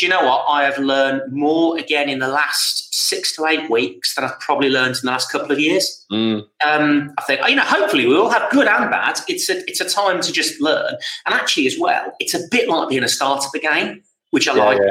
do 0.00 0.06
you 0.06 0.10
know 0.10 0.24
what? 0.24 0.46
I 0.48 0.64
have 0.64 0.78
learned 0.78 1.30
more 1.30 1.76
again 1.78 2.08
in 2.08 2.20
the 2.20 2.28
last 2.28 2.94
six 2.94 3.36
to 3.36 3.44
eight 3.44 3.68
weeks 3.68 4.14
than 4.14 4.24
I've 4.24 4.40
probably 4.40 4.70
learned 4.70 4.96
in 4.96 5.00
the 5.04 5.10
last 5.10 5.30
couple 5.30 5.52
of 5.52 5.60
years. 5.60 6.06
Mm. 6.10 6.46
Um, 6.66 7.12
I 7.18 7.22
think 7.24 7.46
you 7.46 7.54
know. 7.54 7.64
Hopefully, 7.64 8.06
we 8.06 8.16
all 8.16 8.30
have 8.30 8.50
good 8.50 8.66
and 8.66 8.90
bad. 8.90 9.20
It's 9.28 9.50
a 9.50 9.58
it's 9.68 9.82
a 9.82 9.84
time 9.84 10.22
to 10.22 10.32
just 10.32 10.58
learn, 10.58 10.94
and 11.26 11.34
actually, 11.34 11.66
as 11.66 11.78
well, 11.78 12.14
it's 12.18 12.32
a 12.32 12.40
bit 12.50 12.66
like 12.66 12.88
being 12.88 13.02
a 13.04 13.08
the 13.08 13.60
game, 13.62 14.02
which 14.30 14.48
I 14.48 14.56
Yeah, 14.56 14.64
like. 14.64 14.78
yeah. 14.78 14.90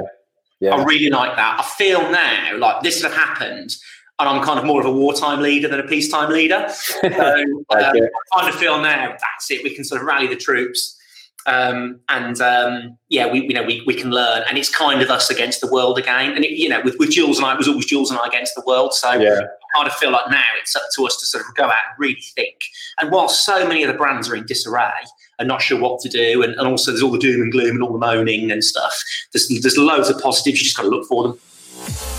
Yeah. 0.59 0.75
I 0.75 0.83
really 0.83 1.09
like 1.09 1.37
that. 1.37 1.57
I 1.59 1.63
feel 1.63 2.01
now 2.11 2.57
like 2.57 2.83
this 2.83 3.01
has 3.01 3.11
happened, 3.11 3.75
and 4.19 4.29
I'm 4.29 4.43
kind 4.43 4.59
of 4.59 4.65
more 4.65 4.79
of 4.79 4.85
a 4.85 4.91
wartime 4.91 5.39
leader 5.41 5.67
than 5.67 5.79
a 5.79 5.87
peacetime 5.87 6.29
leader. 6.29 6.69
So 7.01 7.07
um, 7.07 7.65
I 7.71 7.91
kind 8.37 8.49
of 8.49 8.55
feel 8.55 8.79
now 8.79 9.15
that's 9.19 9.49
it. 9.49 9.63
We 9.63 9.73
can 9.73 9.83
sort 9.83 10.01
of 10.01 10.07
rally 10.07 10.27
the 10.27 10.35
troops, 10.35 10.98
um, 11.45 11.99
and 12.09 12.39
um, 12.41 12.97
yeah, 13.09 13.31
we 13.31 13.41
you 13.41 13.53
know 13.53 13.63
we, 13.63 13.81
we 13.85 13.93
can 13.93 14.11
learn, 14.11 14.43
and 14.47 14.57
it's 14.57 14.73
kind 14.73 15.01
of 15.01 15.09
us 15.09 15.29
against 15.29 15.61
the 15.61 15.71
world 15.71 15.97
again. 15.97 16.33
And 16.35 16.43
it, 16.45 16.51
you 16.51 16.69
know, 16.69 16.81
with, 16.83 16.97
with 16.99 17.11
Jules 17.11 17.37
and 17.37 17.45
I, 17.45 17.53
it 17.53 17.57
was 17.57 17.67
always 17.67 17.85
Jules 17.85 18.11
and 18.11 18.19
I 18.19 18.27
against 18.27 18.55
the 18.55 18.63
world. 18.65 18.93
So 18.93 19.11
Yeah. 19.13 19.41
I 19.41 19.77
kind 19.77 19.87
of 19.87 19.93
feel 19.93 20.11
like 20.11 20.29
now 20.29 20.43
it's 20.59 20.75
up 20.75 20.83
to 20.95 21.05
us 21.05 21.17
to 21.17 21.25
sort 21.25 21.45
of 21.47 21.55
go 21.55 21.65
out 21.65 21.71
and 21.71 21.99
really 21.99 22.21
think. 22.35 22.55
And 22.99 23.11
while 23.11 23.29
so 23.29 23.67
many 23.67 23.83
of 23.83 23.87
the 23.87 23.97
brands 23.97 24.29
are 24.29 24.35
in 24.35 24.45
disarray 24.45 24.91
and 25.37 25.47
not 25.47 25.61
sure 25.61 25.79
what 25.79 26.01
to 26.01 26.09
do, 26.09 26.43
and, 26.43 26.53
and 26.55 26.67
also 26.67 26.91
there's 26.91 27.03
all 27.03 27.11
the 27.11 27.19
doom 27.19 27.41
and 27.41 27.51
gloom 27.51 27.75
and 27.75 27.83
all 27.83 27.93
the 27.93 27.99
moaning 27.99 28.51
and 28.51 28.63
stuff, 28.63 28.93
there's, 29.33 29.47
there's 29.61 29.77
loads 29.77 30.09
of 30.09 30.19
positives. 30.21 30.59
You 30.59 30.65
just 30.65 30.77
got 30.77 30.83
to 30.83 30.89
look 30.89 31.07
for 31.07 31.23
them. 31.23 32.18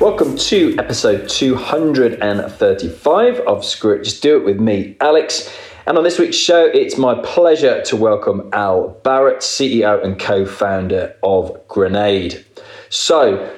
Welcome 0.00 0.36
to 0.38 0.74
episode 0.78 1.28
235 1.28 3.40
of 3.40 3.62
Screw 3.62 3.96
It, 3.96 4.04
Just 4.04 4.22
Do 4.22 4.38
It 4.38 4.46
with 4.46 4.58
me, 4.58 4.96
Alex. 4.98 5.54
And 5.84 5.98
on 5.98 6.04
this 6.04 6.18
week's 6.18 6.38
show, 6.38 6.64
it's 6.64 6.96
my 6.96 7.20
pleasure 7.22 7.82
to 7.82 7.96
welcome 7.96 8.48
Al 8.54 8.98
Barratt, 9.04 9.40
CEO 9.40 10.02
and 10.02 10.18
co 10.18 10.46
founder 10.46 11.14
of 11.22 11.54
Grenade. 11.68 12.42
So, 12.88 13.44
a 13.44 13.52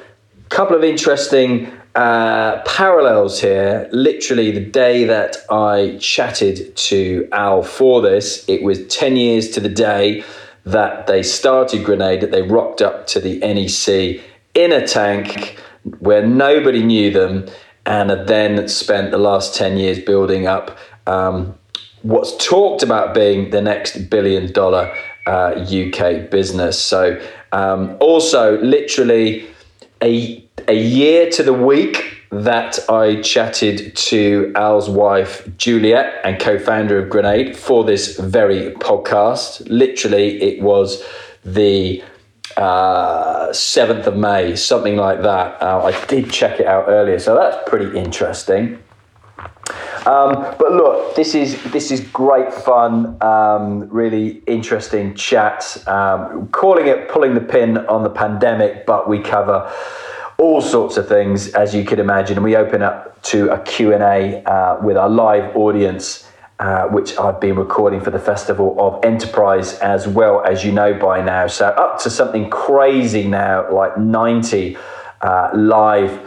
couple 0.48 0.74
of 0.74 0.82
interesting 0.82 1.72
uh, 1.94 2.60
parallels 2.62 3.40
here. 3.40 3.88
Literally, 3.92 4.50
the 4.50 4.64
day 4.64 5.04
that 5.04 5.36
I 5.48 5.96
chatted 6.00 6.76
to 6.76 7.28
Al 7.30 7.62
for 7.62 8.02
this, 8.02 8.44
it 8.48 8.64
was 8.64 8.84
10 8.88 9.14
years 9.14 9.48
to 9.50 9.60
the 9.60 9.68
day 9.68 10.24
that 10.64 11.06
they 11.06 11.22
started 11.22 11.84
Grenade, 11.84 12.20
that 12.20 12.32
they 12.32 12.42
rocked 12.42 12.82
up 12.82 13.06
to 13.06 13.20
the 13.20 13.38
NEC 13.38 14.20
in 14.54 14.72
a 14.72 14.84
tank 14.84 15.56
where 15.98 16.26
nobody 16.26 16.82
knew 16.82 17.10
them 17.10 17.46
and 17.86 18.10
had 18.10 18.26
then 18.28 18.68
spent 18.68 19.10
the 19.10 19.18
last 19.18 19.54
10 19.54 19.76
years 19.76 19.98
building 19.98 20.46
up 20.46 20.76
um, 21.06 21.54
what's 22.02 22.36
talked 22.44 22.82
about 22.82 23.14
being 23.14 23.50
the 23.50 23.60
next 23.60 24.10
billion 24.10 24.52
dollar 24.52 24.94
uh, 25.26 25.54
UK 25.58 26.30
business. 26.30 26.78
So, 26.78 27.20
um, 27.52 27.96
also, 28.00 28.60
literally 28.60 29.46
a, 30.02 30.44
a 30.68 30.74
year 30.74 31.30
to 31.30 31.42
the 31.42 31.52
week 31.52 32.18
that 32.30 32.78
I 32.88 33.20
chatted 33.20 33.94
to 33.94 34.52
Al's 34.56 34.88
wife, 34.88 35.46
Juliet, 35.58 36.14
and 36.24 36.40
co 36.40 36.58
founder 36.58 36.98
of 36.98 37.10
Grenade 37.10 37.56
for 37.56 37.84
this 37.84 38.18
very 38.18 38.72
podcast. 38.76 39.68
Literally, 39.68 40.40
it 40.42 40.62
was 40.62 41.04
the 41.44 42.02
uh, 42.56 43.48
7th 43.50 44.06
of 44.06 44.16
May, 44.16 44.56
something 44.56 44.96
like 44.96 45.22
that. 45.22 45.60
Uh, 45.62 45.84
I 45.84 46.06
did 46.06 46.30
check 46.30 46.60
it 46.60 46.66
out 46.66 46.88
earlier, 46.88 47.18
so 47.18 47.34
that's 47.34 47.68
pretty 47.68 47.96
interesting. 47.96 48.78
Um, 50.06 50.56
but 50.58 50.72
look, 50.72 51.14
this 51.14 51.34
is 51.34 51.62
this 51.70 51.92
is 51.92 52.00
great 52.00 52.52
fun, 52.52 53.22
um, 53.22 53.88
really 53.88 54.42
interesting 54.46 55.14
chat. 55.14 55.76
Um, 55.86 56.48
calling 56.48 56.88
it 56.88 57.08
pulling 57.08 57.34
the 57.34 57.40
pin 57.40 57.78
on 57.78 58.02
the 58.02 58.10
pandemic, 58.10 58.84
but 58.84 59.08
we 59.08 59.20
cover 59.20 59.72
all 60.38 60.60
sorts 60.60 60.96
of 60.96 61.06
things 61.06 61.54
as 61.54 61.72
you 61.72 61.84
could 61.84 62.00
imagine, 62.00 62.36
and 62.36 62.44
we 62.44 62.56
open 62.56 62.82
up 62.82 63.22
to 63.22 63.48
a 63.50 63.60
Q 63.60 63.92
and 63.92 64.02
A 64.02 64.42
uh, 64.44 64.78
with 64.82 64.96
our 64.96 65.08
live 65.08 65.56
audience. 65.56 66.28
Uh, 66.62 66.86
which 66.90 67.18
I've 67.18 67.40
been 67.40 67.56
recording 67.56 68.00
for 68.00 68.12
the 68.12 68.20
Festival 68.20 68.76
of 68.78 69.04
Enterprise 69.04 69.80
as 69.80 70.06
well, 70.06 70.44
as 70.44 70.64
you 70.64 70.70
know 70.70 70.94
by 70.94 71.20
now. 71.20 71.48
So, 71.48 71.66
up 71.66 72.00
to 72.02 72.08
something 72.08 72.50
crazy 72.50 73.26
now, 73.26 73.68
like 73.74 73.98
90 73.98 74.76
uh, 75.22 75.50
live 75.54 76.20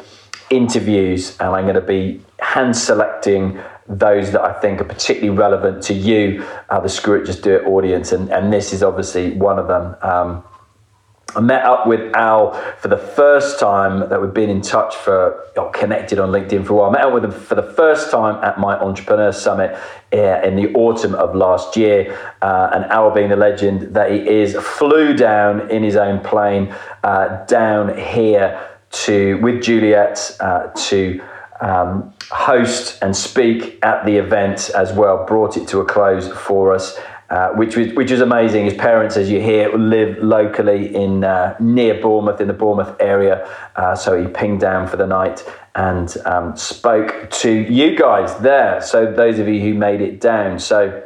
interviews, 0.50 1.38
and 1.40 1.56
I'm 1.56 1.63
going 1.63 1.75
to 1.75 1.79
be 1.79 2.19
hand 2.40 2.75
selecting 2.75 3.62
those 3.88 4.34
that 4.34 4.41
I 4.41 4.51
think 4.59 4.81
are 4.81 4.84
particularly 4.84 5.38
relevant 5.38 5.81
to 5.84 5.94
you, 5.94 6.46
uh, 6.69 6.81
the 6.81 6.90
Screw 6.90 7.22
It 7.22 7.25
Just 7.25 7.41
Do 7.41 7.56
It 7.56 7.66
audience, 7.66 8.12
and, 8.12 8.29
and 8.29 8.52
this 8.52 8.73
is 8.73 8.84
obviously 8.84 9.31
one 9.31 9.57
of 9.57 9.69
them. 9.69 9.96
Um, 10.02 10.44
I 11.35 11.41
met 11.41 11.66
up 11.66 11.85
with 11.85 12.16
Al 12.16 12.53
for 12.79 12.88
the 12.88 12.97
first 12.97 13.59
time 13.59 14.07
that 14.09 14.22
we've 14.22 14.34
been 14.34 14.50
in 14.50 14.62
touch 14.62 14.96
for, 14.96 15.44
or 15.57 15.69
connected 15.72 16.18
on 16.18 16.29
LinkedIn 16.29 16.66
for 16.66 16.73
a 16.73 16.75
while. 16.78 16.90
I 16.90 16.94
met 16.94 17.06
up 17.06 17.13
with 17.13 17.25
him 17.25 17.31
for 17.31 17.56
the 17.56 17.73
first 17.73 18.09
time 18.09 18.41
at 18.41 18.57
my 18.57 18.78
Entrepreneur 18.79 19.34
Summit 19.34 19.78
in 20.12 20.56
the 20.56 20.72
autumn 20.73 21.13
of 21.16 21.35
last 21.35 21.75
year. 21.75 22.18
Uh, 22.41 22.69
and 22.73 22.85
Al, 22.85 23.12
being 23.12 23.29
the 23.29 23.35
legend 23.35 23.96
that 23.96 24.12
he 24.12 24.18
is, 24.19 24.56
flew 24.56 25.13
down 25.13 25.69
in 25.69 25.84
his 25.84 25.97
own 25.97 26.22
plane 26.22 26.73
uh, 27.03 27.46
down 27.46 27.97
here 27.97 28.69
to 28.91 29.35
with 29.41 29.62
Juliet 29.62 30.38
uh, 30.40 30.67
to 30.67 31.22
um, 31.59 32.13
host 32.31 33.00
and 33.02 33.16
speak 33.16 33.79
at 33.84 34.06
the 34.06 34.16
event 34.16 34.69
as 34.75 34.94
well. 34.94 35.25
Brought 35.25 35.57
it 35.57 35.67
to 35.69 35.79
a 35.79 35.85
close 35.85 36.31
for 36.31 36.73
us. 36.73 36.97
Uh, 37.28 37.50
which 37.53 37.75
was 37.75 37.91
which 37.94 38.12
was 38.12 38.22
amazing. 38.22 38.66
His 38.66 38.75
parents, 38.75 39.18
as 39.18 39.31
you 39.31 39.41
hear, 39.41 39.75
live 39.75 40.19
locally 40.19 40.96
in 40.96 41.24
uh, 41.24 41.56
near 41.59 42.00
Bournemouth, 42.00 42.40
in 42.40 42.47
the 42.47 42.53
Bournemouth 42.53 42.96
area. 43.00 43.50
Uh, 43.75 43.96
so 43.96 44.22
he 44.22 44.28
pinged 44.28 44.62
down 44.62 44.88
for 44.88 44.97
the 44.97 45.08
night 45.08 45.44
and 45.74 46.16
um, 46.25 46.56
spoke 46.56 47.30
to 47.31 47.52
you 47.52 47.97
guys 47.97 48.38
there. 48.41 48.80
So 48.80 49.12
those 49.12 49.40
of 49.40 49.47
you 49.47 49.59
who 49.59 49.74
made 49.74 50.02
it 50.02 50.22
down. 50.22 50.59
So 50.59 51.03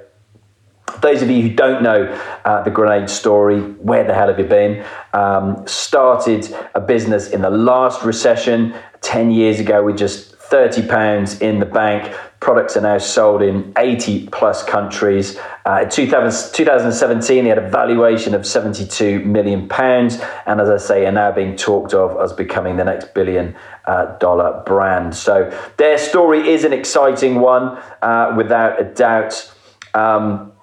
those 1.02 1.22
of 1.22 1.30
you 1.30 1.42
who 1.42 1.50
don't 1.50 1.82
know 1.82 2.08
uh, 2.44 2.64
the 2.64 2.72
Grenade 2.72 3.10
story, 3.10 3.62
where 3.62 4.04
the 4.04 4.14
hell 4.14 4.28
have 4.28 4.40
you 4.40 4.46
been? 4.46 4.86
Um, 5.14 5.66
started 5.68 6.54
a 6.76 6.82
business 6.82 7.30
in 7.30 7.42
the 7.42 7.50
last 7.50 8.04
recession 8.04 8.76
10 9.02 9.32
years 9.32 9.60
ago 9.60 9.84
with 9.84 9.98
just 9.98 10.36
30 10.50 10.88
pounds 10.88 11.40
in 11.42 11.60
the 11.60 11.66
bank. 11.66 12.16
Products 12.40 12.76
are 12.76 12.82
now 12.82 12.98
sold 12.98 13.42
in 13.42 13.72
80 13.78 14.28
plus 14.30 14.64
countries. 14.64 15.38
Uh, 15.66 15.82
in 15.84 15.90
2000, 15.90 16.54
2017, 16.54 17.44
they 17.44 17.50
had 17.50 17.58
a 17.58 17.70
valuation 17.70 18.34
of 18.34 18.46
72 18.46 19.20
million 19.20 19.68
pounds, 19.68 20.20
and 20.46 20.60
as 20.60 20.70
I 20.70 20.78
say, 20.78 21.06
are 21.06 21.12
now 21.12 21.32
being 21.32 21.56
talked 21.56 21.94
of 21.94 22.20
as 22.20 22.34
becoming 22.34 22.78
the 22.78 22.86
next 22.86 23.14
billion 23.14 23.56
uh, 23.86 24.18
dollar 24.18 24.64
brand. 24.66 25.16
So 25.16 25.56
their 25.78 25.98
story 25.98 26.50
is 26.50 26.64
an 26.64 26.74
exciting 26.74 27.40
one, 27.40 27.78
uh, 28.02 28.34
without 28.36 28.82
a 28.82 28.86
doubt. 28.86 29.54
Um, 29.94 30.54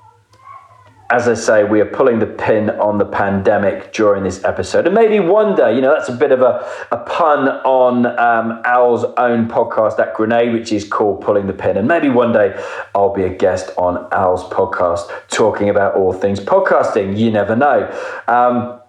as 1.09 1.29
I 1.29 1.35
say, 1.35 1.63
we 1.63 1.81
are 1.81 1.87
pulling 1.87 2.19
the 2.19 2.27
pin 2.27 2.71
on 2.71 2.99
the 2.99 3.05
pandemic 3.05 3.93
during 3.93 4.25
this 4.25 4.43
episode. 4.43 4.87
And 4.87 4.95
maybe 4.95 5.21
one 5.21 5.55
day, 5.55 5.75
you 5.75 5.81
know, 5.81 5.93
that's 5.93 6.09
a 6.09 6.13
bit 6.13 6.33
of 6.33 6.43
a, 6.43 6.69
a 6.91 6.97
pun 6.99 7.49
on 7.49 8.07
um, 8.07 8.61
Al's 8.65 9.05
own 9.17 9.49
podcast 9.49 9.97
That 9.99 10.15
Grenade, 10.15 10.53
which 10.53 10.73
is 10.73 10.85
called 10.85 11.21
Pulling 11.21 11.47
the 11.47 11.53
Pin. 11.53 11.77
And 11.77 11.87
maybe 11.87 12.09
one 12.09 12.33
day 12.33 12.61
I'll 12.95 13.15
be 13.15 13.23
a 13.23 13.29
guest 13.29 13.71
on 13.79 14.09
Al's 14.13 14.43
podcast 14.45 15.09
talking 15.29 15.69
about 15.69 15.95
all 15.95 16.13
things 16.13 16.41
podcasting. 16.41 17.17
You 17.17 17.31
never 17.31 17.55
know. 17.55 17.89
Um, 18.27 18.81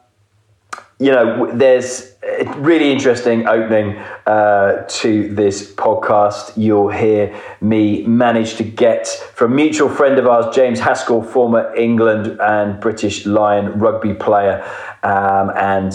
you 0.99 1.11
know, 1.11 1.51
there's 1.53 2.13
really 2.57 2.91
interesting 2.91 3.47
opening 3.47 3.97
uh, 4.25 4.85
to 4.87 5.33
this 5.33 5.73
podcast. 5.73 6.53
You'll 6.55 6.89
hear 6.89 7.35
me 7.61 8.05
manage 8.05 8.55
to 8.55 8.63
get 8.63 9.07
from 9.07 9.55
mutual 9.55 9.89
friend 9.89 10.19
of 10.19 10.27
ours, 10.27 10.55
James 10.55 10.79
Haskell, 10.79 11.23
former 11.23 11.73
England 11.75 12.39
and 12.39 12.79
British 12.79 13.25
Lion 13.25 13.79
rugby 13.79 14.13
player, 14.13 14.63
um, 15.03 15.51
and 15.55 15.93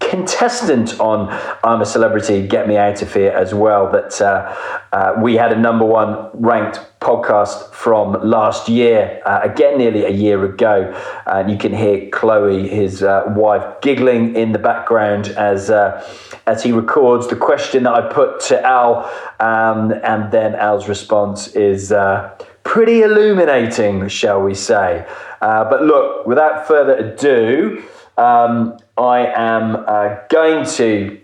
contestant 0.00 1.00
on 1.00 1.28
I'm 1.64 1.80
a 1.80 1.86
Celebrity, 1.86 2.46
Get 2.46 2.68
Me 2.68 2.76
Out 2.76 3.02
of 3.02 3.12
Here 3.12 3.30
as 3.30 3.52
well. 3.54 3.90
That 3.90 4.20
uh, 4.20 4.54
uh, 4.92 5.14
we 5.20 5.34
had 5.34 5.52
a 5.52 5.58
number 5.58 5.84
one 5.84 6.30
ranked 6.34 6.80
podcast 7.00 7.72
from 7.72 8.12
last 8.22 8.68
year, 8.68 9.20
uh, 9.26 9.40
again, 9.42 9.78
nearly 9.78 10.04
a 10.04 10.10
year 10.10 10.44
ago. 10.44 10.92
And 11.26 11.50
you 11.50 11.58
can 11.58 11.74
hear 11.74 12.08
Chloe, 12.10 12.68
his 12.68 13.02
uh, 13.02 13.24
wife, 13.36 13.80
giggling 13.80 14.36
in 14.36 14.52
the 14.52 14.58
background 14.58 15.28
as, 15.28 15.70
uh, 15.70 16.06
as 16.46 16.62
he 16.62 16.72
records 16.72 17.28
the 17.28 17.36
question 17.36 17.82
that 17.84 17.94
I 17.94 18.12
put 18.12 18.40
to 18.48 18.62
Al. 18.64 19.10
Um, 19.40 19.92
and 20.04 20.30
then 20.32 20.54
Al's 20.54 20.88
response 20.88 21.48
is 21.48 21.92
uh, 21.92 22.36
pretty 22.64 23.02
illuminating, 23.02 24.08
shall 24.08 24.40
we 24.40 24.54
say. 24.54 25.06
but 25.40 25.82
look, 25.82 26.26
without 26.26 26.66
further 26.66 26.94
ado, 26.94 27.82
um, 28.16 28.78
I 28.96 29.26
am 29.26 29.76
uh, 29.76 30.16
going 30.28 30.64
to 30.76 31.20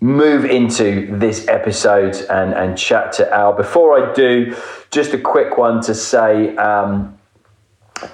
move 0.00 0.44
into 0.44 1.16
this 1.18 1.46
episode 1.46 2.16
and, 2.30 2.54
and 2.54 2.76
chat 2.76 3.12
to 3.12 3.32
Al. 3.32 3.52
Before 3.52 3.96
I 3.98 4.12
do, 4.12 4.56
just 4.90 5.12
a 5.12 5.18
quick 5.18 5.56
one 5.58 5.82
to 5.82 5.94
say 5.94 6.56
um, 6.56 7.16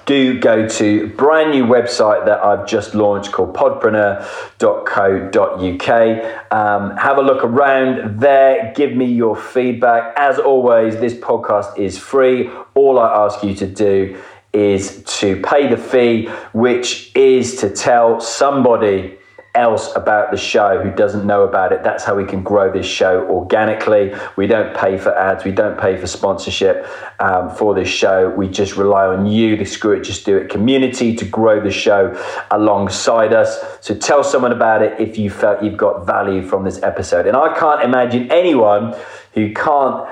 do 0.05 0.39
go 0.39 0.67
to 0.67 1.05
a 1.05 1.07
brand 1.07 1.51
new 1.51 1.65
website 1.65 2.25
that 2.25 2.43
I've 2.43 2.67
just 2.67 2.93
launched 2.93 3.31
called 3.31 3.55
podpreneur.co.uk. 3.55 6.51
Um, 6.51 6.97
have 6.97 7.17
a 7.17 7.21
look 7.21 7.41
around 7.43 8.19
there. 8.19 8.73
Give 8.75 8.93
me 8.95 9.05
your 9.05 9.37
feedback. 9.37 10.13
As 10.17 10.39
always, 10.39 10.97
this 10.97 11.13
podcast 11.13 11.79
is 11.79 11.97
free. 11.97 12.49
All 12.73 12.99
I 12.99 13.25
ask 13.25 13.41
you 13.43 13.55
to 13.55 13.65
do 13.65 14.21
is 14.57 15.03
to 15.19 15.39
pay 15.41 15.69
the 15.69 15.77
fee, 15.77 16.27
which 16.51 17.11
is 17.15 17.57
to 17.57 17.69
tell 17.69 18.19
somebody 18.19 19.17
else 19.53 19.95
about 19.95 20.29
the 20.31 20.37
show 20.37 20.81
who 20.81 20.91
doesn't 20.91 21.25
know 21.25 21.43
about 21.43 21.71
it. 21.71 21.83
That's 21.83 22.03
how 22.03 22.15
we 22.15 22.25
can 22.25 22.43
grow 22.43 22.71
this 22.71 22.85
show 22.85 23.27
organically. 23.27 24.13
We 24.35 24.47
don't 24.47 24.75
pay 24.75 24.97
for 24.97 25.15
ads, 25.15 25.43
we 25.43 25.51
don't 25.51 25.79
pay 25.79 25.97
for 25.97 26.07
sponsorship 26.07 26.87
um, 27.19 27.49
for 27.49 27.73
this 27.73 27.87
show. 27.87 28.29
We 28.29 28.47
just 28.47 28.77
rely 28.77 29.05
on 29.05 29.25
you, 29.25 29.57
the 29.57 29.65
Screw 29.65 29.93
It 29.93 30.03
Just 30.03 30.25
Do 30.25 30.37
It 30.37 30.49
community, 30.49 31.15
to 31.15 31.25
grow 31.25 31.61
the 31.61 31.71
show 31.71 32.19
alongside 32.51 33.33
us. 33.33 33.59
So 33.81 33.95
tell 33.95 34.23
someone 34.23 34.51
about 34.51 34.81
it 34.81 34.99
if 34.99 35.17
you 35.17 35.29
felt 35.29 35.63
you've 35.63 35.77
got 35.77 36.05
value 36.05 36.41
from 36.41 36.63
this 36.63 36.81
episode. 36.83 37.27
And 37.27 37.37
I 37.37 37.57
can't 37.57 37.83
imagine 37.83 38.31
anyone 38.31 38.95
who 39.33 39.53
can't 39.53 40.07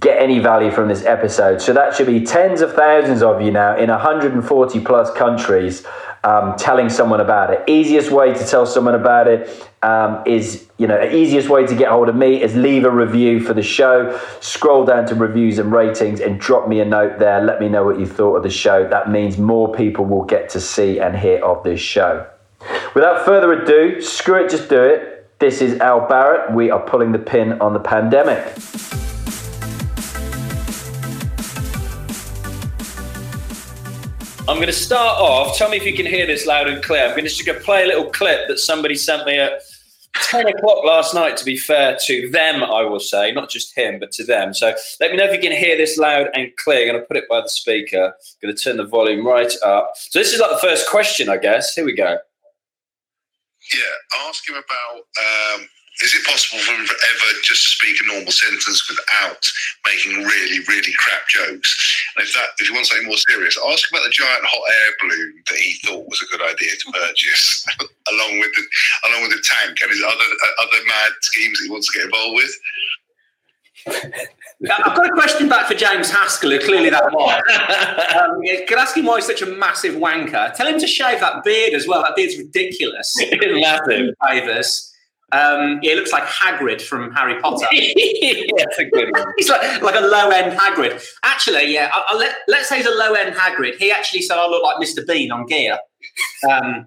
get 0.00 0.20
any 0.20 0.40
value 0.40 0.70
from 0.70 0.88
this 0.88 1.04
episode. 1.04 1.62
So 1.62 1.72
that 1.72 1.94
should 1.94 2.08
be 2.08 2.24
tens 2.24 2.60
of 2.60 2.74
thousands 2.74 3.22
of 3.22 3.40
you 3.40 3.52
now 3.52 3.76
in 3.76 3.90
140 3.90 4.80
plus 4.80 5.10
countries 5.12 5.86
um, 6.24 6.56
telling 6.56 6.88
someone 6.88 7.20
about 7.20 7.52
it. 7.52 7.62
Easiest 7.68 8.10
way 8.10 8.34
to 8.34 8.44
tell 8.44 8.66
someone 8.66 8.96
about 8.96 9.28
it 9.28 9.70
um, 9.82 10.22
is, 10.26 10.66
you 10.78 10.88
know, 10.88 11.00
easiest 11.08 11.48
way 11.48 11.64
to 11.64 11.76
get 11.76 11.88
hold 11.90 12.08
of 12.08 12.16
me 12.16 12.42
is 12.42 12.56
leave 12.56 12.84
a 12.84 12.90
review 12.90 13.38
for 13.38 13.54
the 13.54 13.62
show. 13.62 14.20
Scroll 14.40 14.84
down 14.84 15.06
to 15.06 15.14
reviews 15.14 15.60
and 15.60 15.70
ratings 15.70 16.20
and 16.20 16.40
drop 16.40 16.68
me 16.68 16.80
a 16.80 16.84
note 16.84 17.20
there. 17.20 17.40
Let 17.40 17.60
me 17.60 17.68
know 17.68 17.84
what 17.84 18.00
you 18.00 18.06
thought 18.06 18.36
of 18.36 18.42
the 18.42 18.50
show. 18.50 18.88
That 18.88 19.10
means 19.10 19.38
more 19.38 19.72
people 19.72 20.04
will 20.04 20.24
get 20.24 20.48
to 20.50 20.60
see 20.60 20.98
and 20.98 21.16
hear 21.16 21.44
of 21.44 21.62
this 21.62 21.80
show. 21.80 22.26
Without 22.94 23.24
further 23.24 23.52
ado, 23.52 24.00
screw 24.00 24.44
it, 24.44 24.50
just 24.50 24.68
do 24.68 24.82
it. 24.82 25.38
This 25.38 25.62
is 25.62 25.78
Al 25.78 26.00
Barratt. 26.08 26.52
We 26.52 26.72
are 26.72 26.80
pulling 26.80 27.12
the 27.12 27.20
pin 27.20 27.60
on 27.60 27.72
the 27.72 27.78
pandemic. 27.78 28.56
I'm 34.48 34.56
going 34.56 34.68
to 34.68 34.72
start 34.72 35.20
off. 35.20 35.58
Tell 35.58 35.68
me 35.68 35.76
if 35.76 35.84
you 35.84 35.92
can 35.92 36.06
hear 36.06 36.26
this 36.26 36.46
loud 36.46 36.68
and 36.68 36.82
clear. 36.82 37.04
I'm 37.04 37.10
going 37.10 37.24
to 37.24 37.28
just 37.28 37.46
play 37.64 37.84
a 37.84 37.86
little 37.86 38.10
clip 38.10 38.48
that 38.48 38.58
somebody 38.58 38.94
sent 38.94 39.26
me 39.26 39.38
at 39.38 39.60
10 40.22 40.48
o'clock 40.48 40.86
last 40.86 41.14
night, 41.14 41.36
to 41.36 41.44
be 41.44 41.58
fair 41.58 41.98
to 42.06 42.30
them, 42.30 42.64
I 42.64 42.82
will 42.82 42.98
say, 42.98 43.30
not 43.30 43.50
just 43.50 43.76
him, 43.76 43.98
but 43.98 44.10
to 44.12 44.24
them. 44.24 44.54
So 44.54 44.74
let 45.00 45.10
me 45.10 45.18
know 45.18 45.24
if 45.24 45.34
you 45.34 45.38
can 45.38 45.52
hear 45.52 45.76
this 45.76 45.98
loud 45.98 46.28
and 46.32 46.50
clear. 46.56 46.80
I'm 46.80 46.88
going 46.88 47.00
to 47.02 47.06
put 47.06 47.18
it 47.18 47.28
by 47.28 47.42
the 47.42 47.48
speaker. 47.50 48.06
I'm 48.06 48.38
going 48.42 48.56
to 48.56 48.62
turn 48.62 48.78
the 48.78 48.86
volume 48.86 49.26
right 49.26 49.52
up. 49.66 49.92
So 49.96 50.18
this 50.18 50.32
is 50.32 50.40
like 50.40 50.50
the 50.50 50.66
first 50.66 50.88
question, 50.88 51.28
I 51.28 51.36
guess. 51.36 51.74
Here 51.74 51.84
we 51.84 51.94
go. 51.94 52.16
Yeah, 53.74 54.26
ask 54.28 54.48
him 54.48 54.54
about 54.54 55.60
um, 55.60 55.68
is 56.02 56.14
it 56.14 56.24
possible 56.24 56.62
for 56.62 56.72
him 56.72 56.86
to 56.86 56.94
ever 56.94 57.28
just 57.42 57.66
speak 57.66 57.98
a 58.00 58.06
normal 58.06 58.30
sentence 58.30 58.88
without 58.88 59.42
making 59.86 60.22
really, 60.22 60.60
really 60.68 60.92
crap 60.96 61.26
jokes? 61.28 61.74
And 62.16 62.26
if 62.26 62.32
that, 62.34 62.50
if 62.58 62.68
you 62.68 62.74
want 62.74 62.86
something 62.86 63.06
more 63.06 63.18
serious, 63.28 63.58
ask 63.68 63.90
about 63.90 64.04
the 64.04 64.10
giant 64.10 64.44
hot 64.44 64.62
air 64.70 64.90
balloon 65.02 65.42
that 65.50 65.58
he 65.58 65.74
thought 65.84 66.08
was 66.08 66.22
a 66.22 66.30
good 66.30 66.42
idea 66.42 66.70
to 66.70 66.92
purchase, 66.92 67.66
along 68.12 68.38
with 68.38 68.52
the 68.54 68.64
along 69.10 69.22
with 69.22 69.32
the 69.32 69.42
tank 69.42 69.78
and 69.82 69.90
his 69.90 70.02
other 70.02 70.14
uh, 70.14 70.62
other 70.62 70.80
mad 70.86 71.12
schemes 71.20 71.60
he 71.60 71.70
wants 71.70 71.90
to 71.90 71.98
get 71.98 72.06
involved 72.06 72.36
with. 72.36 72.54
I've 74.60 74.96
got 74.96 75.08
a 75.08 75.12
question 75.12 75.48
back 75.48 75.68
for 75.68 75.74
James 75.74 76.10
Haskell, 76.10 76.50
who 76.50 76.58
clearly 76.58 76.90
that 76.90 77.12
was. 77.12 77.42
um, 78.20 78.40
could 78.66 78.78
ask 78.78 78.96
him 78.96 79.06
why 79.06 79.16
he's 79.16 79.26
such 79.26 79.42
a 79.42 79.46
massive 79.46 79.94
wanker. 79.94 80.52
Tell 80.54 80.66
him 80.66 80.80
to 80.80 80.86
shave 80.86 81.20
that 81.20 81.44
beard 81.44 81.74
as 81.74 81.86
well. 81.86 82.02
That 82.02 82.16
beard's 82.16 82.36
ridiculous. 82.36 83.14
Massive. 83.30 84.14
Favors. 84.26 84.87
Um, 85.32 85.80
yeah, 85.82 85.90
he 85.90 85.94
looks 85.96 86.12
like 86.12 86.24
Hagrid 86.24 86.80
from 86.80 87.12
Harry 87.12 87.38
Potter. 87.40 87.66
yeah, 87.70 88.42
that's 88.56 88.78
a 88.78 88.84
good 88.86 89.10
one. 89.12 89.26
he's 89.36 89.50
like, 89.50 89.82
like 89.82 89.94
a 89.94 90.00
low 90.00 90.30
end 90.30 90.58
Hagrid. 90.58 91.04
Actually, 91.22 91.72
yeah, 91.72 91.90
I, 91.92 92.02
I 92.08 92.16
let, 92.16 92.36
let's 92.48 92.68
say 92.68 92.78
he's 92.78 92.86
a 92.86 92.94
low 92.94 93.12
end 93.12 93.34
Hagrid. 93.34 93.76
He 93.76 93.92
actually 93.92 94.22
said 94.22 94.38
I 94.38 94.46
look 94.46 94.62
like 94.62 94.76
Mr. 94.76 95.06
Bean 95.06 95.30
on 95.30 95.44
gear. 95.46 95.78
Um, 96.48 96.86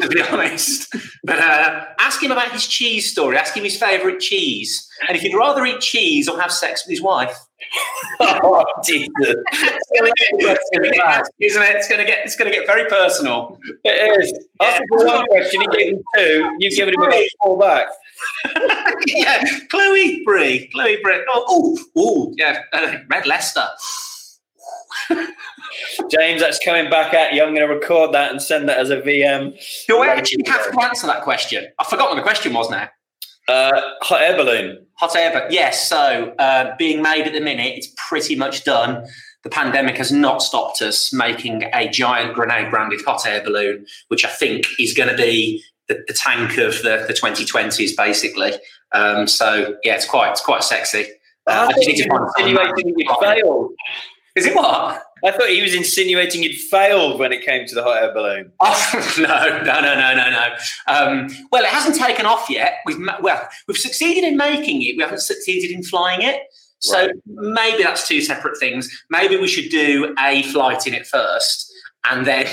to 0.00 0.08
be 0.08 0.22
honest. 0.32 0.94
But 1.24 1.38
uh, 1.38 1.86
ask 1.98 2.22
him 2.22 2.32
about 2.32 2.52
his 2.52 2.66
cheese 2.66 3.10
story. 3.10 3.36
Ask 3.36 3.56
him 3.56 3.64
his 3.64 3.76
favourite 3.76 4.20
cheese. 4.20 4.88
And 5.08 5.16
if 5.16 5.22
he'd 5.22 5.34
rather 5.34 5.64
eat 5.64 5.80
cheese 5.80 6.28
or 6.28 6.40
have 6.40 6.52
sex 6.52 6.84
with 6.84 6.90
his 6.90 7.02
wife. 7.02 7.36
oh, 8.20 8.64
Jesus. 8.84 9.36
it's 9.52 9.90
gonna 9.98 10.90
get, 10.90 11.28
isn't 11.40 11.62
it? 11.62 11.76
It's 11.76 11.88
going 11.88 12.00
to 12.00 12.06
get 12.06 12.24
it's 12.24 12.36
going 12.36 12.50
to 12.50 12.56
get 12.56 12.66
very 12.66 12.88
personal. 12.88 13.58
It 13.84 14.20
is. 14.20 14.32
After 14.60 14.84
yeah. 14.98 15.04
one 15.04 15.26
question, 15.26 15.60
he 15.60 15.66
gave 15.68 15.92
him 15.94 16.02
two. 16.16 16.56
You've 16.58 16.76
given 16.76 16.94
him 16.94 17.12
a 17.12 17.28
four 17.42 17.58
back. 17.58 17.88
yeah, 19.06 19.42
Chloe 19.70 20.22
Brie, 20.24 20.68
Chloe 20.72 20.98
Brie. 21.02 21.24
Oh, 21.28 21.78
oh, 21.96 22.34
yeah, 22.36 22.62
uh, 22.72 22.98
Red 23.08 23.26
Leicester. 23.26 23.66
James, 26.10 26.40
that's 26.40 26.58
coming 26.64 26.90
back 26.90 27.14
at 27.14 27.32
you. 27.32 27.42
I'm 27.42 27.54
going 27.54 27.66
to 27.66 27.72
record 27.72 28.12
that 28.12 28.30
and 28.30 28.42
send 28.42 28.68
that 28.68 28.78
as 28.78 28.90
a 28.90 28.98
VM. 28.98 29.54
Do 29.86 29.98
I 29.98 30.08
actually 30.08 30.44
have 30.46 30.70
to 30.70 30.82
answer 30.82 31.06
that 31.06 31.22
question? 31.22 31.66
I 31.78 31.84
forgot 31.84 32.10
what 32.10 32.16
the 32.16 32.22
question 32.22 32.52
was 32.52 32.70
now. 32.70 32.88
Uh, 33.50 33.80
hot 34.02 34.22
air 34.22 34.36
balloon. 34.36 34.86
Hot 34.94 35.16
air 35.16 35.32
balloon. 35.32 35.48
Yes. 35.50 35.88
So 35.88 36.34
uh, 36.38 36.76
being 36.78 37.02
made 37.02 37.26
at 37.26 37.32
the 37.32 37.40
minute, 37.40 37.74
it's 37.76 37.92
pretty 37.96 38.36
much 38.36 38.64
done. 38.64 39.06
The 39.42 39.50
pandemic 39.50 39.96
has 39.96 40.12
not 40.12 40.42
stopped 40.42 40.82
us 40.82 41.12
making 41.12 41.64
a 41.74 41.88
giant 41.88 42.34
grenade 42.34 42.70
branded 42.70 43.00
hot 43.04 43.26
air 43.26 43.42
balloon, 43.42 43.86
which 44.08 44.24
I 44.24 44.28
think 44.28 44.66
is 44.78 44.92
going 44.92 45.08
to 45.08 45.16
be 45.16 45.64
the, 45.88 46.04
the, 46.06 46.12
tank 46.12 46.58
of 46.58 46.74
the, 46.82 47.06
the 47.08 47.14
2020s, 47.14 47.96
basically. 47.96 48.52
Um, 48.92 49.26
so 49.26 49.76
yeah, 49.82 49.94
it's 49.96 50.06
quite 50.06 50.30
it's 50.30 50.42
quite 50.42 50.62
sexy. 50.62 51.06
Uh, 51.46 51.50
I, 51.50 51.66
I 51.66 51.72
just 51.72 51.88
need 51.88 52.02
to 52.02 52.08
find 52.08 52.50
you 52.98 53.16
failed. 53.20 53.72
Is 54.36 54.46
it 54.46 54.54
what? 54.54 55.02
I 55.24 55.30
thought 55.32 55.48
he 55.48 55.62
was 55.62 55.74
insinuating 55.74 56.42
you'd 56.42 56.56
failed 56.56 57.18
when 57.18 57.32
it 57.32 57.44
came 57.44 57.66
to 57.66 57.74
the 57.74 57.82
hot 57.82 58.02
air 58.02 58.14
balloon. 58.14 58.52
Oh, 58.62 59.14
no, 59.18 59.62
no, 59.64 59.80
no, 59.80 59.94
no, 59.94 60.14
no, 60.14 60.30
no. 60.30 60.48
Um, 60.86 61.28
well, 61.50 61.64
it 61.64 61.70
hasn't 61.70 61.96
taken 61.96 62.26
off 62.26 62.48
yet. 62.48 62.78
We've 62.86 62.98
well, 63.20 63.48
we've 63.66 63.76
succeeded 63.76 64.24
in 64.24 64.36
making 64.36 64.82
it. 64.82 64.96
We 64.96 65.02
haven't 65.02 65.20
succeeded 65.20 65.70
in 65.70 65.82
flying 65.82 66.22
it. 66.22 66.42
So 66.80 67.06
right. 67.06 67.14
maybe 67.26 67.82
that's 67.82 68.08
two 68.08 68.20
separate 68.20 68.58
things. 68.58 68.88
Maybe 69.10 69.36
we 69.36 69.48
should 69.48 69.70
do 69.70 70.14
a 70.18 70.42
flight 70.44 70.86
in 70.86 70.94
it 70.94 71.06
first, 71.06 71.72
and 72.04 72.26
then 72.26 72.46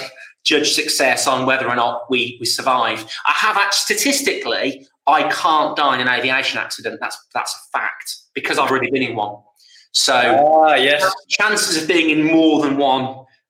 judge 0.43 0.74
success 0.74 1.27
on 1.27 1.45
whether 1.45 1.67
or 1.67 1.75
not 1.75 2.09
we 2.09 2.38
we 2.39 2.45
survive. 2.45 3.05
I 3.25 3.31
have 3.31 3.57
actually, 3.57 3.95
statistically, 3.97 4.88
I 5.05 5.29
can't 5.29 5.75
die 5.75 5.95
in 5.95 6.07
an 6.07 6.09
aviation 6.09 6.59
accident. 6.59 7.00
That's 7.00 7.17
that's 7.33 7.53
a 7.53 7.77
fact 7.77 8.15
because 8.33 8.57
I've 8.57 8.69
already 8.69 8.91
been 8.91 9.03
in 9.03 9.15
one. 9.15 9.38
So, 9.98 10.13
ah, 10.13 10.75
yes. 10.75 11.04
chances 11.27 11.82
of 11.82 11.88
being 11.88 12.12
in 12.12 12.24
more 12.24 12.62
than 12.62 12.77
one. 12.77 13.04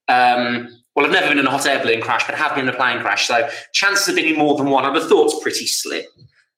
Um, 0.07 0.69
well, 0.95 1.05
I've 1.05 1.11
never 1.11 1.27
been 1.27 1.39
in 1.39 1.45
a 1.45 1.51
hot 1.51 1.67
air 1.67 1.83
balloon 1.83 2.01
crash, 2.01 2.25
but 2.25 2.35
have 2.35 2.55
been 2.55 2.69
in 2.69 2.73
a 2.73 2.77
plane 2.77 3.01
crash. 3.01 3.27
So, 3.27 3.49
chances 3.73 4.07
of 4.07 4.15
being 4.15 4.33
in 4.33 4.39
more 4.39 4.55
than 4.55 4.69
one, 4.69 4.85
I 4.85 4.93
have 4.93 5.09
thought 5.09 5.25
it's 5.25 5.43
pretty 5.43 5.67
slim. 5.67 6.05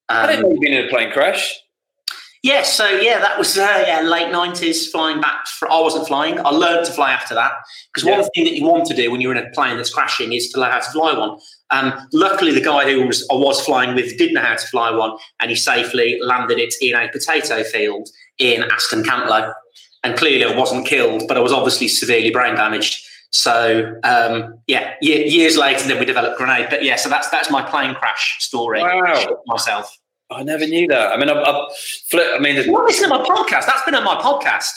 Um, 0.07 0.17
I 0.17 0.27
didn't 0.27 0.43
know 0.43 0.51
you've 0.51 0.61
been 0.61 0.73
in 0.73 0.85
a 0.85 0.89
plane 0.89 1.11
crash. 1.11 1.59
Yeah, 2.43 2.61
so 2.61 2.87
yeah, 2.87 3.19
that 3.19 3.37
was 3.37 3.57
uh, 3.57 3.83
yeah 3.85 4.01
late 4.01 4.31
nineties. 4.31 4.89
Flying 4.89 5.19
back, 5.19 5.47
for, 5.47 5.69
I 5.69 5.81
wasn't 5.81 6.07
flying. 6.07 6.39
I 6.39 6.51
learned 6.51 6.85
to 6.85 6.93
fly 6.93 7.11
after 7.11 7.33
that 7.33 7.51
because 7.91 8.07
yeah. 8.07 8.17
one 8.17 8.29
thing 8.29 8.45
that 8.45 8.53
you 8.53 8.65
want 8.65 8.85
to 8.85 8.95
do 8.95 9.11
when 9.11 9.21
you're 9.21 9.35
in 9.35 9.43
a 9.43 9.49
plane 9.49 9.75
that's 9.75 9.93
crashing 9.93 10.31
is 10.31 10.49
to 10.51 10.59
learn 10.59 10.71
how 10.71 10.79
to 10.79 10.91
fly 10.91 11.17
one. 11.17 11.37
Um, 11.71 12.07
luckily, 12.13 12.53
the 12.53 12.61
guy 12.61 12.89
who 12.89 13.07
was, 13.07 13.27
I 13.29 13.35
was 13.35 13.59
flying 13.65 13.93
with 13.93 14.17
did 14.17 14.33
know 14.33 14.41
how 14.41 14.55
to 14.55 14.67
fly 14.67 14.91
one, 14.91 15.17
and 15.39 15.49
he 15.49 15.55
safely 15.55 16.19
landed 16.21 16.59
it 16.59 16.75
in 16.79 16.95
a 16.95 17.09
potato 17.09 17.63
field 17.63 18.07
in 18.37 18.63
Aston 18.71 19.03
Cantlow. 19.03 19.51
And 20.03 20.17
clearly, 20.17 20.45
I 20.45 20.57
wasn't 20.57 20.87
killed, 20.87 21.23
but 21.27 21.37
I 21.37 21.41
was 21.41 21.51
obviously 21.51 21.87
severely 21.87 22.31
brain 22.31 22.55
damaged. 22.55 23.05
So 23.31 23.99
um, 24.03 24.59
yeah, 24.67 24.95
years 25.01 25.57
later, 25.57 25.87
then 25.87 25.99
we 25.99 26.05
developed 26.05 26.37
Grenade. 26.37 26.67
But 26.69 26.83
yeah, 26.83 26.95
so 26.95 27.09
that's 27.09 27.29
that's 27.29 27.51
my 27.51 27.61
plane 27.61 27.95
crash 27.95 28.37
story. 28.39 28.81
Wow. 28.81 29.41
Myself. 29.45 29.95
I 30.31 30.43
never 30.43 30.65
knew 30.65 30.87
that. 30.87 31.11
I 31.11 31.17
mean, 31.17 31.29
I've, 31.29 31.37
I've 31.37 31.75
flipped, 32.09 32.35
I 32.35 32.39
mean, 32.39 32.55
you 32.55 32.71
not 32.71 32.85
listen 32.85 33.09
to 33.09 33.17
my 33.17 33.23
podcast. 33.23 33.65
That's 33.65 33.83
been 33.83 33.95
on 33.95 34.03
my 34.03 34.15
podcast. 34.15 34.69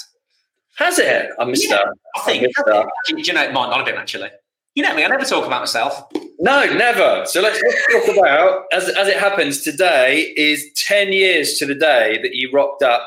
Has 0.76 0.98
it? 0.98 1.28
I 1.38 1.44
missed 1.44 1.68
yeah, 1.68 1.76
that. 1.76 1.86
I 2.16 2.20
think. 2.20 2.44
I 2.44 2.62
that. 2.66 2.90
Do 3.08 3.20
you 3.20 3.32
know, 3.34 3.42
it 3.42 3.52
might 3.52 3.68
not 3.68 3.76
have 3.76 3.86
been 3.86 3.96
actually. 3.96 4.30
You 4.74 4.82
know 4.82 4.94
me. 4.94 5.04
I 5.04 5.08
never 5.08 5.26
talk 5.26 5.46
about 5.46 5.60
myself. 5.60 6.02
No, 6.38 6.64
never. 6.74 7.24
So 7.26 7.42
let's, 7.42 7.62
let's 7.62 8.06
talk 8.06 8.16
about 8.16 8.64
as 8.72 8.88
as 8.88 9.06
it 9.06 9.18
happens 9.18 9.60
today 9.60 10.32
is 10.36 10.64
ten 10.74 11.12
years 11.12 11.58
to 11.58 11.66
the 11.66 11.74
day 11.74 12.18
that 12.22 12.34
you 12.34 12.50
rocked 12.50 12.82
up 12.82 13.02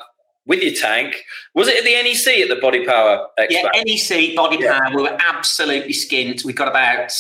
with 0.45 0.61
your 0.61 0.73
tank. 0.73 1.23
Was 1.53 1.67
it 1.67 1.77
at 1.77 1.83
the 1.83 1.93
NEC 1.93 2.41
at 2.41 2.49
the 2.49 2.61
Body 2.61 2.85
Power 2.85 3.27
Expo? 3.39 3.47
Yeah, 3.49 3.69
NEC 3.75 4.35
Body 4.35 4.57
yeah. 4.59 4.79
Power. 4.79 4.95
We 4.95 5.03
were 5.03 5.17
absolutely 5.19 5.93
skint. 5.93 6.45
We 6.45 6.53
got 6.53 6.67
about 6.67 7.11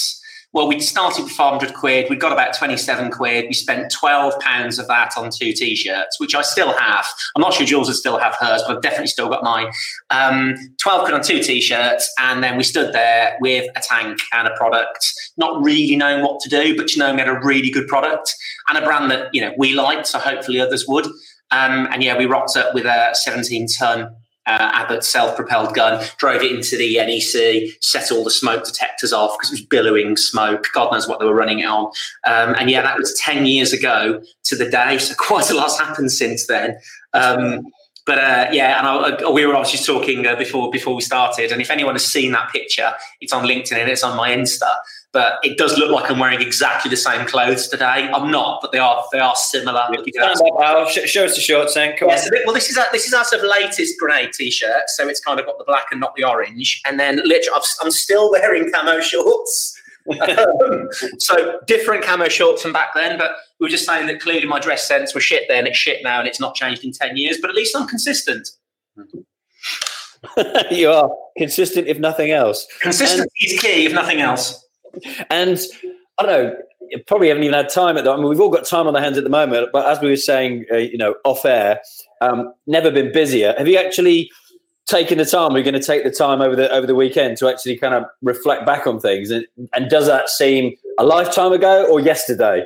well, 0.55 0.69
we 0.69 0.79
started 0.79 1.23
with 1.23 1.33
500 1.33 1.73
quid. 1.73 2.09
We 2.09 2.15
got 2.15 2.31
about 2.31 2.55
27 2.55 3.11
quid. 3.11 3.47
We 3.49 3.53
spent 3.53 3.91
12 3.91 4.39
pounds 4.39 4.79
of 4.79 4.87
that 4.87 5.11
on 5.17 5.29
two 5.29 5.51
t-shirts, 5.51 6.17
which 6.17 6.33
I 6.33 6.43
still 6.43 6.71
have. 6.71 7.05
I'm 7.35 7.41
not 7.41 7.53
sure 7.53 7.65
Jules 7.65 7.87
would 7.87 7.97
still 7.97 8.17
have 8.17 8.35
hers, 8.39 8.63
but 8.65 8.77
I've 8.77 8.81
definitely 8.81 9.07
still 9.07 9.27
got 9.27 9.43
mine. 9.43 9.67
Um, 10.11 10.55
12 10.81 11.03
quid 11.03 11.13
on 11.13 11.21
two 11.21 11.43
t-shirts. 11.43 12.09
And 12.19 12.41
then 12.41 12.55
we 12.55 12.63
stood 12.63 12.93
there 12.93 13.35
with 13.41 13.69
a 13.75 13.81
tank 13.81 14.17
and 14.31 14.47
a 14.47 14.55
product, 14.55 15.05
not 15.35 15.61
really 15.61 15.97
knowing 15.97 16.23
what 16.23 16.39
to 16.39 16.49
do, 16.49 16.77
but 16.77 16.93
you 16.93 16.99
know, 16.99 17.13
we 17.13 17.19
had 17.19 17.27
a 17.27 17.37
really 17.43 17.69
good 17.69 17.89
product 17.89 18.33
and 18.69 18.77
a 18.77 18.81
brand 18.81 19.11
that, 19.11 19.27
you 19.33 19.41
know, 19.41 19.53
we 19.57 19.73
liked. 19.73 20.07
So 20.07 20.19
hopefully 20.19 20.61
others 20.61 20.85
would. 20.87 21.05
Um, 21.51 21.87
and 21.91 22.03
yeah, 22.03 22.17
we 22.17 22.25
rocked 22.25 22.57
up 22.57 22.73
with 22.73 22.85
a 22.85 23.13
17 23.13 23.67
ton 23.67 24.15
uh, 24.47 24.71
Abbot 24.73 25.03
self-propelled 25.03 25.73
gun, 25.73 26.05
drove 26.17 26.41
it 26.41 26.51
into 26.51 26.77
the 26.77 26.97
NEC, 26.97 27.75
set 27.81 28.11
all 28.11 28.23
the 28.23 28.31
smoke 28.31 28.63
detectors 28.63 29.11
off 29.11 29.35
because 29.37 29.49
it 29.49 29.53
was 29.53 29.65
billowing 29.65 30.17
smoke. 30.17 30.67
God 30.73 30.91
knows 30.91 31.07
what 31.07 31.19
they 31.19 31.25
were 31.25 31.33
running 31.33 31.59
it 31.59 31.65
on. 31.65 31.85
Um, 32.25 32.55
and 32.59 32.69
yeah, 32.69 32.81
that 32.81 32.97
was 32.97 33.19
ten 33.19 33.45
years 33.45 33.73
ago 33.73 34.21
to 34.43 34.55
the 34.55 34.69
day. 34.69 34.97
So 34.99 35.15
quite 35.17 35.49
a 35.49 35.55
lot's 35.55 35.79
happened 35.79 36.11
since 36.11 36.47
then. 36.47 36.77
Um, 37.13 37.65
but 38.05 38.19
uh, 38.19 38.47
yeah, 38.51 38.77
and 38.77 38.87
I, 39.25 39.31
we 39.31 39.47
were 39.47 39.55
obviously 39.55 39.83
talking 39.83 40.27
uh, 40.27 40.35
before 40.35 40.69
before 40.69 40.93
we 40.93 41.01
started. 41.01 41.51
And 41.51 41.59
if 41.59 41.71
anyone 41.71 41.95
has 41.95 42.05
seen 42.05 42.31
that 42.33 42.51
picture, 42.51 42.91
it's 43.19 43.33
on 43.33 43.45
LinkedIn 43.45 43.77
and 43.77 43.89
it's 43.89 44.03
on 44.03 44.15
my 44.15 44.29
Insta 44.29 44.69
but 45.15 45.39
it 45.43 45.57
does 45.57 45.77
look 45.77 45.89
like 45.89 46.11
I'm 46.11 46.19
wearing 46.19 46.41
exactly 46.41 46.89
the 46.89 46.97
same 46.97 47.25
clothes 47.25 47.69
today. 47.69 48.09
I'm 48.13 48.29
not, 48.29 48.59
but 48.61 48.73
they 48.73 48.79
are 48.79 49.01
they 49.13 49.19
are 49.19 49.33
similar. 49.33 49.87
Yeah, 50.13 50.21
up, 50.61 50.89
show 50.89 51.23
us 51.23 51.35
the 51.35 51.41
shorts 51.41 51.73
then. 51.73 51.95
Come 51.95 52.09
yeah, 52.09 52.21
well, 52.45 52.53
this 52.53 52.69
is 52.69 52.77
our, 52.77 52.85
this 52.91 53.07
is 53.07 53.13
our 53.13 53.23
sort 53.23 53.41
of 53.41 53.49
latest 53.49 53.97
grenade 53.97 54.33
t-shirt, 54.33 54.89
so 54.89 55.07
it's 55.07 55.21
kind 55.21 55.39
of 55.39 55.45
got 55.45 55.57
the 55.57 55.63
black 55.63 55.85
and 55.89 56.01
not 56.01 56.13
the 56.17 56.25
orange. 56.25 56.81
And 56.85 56.99
then 56.99 57.21
literally, 57.23 57.61
I'm 57.81 57.91
still 57.91 58.29
wearing 58.29 58.69
camo 58.73 58.99
shorts. 58.99 59.81
um, 60.19 60.89
so 61.19 61.61
different 61.65 62.03
camo 62.03 62.27
shorts 62.27 62.61
from 62.61 62.73
back 62.73 62.89
then, 62.93 63.17
but 63.17 63.37
we 63.61 63.67
were 63.67 63.71
just 63.71 63.85
saying 63.85 64.07
that 64.07 64.19
clearly 64.19 64.47
my 64.47 64.59
dress 64.59 64.85
sense 64.85 65.13
was 65.15 65.23
shit 65.23 65.43
then, 65.47 65.65
it's 65.65 65.77
shit 65.77 66.03
now, 66.03 66.19
and 66.19 66.27
it's 66.27 66.41
not 66.41 66.55
changed 66.55 66.83
in 66.83 66.91
ten 66.91 67.15
years. 67.15 67.37
But 67.39 67.51
at 67.51 67.55
least 67.55 67.73
I'm 67.73 67.87
consistent. 67.87 68.49
you 70.71 70.91
are 70.91 71.09
consistent, 71.37 71.87
if 71.87 71.99
nothing 71.99 72.31
else. 72.31 72.67
Consistency 72.81 73.21
and- 73.21 73.53
is 73.53 73.61
key, 73.61 73.85
if 73.85 73.93
nothing 73.93 74.19
else 74.19 74.64
and 75.29 75.59
I 76.17 76.25
don't 76.25 76.27
know, 76.27 76.55
probably 77.07 77.29
haven't 77.29 77.43
even 77.43 77.53
had 77.53 77.69
time 77.69 77.97
at 77.97 78.03
that. 78.03 78.11
I 78.11 78.15
mean, 78.17 78.27
we've 78.27 78.39
all 78.39 78.49
got 78.49 78.65
time 78.65 78.87
on 78.87 78.95
our 78.95 79.01
hands 79.01 79.17
at 79.17 79.23
the 79.23 79.29
moment, 79.29 79.69
but 79.71 79.87
as 79.87 79.99
we 80.01 80.09
were 80.09 80.17
saying, 80.17 80.65
uh, 80.71 80.77
you 80.77 80.97
know, 80.97 81.15
off 81.23 81.45
air, 81.45 81.81
um, 82.21 82.53
never 82.67 82.91
been 82.91 83.11
busier. 83.11 83.53
Have 83.57 83.67
you 83.67 83.77
actually 83.77 84.31
taken 84.85 85.17
the 85.17 85.25
time? 85.25 85.53
We're 85.53 85.63
going 85.63 85.73
to 85.73 85.83
take 85.85 86.03
the 86.03 86.11
time 86.11 86.41
over 86.41 86.55
the 86.55 86.71
over 86.71 86.87
the 86.87 86.95
weekend 86.95 87.37
to 87.37 87.49
actually 87.49 87.77
kind 87.77 87.93
of 87.93 88.05
reflect 88.21 88.65
back 88.65 88.87
on 88.87 88.99
things, 88.99 89.31
and, 89.31 89.45
and 89.73 89.89
does 89.89 90.07
that 90.07 90.29
seem 90.29 90.75
a 90.97 91.05
lifetime 91.05 91.51
ago 91.51 91.87
or 91.89 91.99
yesterday? 91.99 92.65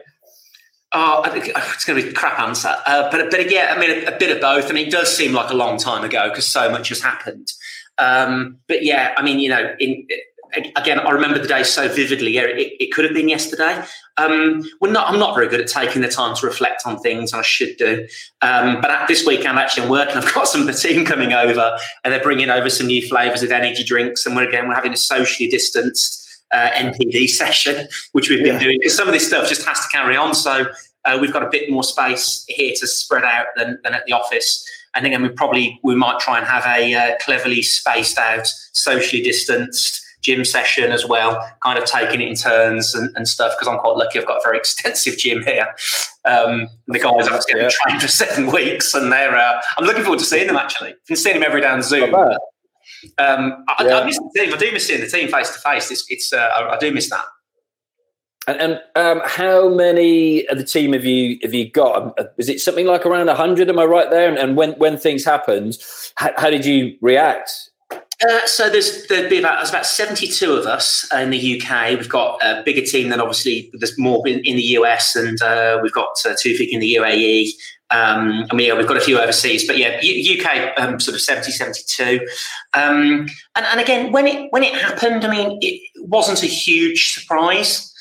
Oh, 0.92 1.22
it's 1.26 1.86
going 1.86 2.00
to 2.00 2.06
be 2.06 2.12
a 2.12 2.14
crap 2.14 2.40
answer, 2.40 2.76
uh, 2.86 3.12
but 3.12 3.30
but 3.30 3.52
yeah, 3.52 3.74
I 3.76 3.80
mean 3.80 3.92
a, 3.92 4.16
a, 4.16 4.18
bit 4.18 4.36
of 4.36 4.42
both. 4.42 4.70
I 4.70 4.74
mean, 4.74 4.88
it 4.88 4.92
does 4.92 5.16
seem 5.16 5.34
like 5.34 5.52
a 5.52 5.56
long 5.56 5.78
time 5.78 6.04
ago 6.04 6.30
because 6.30 6.48
so 6.48 6.72
much 6.72 6.90
has 6.90 7.02
happened. 7.02 7.52
Um, 8.00 8.58
but 8.68 8.84
yeah, 8.84 9.14
I 9.18 9.24
mean, 9.24 9.40
you 9.40 9.50
know, 9.50 9.76
in 9.80 10.08
again, 10.76 11.00
I 11.00 11.12
remember 11.12 11.40
the 11.40 11.48
day 11.48 11.64
so 11.64 11.88
vividly. 11.88 12.32
Yeah, 12.32 12.44
it, 12.44 12.74
it 12.80 12.92
could 12.92 13.06
have 13.06 13.14
been 13.14 13.30
yesterday. 13.30 13.84
Um, 14.18 14.64
we're 14.82 14.92
not, 14.92 15.10
I'm 15.10 15.20
not 15.20 15.36
very 15.36 15.48
good 15.48 15.62
at 15.62 15.68
taking 15.68 16.02
the 16.02 16.08
time 16.08 16.36
to 16.36 16.46
reflect 16.46 16.84
on 16.86 17.00
things, 17.00 17.34
I 17.34 17.42
should 17.42 17.78
do. 17.78 18.08
Um, 18.42 18.82
but 18.82 18.92
at 18.92 19.08
this 19.08 19.26
weekend, 19.26 19.58
actually, 19.58 19.84
I'm 19.84 19.90
working. 19.90 20.18
I've 20.18 20.34
got 20.34 20.48
some 20.48 20.62
of 20.62 20.68
the 20.68 20.74
team 20.74 21.06
coming 21.06 21.34
over, 21.34 21.78
and 22.04 22.14
they're 22.14 22.24
bringing 22.24 22.50
over 22.50 22.70
some 22.70 22.88
new 22.88 23.08
flavors 23.08 23.44
of 23.44 23.52
energy 23.52 23.84
drinks, 23.84 24.26
and 24.26 24.36
we're 24.36 24.48
again 24.48 24.68
we're 24.68 24.76
having 24.76 24.94
a 24.94 24.98
socially 24.98 25.50
distanced 25.50 26.44
uh, 26.52 26.70
NPD 26.72 27.30
session, 27.30 27.88
which 28.12 28.30
we've 28.30 28.44
been 28.44 28.56
yeah. 28.56 28.60
doing 28.60 28.78
because 28.80 28.96
some 28.96 29.08
of 29.08 29.14
this 29.14 29.28
stuff 29.28 29.48
just 29.48 29.66
has 29.66 29.80
to 29.82 29.88
carry 29.90 30.18
on. 30.18 30.34
So 30.34 30.68
uh, 31.06 31.18
we've 31.20 31.34
got 31.34 31.44
a 31.44 31.50
bit 31.50 31.72
more 31.72 31.84
space 31.84 32.46
here 32.48 32.74
to 32.80 32.88
spread 32.88 33.24
out 33.24 33.48
than, 33.56 33.80
than 33.84 33.94
at 33.94 34.06
the 34.06 34.14
office. 34.14 34.66
And 34.96 35.06
again, 35.06 35.22
we 35.22 35.30
probably 35.30 35.80
we 35.84 35.96
might 35.96 36.20
try 36.20 36.40
and 36.40 36.48
have 36.48 36.66
a 36.66 36.94
uh, 36.94 37.16
cleverly 37.22 37.62
spaced 37.62 38.18
out, 38.18 38.48
socially 38.74 39.22
distanced 39.22 40.04
gym 40.22 40.44
session 40.44 40.92
as 40.92 41.06
well, 41.06 41.40
kind 41.64 41.78
of 41.78 41.86
taking 41.86 42.22
it 42.22 42.28
in 42.28 42.36
turns 42.36 42.94
and, 42.94 43.16
and 43.16 43.28
stuff. 43.28 43.54
Because 43.58 43.72
I'm 43.72 43.80
quite 43.80 43.96
lucky, 43.96 44.20
I've 44.20 44.28
got 44.28 44.38
a 44.38 44.44
very 44.44 44.58
extensive 44.64 45.18
gym 45.18 45.44
here. 45.44 45.68
Um, 46.26 46.68
the 46.88 47.00
guys 47.00 47.28
been 47.46 47.58
yeah. 47.58 47.70
trained 47.70 48.02
for 48.02 48.08
seven 48.08 48.52
weeks, 48.54 48.94
and 48.94 49.12
they're. 49.12 49.36
Uh, 49.36 49.62
I'm 49.78 49.86
looking 49.86 50.04
forward 50.04 50.20
to 50.20 50.26
seeing 50.26 50.48
them. 50.48 50.56
Actually, 50.56 50.90
I've 50.90 51.06
been 51.08 51.18
seeing 51.18 51.36
them 51.40 51.44
every 51.44 51.62
day 51.62 51.70
on 51.70 51.82
Zoom. 51.82 52.14
Um, 53.18 53.64
I, 53.70 53.86
yeah. 53.86 54.00
I, 54.00 54.06
miss 54.06 54.18
the 54.18 54.32
team. 54.36 54.54
I 54.54 54.58
do 54.58 54.72
miss 54.72 54.88
seeing 54.88 55.02
the 55.02 55.08
team 55.08 55.30
face 55.30 55.54
to 55.54 55.60
face. 55.60 55.90
It's, 55.92 56.06
it's 56.10 56.34
uh, 56.34 56.50
I, 56.56 56.76
I, 56.76 56.78
do 56.78 56.92
miss 56.92 57.10
that. 57.10 57.24
And, 58.48 58.60
and 58.60 58.82
um, 58.96 59.22
how 59.26 59.70
many 59.70 60.46
of 60.48 60.58
the 60.58 60.64
team 60.64 60.94
have 60.94 61.06
you 61.06 61.40
have 61.44 61.54
you 61.54 61.70
got? 61.70 62.20
Um, 62.20 62.28
is 62.38 62.50
it 62.50 62.60
something 62.60 62.86
like 62.86 63.06
around 63.06 63.28
hundred? 63.30 63.70
Am 63.70 63.80
I 63.80 63.86
right 63.86 64.10
there? 64.10 64.28
And, 64.28 64.38
and 64.38 64.58
when 64.58 64.72
when 64.74 64.98
things 64.98 65.24
happened, 65.24 65.78
how, 66.16 66.32
how 66.38 66.50
did 66.50 66.66
you 66.66 66.98
react? 67.02 67.70
Uh, 68.28 68.46
so 68.46 68.70
there's 68.70 69.08
there'd 69.08 69.30
be 69.30 69.40
about 69.40 69.58
there's 69.58 69.70
about 69.70 69.86
72 69.86 70.52
of 70.52 70.66
us 70.66 71.08
in 71.14 71.30
the 71.30 71.62
UK. 71.62 71.92
We've 71.92 72.10
got 72.10 72.38
a 72.44 72.62
bigger 72.64 72.82
team 72.82 73.10
than 73.10 73.22
obviously 73.22 73.70
there's 73.74 73.98
more 73.98 74.28
in, 74.28 74.40
in 74.40 74.58
the 74.58 74.64
US, 74.80 75.16
and 75.16 75.42
uh, 75.42 75.80
we've 75.82 75.94
got 75.94 76.18
uh, 76.26 76.36
two 76.38 76.56
in 76.70 76.82
the 76.82 76.96
UAE. 76.96 77.52
Um, 77.92 78.46
yeah, 78.54 78.76
we've 78.76 78.88
got 78.88 78.98
a 78.98 79.02
few 79.02 79.20
overseas, 79.20 79.66
but 79.66 79.78
yeah, 79.78 80.00
U- 80.02 80.38
UK 80.38 80.78
um, 80.78 81.00
sort 81.00 81.16
of 81.16 81.22
70, 81.22 81.52
72. 81.52 82.20
Um, 82.76 83.28
and, 83.56 83.66
and 83.66 83.80
again, 83.80 84.12
when 84.12 84.28
it 84.28 84.52
when 84.52 84.64
it 84.64 84.76
happened, 84.76 85.24
I 85.24 85.32
mean, 85.32 85.58
it 85.62 85.82
wasn't 85.98 86.44
a 86.44 86.48
huge 86.48 87.14
surprise. 87.14 87.92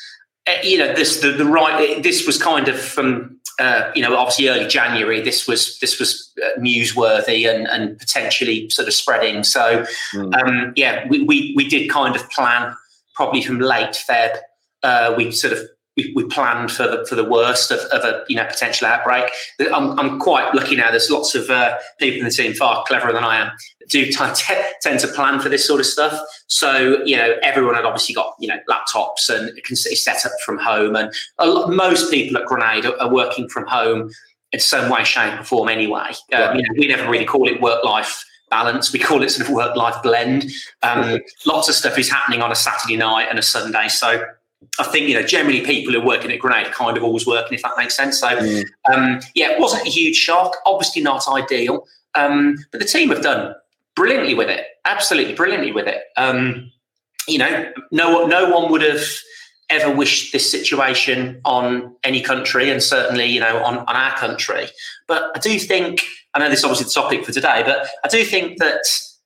Uh, 0.49 0.53
you 0.63 0.79
know, 0.79 0.93
this 0.95 1.21
the, 1.21 1.31
the 1.31 1.45
right. 1.45 2.03
This 2.03 2.27
was 2.27 2.43
kind 2.43 2.69
of 2.69 2.79
from 2.79 3.38
uh, 3.59 3.91
you 3.95 4.03
know, 4.03 4.17
obviously 4.17 4.49
early 4.49 4.67
January, 4.67 5.21
this 5.21 5.49
was 5.49 5.79
this 5.81 5.99
was 5.99 6.33
uh, 6.43 6.61
newsworthy 6.61 7.53
and, 7.53 7.67
and 7.69 7.99
potentially 7.99 8.71
sort 8.71 8.87
of 8.87 8.95
spreading. 8.95 9.43
So, 9.43 9.85
mm. 10.13 10.35
um, 10.41 10.73
yeah, 10.77 11.07
we, 11.09 11.23
we 11.25 11.55
we 11.57 11.69
did 11.69 11.91
kind 11.91 12.15
of 12.15 12.29
plan 12.31 12.75
probably 13.15 13.43
from 13.43 13.59
late 13.59 14.05
Feb. 14.09 14.37
Uh, 14.83 15.15
we 15.17 15.33
sort 15.33 15.53
of 15.53 15.59
we, 15.99 16.13
we 16.15 16.25
planned 16.25 16.71
for 16.71 16.85
the 16.85 17.05
for 17.09 17.17
the 17.17 17.25
worst 17.25 17.71
of, 17.71 17.81
of 17.91 18.05
a 18.05 18.25
you 18.29 18.37
know 18.37 18.47
potential 18.47 18.87
outbreak. 18.87 19.31
I'm, 19.61 19.99
I'm 19.99 20.19
quite 20.19 20.55
lucky 20.55 20.77
now. 20.77 20.91
There's 20.91 21.11
lots 21.11 21.35
of 21.35 21.51
uh, 21.51 21.77
people 21.99 22.21
in 22.21 22.25
the 22.25 22.31
team 22.31 22.55
far 22.55 22.85
cleverer 22.87 23.13
than 23.13 23.25
I 23.25 23.37
am 23.37 23.51
do 23.89 24.05
t- 24.05 24.13
t- 24.35 24.55
tend 24.83 25.01
to 25.01 25.09
plan 25.09 25.41
for 25.41 25.49
this 25.49 25.67
sort 25.67 25.81
of 25.81 25.87
stuff. 25.87 26.21
So 26.47 27.03
you 27.05 27.17
know 27.17 27.35
everyone 27.43 27.75
had 27.75 27.85
obviously 27.85 28.15
got 28.15 28.35
you 28.39 28.49
know 28.49 28.59
laptops 28.71 29.29
and 29.29 29.51
can 29.65 29.77
set 29.77 30.25
up 30.25 30.33
from 30.45 30.59
home, 30.59 30.95
and 30.95 31.13
lot, 31.41 31.71
most 31.71 32.11
people 32.11 32.39
at 32.39 32.47
Grenade 32.47 32.85
are, 32.85 33.01
are, 33.01 33.13
working 33.13 33.49
from 33.49 33.67
home 33.67 34.11
in 34.53 34.61
some 34.61 34.91
way, 34.91 35.05
shape, 35.05 35.41
or 35.41 35.45
form 35.45 35.69
anyway. 35.69 36.11
Um, 36.33 36.57
you 36.57 36.63
know, 36.63 36.75
we 36.77 36.89
never 36.89 37.11
really 37.11 37.25
call 37.25 37.49
it 37.49 37.61
work 37.61 37.85
life 37.85 38.25
balance. 38.51 38.93
We 38.93 38.99
call 38.99 39.23
it 39.23 39.31
sort 39.31 39.49
of 39.49 39.55
work 39.55 39.77
life 39.77 40.03
blend. 40.03 40.51
Um, 40.83 41.19
lots 41.47 41.69
of 41.69 41.75
stuff 41.75 41.99
is 41.99 42.11
happening 42.11 42.41
on 42.41 42.53
a 42.53 42.55
Saturday 42.55 42.97
night 42.97 43.27
and 43.29 43.39
a 43.39 43.43
Sunday, 43.43 43.89
so 43.89 44.25
I 44.79 44.85
think 44.85 45.09
you 45.09 45.15
know 45.15 45.23
generally 45.23 45.61
people 45.61 45.93
who 45.93 46.01
are 46.01 46.07
working 46.07 46.31
at 46.33 46.39
Grenade 46.39 46.73
kind 46.73 46.97
of 46.97 47.05
always 47.05 47.27
working, 47.27 47.55
if 47.55 47.63
that 47.63 47.73
makes 47.77 47.97
sense. 47.97 48.19
So 48.19 48.29
mm. 48.29 48.65
um, 48.93 49.21
yeah, 49.35 49.53
it 49.53 49.61
wasn't 49.61 49.87
a 49.87 49.91
huge 49.91 50.17
shock. 50.17 50.57
Obviously 50.67 51.03
not 51.03 51.27
ideal, 51.29 51.87
um, 52.15 52.59
but 52.73 52.81
the 52.81 52.87
team 52.87 53.11
have 53.11 53.23
done 53.23 53.55
brilliantly 53.95 54.35
with 54.35 54.49
it. 54.49 54.67
Absolutely 54.85 55.35
brilliantly 55.35 55.73
with 55.73 55.87
it. 55.87 56.03
Um, 56.17 56.73
you 57.29 57.39
know, 57.39 57.73
no 57.93 58.27
no 58.27 58.51
one 58.51 58.71
would 58.73 58.83
have 58.83 59.05
ever 59.71 59.95
wished 59.95 60.33
this 60.33 60.51
situation 60.51 61.41
on 61.45 61.95
any 62.03 62.21
country, 62.21 62.71
and 62.71 62.83
certainly 62.83 63.27
you 63.27 63.41
know 63.41 63.63
on, 63.63 63.79
on 63.79 63.97
our 63.97 64.17
country. 64.17 64.67
But 65.07 65.31
I 65.37 65.39
do 65.39 65.59
think 65.59 66.03
I 66.35 66.41
know 66.41 66.49
this 66.49 66.61
is 66.61 66.65
obviously 66.65 66.85
the 66.85 66.91
topic 66.91 67.25
for 67.25 67.33
today, 67.33 67.63
but 67.65 67.89
I 68.05 68.09
do 68.09 68.25
think 68.25 68.59
that 68.59 68.83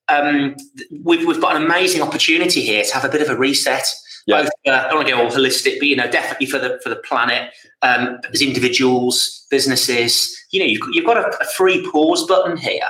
um, 0.09 0.57
we've, 1.05 1.27
we've 1.27 1.41
got 1.41 1.57
an 1.57 1.62
amazing 1.62 2.03
opportunity 2.03 2.61
here 2.62 2.85
to 2.85 2.95
have 2.95 3.05
a 3.05 3.09
bit 3.09 3.23
of 3.23 3.31
a 3.31 3.37
reset 3.37 3.87
Yeah. 4.26 4.43
Both, 4.43 4.50
uh, 4.67 4.71
I 4.71 4.83
don't 4.88 4.97
want 4.97 5.09
to 5.09 5.14
get 5.14 5.21
all 5.23 5.31
holistic, 5.31 5.79
but 5.79 5.88
you 5.88 5.97
know, 5.97 6.11
definitely 6.11 6.47
for 6.47 6.59
the 6.59 6.81
for 6.83 6.88
the 6.88 6.97
planet, 6.97 7.52
um, 7.83 8.19
as 8.33 8.41
individuals, 8.41 9.47
businesses, 9.50 10.37
you 10.50 10.61
know, 10.61 10.67
you've, 10.67 10.81
got- 10.81 10.95
you've 10.95 11.07
got 11.07 11.17
a, 11.17 11.26
a 11.41 11.45
free 11.57 11.88
pause 11.91 12.26
button 12.26 12.57
here. 12.57 12.88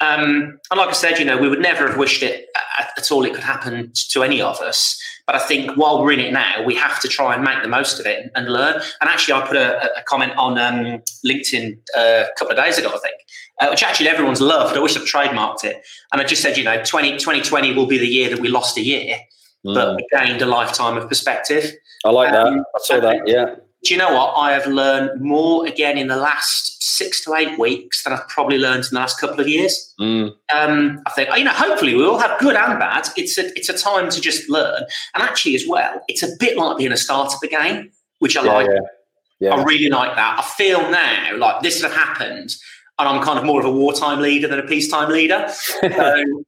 Um, 0.00 0.58
and 0.72 0.78
like 0.78 0.88
I 0.88 0.92
said, 0.92 1.20
you 1.20 1.24
know, 1.24 1.38
we 1.38 1.48
would 1.48 1.60
never 1.60 1.86
have 1.86 1.96
wished 1.96 2.24
it 2.24 2.46
at, 2.80 2.90
at 2.98 3.12
all. 3.12 3.24
It 3.24 3.34
could 3.34 3.44
happen 3.44 3.92
to 4.10 4.24
any 4.24 4.42
of 4.42 4.58
us. 4.60 5.00
But 5.28 5.36
I 5.36 5.38
think 5.38 5.76
while 5.76 6.02
we're 6.02 6.10
in 6.10 6.18
it 6.18 6.32
now, 6.32 6.64
we 6.64 6.74
have 6.74 7.00
to 7.02 7.08
try 7.08 7.34
and 7.36 7.44
make 7.44 7.62
the 7.62 7.68
most 7.68 8.00
of 8.00 8.06
it 8.06 8.20
and, 8.20 8.30
and 8.34 8.52
learn. 8.52 8.74
And 9.00 9.08
actually, 9.08 9.34
I 9.34 9.46
put 9.46 9.56
a, 9.56 9.84
a 9.96 10.02
comment 10.02 10.32
on 10.36 10.58
um, 10.58 11.00
LinkedIn 11.24 11.78
uh, 11.96 12.24
a 12.24 12.34
couple 12.36 12.50
of 12.50 12.64
days 12.64 12.78
ago, 12.78 12.88
I 12.88 12.98
think, 12.98 13.14
uh, 13.60 13.68
which 13.68 13.84
actually 13.84 14.08
everyone's 14.08 14.40
loved. 14.40 14.76
I 14.76 14.80
wish 14.80 14.96
I'd 14.96 15.02
trademarked 15.04 15.62
it. 15.62 15.80
And 16.12 16.20
I 16.20 16.24
just 16.24 16.42
said, 16.42 16.56
you 16.58 16.64
know, 16.64 16.82
20, 16.82 17.12
2020 17.18 17.72
will 17.74 17.86
be 17.86 17.98
the 17.98 18.08
year 18.08 18.28
that 18.30 18.40
we 18.40 18.48
lost 18.48 18.76
a 18.76 18.82
year, 18.82 19.18
but 19.64 19.74
Mm. 19.88 19.96
we 19.96 20.06
gained 20.12 20.42
a 20.42 20.46
lifetime 20.46 20.96
of 20.96 21.08
perspective. 21.08 21.72
I 22.04 22.10
like 22.10 22.32
that. 22.32 22.46
um, 22.46 22.60
I 22.74 22.78
saw 22.82 23.00
that. 23.00 23.22
Yeah. 23.26 23.54
Do 23.84 23.94
you 23.94 23.98
know 23.98 24.12
what? 24.14 24.34
I 24.36 24.52
have 24.52 24.66
learned 24.66 25.20
more 25.20 25.66
again 25.66 25.98
in 25.98 26.06
the 26.06 26.16
last 26.16 26.82
six 26.82 27.24
to 27.24 27.34
eight 27.34 27.58
weeks 27.58 28.04
than 28.04 28.12
I've 28.12 28.28
probably 28.28 28.58
learned 28.58 28.84
in 28.84 28.90
the 28.92 29.00
last 29.00 29.18
couple 29.20 29.40
of 29.40 29.48
years. 29.48 29.92
Mm. 30.00 30.32
Um, 30.54 31.02
I 31.06 31.10
think 31.10 31.36
you 31.36 31.42
know. 31.44 31.50
Hopefully, 31.52 31.94
we 31.94 32.04
all 32.04 32.18
have 32.18 32.38
good 32.38 32.54
and 32.54 32.78
bad. 32.78 33.08
It's 33.16 33.38
a 33.38 33.46
it's 33.58 33.68
a 33.68 33.72
time 33.76 34.08
to 34.10 34.20
just 34.20 34.48
learn, 34.48 34.84
and 35.14 35.22
actually, 35.22 35.56
as 35.56 35.64
well, 35.66 36.00
it's 36.08 36.22
a 36.22 36.28
bit 36.38 36.56
like 36.56 36.76
being 36.78 36.92
a 36.92 36.96
starter 36.96 37.36
again, 37.42 37.90
which 38.20 38.36
I 38.36 38.44
Yeah, 38.44 38.52
like. 38.52 38.66
yeah. 38.68 38.78
Yeah. 39.40 39.54
I 39.56 39.62
really 39.64 39.88
like 39.88 40.14
that. 40.14 40.36
I 40.38 40.42
feel 40.42 40.80
now 40.88 41.36
like 41.36 41.62
this 41.62 41.82
has 41.82 41.92
happened, 41.92 42.54
and 42.98 43.08
I'm 43.08 43.22
kind 43.22 43.38
of 43.38 43.44
more 43.44 43.58
of 43.58 43.66
a 43.66 43.72
wartime 43.72 44.20
leader 44.20 44.48
than 44.48 44.58
a 44.58 44.66
peacetime 44.66 45.10
leader. 45.10 45.48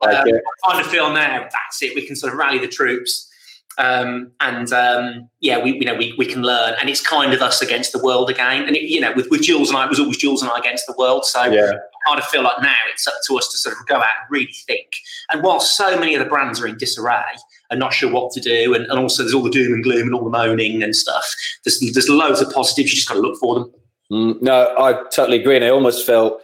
So 0.05 0.11
um, 0.11 0.29
it. 0.29 0.43
I 0.65 0.73
kind 0.73 0.85
of 0.85 0.91
feel 0.91 1.13
now 1.13 1.43
that's 1.43 1.83
it. 1.83 1.95
We 1.95 2.07
can 2.07 2.15
sort 2.17 2.33
of 2.33 2.39
rally 2.39 2.59
the 2.59 2.69
troops, 2.69 3.31
um, 3.79 4.31
and 4.41 4.73
um, 4.73 5.29
yeah, 5.41 5.63
we 5.63 5.73
you 5.73 5.85
know 5.85 5.95
we, 5.95 6.15
we 6.19 6.27
can 6.27 6.43
learn, 6.43 6.75
and 6.81 6.89
it's 6.91 7.01
kind 7.01 7.33
of 7.33 7.41
us 7.41 7.63
against 7.63 7.93
the 7.93 8.03
world 8.03 8.31
again. 8.31 8.65
And 8.65 8.77
it, 8.77 8.83
you 8.83 9.01
know, 9.01 9.13
with 9.15 9.29
with 9.31 9.43
Jules 9.43 9.71
and 9.71 9.79
I, 9.79 9.85
it 9.85 9.91
was 9.91 9.99
always 9.99 10.19
Jules 10.19 10.43
and 10.43 10.51
I 10.51 10.59
against 10.59 10.87
the 10.87 10.95
world. 10.99 11.25
So 11.25 11.45
Yeah. 11.45 11.73
I 11.73 12.09
kind 12.09 12.21
of 12.21 12.27
feel 12.27 12.43
like 12.43 12.61
now 12.63 12.75
it's 12.93 13.07
up 13.07 13.15
to 13.27 13.39
us 13.39 13.51
to 13.51 13.57
sort 13.59 13.77
of 13.81 13.87
go 13.87 13.97
out 13.97 14.03
and 14.03 14.31
really 14.31 14.53
think. 14.67 14.89
And 15.31 15.43
while 15.43 15.61
so 15.61 15.99
many 15.99 16.15
of 16.15 16.23
the 16.23 16.29
brands 16.29 16.61
are 16.61 16.67
in 16.67 16.77
disarray 16.77 17.23
and 17.71 17.81
not 17.81 17.95
sure 17.95 18.13
what 18.13 18.33
to 18.33 18.41
do, 18.41 18.75
and, 18.75 18.85
and 18.87 18.99
also 18.99 19.23
there's 19.23 19.35
all 19.35 19.43
the 19.43 19.51
doom 19.51 19.73
and 19.73 19.83
gloom 19.83 20.03
and 20.03 20.15
all 20.15 20.25
the 20.25 20.31
moaning 20.31 20.83
and 20.83 20.95
stuff, 20.95 21.25
there's, 21.65 21.81
there's 21.93 22.09
loads 22.09 22.41
of 22.41 22.53
positives. 22.53 22.91
You 22.91 22.97
just 22.97 23.09
got 23.09 23.15
to 23.15 23.21
look 23.21 23.39
for 23.41 23.55
them. 23.55 23.73
Mm, 24.15 24.41
no, 24.43 24.75
I 24.79 24.93
totally 25.11 25.41
agree. 25.41 25.57
And 25.57 25.65
I 25.65 25.71
almost 25.71 26.07
felt 26.07 26.41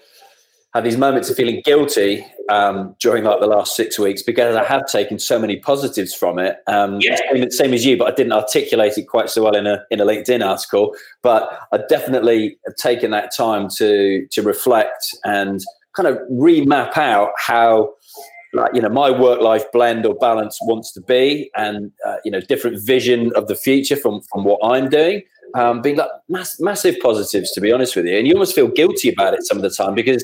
had 0.75 0.85
these 0.85 0.97
moments 0.97 1.29
of 1.29 1.37
feeling 1.37 1.63
guilty 1.65 2.25
um, 2.49 2.95
during 3.01 3.25
like 3.25 3.41
the 3.41 3.47
last 3.47 3.75
six 3.75 3.99
weeks 3.99 4.23
because 4.23 4.55
I 4.55 4.65
have 4.65 4.87
taken 4.87 5.19
so 5.19 5.39
many 5.39 5.57
positives 5.57 6.15
from 6.15 6.39
it. 6.39 6.59
Um, 6.67 6.99
Yeah. 7.01 7.17
same, 7.33 7.51
same 7.51 7.75
as 7.75 7.85
you, 7.85 7.97
but 7.97 8.13
I 8.13 8.15
didn't 8.15 8.33
articulate 8.33 8.97
it 8.97 9.09
quite 9.09 9.31
so 9.31 9.43
well 9.45 9.57
in 9.57 9.67
a 9.67 9.85
in 9.91 10.01
a 10.01 10.05
LinkedIn 10.05 10.47
article. 10.47 10.95
But 11.23 11.59
I 11.73 11.79
definitely 11.89 12.59
have 12.67 12.77
taken 12.77 13.11
that 13.13 13.35
time 13.37 13.69
to 13.79 14.27
to 14.31 14.43
reflect 14.43 15.15
and 15.25 15.61
kind 15.95 16.09
of 16.09 16.19
remap 16.31 16.97
out 16.97 17.31
how 17.37 17.95
like 18.53 18.75
you 18.75 18.81
know 18.81 18.89
my 18.89 19.11
work 19.11 19.41
life 19.41 19.65
blend 19.73 20.05
or 20.07 20.15
balance 20.15 20.59
wants 20.63 20.93
to 20.93 21.01
be 21.01 21.51
and 21.57 21.93
uh, 22.07 22.17
you 22.25 22.31
know 22.31 22.41
different 22.41 22.81
vision 22.85 23.33
of 23.35 23.47
the 23.47 23.55
future 23.55 23.97
from 23.97 24.21
from 24.23 24.45
what 24.45 24.59
i'm 24.65 24.89
doing 24.89 25.23
um, 25.55 25.83
being 25.83 25.97
like 25.97 26.11
mass, 26.29 26.59
massive 26.61 26.97
positives 27.03 27.53
to 27.53 27.61
be 27.61 27.73
honest 27.73 27.97
with 27.97 28.07
you. 28.07 28.17
And 28.17 28.27
you 28.27 28.35
almost 28.35 28.55
feel 28.55 28.69
guilty 28.69 29.13
about 29.13 29.35
it 29.35 29.41
some 29.45 29.57
of 29.57 29.63
the 29.63 29.71
time 29.71 29.95
because 29.95 30.23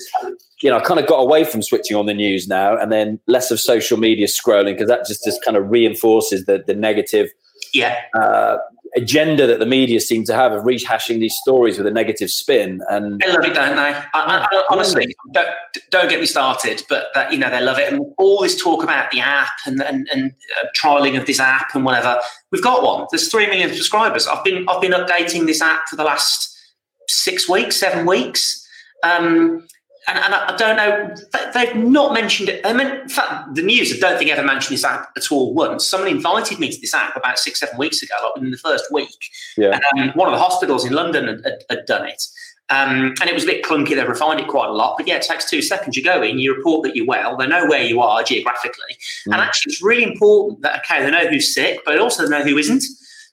you 0.62 0.70
know 0.70 0.76
i 0.78 0.80
kind 0.80 0.98
of 0.98 1.06
got 1.06 1.18
away 1.18 1.44
from 1.44 1.62
switching 1.62 1.96
on 1.96 2.06
the 2.06 2.14
news 2.14 2.48
now 2.48 2.76
and 2.76 2.90
then 2.90 3.20
less 3.26 3.50
of 3.50 3.60
social 3.60 3.98
media 3.98 4.26
scrolling 4.26 4.74
because 4.74 4.88
that 4.88 5.06
just 5.06 5.22
just 5.24 5.44
kind 5.44 5.56
of 5.56 5.70
reinforces 5.70 6.46
the 6.46 6.62
the 6.66 6.74
negative 6.74 7.28
Yeah, 7.72 7.96
uh, 8.14 8.56
agenda 8.96 9.46
that 9.46 9.58
the 9.58 9.66
media 9.66 10.00
seem 10.00 10.24
to 10.24 10.34
have 10.34 10.52
of 10.52 10.64
rehashing 10.64 11.20
these 11.20 11.36
stories 11.42 11.76
with 11.76 11.86
a 11.86 11.90
negative 11.90 12.30
spin 12.30 12.80
and 12.88 13.20
they 13.20 13.30
love 13.30 13.44
it, 13.44 13.54
don't 13.54 13.76
they? 13.76 13.82
I, 13.82 14.04
I, 14.14 14.46
I, 14.50 14.64
honestly, 14.70 15.14
don't, 15.32 15.48
don't 15.90 16.08
get 16.08 16.18
me 16.20 16.26
started, 16.26 16.82
but 16.88 17.08
that, 17.14 17.32
you 17.32 17.38
know 17.38 17.50
they 17.50 17.60
love 17.60 17.78
it. 17.78 17.92
And 17.92 18.02
all 18.18 18.42
this 18.42 18.60
talk 18.60 18.82
about 18.82 19.10
the 19.10 19.20
app 19.20 19.52
and 19.66 19.82
and, 19.82 20.08
and 20.12 20.32
uh, 20.60 20.66
trialing 20.80 21.18
of 21.18 21.26
this 21.26 21.38
app 21.38 21.74
and 21.74 21.84
whatever. 21.84 22.18
We've 22.50 22.62
got 22.62 22.82
one. 22.82 23.06
There's 23.10 23.28
three 23.28 23.46
million 23.46 23.72
subscribers. 23.72 24.26
I've 24.26 24.44
been 24.44 24.66
I've 24.68 24.80
been 24.80 24.92
updating 24.92 25.46
this 25.46 25.60
app 25.60 25.88
for 25.88 25.96
the 25.96 26.04
last 26.04 26.52
six 27.08 27.48
weeks, 27.48 27.76
seven 27.76 28.06
weeks. 28.06 28.66
Um, 29.02 29.66
and, 30.08 30.18
and 30.18 30.34
I 30.34 30.52
I 30.52 30.56
don't 30.56 30.76
know, 30.76 31.14
they- 31.32 31.50
they've 31.66 31.76
not 31.76 32.12
mentioned 32.14 32.48
it. 32.48 32.64
I 32.64 32.72
mean, 32.72 32.86
in 32.88 33.08
fact, 33.08 33.54
the 33.54 33.62
news, 33.62 33.92
I 33.92 33.98
don't 33.98 34.18
think 34.18 34.30
ever 34.30 34.42
mentioned 34.42 34.74
this 34.76 34.84
app 34.84 35.10
at 35.16 35.30
all 35.32 35.54
once. 35.54 35.86
Someone 35.86 36.10
invited 36.10 36.58
me 36.58 36.70
to 36.70 36.80
this 36.80 36.94
app 36.94 37.16
about 37.16 37.38
six, 37.38 37.60
seven 37.60 37.76
weeks 37.78 38.02
ago, 38.02 38.14
like 38.22 38.34
within 38.36 38.50
the 38.50 38.56
first 38.58 38.92
week. 38.92 39.30
yeah 39.56 39.78
Um, 39.98 40.10
one 40.14 40.28
of 40.28 40.32
the 40.32 40.38
hospitals 40.42 40.84
in 40.84 40.92
London 40.92 41.26
had, 41.28 41.40
had, 41.44 41.64
had 41.70 41.86
done 41.86 42.06
it. 42.06 42.22
Um, 42.68 43.14
and 43.20 43.30
it 43.30 43.34
was 43.34 43.44
a 43.44 43.46
bit 43.46 43.64
clunky. 43.64 43.94
They 43.94 44.04
refined 44.04 44.40
it 44.40 44.48
quite 44.48 44.68
a 44.68 44.72
lot. 44.72 44.96
But 44.98 45.06
yeah, 45.06 45.16
it 45.16 45.22
takes 45.22 45.48
two 45.48 45.62
seconds. 45.62 45.96
You 45.96 46.02
go 46.02 46.20
in, 46.22 46.38
you 46.40 46.52
report 46.54 46.82
that 46.84 46.96
you're 46.96 47.06
well. 47.06 47.36
They 47.36 47.46
know 47.46 47.64
where 47.66 47.82
you 47.82 48.00
are 48.00 48.22
geographically. 48.24 48.96
And 49.26 49.34
Mm. 49.34 49.38
actually, 49.38 49.72
it's 49.72 49.82
really 49.82 50.02
important 50.02 50.62
that, 50.62 50.80
okay, 50.80 51.02
they 51.04 51.10
know 51.12 51.26
who's 51.28 51.54
sick, 51.54 51.80
but 51.84 51.98
also 51.98 52.24
they 52.24 52.28
know 52.36 52.42
who 52.44 52.58
isn't. 52.58 52.82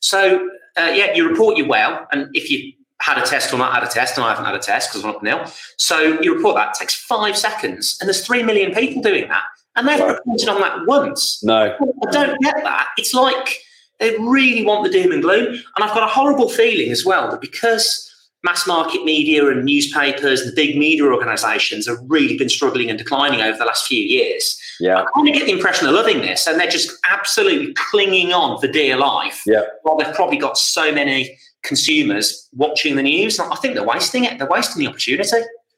So, 0.01 0.49
uh, 0.77 0.91
yeah, 0.93 1.13
you 1.15 1.27
report 1.27 1.57
you're 1.57 1.67
well. 1.67 2.07
And 2.12 2.29
if 2.36 2.51
you 2.51 2.73
had 3.03 3.17
a 3.17 3.25
test 3.25 3.53
or 3.53 3.57
not 3.57 3.73
had 3.73 3.83
a 3.83 3.87
test, 3.87 4.15
and 4.17 4.25
I 4.25 4.29
haven't 4.29 4.45
had 4.45 4.55
a 4.55 4.59
test 4.59 4.89
because 4.89 5.03
I'm 5.03 5.11
not 5.11 5.23
nil. 5.23 5.45
So 5.77 5.99
you 6.21 6.33
report 6.33 6.55
that. 6.55 6.69
It 6.69 6.79
takes 6.79 6.95
five 6.95 7.37
seconds. 7.37 7.97
And 7.99 8.07
there's 8.07 8.25
three 8.25 8.43
million 8.43 8.73
people 8.73 9.01
doing 9.01 9.27
that. 9.27 9.43
And 9.75 9.87
they've 9.87 9.99
Right. 9.99 10.15
reported 10.15 10.47
on 10.49 10.61
that 10.61 10.85
once. 10.85 11.43
no 11.43 11.75
I 12.07 12.11
don't 12.11 12.39
get 12.41 12.55
that. 12.63 12.87
It's 12.97 13.13
like 13.13 13.59
they 13.99 14.15
really 14.19 14.63
want 14.65 14.83
the 14.85 14.89
doom 14.89 15.11
and 15.11 15.21
gloom. 15.21 15.47
And 15.47 15.83
I've 15.83 15.93
got 15.93 16.03
a 16.03 16.07
horrible 16.07 16.47
feeling 16.47 16.91
as 16.91 17.03
well 17.03 17.29
that 17.31 17.41
because 17.41 18.09
mass 18.43 18.65
market 18.67 19.03
media 19.03 19.47
and 19.47 19.65
newspapers 19.65 20.41
and 20.41 20.51
the 20.51 20.55
big 20.55 20.77
media 20.77 21.03
organizations 21.05 21.87
have 21.87 21.97
really 22.07 22.37
been 22.37 22.49
struggling 22.49 22.89
and 22.89 22.97
declining 22.97 23.41
over 23.41 23.57
the 23.57 23.65
last 23.65 23.85
few 23.85 24.01
years, 24.01 24.57
yeah 24.79 25.01
I 25.01 25.05
kind 25.13 25.27
of 25.27 25.33
get 25.33 25.45
the 25.45 25.51
impression 25.51 25.85
they're 25.85 25.93
loving 25.93 26.21
this 26.21 26.47
and 26.47 26.57
they're 26.59 26.67
just 26.69 26.89
absolutely 27.09 27.73
clinging 27.73 28.31
on 28.33 28.59
for 28.61 28.67
dear 28.67 28.95
life. 28.97 29.41
Yeah. 29.45 29.63
While 29.81 29.97
they've 29.97 30.13
probably 30.15 30.37
got 30.37 30.57
so 30.57 30.91
many 30.93 31.37
consumers 31.63 32.49
watching 32.54 32.95
the 32.95 33.04
news. 33.04 33.39
I 33.39 33.56
think 33.56 33.76
they're 33.76 33.84
wasting 33.84 34.26
it. 34.26 34.38
They're 34.38 34.49
wasting 34.49 34.84
the 34.84 34.89
opportunity. 34.89 35.30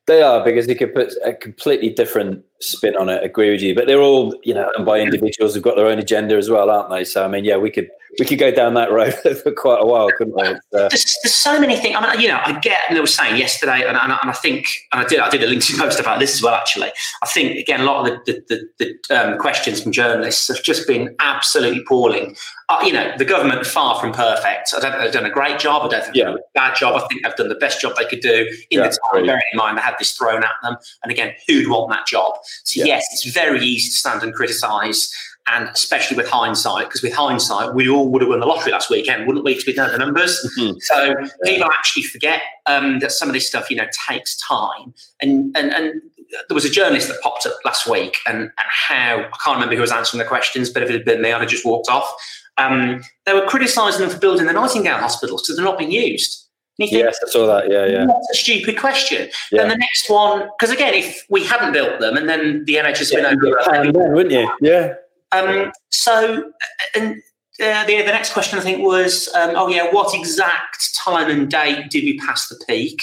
They 0.08 0.21
are 0.21 0.43
because 0.43 0.67
they 0.67 0.76
could 0.76 0.93
put 0.93 1.13
a 1.24 1.34
completely 1.34 1.89
different 1.89 2.43
spin 2.65 2.95
on 2.95 3.10
it. 3.10 3.23
Agree 3.23 3.51
with 3.51 3.62
you, 3.62 3.75
but 3.75 3.88
they're 3.88 4.01
all 4.01 4.36
you 4.43 4.54
know, 4.54 4.71
and 4.75 4.86
by 4.86 4.99
individuals 4.99 5.54
who've 5.54 5.63
got 5.63 5.75
their 5.75 5.88
own 5.88 5.99
agenda 5.99 6.36
as 6.36 6.49
well, 6.49 6.69
aren't 6.69 6.89
they? 6.89 7.04
So 7.04 7.23
I 7.23 7.28
mean, 7.28 7.45
yeah, 7.45 7.58
we 7.58 7.69
could 7.71 7.89
we 8.19 8.25
could 8.25 8.39
go 8.39 8.51
down 8.51 8.73
that 8.75 8.91
road 8.91 9.13
for 9.43 9.51
quite 9.51 9.82
a 9.82 9.86
while, 9.86 10.10
couldn't 10.17 10.36
we? 10.36 10.43
Uh, 10.47 10.60
there's, 10.71 11.17
there's 11.23 11.34
so 11.34 11.60
many 11.60 11.78
things. 11.78 11.95
I 11.97 12.12
mean, 12.12 12.21
you 12.21 12.28
know, 12.28 12.39
I 12.43 12.58
get, 12.60 12.82
and 12.88 12.95
they 12.95 13.01
were 13.01 13.08
saying 13.08 13.38
yesterday, 13.38 13.86
and, 13.88 13.97
and, 13.97 14.12
and 14.12 14.30
I 14.30 14.34
think, 14.34 14.67
and 14.91 15.01
I 15.01 15.06
did, 15.06 15.19
I 15.19 15.30
did 15.30 15.43
a 15.43 15.47
LinkedIn 15.47 15.78
post 15.78 15.99
about 15.99 16.19
this 16.19 16.36
as 16.36 16.41
well. 16.41 16.56
Actually, 16.56 16.91
I 17.23 17.28
think 17.28 17.58
again, 17.58 17.82
a 17.82 17.84
lot 17.84 18.08
of 18.08 18.25
the 18.25 18.43
the, 18.47 18.67
the, 18.80 18.95
the 19.10 19.15
um, 19.15 19.38
questions 19.38 19.82
from 19.82 19.91
journalists 19.91 20.47
have 20.47 20.63
just 20.63 20.88
been 20.88 21.15
absolutely 21.19 21.82
appalling. 21.82 22.36
Uh, 22.67 22.82
you 22.84 22.91
know, 22.91 23.12
the 23.17 23.25
government 23.25 23.65
far 23.65 23.99
from 23.99 24.12
perfect. 24.12 24.73
I 24.75 24.80
don't 24.80 24.91
think 24.91 25.04
they've 25.04 25.13
done 25.13 25.25
a 25.25 25.34
great 25.34 25.60
job. 25.60 25.84
I 25.84 25.88
don't 25.88 26.04
think 26.04 26.15
they've 26.15 26.25
done 26.25 26.38
a 26.38 26.39
bad 26.56 26.75
job. 26.75 26.95
I 26.95 27.06
think 27.08 27.23
they've 27.23 27.36
done 27.36 27.49
the 27.49 27.56
best 27.56 27.80
job 27.80 27.93
they 27.95 28.06
could 28.06 28.21
do 28.21 28.47
in 28.71 28.80
Yeah, 28.80 28.88
the 28.88 28.97
time. 29.13 29.25
Bearing 29.25 29.41
in 29.54 29.58
mind 29.58 29.78
they 29.78 29.82
had 29.82 29.95
this 29.99 30.12
thrown 30.12 30.43
at 30.43 30.54
them, 30.63 30.78
and 31.04 31.12
again, 31.12 31.34
who'd 31.47 31.67
want 31.67 31.91
that 31.91 32.08
job? 32.08 32.34
So 32.63 32.80
Yeah. 32.80 32.86
yes, 32.86 33.06
it's 33.12 33.26
very 33.26 33.63
easy 33.65 33.89
to 33.89 33.96
stand 33.96 34.24
and 34.24 34.34
criticise. 34.34 35.12
And 35.48 35.70
especially 35.70 36.18
with 36.18 36.28
hindsight, 36.28 36.88
because 36.88 37.04
with 37.04 37.13
hindsight, 37.13 37.76
we 37.76 37.88
all 37.88 38.10
would 38.10 38.24
have 38.24 38.30
won 38.30 38.39
the 38.39 38.48
lottery 38.48 38.72
last 38.72 38.89
weekend, 38.89 39.28
wouldn't 39.28 39.46
we? 39.46 39.52
Because 39.52 39.68
we'd 39.68 39.78
know 39.78 39.91
the 39.91 40.00
numbers. 40.00 40.41
Mhm. 40.58 40.82
So 40.82 41.13
people 41.44 41.70
actually 41.70 42.02
forget 42.02 42.41
um, 42.65 42.98
that 43.00 43.12
some 43.12 43.30
of 43.30 43.34
this 43.34 43.48
stuff, 43.48 43.70
you 43.70 43.76
know, 43.78 43.86
takes 44.10 44.36
time. 44.38 44.96
And 45.22 45.56
and 45.56 45.72
and 45.72 46.02
there 46.50 46.56
was 46.56 46.65
a 46.65 46.70
journalist 46.70 47.10
that 47.10 47.22
popped 47.22 47.46
up 47.46 47.54
last 47.63 47.86
week, 47.86 48.18
and 48.26 48.38
and 48.39 48.52
how 48.58 49.18
I 49.20 49.38
can't 49.44 49.56
remember 49.58 49.76
who 49.76 49.82
was 49.82 49.91
answering 49.91 50.18
the 50.18 50.26
questions, 50.28 50.72
but 50.72 50.82
if 50.82 50.89
it 50.89 50.94
had 50.94 51.06
been 51.06 51.22
me, 51.22 51.32
I'd 51.32 51.41
have 51.41 51.50
just 51.50 51.63
walked 51.63 51.89
off. 51.89 52.12
Um, 52.58 53.04
they 53.26 53.34
were 53.34 53.46
criticising 53.46 54.02
them 54.02 54.10
for 54.10 54.18
building 54.18 54.48
the 54.48 54.54
Nightingale 54.54 54.98
hospitals 54.98 55.44
because 55.44 55.58
they're 55.58 55.65
not 55.65 55.78
being 55.78 55.91
used. 55.91 56.44
You 56.77 56.88
think, 56.88 57.03
yes, 57.03 57.17
I 57.25 57.29
saw 57.29 57.47
that. 57.47 57.71
Yeah, 57.71 57.85
yeah, 57.85 58.05
What 58.05 58.21
a 58.31 58.35
stupid 58.35 58.77
question. 58.77 59.29
Yeah. 59.51 59.61
Then 59.61 59.69
the 59.69 59.77
next 59.77 60.09
one, 60.09 60.49
because 60.59 60.73
again, 60.73 60.93
if 60.93 61.25
we 61.29 61.45
hadn't 61.45 61.71
built 61.71 62.01
them 62.01 62.17
and 62.17 62.27
then 62.27 62.65
the 62.65 62.75
NHS 62.75 63.13
had 63.13 63.23
yeah. 63.23 63.29
been 63.29 63.45
over, 63.47 63.75
And 63.75 63.95
then, 63.95 64.13
wouldn't 64.13 64.33
you? 64.33 64.51
Yeah, 64.59 64.95
um, 65.31 65.71
so, 65.89 66.51
and 66.95 67.21
uh, 67.61 67.85
the, 67.85 67.97
the 67.97 68.11
next 68.11 68.33
question 68.33 68.59
I 68.59 68.61
think 68.61 68.83
was, 68.83 69.29
um, 69.35 69.51
oh 69.55 69.67
yeah, 69.67 69.91
what 69.91 70.13
exact 70.17 70.95
time 70.95 71.29
and 71.29 71.49
date 71.49 71.89
did 71.89 72.03
we 72.03 72.17
pass 72.19 72.47
the 72.47 72.59
peak? 72.67 73.01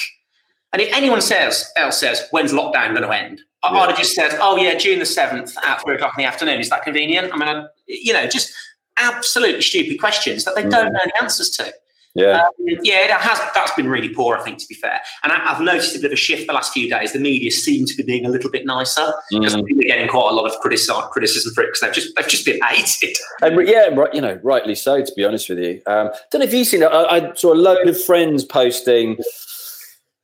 And 0.73 0.81
if 0.81 0.93
anyone 0.95 1.21
says 1.21 1.71
else 1.77 1.99
says, 1.99 2.27
when's 2.31 2.53
lockdown 2.53 2.91
going 2.91 3.03
to 3.03 3.11
end? 3.11 3.41
I- 3.63 3.73
Yeah. 3.75 3.81
I'd 3.81 3.89
have 3.91 3.99
just 3.99 4.15
said, 4.15 4.31
oh 4.41 4.57
yeah, 4.57 4.75
June 4.75 4.99
the 4.99 5.07
seventh 5.07 5.57
at 5.65 5.83
three 5.83 5.95
o'clock 5.95 6.15
in 6.17 6.23
the 6.23 6.29
afternoon. 6.29 6.61
Is 6.61 6.71
that 6.71 6.83
convenient? 6.83 7.33
I 7.33 7.37
mean, 7.37 7.49
I, 7.49 7.67
you 7.87 8.13
know, 8.13 8.27
just 8.27 8.53
absolutely 8.97 9.63
stupid 9.63 10.01
questions 10.01 10.45
that 10.45 10.55
they 10.55 10.63
don't 10.63 10.93
know 10.93 11.01
the 11.05 11.23
answers 11.23 11.51
to. 11.51 11.73
Yeah. 12.15 12.43
Um, 12.45 12.51
yeah, 12.83 13.07
that 13.07 13.21
has 13.23 13.39
that's 13.55 13.73
been 13.73 13.89
really 13.89 14.11
poor, 14.11 14.37
I 14.37 14.43
think, 14.43 14.59
to 14.59 14.67
be 14.69 14.75
fair. 14.75 15.01
And 15.23 15.33
I, 15.33 15.37
have 15.39 15.61
noticed 15.63 15.97
a 15.97 15.99
bit 15.99 16.07
of 16.07 16.13
a 16.13 16.17
shift 16.17 16.47
the 16.47 16.53
last 16.53 16.73
few 16.73 16.91
days. 16.91 17.13
The 17.15 17.19
media 17.19 17.51
seem 17.51 17.87
to 17.87 17.97
be 17.97 18.03
being 18.03 18.27
a 18.27 18.29
little 18.29 18.51
bit 18.51 18.67
nicer 18.67 19.15
because 19.31 19.57
Mm. 19.57 19.63
we're 19.63 19.89
getting 19.89 20.09
quite 20.09 20.31
a 20.31 20.35
lot 20.35 20.45
of 20.45 20.59
criticism, 20.61 21.03
criticism 21.11 21.55
for 21.55 21.63
it 21.63 21.69
because 21.69 21.81
they've 21.81 21.93
just 21.93 22.15
they've 22.15 22.29
just 22.29 22.45
been 22.45 22.61
hated. 22.63 23.17
And 23.41 23.67
yeah, 23.67 23.89
right, 23.95 24.13
you 24.15 24.21
know, 24.21 24.39
rightly 24.43 24.75
so. 24.75 25.03
To 25.03 25.13
be 25.17 25.25
honest 25.25 25.49
with 25.49 25.59
you, 25.59 25.81
um, 25.87 26.11
don't 26.31 26.41
know 26.41 26.47
if 26.47 26.53
you've 26.53 26.67
seen 26.67 26.83
it. 26.83 26.87
I, 26.87 27.29
I 27.31 27.35
saw 27.35 27.55
a 27.55 27.57
load 27.57 27.89
of 27.89 28.03
friends 28.05 28.45
posting 28.45 29.17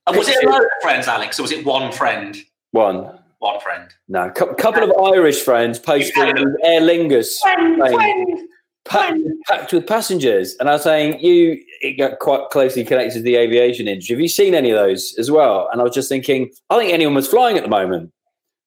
And 0.07 0.17
was 0.17 0.29
it 0.29 0.45
a 0.45 0.49
load 0.49 0.63
of 0.63 0.69
friends, 0.83 1.07
Alex, 1.09 1.39
or 1.39 1.43
was 1.43 1.53
it 1.53 1.65
one 1.65 1.91
friend? 1.93 2.37
one. 2.73 3.19
One 3.41 3.61
friend. 3.61 3.89
No, 4.09 4.25
a 4.27 4.31
couple 4.33 4.83
of 4.83 4.93
Irish 5.15 5.41
friends 5.43 5.79
posting 5.79 6.37
Aer 6.65 6.81
Lingus 6.81 7.39
Friend, 7.41 7.77
friend. 7.79 8.49
Packed, 8.89 9.19
packed 9.47 9.73
with 9.73 9.87
passengers, 9.87 10.57
and 10.61 10.69
I 10.69 10.73
was 10.73 10.83
saying 10.83 11.21
you 11.21 11.63
it 11.81 11.99
got 11.99 12.19
quite 12.19 12.51
closely 12.51 12.85
connected 12.85 13.19
to 13.19 13.23
the 13.23 13.37
aviation 13.37 13.87
industry. 13.89 14.15
Have 14.17 14.21
you 14.21 14.29
seen 14.29 14.55
any 14.55 14.71
of 14.71 14.77
those 14.79 15.15
as 15.19 15.31
well? 15.31 15.69
And 15.71 15.81
I 15.81 15.85
was 15.85 15.95
just 15.95 16.09
thinking, 16.09 16.51
I 16.71 16.79
think 16.79 16.93
anyone 16.93 17.15
was 17.15 17.29
flying 17.29 17.57
at 17.57 17.63
the 17.63 17.69
moment. 17.71 18.13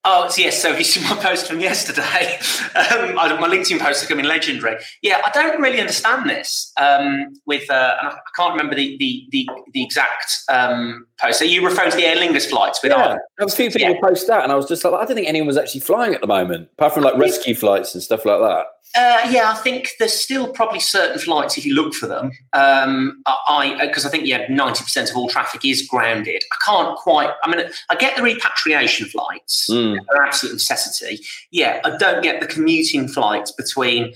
Oh, 0.03 0.21
it's- 0.21 0.39
yes. 0.39 0.59
So 0.59 0.69
you 0.75 0.83
see 0.83 0.99
my 1.07 1.15
post 1.21 1.47
from 1.47 1.59
yesterday. 1.59 2.39
Um, 2.73 3.15
my 3.15 3.27
LinkedIn 3.27 3.79
post 3.79 4.01
is 4.01 4.07
becoming 4.07 4.23
legendary. 4.25 4.77
Yeah, 5.01 5.21
I 5.25 5.29
don't 5.31 5.59
really 5.59 5.81
understand 5.81 6.29
this. 6.29 6.71
Um, 6.79 7.33
with 7.45 7.69
uh, 7.69 7.95
I, 8.01 8.07
I 8.07 8.17
can't 8.37 8.53
remember 8.53 8.75
the 8.75 8.95
the 8.97 9.25
the, 9.31 9.49
the 9.73 9.83
exact 9.83 10.31
um, 10.47 11.05
post. 11.19 11.39
So 11.39 11.43
you 11.43 11.65
referring 11.67 11.91
to 11.91 11.97
the 11.97 12.05
Aer 12.05 12.15
Lingus 12.15 12.49
flights 12.49 12.81
with 12.81 12.93
Yeah, 12.93 12.97
Ireland? 12.97 13.19
a 13.41 13.49
few 13.49 13.69
people 13.69 13.97
post 14.01 14.27
that, 14.27 14.43
and 14.43 14.53
I 14.53 14.55
was 14.55 14.69
just 14.69 14.85
like, 14.85 14.93
I 14.93 15.03
don't 15.03 15.15
think 15.15 15.27
anyone 15.27 15.47
was 15.47 15.57
actually 15.57 15.81
flying 15.81 16.13
at 16.15 16.21
the 16.21 16.27
moment, 16.27 16.69
apart 16.77 16.93
from 16.93 17.03
like 17.03 17.17
rescue 17.17 17.55
flights 17.55 17.93
and 17.93 18.01
stuff 18.01 18.23
like 18.23 18.39
that. 18.39 18.67
Uh, 18.95 19.27
yeah, 19.29 19.49
I 19.51 19.55
think 19.55 19.91
there's 19.99 20.13
still 20.13 20.51
probably 20.51 20.79
certain 20.79 21.17
flights 21.19 21.57
if 21.57 21.65
you 21.65 21.73
look 21.73 21.93
for 21.93 22.07
them. 22.07 22.31
Um, 22.53 23.21
I 23.25 23.77
because 23.85 24.05
I 24.05 24.09
think 24.09 24.25
yeah, 24.27 24.45
ninety 24.49 24.83
percent 24.83 25.09
of 25.09 25.15
all 25.15 25.29
traffic 25.29 25.63
is 25.63 25.87
grounded. 25.87 26.43
I 26.51 26.55
can't 26.65 26.97
quite. 26.97 27.31
I 27.43 27.49
mean, 27.55 27.65
I 27.89 27.95
get 27.95 28.17
the 28.17 28.23
repatriation 28.23 29.07
flights; 29.07 29.67
Mm. 29.69 29.97
they're 30.11 30.23
absolute 30.23 30.53
necessity. 30.53 31.19
Yeah, 31.51 31.79
I 31.85 31.95
don't 31.97 32.21
get 32.21 32.41
the 32.41 32.47
commuting 32.47 33.07
flights 33.07 33.51
between. 33.51 34.13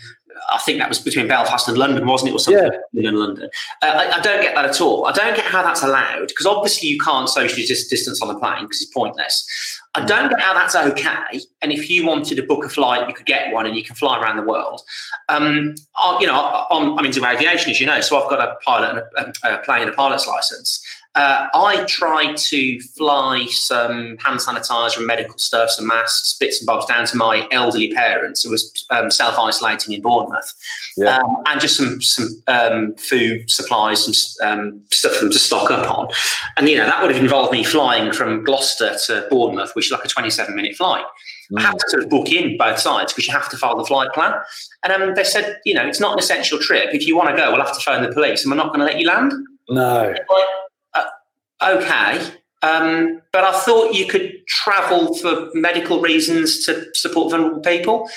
I 0.50 0.60
think 0.60 0.80
that 0.80 0.90
was 0.90 1.00
between 1.00 1.30
Belfast 1.30 1.68
and 1.70 1.78
London, 1.78 2.06
wasn't 2.06 2.32
it, 2.32 2.34
or 2.36 2.40
something? 2.40 2.70
In 2.94 3.16
London, 3.16 3.50
uh, 3.82 3.86
I, 3.86 4.18
I 4.18 4.20
don't 4.20 4.42
get 4.42 4.54
that 4.56 4.66
at 4.66 4.82
all. 4.82 5.06
I 5.06 5.14
don't 5.14 5.34
get 5.36 5.46
how 5.46 5.64
that's 5.64 5.82
allowed 5.82 6.28
because 6.28 6.46
obviously 6.46 6.90
you 6.90 7.00
can't 7.00 7.30
socially 7.30 7.66
distance 7.66 8.22
on 8.22 8.28
the 8.28 8.36
plane 8.38 8.64
because 8.64 8.82
it's 8.82 8.92
pointless. 8.92 9.48
I 9.96 10.06
don't 10.06 10.30
get 10.30 10.42
how 10.42 10.54
that's 10.54 10.76
okay. 10.76 11.40
And 11.62 11.72
if 11.72 11.90
you 11.90 12.06
wanted 12.06 12.36
to 12.36 12.44
book 12.44 12.66
a 12.66 12.70
flight, 12.70 13.08
you 13.08 13.14
could 13.14 13.26
get 13.26 13.54
one 13.54 13.66
and 13.66 13.76
you 13.76 13.84
can 13.84 13.96
fly 13.96 14.20
around 14.20 14.36
the 14.36 14.44
world. 14.44 14.82
Um, 15.30 15.76
I, 15.96 16.18
you 16.20 16.28
know, 16.28 16.66
I'm, 16.70 16.98
I'm 17.00 17.06
into 17.06 17.26
aviation, 17.26 17.72
as 17.72 17.80
you 17.80 17.88
know, 17.88 18.02
so 18.02 18.22
I've 18.22 18.30
got 18.30 18.40
a 18.40 18.56
pilot 18.66 19.06
and 19.18 19.36
a, 19.44 19.56
a 19.56 19.64
plane 19.64 19.84
and 19.84 19.92
a 19.92 19.94
pilot's 19.94 20.28
license. 20.28 20.86
Uh, 21.16 21.48
I 21.54 21.86
tried 21.86 22.36
to 22.38 22.80
fly 22.98 23.46
some 23.50 24.18
hand 24.18 24.40
sanitizer 24.42 24.98
and 24.98 25.08
medical 25.08 25.38
stuff, 25.38 25.70
some 25.70 25.88
masks, 25.88 26.36
bits 26.38 26.60
and 26.60 26.68
bobs 26.68 26.86
down 26.88 27.06
to 27.06 27.16
my 27.16 27.48
elderly 27.52 27.94
parents 27.94 28.44
who 28.44 28.52
was 28.52 28.86
um, 28.90 29.10
self 29.10 29.40
isolating 29.40 29.94
in 29.94 30.02
Bournemouth, 30.02 30.54
Yeah. 30.98 31.18
um, 31.18 31.38
and 31.46 31.62
just 31.62 31.78
some 31.78 32.02
some 32.02 32.28
um, 32.48 32.96
food 32.96 33.50
supplies, 33.50 34.04
some 34.04 34.48
um, 34.48 34.82
stuff 34.92 35.14
for 35.14 35.22
them 35.26 35.32
to 35.32 35.40
stock 35.40 35.72
up 35.72 35.90
on. 35.90 36.10
And 36.58 36.68
you 36.68 36.78
know 36.78 36.86
that 36.86 37.02
would 37.02 37.14
have 37.16 37.24
involved 37.24 37.54
me 37.54 37.64
flying 37.64 38.12
from 38.12 38.44
Gloucester 38.44 38.96
to 39.08 39.28
Bournemouth, 39.30 39.72
which 39.74 39.86
is 39.86 39.92
like 39.94 40.04
a 40.04 40.10
27 40.10 40.54
minute 40.54 40.76
flight. 40.76 41.06
I 41.56 41.62
had 41.62 41.74
to 41.80 41.90
sort 41.90 42.04
of 42.04 42.10
book 42.10 42.32
in 42.32 42.58
both 42.58 42.80
sides 42.80 43.14
because 43.14 43.28
you 43.28 43.34
have 43.34 43.50
to 43.50 43.58
follow 43.58 43.78
the 43.78 43.86
flight 43.86 44.12
plan. 44.14 44.34
And 44.84 44.92
um, 44.92 45.14
they 45.14 45.24
said, 45.24 45.60
you 45.64 45.76
know, 45.76 45.86
it's 45.88 46.00
not 46.00 46.14
an 46.14 46.20
essential 46.20 46.58
trip. 46.58 46.90
If 46.94 47.06
you 47.06 47.16
want 47.16 47.30
to 47.30 47.36
go, 47.36 47.52
we'll 47.52 47.62
have 47.64 47.76
to 47.78 47.82
phone 47.84 48.02
the 48.04 48.12
police, 48.12 48.44
and 48.44 48.52
we're 48.52 48.58
not 48.58 48.68
going 48.74 48.80
to 48.80 48.86
let 48.86 49.00
you 49.00 49.08
land. 49.08 49.32
No. 49.70 50.10
Like, 50.10 50.46
okay. 51.62 52.32
Um, 52.62 53.22
but 53.32 53.44
I 53.44 53.60
thought 53.60 53.94
you 53.94 54.08
could 54.08 54.32
travel 54.48 55.14
for 55.16 55.50
medical 55.54 56.02
reasons 56.02 56.66
to 56.66 56.88
support 56.94 57.32
vulnerable 57.32 57.60
people. 57.60 58.10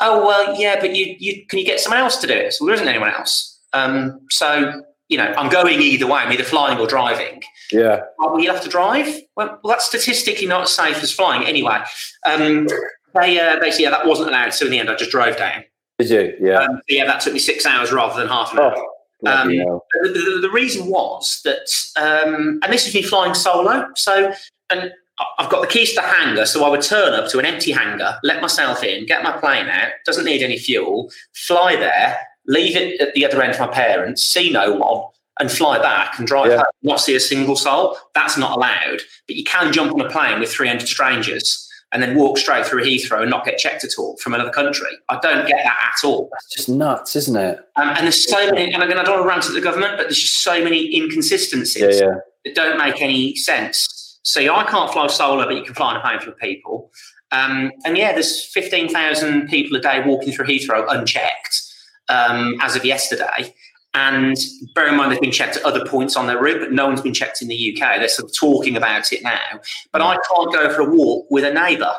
Oh 0.00 0.26
well, 0.26 0.60
yeah, 0.60 0.80
but 0.80 0.94
you, 0.94 1.16
you 1.18 1.46
can 1.46 1.58
you 1.58 1.64
get 1.64 1.80
someone 1.80 2.00
else 2.00 2.16
to 2.18 2.26
do 2.26 2.34
it? 2.34 2.52
So 2.52 2.66
there 2.66 2.74
isn't 2.74 2.88
anyone 2.88 3.10
else. 3.10 3.58
Um, 3.72 4.20
so 4.30 4.82
you 5.08 5.18
know, 5.18 5.32
I'm 5.36 5.50
going 5.50 5.80
either 5.80 6.06
way. 6.06 6.20
I'm 6.20 6.32
either 6.32 6.44
flying 6.44 6.78
or 6.78 6.86
driving. 6.86 7.42
Yeah. 7.70 8.00
Well, 8.18 8.38
you'll 8.40 8.54
have 8.54 8.64
to 8.64 8.70
drive. 8.70 9.06
Well, 9.36 9.58
well, 9.62 9.74
that's 9.74 9.86
statistically 9.86 10.46
not 10.46 10.62
as 10.62 10.74
safe 10.74 11.02
as 11.02 11.12
flying 11.12 11.46
anyway. 11.46 11.78
Um, 12.26 12.66
they 13.14 13.38
uh, 13.38 13.60
basically, 13.60 13.84
yeah, 13.84 13.90
that 13.90 14.06
wasn't 14.06 14.30
allowed. 14.30 14.54
So 14.54 14.64
in 14.64 14.72
the 14.72 14.78
end, 14.78 14.90
I 14.90 14.96
just 14.96 15.10
drove 15.10 15.36
down. 15.36 15.64
Did 15.98 16.10
you? 16.10 16.34
Yeah. 16.40 16.58
Um, 16.60 16.80
yeah, 16.88 17.04
that 17.06 17.20
took 17.20 17.32
me 17.32 17.38
six 17.38 17.64
hours 17.64 17.92
rather 17.92 18.18
than 18.18 18.28
half 18.28 18.52
an 18.52 18.60
hour. 18.60 18.74
oh. 18.76 18.93
Um. 19.26 19.48
The, 19.48 19.80
the, 20.02 20.38
the 20.42 20.50
reason 20.50 20.86
was 20.88 21.40
that, 21.44 21.68
um, 21.96 22.60
and 22.62 22.72
this 22.72 22.86
is 22.86 22.94
me 22.94 23.02
flying 23.02 23.34
solo. 23.34 23.88
So, 23.96 24.32
and 24.70 24.92
I've 25.38 25.50
got 25.50 25.60
the 25.60 25.68
keys 25.68 25.90
to 25.90 25.96
the 25.96 26.02
hangar, 26.02 26.46
so 26.46 26.64
I 26.64 26.68
would 26.68 26.82
turn 26.82 27.12
up 27.12 27.30
to 27.30 27.38
an 27.38 27.46
empty 27.46 27.72
hangar, 27.72 28.18
let 28.24 28.42
myself 28.42 28.82
in, 28.82 29.06
get 29.06 29.22
my 29.22 29.32
plane 29.32 29.68
out, 29.68 29.90
doesn't 30.04 30.24
need 30.24 30.42
any 30.42 30.58
fuel, 30.58 31.10
fly 31.32 31.76
there, 31.76 32.18
leave 32.46 32.76
it 32.76 33.00
at 33.00 33.14
the 33.14 33.24
other 33.24 33.40
end 33.40 33.54
for 33.54 33.66
my 33.66 33.72
parents, 33.72 34.24
see 34.24 34.50
no 34.50 34.72
one, 34.72 35.04
and 35.40 35.50
fly 35.50 35.78
back 35.78 36.18
and 36.18 36.26
drive 36.26 36.48
Yeah. 36.50 36.56
home, 36.56 36.64
not 36.82 37.00
see 37.00 37.14
a 37.14 37.20
single 37.20 37.56
soul. 37.56 37.96
That's 38.14 38.36
not 38.36 38.56
allowed. 38.56 39.00
But 39.26 39.36
you 39.36 39.44
can 39.44 39.72
jump 39.72 39.92
on 39.92 40.00
a 40.00 40.10
plane 40.10 40.40
with 40.40 40.50
300 40.52 40.86
strangers 40.86 41.68
and 41.94 42.02
then 42.02 42.16
walk 42.16 42.36
straight 42.36 42.66
through 42.66 42.82
Heathrow 42.82 43.22
and 43.22 43.30
not 43.30 43.44
get 43.44 43.56
checked 43.56 43.84
at 43.84 43.90
all 43.96 44.16
from 44.16 44.34
another 44.34 44.50
country. 44.50 44.88
I 45.08 45.18
don't 45.22 45.46
get 45.46 45.62
that 45.64 45.92
at 45.92 46.06
all. 46.06 46.28
That's 46.32 46.52
just 46.52 46.68
nuts, 46.68 47.14
isn't 47.14 47.36
it? 47.36 47.60
Um, 47.76 47.90
and 47.90 47.98
there's 47.98 48.28
so 48.28 48.50
many, 48.50 48.74
and 48.74 48.82
again, 48.82 48.98
I 48.98 49.04
don't 49.04 49.14
want 49.14 49.22
to 49.22 49.28
rant 49.28 49.46
at 49.46 49.52
the 49.52 49.60
government, 49.60 49.92
but 49.96 50.02
there's 50.04 50.18
just 50.18 50.42
so 50.42 50.62
many 50.62 50.94
inconsistencies 50.96 52.00
Yeah, 52.00 52.06
yeah. 52.08 52.14
that 52.44 52.54
don't 52.56 52.78
make 52.78 53.00
any 53.00 53.36
sense. 53.36 54.18
So 54.24 54.40
yeah, 54.40 54.54
I 54.54 54.64
can't 54.64 54.92
fly 54.92 55.06
solo, 55.06 55.44
but 55.44 55.54
you 55.54 55.62
can 55.62 55.74
fly 55.74 55.92
on 55.94 55.96
a 55.96 56.00
plane 56.00 56.18
full 56.18 56.32
of 56.32 56.38
people. 56.38 56.90
Um, 57.30 57.70
and 57.84 57.96
yeah, 57.96 58.12
there's 58.12 58.44
15,000 58.46 59.48
people 59.48 59.76
a 59.76 59.80
day 59.80 60.02
walking 60.04 60.32
through 60.32 60.46
Heathrow 60.46 60.84
unchecked 60.88 61.62
um, 62.08 62.56
as 62.60 62.74
of 62.74 62.84
yesterday. 62.84 63.54
And 63.94 64.36
bear 64.74 64.88
in 64.88 64.96
mind, 64.96 65.12
they've 65.12 65.20
been 65.20 65.30
checked 65.30 65.56
at 65.56 65.64
other 65.64 65.86
points 65.86 66.16
on 66.16 66.26
their 66.26 66.40
route, 66.40 66.60
but 66.60 66.72
no 66.72 66.86
one's 66.86 67.00
been 67.00 67.14
checked 67.14 67.40
in 67.40 67.48
the 67.48 67.54
UK. 67.54 67.98
They're 68.00 68.08
sort 68.08 68.28
of 68.28 68.36
talking 68.36 68.76
about 68.76 69.12
it 69.12 69.22
now. 69.22 69.60
But 69.92 70.02
I 70.02 70.16
can't 70.28 70.52
go 70.52 70.72
for 70.74 70.82
a 70.82 70.90
walk 70.90 71.30
with 71.30 71.44
a 71.44 71.52
neighbour 71.54 71.92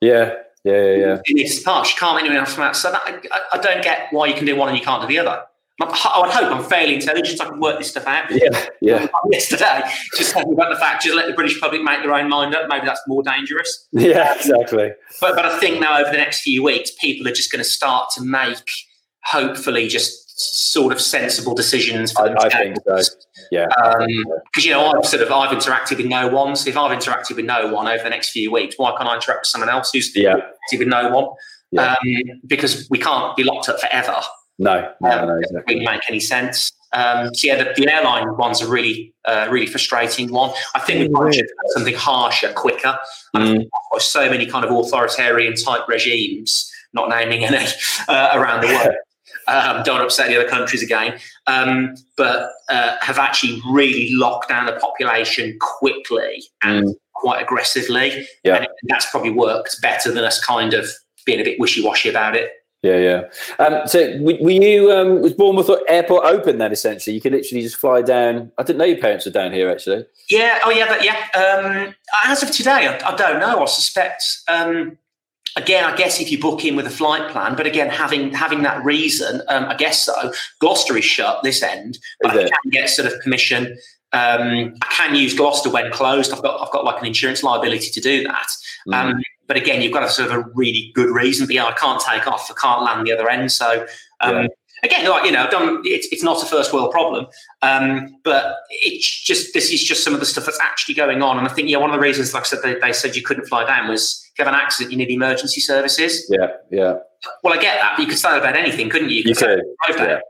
Yeah. 0.00 0.34
Yeah. 0.64 0.72
Yeah. 0.72 0.96
Yeah. 0.96 1.18
in 1.26 1.36
this 1.36 1.62
part. 1.62 1.88
You 1.88 1.96
can't 1.98 2.20
anyone 2.20 2.38
else 2.38 2.54
from 2.54 2.64
outside. 2.64 2.92
That, 2.92 3.02
I, 3.32 3.40
I 3.54 3.58
don't 3.58 3.82
get 3.82 4.08
why 4.12 4.26
you 4.26 4.34
can 4.34 4.46
do 4.46 4.54
one 4.56 4.68
and 4.68 4.78
you 4.78 4.84
can't 4.84 5.02
do 5.02 5.08
the 5.08 5.18
other. 5.18 5.42
I 5.80 5.84
I 6.14 6.20
would 6.20 6.30
hope 6.30 6.52
I'm 6.52 6.64
fairly 6.64 6.94
intelligent. 6.94 7.40
I 7.40 7.46
can 7.46 7.60
work 7.60 7.78
this 7.78 7.90
stuff 7.90 8.06
out. 8.06 8.30
Yeah. 8.30 8.66
Yeah. 8.80 9.06
Yesterday, 9.30 9.82
just 10.16 10.32
talking 10.32 10.52
about 10.52 10.72
the 10.72 10.78
fact, 10.78 11.02
just 11.02 11.14
let 11.14 11.26
the 11.26 11.34
British 11.34 11.60
public 11.60 11.82
make 11.82 12.02
their 12.02 12.14
own 12.14 12.28
mind 12.28 12.54
up. 12.54 12.68
Maybe 12.68 12.86
that's 12.86 13.02
more 13.06 13.22
dangerous. 13.22 13.86
Yeah. 13.92 14.34
Exactly. 14.34 14.92
But 15.20 15.34
but 15.34 15.44
I 15.44 15.58
think 15.58 15.80
now 15.80 15.98
over 16.00 16.10
the 16.10 16.16
next 16.16 16.42
few 16.42 16.62
weeks, 16.62 16.92
people 17.00 17.28
are 17.28 17.32
just 17.32 17.52
going 17.52 17.62
to 17.62 17.68
start 17.68 18.10
to 18.16 18.22
make, 18.22 18.70
hopefully, 19.24 19.88
just 19.88 20.25
sort 20.38 20.92
of 20.92 21.00
sensible 21.00 21.54
decisions 21.54 22.12
for 22.12 22.28
I- 22.28 22.44
I 22.46 22.48
think 22.50 22.76
so. 22.86 22.98
Yeah. 23.50 23.66
Because 24.44 24.64
you 24.64 24.70
know, 24.70 24.86
I've 24.92 25.04
sort 25.06 25.22
of 25.22 25.32
I've 25.32 25.50
interacted 25.56 25.96
with 25.96 26.06
no 26.06 26.28
one. 26.28 26.54
So 26.56 26.68
if 26.68 26.76
I've 26.76 26.96
interacted 26.96 27.36
with 27.36 27.44
no 27.46 27.68
one 27.72 27.88
over 27.88 28.02
the 28.04 28.10
next 28.10 28.30
few 28.30 28.52
weeks, 28.52 28.74
why 28.78 28.94
can't 28.96 29.08
I 29.08 29.14
interact 29.14 29.40
with 29.42 29.46
someone 29.48 29.70
else 29.70 29.90
who's 29.92 30.14
Yeah. 30.14 30.34
interacted 30.36 30.78
with 30.80 30.88
no 30.88 31.08
one? 31.08 31.26
Yeah. 31.72 31.92
Um, 31.94 32.40
because 32.46 32.86
we 32.90 32.98
can't 32.98 33.34
be 33.36 33.44
locked 33.44 33.68
up 33.68 33.80
forever. 33.80 34.20
No. 34.58 34.90
No. 35.00 35.10
Um, 35.10 35.28
No. 35.28 35.40
doesn't 35.40 35.56
Exactly. 35.56 35.74
really 35.76 35.86
make 35.86 36.00
any 36.08 36.20
sense. 36.20 36.72
Um, 36.92 37.34
so 37.34 37.46
yeah, 37.48 37.62
the, 37.62 37.72
the 37.76 37.92
airline 37.92 38.36
one's 38.36 38.60
a 38.62 38.68
really, 38.68 39.12
uh, 39.24 39.48
really 39.50 39.66
frustrating 39.66 40.32
one. 40.32 40.52
I 40.74 40.80
think 40.80 41.00
we 41.00 41.08
probably 41.08 41.32
should 41.32 41.44
have 41.44 41.70
something 41.72 41.94
harsher, 41.94 42.52
quicker. 42.52 42.96
Mm. 43.34 43.66
so 43.98 44.30
many 44.30 44.46
kind 44.46 44.64
of 44.64 44.70
authoritarian 44.70 45.54
type 45.56 45.86
regimes, 45.88 46.70
not 46.94 47.08
naming 47.08 47.44
any, 47.44 47.66
uh, 48.08 48.30
around 48.34 48.60
the 48.62 48.68
world. 48.68 48.94
Um, 49.48 49.82
don't 49.84 50.00
upset 50.00 50.28
the 50.28 50.36
other 50.40 50.48
countries 50.48 50.82
again, 50.82 51.18
um, 51.46 51.94
but 52.16 52.50
uh, 52.68 52.96
have 53.00 53.18
actually 53.18 53.62
really 53.70 54.12
locked 54.12 54.48
down 54.48 54.66
the 54.66 54.72
population 54.72 55.56
quickly 55.60 56.42
and 56.62 56.96
quite 57.14 57.42
aggressively. 57.42 58.26
Yeah. 58.44 58.56
And 58.56 58.68
that's 58.88 59.08
probably 59.10 59.30
worked 59.30 59.80
better 59.80 60.12
than 60.12 60.24
us 60.24 60.44
kind 60.44 60.74
of 60.74 60.88
being 61.24 61.40
a 61.40 61.44
bit 61.44 61.60
wishy 61.60 61.82
washy 61.82 62.08
about 62.08 62.36
it. 62.36 62.50
Yeah, 62.82 62.98
yeah. 62.98 63.64
Um, 63.64 63.88
so, 63.88 64.16
were 64.20 64.50
you 64.50 64.92
um, 64.92 65.20
was 65.20 65.32
Bournemouth 65.32 65.70
Airport 65.88 66.24
open 66.24 66.58
then? 66.58 66.72
Essentially, 66.72 67.14
you 67.14 67.20
could 67.20 67.32
literally 67.32 67.62
just 67.62 67.76
fly 67.76 68.02
down. 68.02 68.52
I 68.58 68.62
didn't 68.62 68.78
know 68.78 68.84
your 68.84 68.98
parents 68.98 69.26
were 69.26 69.32
down 69.32 69.52
here 69.52 69.70
actually. 69.70 70.04
Yeah. 70.30 70.60
Oh, 70.64 70.70
yeah. 70.70 70.86
But 70.86 71.04
yeah. 71.04 71.26
Um, 71.34 71.94
as 72.24 72.42
of 72.42 72.50
today, 72.52 72.86
I, 72.86 73.12
I 73.12 73.16
don't 73.16 73.40
know. 73.40 73.62
I 73.62 73.64
suspect. 73.66 74.22
Um, 74.46 74.98
again, 75.56 75.84
I 75.84 75.96
guess 75.96 76.20
if 76.20 76.30
you 76.30 76.38
book 76.38 76.64
in 76.64 76.76
with 76.76 76.86
a 76.86 76.90
flight 76.90 77.30
plan, 77.30 77.56
but 77.56 77.66
again, 77.66 77.88
having 77.88 78.32
having 78.32 78.62
that 78.62 78.84
reason, 78.84 79.42
um, 79.48 79.64
I 79.64 79.74
guess 79.74 80.04
so. 80.04 80.32
Gloucester 80.60 80.96
is 80.96 81.04
shut 81.04 81.42
this 81.42 81.62
end, 81.62 81.98
but 82.20 82.36
Is 82.36 82.50
I 82.50 82.56
can 82.62 82.70
get 82.70 82.88
sort 82.88 83.12
of 83.12 83.20
permission. 83.22 83.76
Um, 84.12 84.74
I 84.82 84.86
can 84.92 85.14
use 85.14 85.34
Gloucester 85.34 85.70
when 85.70 85.90
closed. 85.90 86.32
I've 86.32 86.42
got 86.42 86.62
I've 86.62 86.72
got 86.72 86.84
like 86.84 87.00
an 87.00 87.06
insurance 87.06 87.42
liability 87.42 87.90
to 87.90 88.00
do 88.00 88.22
that. 88.24 88.48
Mm. 88.88 88.94
Um, 88.94 89.22
but 89.46 89.56
again, 89.56 89.82
you've 89.82 89.92
got 89.92 90.00
to 90.00 90.08
sort 90.08 90.30
of 90.30 90.36
a 90.36 90.44
really 90.54 90.92
good 90.94 91.10
reason. 91.10 91.46
But 91.46 91.54
yeah, 91.54 91.66
I 91.66 91.72
can't 91.72 92.00
take 92.00 92.26
off. 92.26 92.50
I 92.50 92.54
can't 92.60 92.82
land 92.82 93.06
the 93.06 93.12
other 93.12 93.28
end. 93.28 93.50
So 93.52 93.86
um, 94.20 94.34
Yeah. 94.42 94.46
Again, 94.82 95.08
like 95.08 95.24
you 95.24 95.32
know, 95.32 95.48
it's, 95.84 96.08
it's 96.12 96.22
not 96.22 96.42
a 96.42 96.46
first 96.46 96.72
world 96.72 96.90
problem, 96.90 97.26
um, 97.62 98.16
but 98.24 98.56
it's 98.70 99.24
just 99.24 99.54
this 99.54 99.70
is 99.72 99.82
just 99.82 100.04
some 100.04 100.14
of 100.14 100.20
the 100.20 100.26
stuff 100.26 100.46
that's 100.46 100.60
actually 100.60 100.94
going 100.94 101.22
on. 101.22 101.38
And 101.38 101.46
I 101.46 101.52
think 101.52 101.68
yeah, 101.68 101.78
one 101.78 101.90
of 101.90 101.94
the 101.94 102.00
reasons, 102.00 102.34
like 102.34 102.42
I 102.42 102.46
said, 102.46 102.60
they, 102.62 102.78
they 102.78 102.92
said 102.92 103.16
you 103.16 103.22
couldn't 103.22 103.46
fly 103.46 103.66
down 103.66 103.88
was 103.88 104.22
if 104.32 104.38
you 104.38 104.44
have 104.44 104.54
an 104.54 104.60
accident, 104.60 104.92
you 104.92 104.98
need 104.98 105.10
emergency 105.10 105.60
services. 105.60 106.26
Yeah, 106.30 106.48
yeah. 106.70 106.94
Well, 107.42 107.54
I 107.54 107.60
get 107.60 107.80
that, 107.80 107.94
but 107.96 108.02
you 108.02 108.08
could 108.08 108.18
say 108.18 108.36
about 108.36 108.56
anything, 108.56 108.90
couldn't 108.90 109.10
you? 109.10 109.22
You 109.24 109.34
could. 109.34 109.62
Yeah. 109.98 110.20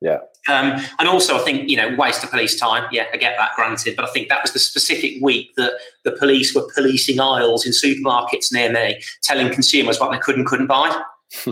Yeah. 0.00 0.18
Um, 0.48 0.80
and 0.98 1.08
also, 1.08 1.36
I 1.36 1.40
think, 1.40 1.68
you 1.68 1.76
know, 1.76 1.94
waste 1.96 2.22
of 2.22 2.30
police 2.30 2.58
time. 2.58 2.86
Yeah, 2.92 3.06
I 3.12 3.16
get 3.16 3.36
that, 3.38 3.50
granted. 3.56 3.96
But 3.96 4.04
I 4.04 4.12
think 4.12 4.28
that 4.28 4.42
was 4.42 4.52
the 4.52 4.58
specific 4.58 5.14
week 5.22 5.54
that 5.56 5.72
the 6.04 6.12
police 6.12 6.54
were 6.54 6.68
policing 6.74 7.18
aisles 7.18 7.66
in 7.66 7.72
supermarkets 7.72 8.52
near 8.52 8.70
me, 8.70 9.00
telling 9.22 9.52
consumers 9.52 9.98
what 9.98 10.12
they 10.12 10.18
could 10.18 10.36
and 10.36 10.46
couldn't 10.46 10.66
buy. 10.66 11.02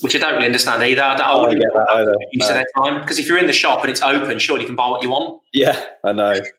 Which 0.00 0.14
I 0.14 0.18
don't 0.18 0.34
really 0.34 0.46
understand 0.46 0.82
either. 0.82 1.02
I, 1.02 1.14
I 1.14 1.40
wouldn't 1.40 1.60
get 1.60 1.72
that 1.74 1.90
either. 1.90 2.14
Use 2.32 2.48
no. 2.48 2.54
their 2.54 2.66
time 2.76 3.00
because 3.00 3.18
if 3.18 3.26
you're 3.26 3.38
in 3.38 3.46
the 3.46 3.52
shop 3.52 3.80
and 3.80 3.90
it's 3.90 4.02
open, 4.02 4.38
surely 4.38 4.62
you 4.62 4.66
can 4.66 4.76
buy 4.76 4.88
what 4.88 5.02
you 5.02 5.10
want. 5.10 5.42
Yeah, 5.52 5.84
I 6.04 6.12
know. 6.12 6.40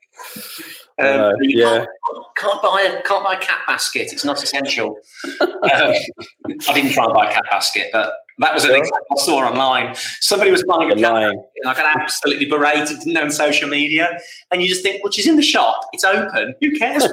Um, 0.99 1.35
yeah. 1.41 1.85
Can't, 2.11 2.25
can't, 2.35 2.61
buy 2.61 2.81
a 2.81 3.01
can't 3.03 3.23
buy 3.23 3.35
a 3.35 3.39
cat 3.39 3.59
basket. 3.65 4.11
It's 4.11 4.25
not 4.25 4.43
essential. 4.43 4.97
um, 5.39 5.47
I 5.63 6.73
didn't 6.73 6.91
try 6.91 7.05
and 7.05 7.13
buy 7.13 7.29
a 7.29 7.33
cat 7.33 7.43
basket, 7.49 7.89
but 7.93 8.15
that 8.39 8.53
was 8.53 8.65
an 8.65 8.71
example 8.71 9.07
I 9.11 9.21
saw 9.21 9.37
online. 9.47 9.95
Somebody 10.19 10.51
was 10.51 10.63
buying 10.63 10.91
a 10.91 10.95
cat 10.95 11.01
basket, 11.01 11.39
and 11.55 11.69
I 11.69 11.73
got 11.73 12.01
absolutely 12.01 12.47
berated 12.47 12.97
on 13.17 13.31
social 13.31 13.69
media. 13.69 14.19
And 14.51 14.61
you 14.61 14.67
just 14.67 14.83
think, 14.83 15.01
well, 15.01 15.11
she's 15.11 15.27
in 15.27 15.37
the 15.37 15.41
shop. 15.41 15.79
It's 15.93 16.03
open. 16.03 16.53
Who 16.61 16.77
cares? 16.77 17.05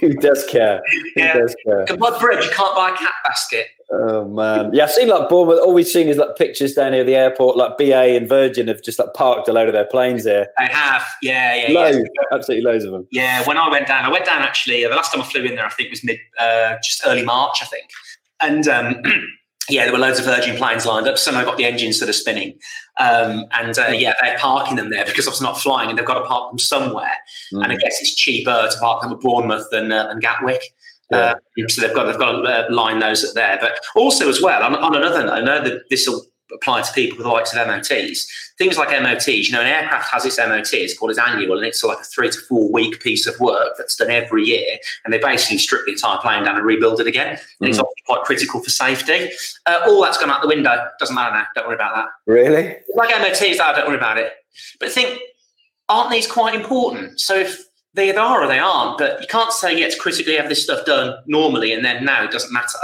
Who 0.00 0.14
does 0.14 0.44
care? 0.46 0.80
Yeah. 1.16 1.32
Who 1.32 1.40
does 1.40 1.56
care? 1.64 1.80
You 1.80 1.86
can 1.86 1.98
buy 1.98 2.16
bread. 2.20 2.44
You 2.44 2.50
can't 2.50 2.76
buy 2.76 2.90
a 2.90 2.96
cat 2.96 3.14
basket. 3.24 3.66
Oh 3.90 4.28
man, 4.28 4.70
yeah, 4.74 4.84
I've 4.84 4.90
seen 4.90 5.08
like 5.08 5.30
Bournemouth. 5.30 5.60
All 5.60 5.72
we've 5.72 5.86
seen 5.86 6.08
is 6.08 6.18
like 6.18 6.36
pictures 6.36 6.74
down 6.74 6.92
here 6.92 7.00
at 7.00 7.06
the 7.06 7.14
airport. 7.14 7.56
Like 7.56 7.78
BA 7.78 8.16
and 8.16 8.28
Virgin 8.28 8.68
have 8.68 8.82
just 8.82 8.98
like 8.98 9.14
parked 9.14 9.48
a 9.48 9.52
load 9.52 9.68
of 9.68 9.72
their 9.72 9.86
planes 9.86 10.24
here. 10.24 10.48
They 10.58 10.66
have, 10.66 11.02
yeah, 11.22 11.54
yeah, 11.54 11.72
loads, 11.72 11.96
yeah. 11.96 12.36
absolutely 12.36 12.70
loads 12.70 12.84
of 12.84 12.92
them. 12.92 13.06
Yeah, 13.10 13.46
when 13.46 13.56
I 13.56 13.70
went 13.70 13.86
down, 13.86 14.04
I 14.04 14.10
went 14.10 14.26
down 14.26 14.42
actually. 14.42 14.84
Uh, 14.84 14.90
the 14.90 14.96
last 14.96 15.12
time 15.12 15.22
I 15.22 15.24
flew 15.24 15.42
in 15.44 15.54
there, 15.54 15.64
I 15.64 15.70
think 15.70 15.90
was 15.90 16.04
mid, 16.04 16.18
uh, 16.38 16.74
just 16.84 17.02
early 17.06 17.24
March, 17.24 17.58
I 17.62 17.66
think, 17.66 17.88
and. 18.40 18.68
Um, 18.68 19.02
yeah, 19.70 19.84
there 19.84 19.92
were 19.92 19.98
loads 19.98 20.18
of 20.18 20.24
Virgin 20.24 20.56
planes 20.56 20.86
lined 20.86 21.06
up. 21.06 21.18
Some 21.18 21.34
have 21.34 21.44
got 21.44 21.58
the 21.58 21.66
engines 21.66 21.98
sort 21.98 22.08
of 22.08 22.14
spinning. 22.14 22.58
Um, 22.98 23.44
and 23.52 23.78
uh, 23.78 23.88
yeah, 23.88 24.14
they're 24.20 24.38
parking 24.38 24.76
them 24.76 24.90
there 24.90 25.04
because 25.04 25.26
it's 25.26 25.42
not 25.42 25.60
flying 25.60 25.90
and 25.90 25.98
they've 25.98 26.06
got 26.06 26.18
to 26.20 26.24
park 26.24 26.50
them 26.50 26.58
somewhere. 26.58 27.12
Mm. 27.52 27.64
And 27.64 27.72
I 27.72 27.76
guess 27.76 28.00
it's 28.00 28.14
cheaper 28.14 28.68
to 28.70 28.78
park 28.78 29.02
them 29.02 29.12
at 29.12 29.20
Bournemouth 29.20 29.66
than, 29.70 29.92
uh, 29.92 30.08
than 30.08 30.20
Gatwick. 30.20 30.62
Yeah. 31.10 31.34
Uh, 31.58 31.68
so 31.68 31.80
they've 31.80 31.94
got 31.94 32.04
they've 32.04 32.18
got 32.18 32.32
to 32.32 32.42
uh, 32.42 32.66
line 32.70 32.98
those 32.98 33.24
up 33.24 33.34
there. 33.34 33.58
But 33.60 33.80
also 33.96 34.28
as 34.28 34.42
well, 34.42 34.62
on, 34.62 34.74
on 34.76 34.94
another 34.94 35.24
note, 35.24 35.32
I 35.32 35.40
know 35.40 35.62
that 35.62 35.88
this 35.88 36.06
will 36.06 36.24
apply 36.54 36.82
to 36.82 36.92
people 36.92 37.18
with 37.18 37.24
the 37.24 37.32
likes 37.32 37.54
of 37.54 37.66
MOTs. 37.66 38.26
Things 38.56 38.76
like 38.76 38.90
MOTs, 38.90 39.48
you 39.48 39.52
know, 39.52 39.60
an 39.60 39.66
aircraft 39.66 40.10
has 40.10 40.24
its 40.24 40.38
MOT, 40.38 40.72
it's 40.72 40.96
called 40.96 41.10
its 41.10 41.20
annual, 41.20 41.58
and 41.58 41.66
it's 41.66 41.82
like 41.84 41.98
a 41.98 42.04
three 42.04 42.30
to 42.30 42.38
four 42.48 42.70
week 42.72 43.00
piece 43.00 43.26
of 43.26 43.38
work 43.40 43.74
that's 43.76 43.96
done 43.96 44.10
every 44.10 44.44
year. 44.44 44.78
And 45.04 45.12
they 45.12 45.18
basically 45.18 45.58
strip 45.58 45.84
the 45.86 45.92
entire 45.92 46.18
plane 46.18 46.44
down 46.44 46.56
and 46.56 46.64
rebuild 46.64 47.00
it 47.00 47.06
again. 47.06 47.28
And 47.28 47.38
mm-hmm. 47.38 47.66
it's 47.66 47.78
obviously 47.78 48.02
quite 48.06 48.22
critical 48.24 48.62
for 48.62 48.70
safety. 48.70 49.30
Uh, 49.66 49.80
all 49.86 50.02
that's 50.02 50.18
gone 50.18 50.30
out 50.30 50.42
the 50.42 50.48
window. 50.48 50.88
Doesn't 50.98 51.14
matter 51.14 51.34
now. 51.34 51.46
Don't 51.54 51.66
worry 51.66 51.76
about 51.76 51.94
that. 51.94 52.08
Really? 52.26 52.76
Like 52.94 53.10
MOTs, 53.20 53.60
I 53.60 53.72
don't 53.74 53.86
worry 53.86 53.96
about 53.96 54.18
it. 54.18 54.32
But 54.80 54.88
I 54.88 54.92
think, 54.92 55.20
aren't 55.88 56.10
these 56.10 56.26
quite 56.26 56.54
important? 56.54 57.20
So 57.20 57.36
if 57.36 57.67
they 57.98 58.08
either 58.10 58.20
are 58.20 58.42
or 58.42 58.46
they 58.46 58.58
aren't, 58.58 58.98
but 58.98 59.20
you 59.20 59.26
can't 59.26 59.52
say, 59.52 59.78
yeah, 59.78 59.86
it's 59.86 59.98
critically 59.98 60.36
have 60.36 60.48
this 60.48 60.62
stuff 60.62 60.86
done 60.86 61.16
normally 61.26 61.72
and 61.72 61.84
then 61.84 62.04
now 62.04 62.24
it 62.24 62.30
doesn't 62.30 62.52
matter. 62.52 62.78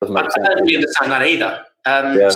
Doesn't 0.00 0.16
I, 0.16 0.20
I 0.20 0.54
don't 0.54 0.60
really 0.62 0.76
understand 0.76 1.10
that 1.12 1.26
either. 1.26 1.64
Um, 1.86 2.18
yeah. 2.18 2.30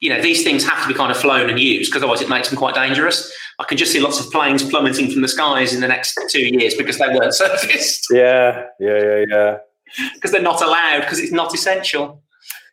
You 0.00 0.10
know, 0.10 0.22
these 0.22 0.44
things 0.44 0.64
have 0.66 0.82
to 0.82 0.88
be 0.88 0.94
kind 0.94 1.10
of 1.10 1.16
flown 1.16 1.50
and 1.50 1.58
used 1.58 1.90
because 1.90 2.02
otherwise 2.02 2.22
it 2.22 2.28
makes 2.28 2.48
them 2.48 2.58
quite 2.58 2.74
dangerous. 2.74 3.32
I 3.58 3.64
can 3.64 3.76
just 3.76 3.92
see 3.92 4.00
lots 4.00 4.20
of 4.20 4.30
planes 4.30 4.62
plummeting 4.62 5.10
from 5.10 5.22
the 5.22 5.28
skies 5.28 5.74
in 5.74 5.80
the 5.80 5.88
next 5.88 6.18
two 6.30 6.46
years 6.46 6.74
because 6.74 6.98
they 6.98 7.08
weren't 7.08 7.34
serviced. 7.44 8.06
Yeah, 8.10 8.66
yeah, 8.78 9.02
yeah, 9.02 9.24
yeah. 9.28 9.56
Because 10.14 10.32
they're 10.32 10.42
not 10.42 10.62
allowed 10.62 11.00
because 11.00 11.18
it's 11.18 11.32
not 11.32 11.54
essential. 11.54 12.22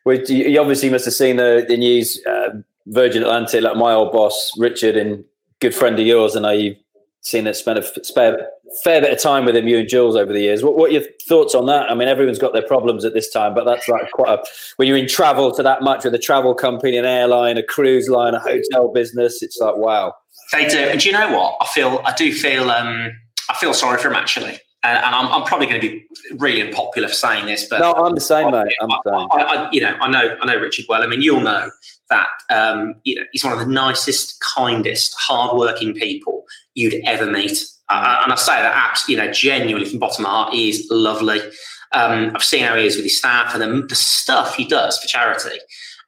Well, 0.06 0.20
you 0.20 0.60
obviously 0.60 0.90
must 0.90 1.06
have 1.06 1.14
seen 1.14 1.38
the, 1.38 1.66
the 1.68 1.78
news. 1.78 2.20
Uh, 2.26 2.62
Virgin 2.88 3.22
Atlantic, 3.22 3.62
like 3.62 3.78
my 3.78 3.94
old 3.94 4.12
boss 4.12 4.52
Richard, 4.58 4.98
and 4.98 5.24
good 5.60 5.76
friend 5.76 6.00
of 6.00 6.06
yours, 6.06 6.36
and 6.36 6.48
I 6.48 6.78
seen 7.22 7.46
it 7.48 7.54
spent 7.56 7.80
a 7.80 8.04
spare 8.04 8.48
fair 8.84 9.02
bit 9.02 9.12
of 9.12 9.20
time 9.20 9.46
with 9.46 9.56
him, 9.56 9.68
you 9.68 9.80
and 9.80 9.88
Jules, 9.88 10.16
over 10.16 10.34
the 10.34 10.42
years. 10.42 10.64
What, 10.64 10.76
what 10.76 10.90
are 10.90 10.94
your 10.94 11.04
thoughts 11.28 11.54
on 11.54 11.68
that? 11.68 11.90
I 11.90 11.96
mean, 11.96 12.08
everyone's 12.08 12.40
got 12.40 12.54
their 12.54 12.66
problems 12.66 13.06
at 13.06 13.14
this 13.14 13.30
time, 13.30 13.54
but 13.54 13.66
that's 13.66 13.88
like 13.88 14.10
quite 14.12 14.40
a 14.40 14.44
when 14.78 14.88
you're 14.88 14.98
in 14.98 15.08
travel 15.08 15.54
to 15.54 15.64
that 15.64 15.82
much 15.82 16.04
with 16.04 16.14
a 16.16 16.20
travel 16.20 16.54
company, 16.54 16.98
an 16.98 17.06
airline, 17.06 17.58
a 17.58 17.64
cruise 17.64 18.10
line, 18.10 18.34
a 18.34 18.40
hotel 18.40 18.92
business. 18.92 19.42
It's 19.42 19.60
like 19.60 19.78
wow. 19.78 20.14
They 20.52 20.68
do, 20.68 20.80
and 20.80 21.00
do 21.00 21.08
you 21.08 21.14
know 21.14 21.32
what? 21.32 21.58
I 21.62 21.66
feel 21.68 22.02
I 22.06 22.14
do 22.14 22.34
feel 22.34 22.70
um, 22.72 23.12
I 23.50 23.56
feel 23.56 23.74
sorry 23.74 24.00
for 24.00 24.10
him 24.10 24.16
actually. 24.16 24.60
And, 24.84 24.98
and 24.98 25.14
I'm, 25.14 25.28
I'm, 25.28 25.44
probably 25.44 25.68
going 25.68 25.80
to 25.80 25.88
be 25.88 26.04
really 26.40 26.60
unpopular 26.60 27.08
for 27.08 27.14
saying 27.14 27.46
this, 27.46 27.68
but 27.70 27.82
no, 27.82 27.94
I'm 27.94 28.16
the 28.16 28.20
same, 28.20 28.48
I, 28.48 28.64
mate. 28.64 28.74
I'm 28.82 28.90
the 28.90 29.02
same. 29.06 29.28
I, 29.32 29.44
I, 29.44 29.70
you 29.72 29.80
know, 29.80 29.96
I 30.02 30.10
know, 30.10 30.36
I 30.42 30.46
know 30.48 30.60
Richard 30.60 30.88
well. 30.90 31.04
I 31.04 31.06
mean, 31.06 31.22
you'll 31.22 31.40
know 31.40 31.70
that 32.12 32.28
um, 32.52 32.94
you 33.04 33.16
know 33.16 33.24
he's 33.32 33.44
one 33.44 33.54
of 33.54 33.60
the 33.60 33.66
nicest, 33.66 34.40
kindest, 34.56 35.16
hardworking 35.18 35.96
people 35.96 36.46
you'd 36.76 37.02
ever 37.06 37.26
meet. 37.26 37.66
Uh, 37.90 38.22
and 38.24 38.32
I 38.32 38.36
say 38.36 38.54
that 38.54 38.74
absolutely, 38.76 39.24
you 39.24 39.28
know, 39.28 39.34
genuinely 39.34 39.90
from 39.90 40.00
bottom 40.00 40.24
of 40.24 40.30
my 40.32 40.36
heart, 40.36 40.54
he 40.54 40.70
is 40.70 40.88
lovely. 40.92 41.40
Um, 41.94 42.32
I've 42.36 42.44
seen 42.44 42.64
how 42.64 42.76
he 42.76 42.86
is 42.86 42.96
with 42.96 43.04
his 43.04 43.18
staff 43.18 43.54
and 43.54 43.62
the, 43.62 43.88
the 43.88 43.96
stuff 43.96 44.56
he 44.56 44.66
does 44.66 44.98
for 44.98 45.08
charity 45.08 45.58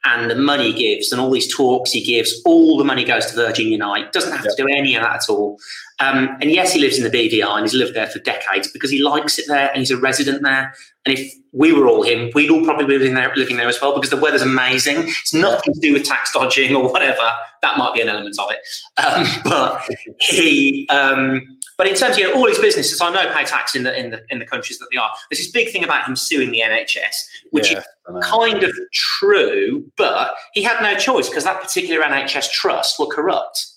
and 0.06 0.30
the 0.30 0.36
money 0.36 0.72
he 0.72 0.96
gives 0.96 1.12
and 1.12 1.20
all 1.22 1.32
these 1.32 1.54
talks 1.54 1.92
he 1.92 2.04
gives, 2.04 2.42
all 2.46 2.78
the 2.78 2.84
money 2.84 3.04
goes 3.04 3.26
to 3.28 3.36
Virgin 3.36 3.68
Unite. 3.68 4.12
Doesn't 4.12 4.32
have 4.32 4.46
yep. 4.46 4.56
to 4.56 4.64
do 4.64 4.70
any 4.70 4.96
of 4.96 5.04
that 5.04 5.16
at 5.16 5.30
all. 5.30 5.58
Um, 6.00 6.38
and 6.42 6.52
yes, 6.52 6.74
he 6.74 6.80
lives 6.80 6.98
in 6.98 7.04
the 7.04 7.10
BVI 7.10 7.48
and 7.48 7.62
he's 7.62 7.74
lived 7.74 7.96
there 7.96 8.08
for 8.08 8.20
decades 8.20 8.68
because 8.72 8.90
he 8.90 9.02
likes 9.02 9.38
it 9.40 9.46
there 9.48 9.70
and 9.70 9.78
he's 9.78 9.92
a 9.92 9.98
resident 9.98 10.44
there. 10.44 10.74
And 11.06 11.18
if 11.18 11.34
we 11.52 11.74
were 11.74 11.88
all 11.88 12.04
him, 12.04 12.32
we'd 12.34 12.50
all 12.50 12.64
probably 12.64 12.86
be 12.86 12.98
living 12.98 13.14
there, 13.14 13.32
living 13.36 13.58
there 13.58 13.68
as 13.68 13.80
well 13.82 13.94
because 13.94 14.10
the 14.10 14.18
weather's 14.18 14.42
amazing. 14.42 14.98
It's 15.00 15.34
nothing 15.34 15.74
to 15.74 15.80
do 15.80 15.94
with 15.94 16.04
tax 16.04 16.32
dodging 16.34 16.76
or 16.76 16.92
whatever. 16.92 17.30
That 17.62 17.78
might 17.78 17.94
be 17.94 18.02
an 18.02 18.10
element 18.10 18.38
of 18.40 18.50
it. 18.52 18.60
Um, 19.04 19.28
but 19.44 19.88
he, 20.20 20.88
um, 20.90 21.58
but 21.78 21.88
in 21.88 21.96
terms 21.96 22.16
of 22.16 22.20
you 22.20 22.30
know, 22.30 22.36
all 22.36 22.48
his 22.48 22.60
businesses, 22.60 23.02
I 23.02 23.12
know 23.12 23.34
pay 23.34 23.44
tax 23.44 23.76
in 23.76 23.84
the 23.84 23.98
in 24.00 24.12
the 24.12 24.24
in 24.30 24.40
the 24.40 24.46
countries 24.46 24.80
that 24.80 24.88
they 24.92 24.98
are. 24.98 25.12
There's 25.30 25.40
this 25.40 25.52
big 25.52 25.72
thing 25.72 25.84
about 25.84 26.08
him 26.08 26.16
suing 26.16 26.52
the 26.52 26.62
NHS, 26.62 27.26
which 27.52 27.72
yeah, 27.72 27.80
is 27.80 28.26
kind 28.26 28.64
of 28.64 28.72
true, 28.94 29.84
but 29.98 30.36
he 30.54 30.62
had 30.62 30.82
no 30.82 30.96
choice 30.98 31.30
because 31.30 31.44
that 31.44 31.62
particular 31.62 32.04
NHS 32.04 32.52
trust 32.52 33.00
were 33.00 33.08
corrupt. 33.08 33.73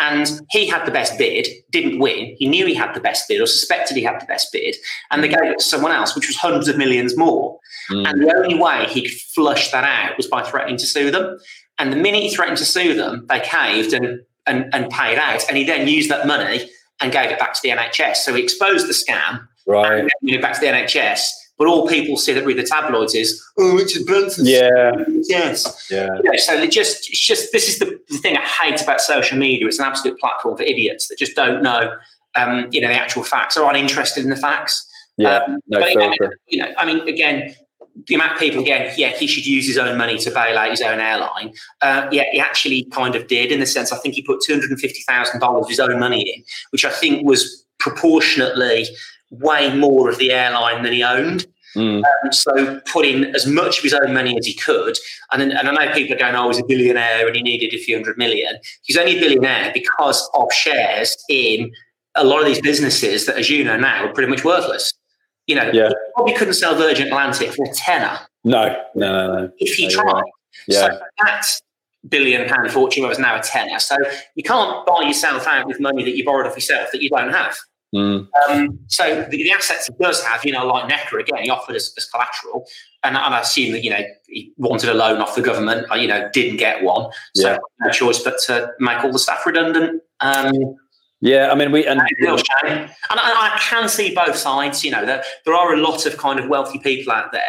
And 0.00 0.40
he 0.50 0.66
had 0.66 0.86
the 0.86 0.90
best 0.90 1.18
bid, 1.18 1.46
didn't 1.70 1.98
win. 1.98 2.34
He 2.38 2.48
knew 2.48 2.66
he 2.66 2.74
had 2.74 2.94
the 2.94 3.00
best 3.00 3.28
bid 3.28 3.40
or 3.40 3.46
suspected 3.46 3.96
he 3.96 4.02
had 4.02 4.18
the 4.18 4.24
best 4.24 4.50
bid. 4.50 4.74
And 5.10 5.22
they 5.22 5.28
gave 5.28 5.42
it 5.42 5.58
to 5.58 5.64
someone 5.64 5.92
else, 5.92 6.16
which 6.16 6.26
was 6.26 6.36
hundreds 6.36 6.68
of 6.68 6.78
millions 6.78 7.16
more. 7.18 7.58
Mm. 7.90 8.08
And 8.08 8.22
the 8.22 8.34
only 8.34 8.54
way 8.58 8.86
he 8.88 9.02
could 9.02 9.20
flush 9.34 9.70
that 9.72 9.84
out 9.84 10.16
was 10.16 10.26
by 10.26 10.42
threatening 10.42 10.78
to 10.78 10.86
sue 10.86 11.10
them. 11.10 11.38
And 11.78 11.92
the 11.92 11.96
minute 11.96 12.22
he 12.22 12.34
threatened 12.34 12.56
to 12.58 12.64
sue 12.64 12.94
them, 12.94 13.26
they 13.28 13.40
caved 13.40 13.92
and, 13.92 14.20
and, 14.46 14.74
and 14.74 14.90
paid 14.90 15.18
out. 15.18 15.44
And 15.48 15.58
he 15.58 15.64
then 15.64 15.86
used 15.86 16.10
that 16.10 16.26
money 16.26 16.68
and 17.00 17.12
gave 17.12 17.30
it 17.30 17.38
back 17.38 17.52
to 17.54 17.60
the 17.62 17.68
NHS. 17.68 18.16
So 18.16 18.34
he 18.34 18.42
exposed 18.42 18.88
the 18.88 18.94
scam 18.94 19.46
right. 19.66 20.00
and 20.00 20.10
gave 20.24 20.38
it 20.38 20.42
back 20.42 20.54
to 20.54 20.60
the 20.60 20.66
NHS. 20.66 21.28
But 21.60 21.68
all 21.68 21.86
people 21.86 22.16
see 22.16 22.32
that 22.32 22.46
read 22.46 22.56
the 22.56 22.62
tabloids 22.62 23.14
is, 23.14 23.38
oh, 23.58 23.76
Richard 23.76 24.06
Branson. 24.06 24.46
Yeah. 24.46 24.92
Yes. 25.28 25.88
Yeah. 25.90 26.16
You 26.16 26.32
know, 26.32 26.38
so 26.38 26.54
it 26.54 26.70
just, 26.70 27.10
it's 27.10 27.20
just, 27.20 27.52
this 27.52 27.68
is 27.68 27.78
the, 27.78 28.00
the 28.08 28.16
thing 28.16 28.34
I 28.38 28.40
hate 28.40 28.80
about 28.80 29.02
social 29.02 29.36
media. 29.36 29.66
It's 29.66 29.78
an 29.78 29.84
absolute 29.84 30.18
platform 30.18 30.56
for 30.56 30.62
idiots 30.62 31.08
that 31.08 31.18
just 31.18 31.36
don't 31.36 31.62
know, 31.62 31.92
um, 32.34 32.66
you 32.70 32.80
know, 32.80 32.88
the 32.88 32.94
actual 32.94 33.24
facts 33.24 33.58
or 33.58 33.64
aren't 33.64 33.76
interested 33.76 34.24
in 34.24 34.30
the 34.30 34.36
facts. 34.36 34.88
Yeah. 35.18 35.36
Um, 35.36 35.60
no 35.66 35.80
but 35.80 35.90
again, 35.90 36.14
you 36.48 36.62
know, 36.62 36.72
I 36.78 36.86
mean, 36.86 37.06
again, 37.06 37.54
the 38.06 38.14
amount 38.14 38.32
of 38.32 38.38
people 38.38 38.62
again, 38.62 38.94
yeah, 38.96 39.10
he 39.10 39.26
should 39.26 39.44
use 39.44 39.66
his 39.66 39.76
own 39.76 39.98
money 39.98 40.16
to 40.16 40.30
bail 40.30 40.56
out 40.56 40.70
his 40.70 40.80
own 40.80 40.98
airline. 40.98 41.52
Uh, 41.82 42.08
yeah, 42.10 42.24
he 42.32 42.40
actually 42.40 42.84
kind 42.84 43.14
of 43.14 43.26
did 43.26 43.52
in 43.52 43.60
the 43.60 43.66
sense 43.66 43.92
I 43.92 43.98
think 43.98 44.14
he 44.14 44.22
put 44.22 44.40
two 44.40 44.54
hundred 44.54 44.70
and 44.70 44.80
fifty 44.80 45.02
thousand 45.06 45.40
dollars 45.40 45.64
of 45.64 45.68
his 45.68 45.80
own 45.80 46.00
money 46.00 46.22
in, 46.22 46.42
which 46.70 46.86
I 46.86 46.90
think 46.90 47.26
was 47.26 47.66
proportionately 47.78 48.86
way 49.30 49.74
more 49.74 50.10
of 50.10 50.18
the 50.18 50.32
airline 50.32 50.82
than 50.82 50.92
he 50.92 51.02
owned. 51.02 51.46
Mm. 51.76 52.02
Um, 52.02 52.32
so 52.32 52.80
put 52.92 53.06
in 53.06 53.34
as 53.34 53.46
much 53.46 53.78
of 53.78 53.84
his 53.84 53.94
own 53.94 54.12
money 54.12 54.36
as 54.36 54.44
he 54.44 54.54
could. 54.54 54.98
And, 55.30 55.42
and 55.42 55.68
I 55.68 55.72
know 55.72 55.92
people 55.92 56.16
are 56.16 56.18
going, 56.18 56.34
oh, 56.34 56.48
he's 56.48 56.58
a 56.58 56.64
billionaire 56.64 57.26
and 57.26 57.36
he 57.36 57.42
needed 57.42 57.72
a 57.72 57.78
few 57.78 57.96
hundred 57.96 58.18
million. 58.18 58.56
He's 58.82 58.96
only 58.96 59.16
a 59.16 59.20
billionaire 59.20 59.70
because 59.72 60.28
of 60.34 60.52
shares 60.52 61.16
in 61.28 61.70
a 62.16 62.24
lot 62.24 62.40
of 62.40 62.46
these 62.46 62.60
businesses 62.60 63.26
that, 63.26 63.36
as 63.36 63.48
you 63.48 63.62
know 63.62 63.76
now, 63.76 64.06
are 64.06 64.12
pretty 64.12 64.28
much 64.28 64.44
worthless. 64.44 64.92
You 65.46 65.56
know, 65.56 65.70
yeah. 65.72 65.90
probably 66.14 66.34
couldn't 66.34 66.54
sell 66.54 66.74
Virgin 66.74 67.06
Atlantic 67.06 67.52
for 67.52 67.64
a 67.64 67.72
tenner. 67.74 68.18
No, 68.44 68.76
no, 68.94 69.12
no, 69.12 69.40
no. 69.40 69.52
If 69.58 69.76
he 69.76 69.86
no, 69.88 69.94
tried. 69.94 70.24
Yeah. 70.66 70.88
So 70.88 71.00
that 71.24 71.46
billion 72.08 72.48
pound 72.48 72.70
fortune 72.70 73.06
was 73.06 73.18
now 73.18 73.38
a 73.38 73.42
tenner. 73.42 73.78
So 73.78 73.96
you 74.34 74.42
can't 74.42 74.84
buy 74.86 75.02
yourself 75.02 75.46
out 75.46 75.66
with 75.66 75.80
money 75.80 76.04
that 76.04 76.16
you 76.16 76.24
borrowed 76.24 76.46
off 76.46 76.56
yourself 76.56 76.90
that 76.92 77.02
you 77.02 77.10
don't 77.10 77.32
have. 77.32 77.56
Mm. 77.94 78.28
Um, 78.48 78.78
so 78.86 79.26
the, 79.30 79.36
the, 79.36 79.50
assets 79.50 79.88
he 79.88 79.94
does 80.00 80.22
have, 80.24 80.44
you 80.44 80.52
know, 80.52 80.64
like 80.64 80.88
Necker 80.88 81.18
again, 81.18 81.42
he 81.42 81.50
offered 81.50 81.74
as, 81.74 81.92
as 81.96 82.06
collateral, 82.06 82.64
and, 83.02 83.16
and, 83.16 83.34
I 83.34 83.40
assume 83.40 83.72
that 83.72 83.82
you 83.82 83.90
know 83.90 84.02
he 84.28 84.52
wanted 84.58 84.90
a 84.90 84.94
loan 84.94 85.20
off 85.20 85.34
the 85.34 85.42
government, 85.42 85.88
you 85.96 86.06
know, 86.06 86.30
didn't 86.32 86.58
get 86.58 86.84
one, 86.84 87.10
so 87.34 87.50
Yeah. 87.50 87.58
no 87.80 87.90
choice 87.90 88.20
but 88.20 88.38
to 88.46 88.70
make 88.78 89.02
all 89.02 89.10
the 89.10 89.18
staff 89.18 89.44
redundant. 89.44 90.02
Um, 90.20 90.76
Yeah, 91.20 91.50
I 91.50 91.54
mean, 91.54 91.70
we 91.70 91.86
and 91.86 92.00
real 92.20 92.38
shame. 92.38 92.44
And 92.64 92.90
I, 93.10 93.52
I 93.54 93.58
can 93.58 93.88
see 93.88 94.14
both 94.14 94.36
sides. 94.36 94.84
You 94.84 94.92
know, 94.92 95.04
there, 95.04 95.22
there 95.44 95.54
are 95.54 95.74
a 95.74 95.76
lot 95.76 96.06
of 96.06 96.16
kind 96.16 96.38
of 96.38 96.48
wealthy 96.48 96.78
people 96.78 97.12
out 97.12 97.32
there 97.32 97.42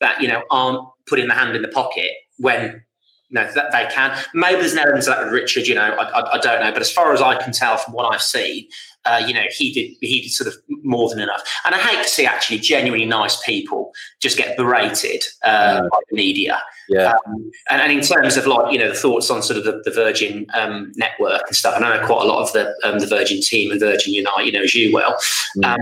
that 0.00 0.22
you 0.22 0.28
know 0.28 0.44
aren't 0.50 0.86
putting 1.06 1.28
the 1.28 1.34
hand 1.34 1.54
in 1.54 1.62
the 1.62 1.68
pocket 1.68 2.10
when 2.38 2.84
you 3.28 3.34
know 3.34 3.50
that 3.52 3.72
they 3.72 3.86
can. 3.92 4.16
Maybe 4.32 4.60
there's 4.60 4.72
an 4.72 4.78
element 4.78 5.00
of 5.00 5.06
that 5.06 5.24
with 5.24 5.32
Richard. 5.34 5.66
You 5.66 5.74
know, 5.74 5.82
I, 5.82 6.04
I, 6.04 6.34
I 6.34 6.38
don't 6.38 6.60
know, 6.60 6.72
but 6.72 6.80
as 6.80 6.90
far 6.90 7.12
as 7.12 7.20
I 7.20 7.34
can 7.42 7.52
tell 7.52 7.76
from 7.76 7.92
what 7.92 8.14
I've 8.14 8.22
seen, 8.22 8.66
uh, 9.04 9.22
you 9.26 9.32
know, 9.32 9.44
he 9.50 9.72
did 9.72 9.96
he 10.00 10.22
did 10.22 10.30
sort 10.30 10.48
of 10.48 10.54
more 10.82 11.08
than 11.08 11.20
enough. 11.20 11.42
And 11.64 11.74
I 11.74 11.78
hate 11.78 12.02
to 12.02 12.08
see 12.08 12.26
actually 12.26 12.58
genuinely 12.58 13.06
nice 13.06 13.40
people 13.42 13.92
just 14.20 14.36
get 14.36 14.56
berated 14.56 15.24
uh, 15.44 15.82
by 15.82 15.98
the 16.10 16.16
media. 16.16 16.60
yeah, 16.88 17.14
Um, 17.26 17.50
and, 17.70 17.80
and 17.80 17.92
in 17.92 18.00
terms 18.00 18.36
of 18.36 18.46
like 18.46 18.72
you 18.72 18.78
know 18.78 18.88
the 18.88 18.94
thoughts 18.94 19.30
on 19.30 19.42
sort 19.42 19.58
of 19.58 19.64
the, 19.64 19.80
the 19.84 19.90
Virgin 19.90 20.46
um, 20.54 20.92
network 20.96 21.42
and 21.46 21.56
stuff, 21.56 21.74
and 21.76 21.84
I 21.84 21.96
know 21.96 22.06
quite 22.06 22.22
a 22.22 22.28
lot 22.28 22.42
of 22.42 22.52
the 22.52 22.74
um, 22.84 22.98
the 22.98 23.06
Virgin 23.06 23.40
team 23.40 23.70
and 23.70 23.80
Virgin 23.80 24.12
Unite, 24.12 24.46
you 24.46 24.52
know, 24.52 24.62
as 24.62 24.74
you 24.74 24.92
well. 24.92 25.16
Um, 25.64 25.78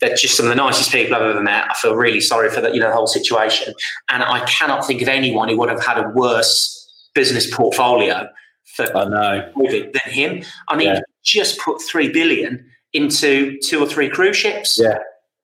they're 0.00 0.16
just 0.16 0.36
some 0.36 0.46
of 0.46 0.50
the 0.50 0.56
nicest 0.56 0.90
people 0.90 1.14
I've 1.14 1.22
ever 1.22 1.42
met. 1.42 1.70
I 1.70 1.74
feel 1.74 1.94
really 1.96 2.20
sorry 2.20 2.50
for 2.50 2.60
that, 2.60 2.74
you 2.74 2.80
know, 2.80 2.88
the 2.88 2.94
whole 2.94 3.06
situation, 3.06 3.74
and 4.10 4.22
I 4.22 4.44
cannot 4.46 4.86
think 4.86 5.02
of 5.02 5.08
anyone 5.08 5.48
who 5.48 5.58
would 5.58 5.68
have 5.70 5.84
had 5.84 5.98
a 5.98 6.08
worse 6.10 6.76
business 7.14 7.52
portfolio 7.54 8.28
for 8.76 8.96
I 8.96 9.04
know. 9.04 9.52
COVID 9.56 9.92
than 9.92 10.12
him. 10.12 10.42
I 10.68 10.76
mean, 10.76 10.88
Yeah. 10.88 11.00
Just 11.24 11.58
put 11.58 11.80
three 11.82 12.08
billion 12.10 12.64
into 12.92 13.58
two 13.62 13.82
or 13.82 13.86
three 13.86 14.08
cruise 14.08 14.36
ships 14.36 14.78
Yeah, 14.80 14.98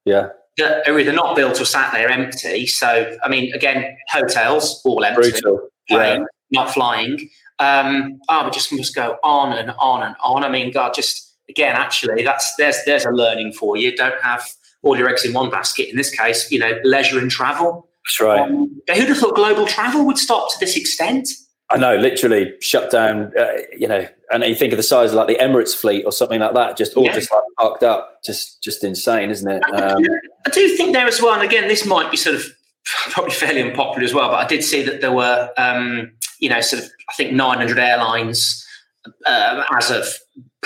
yeah, 0.05 0.29
that 0.59 0.89
are 0.89 0.99
either 0.99 1.13
not 1.13 1.37
built 1.37 1.61
or 1.61 1.65
sat 1.65 1.93
there 1.93 2.09
empty. 2.09 2.67
So, 2.67 3.17
I 3.23 3.29
mean, 3.29 3.53
again, 3.55 3.97
hotels 4.11 4.81
all 4.85 5.05
empty 5.05 5.31
brutal. 5.31 5.69
Yeah, 5.89 6.25
not 6.51 6.71
flying. 6.71 7.29
Um, 7.59 8.21
oh, 8.29 8.45
we 8.45 8.51
just 8.51 8.73
must 8.73 8.95
go 8.95 9.17
on 9.23 9.53
and 9.57 9.71
on 9.79 10.03
and 10.03 10.15
on. 10.23 10.45
I 10.45 10.49
mean, 10.49 10.73
God, 10.73 10.95
just 10.95 11.35
again, 11.49 11.75
actually, 11.77 12.23
that's 12.23 12.55
there's 12.57 12.79
there's 12.85 13.05
a 13.05 13.11
learning 13.11 13.53
for 13.53 13.77
you. 13.77 13.97
Don't 13.97 14.21
have 14.23 14.47
all 14.83 14.97
your 14.97 15.09
eggs 15.09 15.25
in 15.25 15.33
one 15.33 15.51
basket. 15.51 15.89
In 15.89 15.97
this 15.97 16.11
case, 16.11 16.51
you 16.51 16.59
know, 16.59 16.79
leisure 16.85 17.19
and 17.19 17.31
travel. 17.31 17.89
that's 18.05 18.21
right. 18.21 18.41
Um, 18.41 18.81
who'd 18.89 19.09
have 19.09 19.19
thought 19.19 19.35
global 19.35 19.67
travel 19.67 20.05
would 20.07 20.19
stop 20.19 20.53
to 20.53 20.59
this 20.59 20.77
extent? 20.77 21.29
I 21.71 21.79
know, 21.79 21.97
literally 21.97 22.55
shut 22.61 22.91
down. 22.91 23.33
Uh, 23.39 23.53
you 23.77 23.89
know, 23.89 24.07
and 24.31 24.43
you 24.45 24.55
think 24.55 24.73
of 24.73 24.77
the 24.77 24.83
size 24.83 25.11
of 25.11 25.17
like 25.17 25.29
the 25.29 25.37
Emirates 25.37 25.75
fleet 25.75 26.05
or 26.05 26.13
something 26.13 26.41
like 26.41 26.55
that, 26.55 26.77
just 26.77 26.95
all 26.95 27.05
Yeah. 27.05 27.15
just 27.15 27.31
like 27.33 27.43
parked 27.59 27.83
up, 27.83 28.23
just 28.25 28.63
just 28.63 28.83
insane, 28.85 29.31
isn't 29.31 29.51
it? 29.51 29.63
Um, 29.73 30.03
I 30.47 30.51
do 30.51 30.69
think 30.77 30.93
there 30.93 31.07
as 31.07 31.21
well, 31.23 31.35
and 31.35 31.43
again, 31.43 31.69
this 31.69 31.85
might 31.87 32.11
be 32.11 32.17
sort 32.17 32.37
of 32.37 32.45
probably 33.11 33.33
fairly 33.33 33.63
unpopular 33.63 34.05
as 34.05 34.15
well, 34.15 34.29
but 34.31 34.37
I 34.45 34.47
did 34.47 34.63
see 34.63 34.83
that 34.83 35.01
there 35.01 35.13
were, 35.13 35.51
um, 35.59 36.13
you 36.41 36.49
know, 36.49 36.61
sort 36.61 36.83
of, 36.85 36.89
I 37.11 37.15
think 37.15 37.33
900 37.33 37.79
airlines 37.79 38.65
uh, 39.27 39.65
as 39.77 39.91
of 39.91 40.07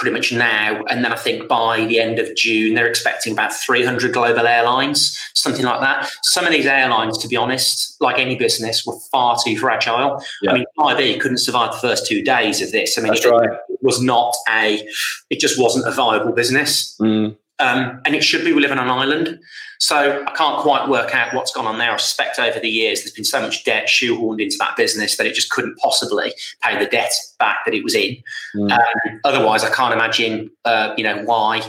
pretty 0.00 0.14
much 0.14 0.32
now. 0.32 0.82
And 0.88 1.04
then 1.04 1.12
I 1.12 1.16
think 1.16 1.46
by 1.46 1.84
the 1.84 2.00
end 2.00 2.18
of 2.18 2.34
June, 2.34 2.74
they're 2.74 2.88
expecting 2.88 3.34
about 3.34 3.52
300 3.52 4.14
global 4.14 4.46
airlines, 4.46 5.16
something 5.34 5.64
like 5.64 5.80
that. 5.80 6.10
Some 6.22 6.46
of 6.46 6.52
these 6.52 6.64
airlines, 6.64 7.18
to 7.18 7.28
be 7.28 7.36
honest, 7.36 8.00
like 8.00 8.18
any 8.18 8.34
business, 8.34 8.86
were 8.86 8.98
far 9.12 9.36
too 9.44 9.58
fragile. 9.58 10.24
Yeah. 10.40 10.52
I 10.52 10.54
mean, 10.54 10.64
IB 10.78 11.18
couldn't 11.18 11.38
survive 11.38 11.72
the 11.72 11.78
first 11.78 12.06
two 12.06 12.22
days 12.22 12.62
of 12.62 12.72
this. 12.72 12.96
I 12.96 13.02
mean, 13.02 13.12
it, 13.12 13.24
right. 13.26 13.50
it 13.68 13.78
was 13.82 14.00
not 14.00 14.34
a, 14.48 14.88
it 15.28 15.38
just 15.38 15.60
wasn't 15.60 15.86
a 15.86 15.90
viable 15.90 16.32
business 16.32 16.96
mm, 16.98 17.36
um, 17.60 18.00
and 18.06 18.14
it 18.14 18.24
should 18.24 18.44
be 18.44 18.52
we 18.52 18.62
live 18.62 18.72
on 18.72 18.78
an 18.78 18.88
island. 18.88 19.38
So 19.80 20.22
I 20.26 20.30
can't 20.32 20.60
quite 20.60 20.90
work 20.90 21.14
out 21.14 21.34
what's 21.34 21.52
gone 21.52 21.66
on 21.66 21.78
there. 21.78 21.90
I 21.90 21.96
suspect 21.96 22.38
over 22.38 22.60
the 22.60 22.68
years 22.68 23.00
there's 23.00 23.12
been 23.12 23.24
so 23.24 23.40
much 23.40 23.64
debt 23.64 23.86
shoehorned 23.88 24.40
into 24.40 24.56
that 24.58 24.76
business 24.76 25.16
that 25.16 25.26
it 25.26 25.34
just 25.34 25.50
couldn't 25.50 25.78
possibly 25.78 26.34
pay 26.62 26.78
the 26.78 26.84
debt 26.84 27.12
back 27.38 27.60
that 27.64 27.72
it 27.72 27.82
was 27.82 27.94
in. 27.94 28.22
Mm. 28.54 28.72
Um, 28.72 29.20
otherwise, 29.24 29.64
I 29.64 29.70
can't 29.70 29.94
imagine, 29.94 30.50
uh, 30.66 30.92
you 30.98 31.04
know, 31.04 31.22
why 31.24 31.60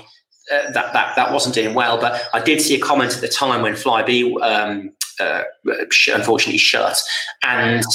uh, 0.52 0.72
that 0.72 0.92
that 0.92 1.16
that 1.16 1.32
wasn't 1.32 1.56
doing 1.56 1.74
well. 1.74 2.00
But 2.00 2.22
I 2.34 2.42
did 2.42 2.60
see 2.60 2.76
a 2.76 2.82
comment 2.82 3.16
at 3.16 3.22
the 3.22 3.30
time 3.30 3.62
when 3.62 3.74
Flybe 3.74 4.42
um, 4.42 4.92
uh, 5.18 5.44
sh- 5.90 6.10
unfortunately 6.10 6.58
shut, 6.58 7.02
and 7.44 7.86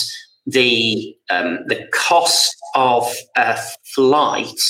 the 0.47 1.15
um, 1.29 1.59
the 1.67 1.87
cost 1.93 2.57
of 2.75 3.15
a 3.37 3.59
flight 3.95 4.61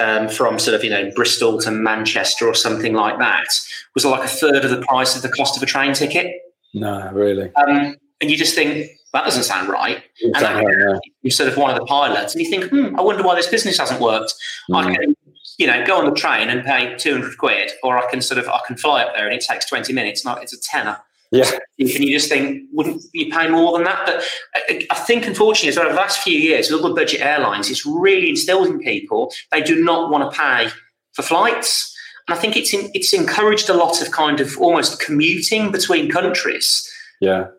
um, 0.00 0.28
from 0.28 0.58
sort 0.58 0.74
of 0.74 0.84
you 0.84 0.90
know 0.90 1.10
Bristol 1.14 1.58
to 1.60 1.70
Manchester 1.70 2.46
or 2.46 2.54
something 2.54 2.94
like 2.94 3.18
that 3.18 3.46
was 3.94 4.04
like 4.04 4.22
a 4.24 4.28
third 4.28 4.64
of 4.64 4.70
the 4.70 4.82
price 4.82 5.16
of 5.16 5.22
the 5.22 5.28
cost 5.30 5.56
of 5.56 5.62
a 5.62 5.66
train 5.66 5.92
ticket. 5.92 6.34
no, 6.74 7.10
really. 7.12 7.50
Um, 7.56 7.96
and 8.20 8.30
you 8.30 8.36
just 8.36 8.54
think 8.54 8.90
that 9.12 9.24
doesn't 9.24 9.44
sound 9.44 9.68
right. 9.68 10.02
And 10.22 10.34
that, 10.34 10.62
Yeah, 10.62 10.98
you're 11.22 11.30
sort 11.30 11.48
of 11.48 11.56
one 11.56 11.70
of 11.70 11.76
the 11.78 11.84
pilots, 11.86 12.34
and 12.34 12.44
you 12.44 12.50
think, 12.50 12.70
hmm, 12.70 12.98
I 12.98 13.02
wonder 13.02 13.22
why 13.22 13.34
this 13.36 13.46
business 13.46 13.78
hasn't 13.78 14.00
worked. 14.00 14.34
I 14.72 14.84
Mm. 14.84 14.94
can, 14.96 15.14
you 15.58 15.66
know, 15.66 15.84
go 15.86 15.98
on 15.98 16.04
the 16.04 16.14
train 16.14 16.48
and 16.50 16.64
pay 16.64 16.94
200 16.96 17.38
quid, 17.38 17.72
or 17.82 17.96
I 17.98 18.08
can 18.10 18.20
sort 18.20 18.38
of 18.38 18.48
I 18.48 18.60
can 18.66 18.76
fly 18.76 19.02
up 19.02 19.14
there 19.16 19.24
and 19.26 19.34
it 19.34 19.40
takes 19.40 19.64
20 19.66 19.92
minutes. 19.92 20.24
Not 20.24 20.42
it's 20.42 20.52
a 20.52 20.60
tenner. 20.60 20.98
Yeah, 21.30 21.50
And 21.78 21.88
you 21.88 22.12
just 22.18 22.28
think, 22.28 22.64
wouldn't 22.72 23.02
you 23.12 23.30
pay 23.30 23.48
more 23.48 23.76
than 23.76 23.84
that? 23.84 24.06
But 24.06 24.24
I- 24.54 24.86
I 24.90 24.94
think, 24.94 25.26
unfortunately, 25.26 25.78
over 25.80 25.90
the 25.90 25.96
last 25.96 26.22
few 26.22 26.38
years, 26.38 26.70
with 26.70 26.80
all 26.82 26.88
the 26.88 26.94
budget 26.94 27.20
airlines, 27.20 27.70
it's 27.70 27.84
really 27.86 28.30
instilled 28.30 28.68
in 28.68 28.78
people 28.80 29.32
they 29.50 29.60
do 29.62 29.82
not 29.82 30.10
want 30.10 30.30
to 30.30 30.38
pay 30.38 30.68
for 31.12 31.22
flights. 31.22 31.94
And 32.26 32.36
I 32.36 32.40
think 32.40 32.56
it's 32.56 32.72
in, 32.74 32.90
it's 32.94 33.12
encouraged 33.12 33.68
a 33.68 33.74
lot 33.74 34.00
of 34.02 34.10
kind 34.10 34.40
of 34.40 34.56
almost 34.58 35.00
commuting 35.00 35.70
between 35.72 36.10
countries 36.10 36.88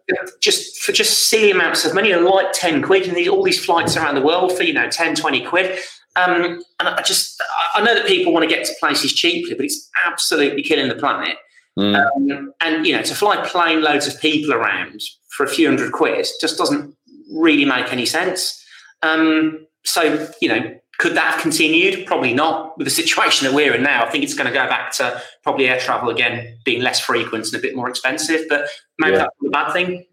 yeah, 0.07 0.15
just 0.41 0.81
for 0.83 0.91
just 0.93 1.29
silly 1.29 1.51
amounts 1.51 1.83
of 1.85 1.93
money, 1.93 2.13
like 2.15 2.53
10 2.53 2.81
quid, 2.81 3.07
and 3.07 3.17
these, 3.17 3.27
all 3.27 3.43
these 3.43 3.63
flights 3.63 3.97
around 3.97 4.15
the 4.15 4.21
world 4.21 4.55
for, 4.55 4.63
you 4.63 4.73
know, 4.73 4.89
10, 4.89 5.15
20 5.15 5.45
quid. 5.45 5.77
Um, 6.15 6.61
and 6.79 6.89
I 6.89 7.01
just, 7.01 7.41
I 7.75 7.81
know 7.83 7.93
that 7.93 8.05
people 8.07 8.31
want 8.33 8.47
to 8.49 8.55
get 8.55 8.65
to 8.65 8.73
places 8.79 9.13
cheaply, 9.13 9.53
but 9.55 9.65
it's 9.65 9.89
absolutely 10.05 10.63
killing 10.63 10.87
the 10.87 10.95
planet. 10.95 11.37
Mm. 11.79 11.95
Um, 11.95 12.53
and, 12.61 12.85
you 12.85 12.93
know, 12.95 13.01
to 13.01 13.15
fly 13.15 13.37
plane 13.47 13.81
loads 13.81 14.05
of 14.07 14.19
people 14.19 14.53
around 14.53 15.01
for 15.35 15.45
a 15.45 15.49
few 15.49 15.67
hundred 15.67 15.91
quid 15.93 16.27
just 16.41 16.57
doesn't 16.57 16.95
really 17.31 17.65
make 17.65 17.93
any 17.93 18.05
sense. 18.05 18.61
Um, 19.01 19.65
so, 19.85 20.27
you 20.41 20.49
know, 20.49 20.75
could 20.97 21.15
that 21.15 21.33
have 21.35 21.41
continued? 21.41 22.05
Probably 22.05 22.33
not 22.33 22.77
with 22.77 22.85
the 22.85 22.91
situation 22.91 23.47
that 23.47 23.55
we're 23.55 23.73
in 23.73 23.83
now. 23.83 24.05
I 24.05 24.09
think 24.09 24.25
it's 24.25 24.33
going 24.33 24.47
to 24.47 24.53
go 24.53 24.67
back 24.67 24.91
to 24.97 25.21
probably 25.43 25.69
air 25.69 25.79
travel 25.79 26.09
again 26.09 26.57
being 26.65 26.81
less 26.81 26.99
frequent 26.99 27.45
and 27.45 27.55
a 27.55 27.59
bit 27.59 27.75
more 27.75 27.87
expensive, 27.89 28.45
but 28.49 28.67
maybe 28.97 29.13
Yeah. 29.13 29.19
that's 29.19 29.35
not 29.41 29.47
a 29.47 29.51
bad 29.51 29.73
thing. 29.73 30.05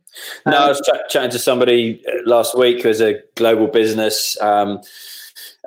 No, 0.46 0.56
I 0.56 0.68
was 0.68 0.80
ch- 0.80 1.12
chatting 1.12 1.30
to 1.30 1.38
somebody 1.38 2.02
uh, 2.06 2.22
last 2.24 2.56
week 2.56 2.82
who's 2.82 3.00
a 3.00 3.20
global 3.34 3.66
business 3.66 4.40
um, 4.40 4.80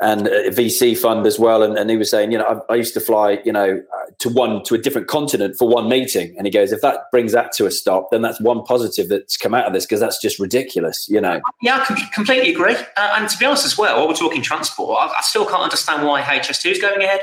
and 0.01 0.27
a 0.27 0.49
VC 0.49 0.97
fund 0.97 1.25
as 1.27 1.38
well, 1.38 1.62
and, 1.62 1.77
and 1.77 1.89
he 1.89 1.97
was 1.97 2.09
saying, 2.09 2.31
you 2.31 2.38
know, 2.38 2.63
I, 2.69 2.73
I 2.73 2.75
used 2.75 2.93
to 2.93 2.99
fly, 2.99 3.39
you 3.43 3.51
know, 3.51 3.83
to 4.19 4.29
one 4.29 4.63
to 4.63 4.75
a 4.75 4.77
different 4.77 5.07
continent 5.07 5.55
for 5.57 5.67
one 5.67 5.89
meeting, 5.89 6.33
and 6.38 6.47
he 6.47 6.51
goes, 6.51 6.71
if 6.71 6.81
that 6.81 7.12
brings 7.12 7.31
that 7.33 7.51
to 7.53 7.65
a 7.65 7.71
stop, 7.71 8.09
then 8.12 8.21
that's 8.21 8.39
one 8.39 8.63
positive 8.63 9.09
that's 9.09 9.35
come 9.38 9.53
out 9.53 9.65
of 9.65 9.73
this 9.73 9.85
because 9.85 9.99
that's 9.99 10.21
just 10.21 10.39
ridiculous, 10.39 11.07
you 11.09 11.19
know. 11.19 11.41
Yeah, 11.62 11.77
I 11.81 11.85
com- 11.85 11.97
completely 12.13 12.51
agree. 12.53 12.75
Uh, 12.75 13.15
and 13.17 13.29
to 13.29 13.38
be 13.38 13.45
honest, 13.45 13.65
as 13.65 13.77
well, 13.77 13.97
while 13.97 14.07
we're 14.07 14.13
talking 14.13 14.41
transport, 14.41 14.97
I, 15.01 15.07
I 15.17 15.21
still 15.21 15.45
can't 15.45 15.63
understand 15.63 16.07
why 16.07 16.21
HS2 16.21 16.71
is 16.71 16.79
going 16.79 17.01
ahead. 17.01 17.21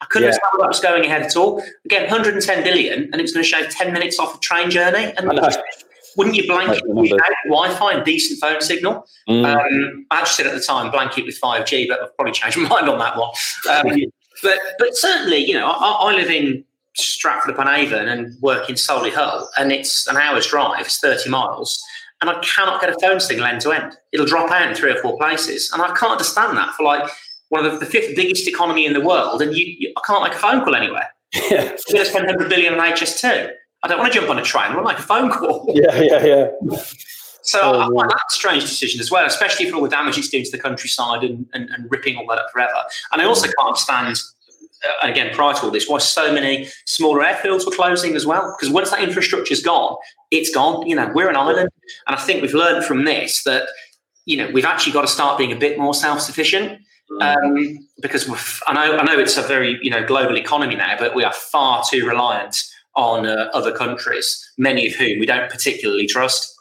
I 0.00 0.04
couldn't 0.06 0.28
Yeah. 0.28 0.34
understand 0.34 0.50
why 0.52 0.62
that 0.64 0.68
was 0.68 0.80
going 0.80 1.04
ahead 1.04 1.22
at 1.22 1.36
all. 1.36 1.62
Again, 1.84 2.02
110 2.02 2.62
billion, 2.62 3.04
and 3.04 3.14
it 3.16 3.22
was 3.22 3.32
going 3.32 3.42
to 3.44 3.48
shave 3.48 3.68
10 3.70 3.92
minutes 3.92 4.18
off 4.18 4.36
a 4.36 4.38
train 4.38 4.70
journey. 4.70 5.12
And. 5.16 5.28
Wouldn't 6.18 6.36
you 6.36 6.46
blanket. 6.46 6.82
Wi-Fi 6.84 7.92
and 7.92 8.04
decent 8.04 8.40
phone 8.40 8.60
signal? 8.60 9.06
Mm. 9.28 9.46
Um, 9.46 10.06
I 10.10 10.20
actually 10.20 10.44
said 10.44 10.46
at 10.48 10.54
the 10.54 10.60
time 10.60 10.90
blanket 10.90 11.24
with 11.24 11.40
5G, 11.40 11.88
but 11.88 12.02
I've 12.02 12.16
probably 12.16 12.32
changed 12.32 12.58
my 12.58 12.68
mind 12.68 12.88
on 12.88 12.98
that 12.98 13.16
one. 13.16 13.30
Um, 13.70 14.02
but 14.42 14.58
but 14.78 14.96
certainly, 14.96 15.38
you 15.38 15.54
know, 15.54 15.70
I, 15.70 16.10
I 16.10 16.14
live 16.14 16.28
in 16.28 16.64
Stratford 16.94 17.54
upon 17.54 17.68
Avon 17.68 18.08
and 18.08 18.36
work 18.42 18.68
in 18.68 18.74
Solihull, 18.74 19.46
and 19.56 19.70
it's 19.70 20.08
an 20.08 20.16
hour's 20.16 20.48
drive, 20.48 20.86
it's 20.86 20.98
30 20.98 21.30
miles, 21.30 21.82
and 22.20 22.28
I 22.28 22.38
cannot 22.40 22.80
get 22.80 22.90
a 22.90 22.98
phone 23.00 23.20
signal 23.20 23.46
end 23.46 23.60
to 23.62 23.70
end. 23.70 23.96
It'll 24.12 24.26
drop 24.26 24.50
out 24.50 24.68
in 24.68 24.74
three 24.74 24.90
or 24.90 25.00
four 25.00 25.16
places, 25.18 25.70
and 25.72 25.80
I 25.80 25.94
can't 25.94 26.12
understand 26.12 26.58
that 26.58 26.74
for 26.74 26.82
like 26.82 27.08
one 27.50 27.64
of 27.64 27.72
the, 27.72 27.78
the 27.78 27.86
fifth 27.86 28.16
biggest 28.16 28.48
economy 28.48 28.86
in 28.86 28.92
the 28.92 29.00
world, 29.00 29.40
and 29.40 29.56
you, 29.56 29.64
you 29.78 29.94
I 29.96 30.00
can't 30.04 30.24
make 30.24 30.34
a 30.34 30.38
phone 30.38 30.64
call 30.64 30.74
anywhere. 30.74 31.08
yeah, 31.50 31.60
I'm 31.60 31.66
going 31.66 31.76
to 31.76 32.04
spend 32.06 32.26
100 32.26 32.48
billion 32.48 32.74
on 32.74 32.80
HS2. 32.80 33.52
I 33.82 33.88
don't 33.88 33.98
want 33.98 34.12
to 34.12 34.18
jump 34.18 34.30
on 34.30 34.38
a 34.38 34.42
train. 34.42 34.64
I 34.72 34.74
want 34.76 34.88
to 34.88 34.92
make 34.94 34.98
a 34.98 35.06
phone 35.06 35.30
call. 35.30 35.70
yeah, 35.74 36.00
yeah, 36.00 36.24
yeah. 36.24 36.80
So 37.42 37.60
Oh, 37.62 37.72
I 37.78 37.82
yeah. 37.84 37.88
find 37.96 38.10
that 38.10 38.16
a 38.16 38.34
strange 38.34 38.62
decision 38.62 39.00
as 39.00 39.10
well, 39.10 39.24
especially 39.24 39.70
for 39.70 39.76
all 39.76 39.82
the 39.82 39.88
damage 39.88 40.18
it's 40.18 40.28
doing 40.28 40.44
to 40.44 40.50
the 40.50 40.58
countryside 40.58 41.24
and, 41.24 41.46
and, 41.54 41.70
and 41.70 41.90
ripping 41.90 42.16
all 42.16 42.26
that 42.26 42.38
up 42.38 42.50
forever. 42.52 42.74
And 43.12 43.22
I 43.22 43.24
also 43.24 43.46
can't 43.46 43.68
understand, 43.68 44.16
uh, 44.84 45.06
again, 45.08 45.34
prior 45.34 45.54
to 45.54 45.60
all 45.62 45.70
this, 45.70 45.88
why 45.88 45.98
so 45.98 46.32
many 46.32 46.68
smaller 46.86 47.24
airfields 47.24 47.64
were 47.64 47.72
closing 47.72 48.14
as 48.16 48.26
well. 48.26 48.54
Because 48.58 48.72
once 48.72 48.90
that 48.90 49.00
infrastructure's 49.00 49.62
gone, 49.62 49.96
it's 50.30 50.50
gone. 50.54 50.86
You 50.86 50.96
know, 50.96 51.10
we're 51.14 51.30
an 51.30 51.36
island. 51.36 51.70
And 52.06 52.16
I 52.16 52.18
think 52.20 52.42
we've 52.42 52.52
learned 52.54 52.84
from 52.84 53.04
this 53.04 53.42
that, 53.44 53.68
you 54.26 54.36
know, 54.36 54.50
we've 54.50 54.66
actually 54.66 54.92
got 54.92 55.02
to 55.02 55.08
start 55.08 55.38
being 55.38 55.52
a 55.52 55.56
bit 55.56 55.78
more 55.78 55.94
self 55.94 56.20
sufficient. 56.20 56.80
um, 57.22 57.78
because 58.02 58.28
I 58.66 58.74
know 58.74 58.98
I 58.98 59.02
know 59.04 59.18
it's 59.18 59.38
a 59.38 59.42
very 59.42 59.78
you 59.82 59.90
know 59.90 60.04
global 60.04 60.36
economy 60.36 60.74
now, 60.76 60.94
but 60.98 61.14
we 61.14 61.24
are 61.24 61.32
far 61.32 61.82
too 61.88 62.06
reliant 62.06 62.62
on 62.98 63.26
uh, 63.26 63.48
other 63.54 63.72
countries, 63.72 64.44
many 64.58 64.88
of 64.88 64.94
whom 64.94 65.18
we 65.20 65.26
don't 65.26 65.50
particularly 65.50 66.06
trust. 66.06 66.54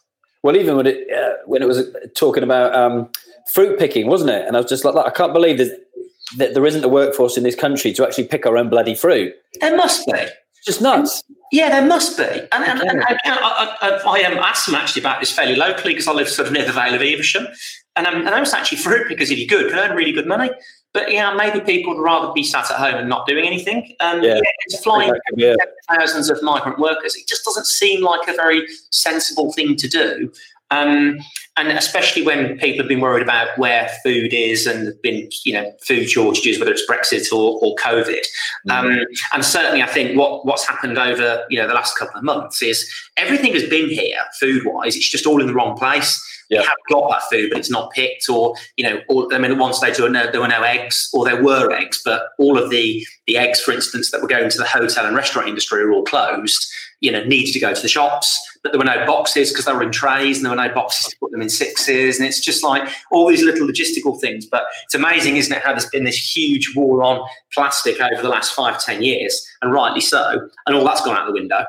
Well, 0.43 0.55
even 0.55 0.77
when 0.77 0.88
it 0.88 1.11
uh, 1.11 1.33
when 1.45 1.61
it 1.61 1.65
was 1.67 1.83
talking 2.15 2.43
about 2.43 2.73
um, 2.73 3.09
fruit 3.51 3.77
picking, 3.79 4.07
wasn't 4.07 4.29
it? 4.29 4.47
And 4.47 4.55
I 4.55 4.61
was 4.61 4.69
just 4.69 4.85
like, 4.85 4.95
I 4.95 5.09
can't 5.09 5.33
believe 5.33 5.57
that 5.57 6.53
there 6.53 6.65
isn't 6.65 6.83
a 6.83 6.89
workforce 6.89 7.38
in 7.38 7.43
this 7.43 7.55
country 7.55 7.91
to 7.93 8.05
actually 8.05 8.25
pick 8.25 8.45
our 8.45 8.57
own 8.57 8.69
bloody 8.69 8.95
fruit. 8.95 9.33
There 9.59 9.75
must 9.75 10.05
be. 10.05 10.13
It's 10.13 10.65
just 10.65 10.81
nuts. 10.81 11.23
Yeah, 11.51 11.69
there 11.69 11.88
must 11.88 12.17
be. 12.17 12.23
And, 12.23 12.63
and, 12.63 12.81
and, 12.81 12.99
and 12.99 13.05
I, 13.25 13.77
I, 13.81 14.01
I, 14.05 14.23
um, 14.23 14.38
asked 14.38 14.65
them 14.65 14.75
actually 14.75 15.01
about 15.01 15.21
this 15.21 15.31
fairly 15.31 15.55
locally 15.55 15.93
because 15.93 16.07
I 16.07 16.11
live 16.11 16.27
sort 16.27 16.47
of 16.47 16.53
near 16.53 16.65
the 16.65 16.73
Vale 16.73 16.93
of 16.93 17.01
Evesham. 17.01 17.47
And, 17.95 18.05
um, 18.05 18.15
and 18.15 18.29
I 18.29 18.39
was 18.39 18.53
actually 18.53 18.79
fruit 18.79 19.07
because 19.07 19.31
if 19.31 19.39
you're 19.39 19.47
good, 19.47 19.71
can 19.71 19.79
earn 19.79 19.95
really 19.95 20.11
good 20.11 20.27
money. 20.27 20.51
But 20.93 21.11
yeah, 21.11 21.33
maybe 21.33 21.59
people 21.59 21.95
would 21.95 22.01
rather 22.01 22.33
be 22.33 22.43
sat 22.43 22.71
at 22.71 22.77
home 22.77 22.95
and 22.95 23.09
not 23.09 23.27
doing 23.27 23.45
anything. 23.45 23.95
Um, 23.99 24.23
yeah. 24.23 24.35
yeah 24.35 24.41
it's 24.65 24.81
flying 24.81 25.13
yeah. 25.35 25.55
thousands 25.89 26.29
of 26.29 26.41
migrant 26.41 26.79
workers. 26.79 27.15
It 27.15 27.27
just 27.27 27.43
doesn't 27.45 27.67
seem 27.67 28.03
like 28.03 28.27
a 28.27 28.33
very 28.33 28.67
sensible 28.91 29.53
thing 29.53 29.75
to 29.75 29.88
do. 29.88 30.31
Um, 30.69 31.19
and 31.55 31.69
especially 31.69 32.23
when 32.23 32.57
people 32.57 32.79
have 32.79 32.89
been 32.89 32.99
worried 32.99 33.23
about 33.23 33.57
where 33.57 33.89
food 34.03 34.33
is 34.33 34.67
and 34.67 34.93
been, 35.01 35.29
you 35.45 35.53
know, 35.53 35.71
food 35.85 36.09
shortages, 36.09 36.59
whether 36.59 36.71
it's 36.71 36.85
Brexit 36.89 37.31
or, 37.31 37.57
or 37.61 37.75
COVID. 37.75 38.21
Mm-hmm. 38.67 38.71
Um, 38.71 39.05
and 39.33 39.45
certainly, 39.45 39.81
I 39.81 39.88
think 39.88 40.17
what 40.17 40.45
what's 40.45 40.67
happened 40.67 40.97
over 40.97 41.45
you 41.49 41.57
know 41.57 41.67
the 41.67 41.73
last 41.73 41.97
couple 41.97 42.17
of 42.17 42.23
months 42.23 42.61
is 42.61 42.88
everything 43.15 43.53
has 43.53 43.63
been 43.63 43.89
here 43.89 44.19
food 44.39 44.63
wise. 44.65 44.95
It's 44.95 45.09
just 45.09 45.25
all 45.25 45.39
in 45.39 45.47
the 45.47 45.53
wrong 45.53 45.77
place. 45.77 46.21
Yeah. 46.50 46.62
You 46.62 46.66
have 46.66 46.78
got 46.89 47.10
that 47.10 47.24
food, 47.30 47.50
but 47.52 47.60
it's 47.60 47.70
not 47.70 47.91
picked, 47.91 48.30
or 48.30 48.56
you 48.78 48.84
know, 48.84 49.02
or, 49.10 49.34
I 49.34 49.38
mean, 49.38 49.52
at 49.52 49.58
one 49.58 49.74
stage 49.74 49.98
there 49.98 50.06
were, 50.06 50.12
no, 50.12 50.32
there 50.32 50.39
were 50.39 50.48
no 50.48 50.62
eggs, 50.62 51.10
or 51.14 51.26
there 51.26 51.43
were 51.43 51.72
eggs, 51.72 52.02
but 52.04 52.30
all 52.39 52.58
of 52.58 52.70
the 52.70 53.06
the 53.28 53.38
eggs, 53.38 53.60
for 53.60 53.72
instance, 53.74 54.12
that 54.12 54.22
were 54.22 54.28
going 54.28 54.50
to 54.50 54.58
the 54.58 54.66
hotel 54.66 55.06
and 55.06 55.16
restaurant 55.16 55.50
industry 55.50 55.82
are 55.82 55.91
all 55.91 56.04
closed. 56.04 56.66
You 57.00 57.12
know, 57.12 57.24
needed 57.24 57.54
to 57.54 57.60
go 57.60 57.76
to 57.76 57.82
the 57.82 57.88
shops 57.88 58.39
but 58.68 58.72
there 58.72 58.80
were 58.80 59.00
no 59.00 59.06
boxes 59.06 59.50
because 59.50 59.66
they 59.66 59.72
were 59.72 59.84
in 59.84 59.91
trays 59.91 60.38
and 60.38 60.45
there 60.45 60.52
were 60.52 60.68
no 60.68 60.74
boxes 60.74 61.08
to 61.08 61.18
put 61.20 61.32
them 61.32 61.41
in 61.41 61.50
sixes. 61.50 62.20
And 62.20 62.28
it's 62.28 62.41
just 62.41 62.64
like 62.64 62.89
all 63.12 63.28
these 63.28 63.43
little 63.43 63.68
logistical 63.68 64.20
things. 64.20 64.45
But 64.45 64.64
it's 64.84 64.95
amazing, 64.95 65.38
isn't 65.38 65.56
it, 65.56 65.64
how 65.64 65.72
there's 65.72 65.89
been 65.89 66.04
this 66.04 66.36
huge 66.36 66.76
war 66.76 67.04
on 67.04 67.26
plastic 67.54 68.02
over 68.02 68.22
the 68.22 68.30
last 68.30 68.54
five, 68.54 68.84
ten 68.84 69.02
years, 69.02 69.45
and 69.62 69.72
rightly 69.72 70.02
so. 70.02 70.50
And 70.66 70.76
all 70.76 70.84
that's 70.84 71.02
gone 71.02 71.16
out 71.16 71.28
the 71.28 71.34
window. 71.34 71.66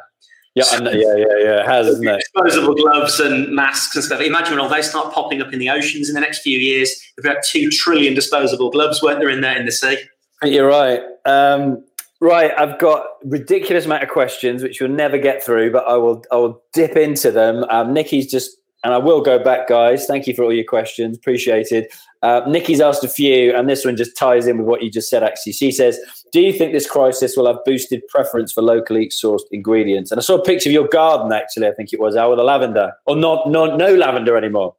Yeah, 0.59 0.91
yeah, 0.93 1.15
yeah, 1.17 1.25
yeah. 1.39 1.61
It 1.61 1.67
has, 1.67 1.87
isn't 1.87 2.07
it? 2.07 2.23
Disposable 2.35 2.75
gloves 2.75 3.21
and 3.21 3.55
masks 3.55 3.95
and 3.97 4.05
stuff. 4.05 4.21
Imagine 4.21 4.55
when 4.55 4.61
all 4.61 4.69
they 4.69 4.83
start 4.83 5.13
popping 5.13 5.41
up 5.41 5.53
in 5.53 5.59
the 5.59 5.71
oceans 5.71 6.09
in 6.09 6.15
the 6.15 6.21
next 6.21 6.41
few 6.41 6.59
years. 6.59 7.01
About 7.19 7.39
two 7.45 7.71
trillion 7.71 8.15
disposable 8.15 8.71
gloves, 8.71 9.03
weren't 9.03 9.21
there, 9.21 9.31
in 9.31 9.41
there 9.41 9.57
in 9.57 9.67
the 9.67 9.73
sea? 9.73 9.99
You're 10.43 10.69
right. 10.69 11.01
Um, 11.25 11.85
Right, 12.21 12.51
I've 12.59 12.81
got 12.81 13.05
ridiculous 13.25 13.87
amount 13.87 14.03
of 14.03 14.09
questions 14.09 14.61
which 14.61 14.81
you'll 14.81 14.89
never 14.89 15.19
get 15.19 15.41
through, 15.41 15.71
but 15.71 15.87
I 15.87 15.97
will 15.97 16.25
I 16.33 16.37
will 16.37 16.61
dip 16.73 16.97
into 16.97 17.31
them. 17.31 17.65
Um, 17.71 17.93
Nikki's 17.95 18.29
just 18.29 18.57
and 18.83 18.93
I 18.93 18.99
will 18.99 19.21
go 19.21 19.39
back, 19.39 19.69
guys. 19.69 20.07
Thank 20.07 20.27
you 20.27 20.35
for 20.35 20.43
all 20.45 20.53
your 20.53 20.65
questions, 20.65 21.17
appreciated. 21.17 21.87
Uh, 22.23 22.41
Nikki's 22.49 22.81
asked 22.81 23.05
a 23.05 23.09
few, 23.09 23.55
and 23.55 23.69
this 23.69 23.85
one 23.85 23.97
just 23.97 24.17
ties 24.17 24.47
in 24.47 24.59
with 24.59 24.67
what 24.67 24.83
you 24.83 24.91
just 24.91 25.09
said. 25.09 25.23
Actually, 25.23 25.53
she 25.53 25.71
says, 25.71 25.99
"Do 26.33 26.41
you 26.41 26.53
think 26.53 26.73
this 26.73 26.89
crisis 26.89 27.37
will 27.37 27.47
have 27.47 27.59
boosted 27.65 28.03
preference 28.09 28.53
for 28.53 28.63
locally 28.63 29.09
sourced 29.09 29.43
ingredients?" 29.53 30.11
And 30.11 30.19
I 30.19 30.23
saw 30.23 30.37
a 30.37 30.43
picture 30.43 30.69
of 30.69 30.73
your 30.73 30.89
garden. 30.89 31.33
Actually, 31.33 31.69
I 31.69 31.73
think 31.73 31.93
it 31.93 32.01
was 32.01 32.17
out 32.17 32.31
with 32.31 32.39
the 32.39 32.45
lavender, 32.45 32.93
or 33.07 33.17
not, 33.17 33.49
not 33.51 33.79
no 33.79 33.95
lavender 33.95 34.37
anymore. 34.37 34.75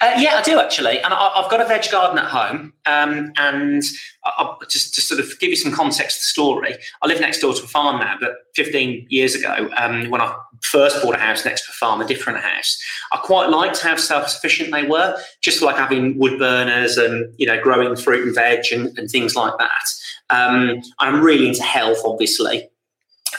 Uh, 0.00 0.12
yeah, 0.18 0.36
I 0.36 0.42
do 0.42 0.60
actually, 0.60 1.00
and 1.00 1.14
I, 1.14 1.40
have 1.40 1.50
got 1.50 1.60
a 1.60 1.64
veg 1.64 1.90
garden 1.90 2.18
at 2.18 2.26
home. 2.26 2.74
Um, 2.84 3.32
and 3.36 3.82
I, 4.24 4.30
I, 4.38 4.54
just 4.68 4.94
to 4.96 5.00
sort 5.00 5.20
of 5.20 5.38
give 5.38 5.50
you 5.50 5.56
some 5.56 5.72
context 5.72 6.18
to 6.18 6.22
the 6.22 6.26
story, 6.26 6.76
I 7.00 7.06
live 7.06 7.20
next 7.20 7.40
door 7.40 7.54
to 7.54 7.62
a 7.62 7.66
farm 7.66 8.00
now. 8.00 8.16
But 8.20 8.32
15 8.54 9.06
years 9.08 9.34
ago, 9.34 9.70
um, 9.78 10.10
when 10.10 10.20
I 10.20 10.36
first 10.64 11.02
bought 11.02 11.14
a 11.14 11.18
house 11.18 11.44
next 11.44 11.66
to 11.66 11.70
a 11.70 11.74
farm, 11.74 12.00
a 12.00 12.06
different 12.06 12.40
house, 12.40 12.80
I 13.12 13.18
quite 13.18 13.50
liked 13.50 13.80
how 13.80 13.96
self-sufficient 13.96 14.72
they 14.72 14.86
were, 14.86 15.16
just 15.40 15.62
like 15.62 15.76
having 15.76 16.18
wood 16.18 16.38
burners 16.38 16.96
and 16.96 17.32
you 17.38 17.46
know 17.46 17.60
growing 17.60 17.96
fruit 17.96 18.26
and 18.26 18.34
veg 18.34 18.66
and, 18.72 18.96
and 18.98 19.10
things 19.10 19.36
like 19.36 19.56
that. 19.58 19.84
Um, 20.30 20.80
I'm 20.98 21.22
really 21.22 21.48
into 21.48 21.62
health, 21.62 21.98
obviously. 22.04 22.68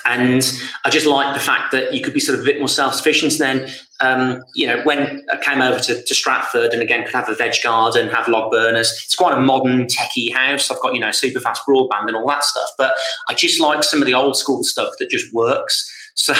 And 0.05 0.43
I 0.83 0.89
just 0.91 1.07
like 1.07 1.33
the 1.33 1.39
fact 1.39 1.71
that 1.71 1.93
you 1.93 2.01
could 2.01 2.13
be 2.13 2.19
sort 2.19 2.37
of 2.37 2.43
a 2.43 2.45
bit 2.45 2.59
more 2.59 2.67
self-sufficient. 2.67 3.39
then, 3.39 3.71
um, 4.01 4.43
you 4.53 4.67
know, 4.67 4.81
when 4.83 5.25
I 5.31 5.37
came 5.37 5.61
over 5.61 5.79
to, 5.79 6.03
to, 6.03 6.13
Stratford 6.13 6.73
and 6.73 6.81
again 6.81 7.05
could 7.05 7.15
have 7.15 7.29
a 7.29 7.33
veg 7.33 7.55
garden, 7.63 8.09
have 8.09 8.27
log 8.27 8.51
burners. 8.51 8.91
It's 9.03 9.15
quite 9.15 9.35
a 9.35 9.39
modern 9.39 9.85
techie 9.85 10.33
house. 10.33 10.69
I've 10.69 10.81
got 10.81 10.93
you 10.93 10.99
know 10.99 11.11
super 11.11 11.39
fast 11.39 11.63
broadband 11.67 12.07
and 12.07 12.15
all 12.15 12.27
that 12.27 12.43
stuff. 12.43 12.69
But 12.77 12.93
I 13.29 13.33
just 13.33 13.59
like 13.59 13.83
some 13.83 14.01
of 14.01 14.05
the 14.05 14.13
old 14.13 14.37
school 14.37 14.63
stuff 14.63 14.93
that 14.99 15.09
just 15.09 15.33
works. 15.33 15.91
So 16.15 16.33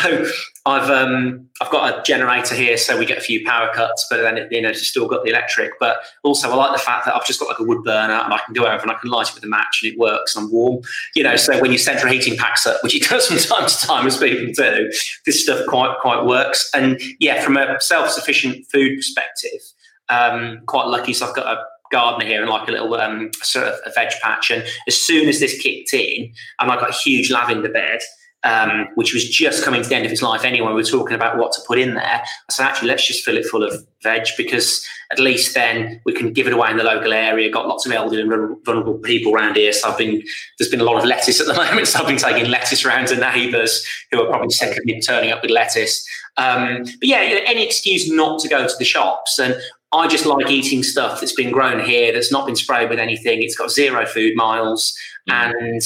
I've 0.66 0.90
um, 0.90 1.48
I've 1.62 1.70
got 1.70 2.00
a 2.00 2.04
generator 2.04 2.56
here, 2.56 2.78
so 2.78 2.98
we 2.98 3.06
get 3.06 3.18
a 3.18 3.22
few 3.22 3.46
power 3.46 3.70
cuts, 3.74 4.08
but 4.10 4.22
then 4.22 4.38
it, 4.38 4.48
you 4.50 4.62
know 4.62 4.70
it's 4.70 4.88
still 4.88 5.08
got 5.08 5.24
the 5.24 5.30
electric. 5.30 5.74
But 5.80 5.98
also 6.24 6.50
I 6.50 6.56
like 6.56 6.72
the 6.72 6.82
fact 6.82 7.06
that 7.06 7.16
I've 7.16 7.26
just 7.26 7.42
got 7.42 7.50
like 7.50 7.60
a 7.60 7.64
wood 7.64 7.84
burner 7.84 8.14
and 8.14 8.34
I 8.34 8.40
can 8.46 8.54
go 8.54 8.66
over 8.66 8.82
and 8.82 8.90
I 8.90 8.96
can 8.96 9.10
light 9.12 9.28
it 9.28 9.36
with 9.36 9.44
a 9.44 9.48
match 9.48 9.82
and 9.84 9.92
it 9.92 10.00
works 10.00 10.36
and 10.36 10.46
I'm 10.46 10.52
warm. 10.52 10.82
You 11.14 11.24
know, 11.24 11.36
so 11.36 11.60
when 11.62 11.72
your 11.72 11.78
central 11.78 12.12
heating 12.12 12.38
packs 12.38 12.66
up, 12.66 12.82
which 12.84 12.96
it 12.96 13.04
does 13.10 13.28
from 13.28 13.38
time 13.38 13.68
to 13.68 13.78
time 13.88 14.08
as 14.08 14.18
people 14.18 14.54
do, 14.54 14.92
this 15.26 15.44
stuff 15.44 15.66
quite 15.68 15.98
quite 16.02 16.26
works. 16.26 16.70
And 16.74 17.00
yeah, 17.20 17.44
from 17.44 17.58
a 17.58 17.80
self-sufficient 17.82 18.66
food 18.72 18.96
perspective, 18.96 19.60
um, 20.08 20.62
quite 20.68 20.88
lucky. 20.88 21.12
So 21.12 21.28
I've 21.28 21.36
got 21.36 21.48
a 21.48 21.62
gardener 21.92 22.26
here 22.26 22.42
and 22.42 22.50
like 22.50 22.68
a 22.70 22.72
little 22.72 22.94
um, 22.96 23.32
sort 23.42 23.68
of 23.68 23.76
a 23.86 23.92
veg 23.92 24.14
patch. 24.24 24.52
And 24.52 24.64
as 24.88 24.96
soon 24.96 25.28
as 25.28 25.42
this 25.42 25.62
kicked 25.62 25.94
in, 25.94 26.32
and 26.60 26.72
I've 26.72 26.80
got 26.80 26.92
a 26.92 26.94
huge 26.94 27.30
lavender 27.30 27.70
bed 27.70 28.00
um, 28.46 28.88
which 28.94 29.14
was 29.14 29.28
just 29.28 29.66
coming 29.66 29.82
to 29.82 29.90
the 29.90 29.96
end 29.96 30.06
of 30.06 30.12
his 30.12 30.22
life 30.22 30.46
anyway. 30.46 30.68
We 30.68 30.76
were 30.76 30.84
talking 30.84 31.16
about 31.16 31.38
what 31.38 31.52
to 31.54 31.62
put 31.68 31.80
in 31.80 31.96
there. 31.96 32.24
I 32.24 32.54
said, 32.54 32.66
actually, 32.66 32.90
let's 32.90 33.06
just 33.06 33.26
fill 33.26 33.38
it 33.38 33.46
full 33.46 33.64
of 33.64 33.86
veg 34.04 34.28
because 34.38 34.86
at 35.12 35.20
least 35.20 35.56
then 35.56 36.00
we 36.06 36.14
can 36.14 36.32
give 36.32 36.46
it 36.46 36.54
away 36.54 36.70
in 36.70 36.78
the 36.78 36.84
local 36.84 37.12
area. 37.12 37.50
Got 37.50 37.68
lots 37.68 37.88
of 37.88 37.92
elderly 37.92 38.22
and 38.22 38.64
vulnerable 38.64 39.00
people 39.00 39.34
around 39.34 39.56
here. 39.56 39.74
So 39.74 39.90
I've 39.90 39.98
been, 39.98 40.22
there's 40.58 40.70
been 40.70 40.80
a 40.80 40.84
lot 40.86 40.98
of 40.98 41.06
lettuce 41.06 41.42
at 41.42 41.48
the 41.48 41.54
moment. 41.66 41.88
So 41.88 42.00
I've 42.00 42.08
been 42.08 42.18
taking 42.18 42.50
lettuce 42.50 42.86
around 42.86 43.08
to 43.08 43.18
neighbours 43.18 43.84
who 44.12 44.22
are 44.22 44.28
probably 44.28 44.52
sick 44.52 44.78
of 44.78 44.86
me 44.86 45.02
turning 45.02 45.32
up 45.32 45.42
with 45.42 45.50
lettuce. 45.50 46.08
Um, 46.38 46.84
but 46.84 47.04
yeah, 47.04 47.24
you 47.24 47.36
know, 47.36 47.42
any 47.48 47.66
excuse 47.66 48.10
not 48.12 48.40
to 48.42 48.48
go 48.48 48.68
to 48.68 48.78
the 48.78 48.86
shops. 48.86 49.40
And 49.40 49.60
I 49.92 50.08
just 50.08 50.28
like 50.28 50.52
eating 50.52 50.84
stuff 50.84 51.20
that's 51.20 51.34
been 51.34 51.52
grown 51.52 51.84
here, 51.84 52.14
that's 52.14 52.32
not 52.32 52.46
been 52.46 52.56
sprayed 52.56 52.90
with 52.90 53.00
anything. 53.00 53.42
It's 53.42 53.56
got 53.56 53.72
zero 53.72 54.06
food 54.06 54.36
miles. 54.36 54.96
Mm. 55.28 55.34
And 55.34 55.82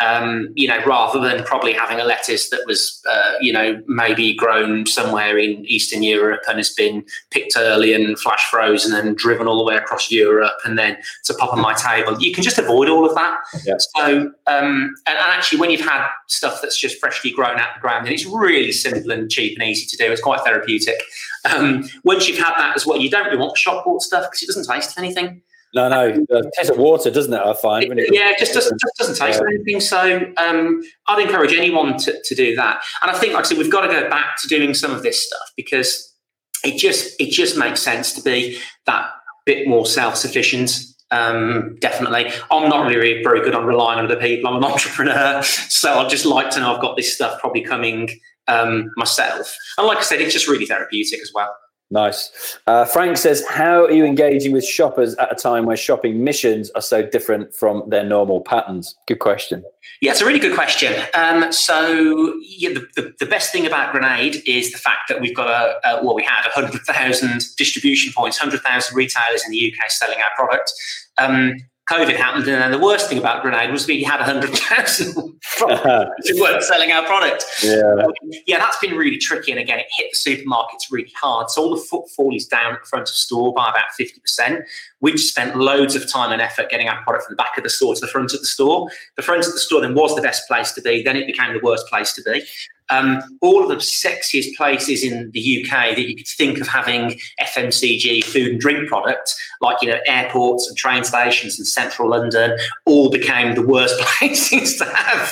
um, 0.00 0.48
you 0.54 0.66
know, 0.66 0.84
rather 0.84 1.20
than 1.20 1.44
probably 1.44 1.72
having 1.72 2.00
a 2.00 2.04
lettuce 2.04 2.50
that 2.50 2.64
was, 2.66 3.00
uh, 3.08 3.34
you 3.40 3.52
know, 3.52 3.80
maybe 3.86 4.34
grown 4.34 4.86
somewhere 4.86 5.38
in 5.38 5.64
Eastern 5.66 6.02
Europe 6.02 6.42
and 6.48 6.58
has 6.58 6.70
been 6.70 7.04
picked 7.30 7.56
early 7.56 7.92
and 7.92 8.18
flash 8.18 8.44
frozen 8.50 8.94
and 8.94 9.16
driven 9.16 9.46
all 9.46 9.56
the 9.56 9.64
way 9.64 9.76
across 9.76 10.10
Europe 10.10 10.54
and 10.64 10.76
then 10.76 10.96
to 11.24 11.34
pop 11.34 11.52
on 11.52 11.60
my 11.60 11.74
table. 11.74 12.20
You 12.20 12.34
can 12.34 12.42
just 12.42 12.58
avoid 12.58 12.88
all 12.88 13.06
of 13.06 13.14
that. 13.14 13.38
Yeah. 13.64 13.74
So, 13.78 14.32
um, 14.46 14.94
and, 15.06 15.16
and, 15.16 15.18
actually, 15.18 15.60
when 15.60 15.70
you've 15.70 15.80
had 15.80 16.08
stuff 16.26 16.60
that's 16.60 16.76
just 16.76 16.98
freshly 16.98 17.30
grown 17.30 17.58
out 17.58 17.68
the 17.74 17.80
ground, 17.80 18.06
and 18.06 18.14
it's 18.14 18.26
really 18.26 18.72
simple 18.72 19.12
and 19.12 19.30
cheap 19.30 19.56
and 19.58 19.68
easy 19.68 19.86
to 19.86 19.96
do, 19.96 20.10
it's 20.10 20.20
quite 20.20 20.40
therapeutic. 20.40 21.00
Um, 21.44 21.88
once 22.02 22.28
you've 22.28 22.38
had 22.38 22.54
that 22.56 22.74
as 22.74 22.84
well, 22.84 22.98
you 22.98 23.10
don't 23.10 23.26
really 23.26 23.36
want 23.36 23.52
the 23.52 23.58
shop 23.58 23.84
bought 23.84 24.02
stuff 24.02 24.24
because 24.30 24.42
it 24.42 24.46
doesn't 24.46 24.66
taste 24.66 24.92
of 24.92 24.98
anything. 24.98 25.42
No, 25.74 25.88
no, 25.88 26.06
it 26.28 26.52
tastes 26.56 26.70
of 26.70 26.78
water, 26.78 27.10
doesn't 27.10 27.32
it? 27.32 27.40
I 27.40 27.52
find. 27.54 27.98
It, 27.98 28.14
yeah, 28.14 28.30
it 28.30 28.38
just 28.38 28.54
doesn't, 28.54 28.80
just 28.80 28.96
doesn't 28.96 29.16
taste 29.16 29.40
yeah. 29.42 29.54
anything. 29.54 29.80
So 29.80 30.32
um, 30.36 30.82
I'd 31.08 31.20
encourage 31.20 31.52
anyone 31.52 31.98
to, 31.98 32.16
to 32.22 32.34
do 32.34 32.54
that. 32.54 32.84
And 33.02 33.10
I 33.10 33.18
think, 33.18 33.34
like 33.34 33.44
I 33.44 33.48
said, 33.48 33.58
we've 33.58 33.72
got 33.72 33.80
to 33.80 33.88
go 33.88 34.08
back 34.08 34.40
to 34.42 34.48
doing 34.48 34.72
some 34.74 34.92
of 34.92 35.02
this 35.02 35.26
stuff 35.26 35.52
because 35.56 36.14
it 36.62 36.78
just 36.78 37.20
it 37.20 37.30
just 37.30 37.56
makes 37.56 37.82
sense 37.82 38.12
to 38.12 38.22
be 38.22 38.58
that 38.86 39.10
bit 39.46 39.66
more 39.66 39.84
self 39.84 40.14
sufficient. 40.14 40.78
Um, 41.10 41.76
definitely, 41.80 42.30
I'm 42.52 42.68
not 42.68 42.86
really 42.86 43.22
very 43.24 43.40
good 43.40 43.54
on 43.54 43.66
relying 43.66 43.98
on 43.98 44.04
other 44.04 44.16
people. 44.16 44.50
I'm 44.50 44.62
an 44.62 44.64
entrepreneur, 44.72 45.42
so 45.42 45.98
I'd 45.98 46.08
just 46.08 46.24
like 46.24 46.50
to 46.50 46.60
know 46.60 46.72
I've 46.72 46.82
got 46.82 46.96
this 46.96 47.12
stuff 47.12 47.40
probably 47.40 47.62
coming 47.62 48.10
um, 48.46 48.90
myself. 48.96 49.56
And 49.76 49.88
like 49.88 49.98
I 49.98 50.02
said, 50.02 50.20
it's 50.20 50.32
just 50.32 50.46
really 50.46 50.66
therapeutic 50.66 51.20
as 51.20 51.32
well. 51.34 51.54
Nice. 51.90 52.58
Uh, 52.66 52.84
Frank 52.84 53.16
says, 53.16 53.44
How 53.48 53.84
are 53.84 53.90
you 53.90 54.04
engaging 54.04 54.52
with 54.52 54.64
shoppers 54.64 55.14
at 55.16 55.30
a 55.30 55.34
time 55.34 55.66
where 55.66 55.76
shopping 55.76 56.24
missions 56.24 56.70
are 56.70 56.80
so 56.80 57.02
different 57.02 57.54
from 57.54 57.84
their 57.88 58.04
normal 58.04 58.40
patterns? 58.40 58.96
Good 59.06 59.18
question. 59.18 59.62
Yeah, 60.00 60.12
it's 60.12 60.20
a 60.20 60.26
really 60.26 60.38
good 60.38 60.54
question. 60.54 60.92
Um, 61.14 61.52
so, 61.52 62.34
yeah, 62.42 62.70
the, 62.70 62.86
the, 62.96 63.14
the, 63.20 63.26
best 63.26 63.52
thing 63.52 63.66
about 63.66 63.92
Grenade 63.92 64.42
is 64.46 64.72
the 64.72 64.78
fact 64.78 65.08
that 65.08 65.20
we've 65.20 65.36
got 65.36 65.48
a, 65.48 65.88
a 65.88 66.04
well, 66.04 66.14
we 66.14 66.24
had 66.24 66.42
100,000 66.54 67.42
distribution 67.56 68.12
points, 68.12 68.40
100,000 68.40 68.96
retailers 68.96 69.44
in 69.44 69.50
the 69.50 69.72
UK 69.72 69.90
selling 69.90 70.18
our 70.18 70.34
product. 70.34 70.72
Um, 71.18 71.56
COVID 71.90 72.16
happened, 72.16 72.48
and 72.48 72.62
then 72.62 72.70
the 72.70 72.78
worst 72.78 73.10
thing 73.10 73.18
about 73.18 73.42
Grenade 73.42 73.70
was 73.70 73.86
we 73.86 74.02
had 74.02 74.16
100,000 74.16 75.14
who 75.58 76.40
weren't 76.40 76.62
selling 76.62 76.92
our 76.92 77.04
product. 77.04 77.44
Yeah. 77.62 78.06
yeah, 78.46 78.58
that's 78.58 78.78
been 78.78 78.96
really 78.96 79.18
tricky. 79.18 79.50
And 79.50 79.60
again, 79.60 79.80
it 79.80 79.86
hit 79.94 80.10
the 80.12 80.30
supermarkets 80.30 80.90
really 80.90 81.12
hard. 81.14 81.50
So 81.50 81.62
all 81.62 81.70
the 81.70 81.82
footfall 81.82 82.34
is 82.34 82.46
down 82.46 82.72
at 82.72 82.80
the 82.80 82.88
front 82.88 83.02
of 83.02 83.12
the 83.12 83.16
store 83.16 83.52
by 83.52 83.68
about 83.68 83.90
50%. 84.00 84.62
We've 85.00 85.20
spent 85.20 85.56
loads 85.56 85.94
of 85.94 86.10
time 86.10 86.32
and 86.32 86.40
effort 86.40 86.70
getting 86.70 86.88
our 86.88 87.02
product 87.02 87.26
from 87.26 87.34
the 87.34 87.42
back 87.42 87.58
of 87.58 87.64
the 87.64 87.70
store 87.70 87.94
to 87.94 88.00
the 88.00 88.06
front 88.06 88.32
of 88.32 88.40
the 88.40 88.46
store. 88.46 88.88
The 89.16 89.22
front 89.22 89.44
of 89.44 89.52
the 89.52 89.58
store 89.58 89.82
then 89.82 89.94
was 89.94 90.16
the 90.16 90.22
best 90.22 90.48
place 90.48 90.72
to 90.72 90.80
be. 90.80 91.02
Then 91.02 91.16
it 91.16 91.26
became 91.26 91.52
the 91.52 91.60
worst 91.62 91.86
place 91.88 92.14
to 92.14 92.22
be. 92.22 92.42
Um, 92.90 93.22
all 93.40 93.62
of 93.62 93.68
the 93.68 93.76
sexiest 93.76 94.54
places 94.56 95.02
in 95.02 95.30
the 95.32 95.64
UK 95.64 95.96
that 95.96 96.08
you 96.08 96.16
could 96.16 96.26
think 96.26 96.60
of 96.60 96.68
having 96.68 97.18
FMCG 97.40 98.24
food 98.24 98.52
and 98.52 98.60
drink 98.60 98.88
products, 98.88 99.38
like 99.60 99.80
you 99.80 99.88
know 99.88 99.98
airports 100.06 100.68
and 100.68 100.76
train 100.76 101.04
stations 101.04 101.58
in 101.58 101.64
central 101.64 102.10
London, 102.10 102.58
all 102.84 103.10
became 103.10 103.54
the 103.54 103.66
worst 103.66 103.98
places 104.18 104.76
to 104.78 104.84
have 104.84 105.28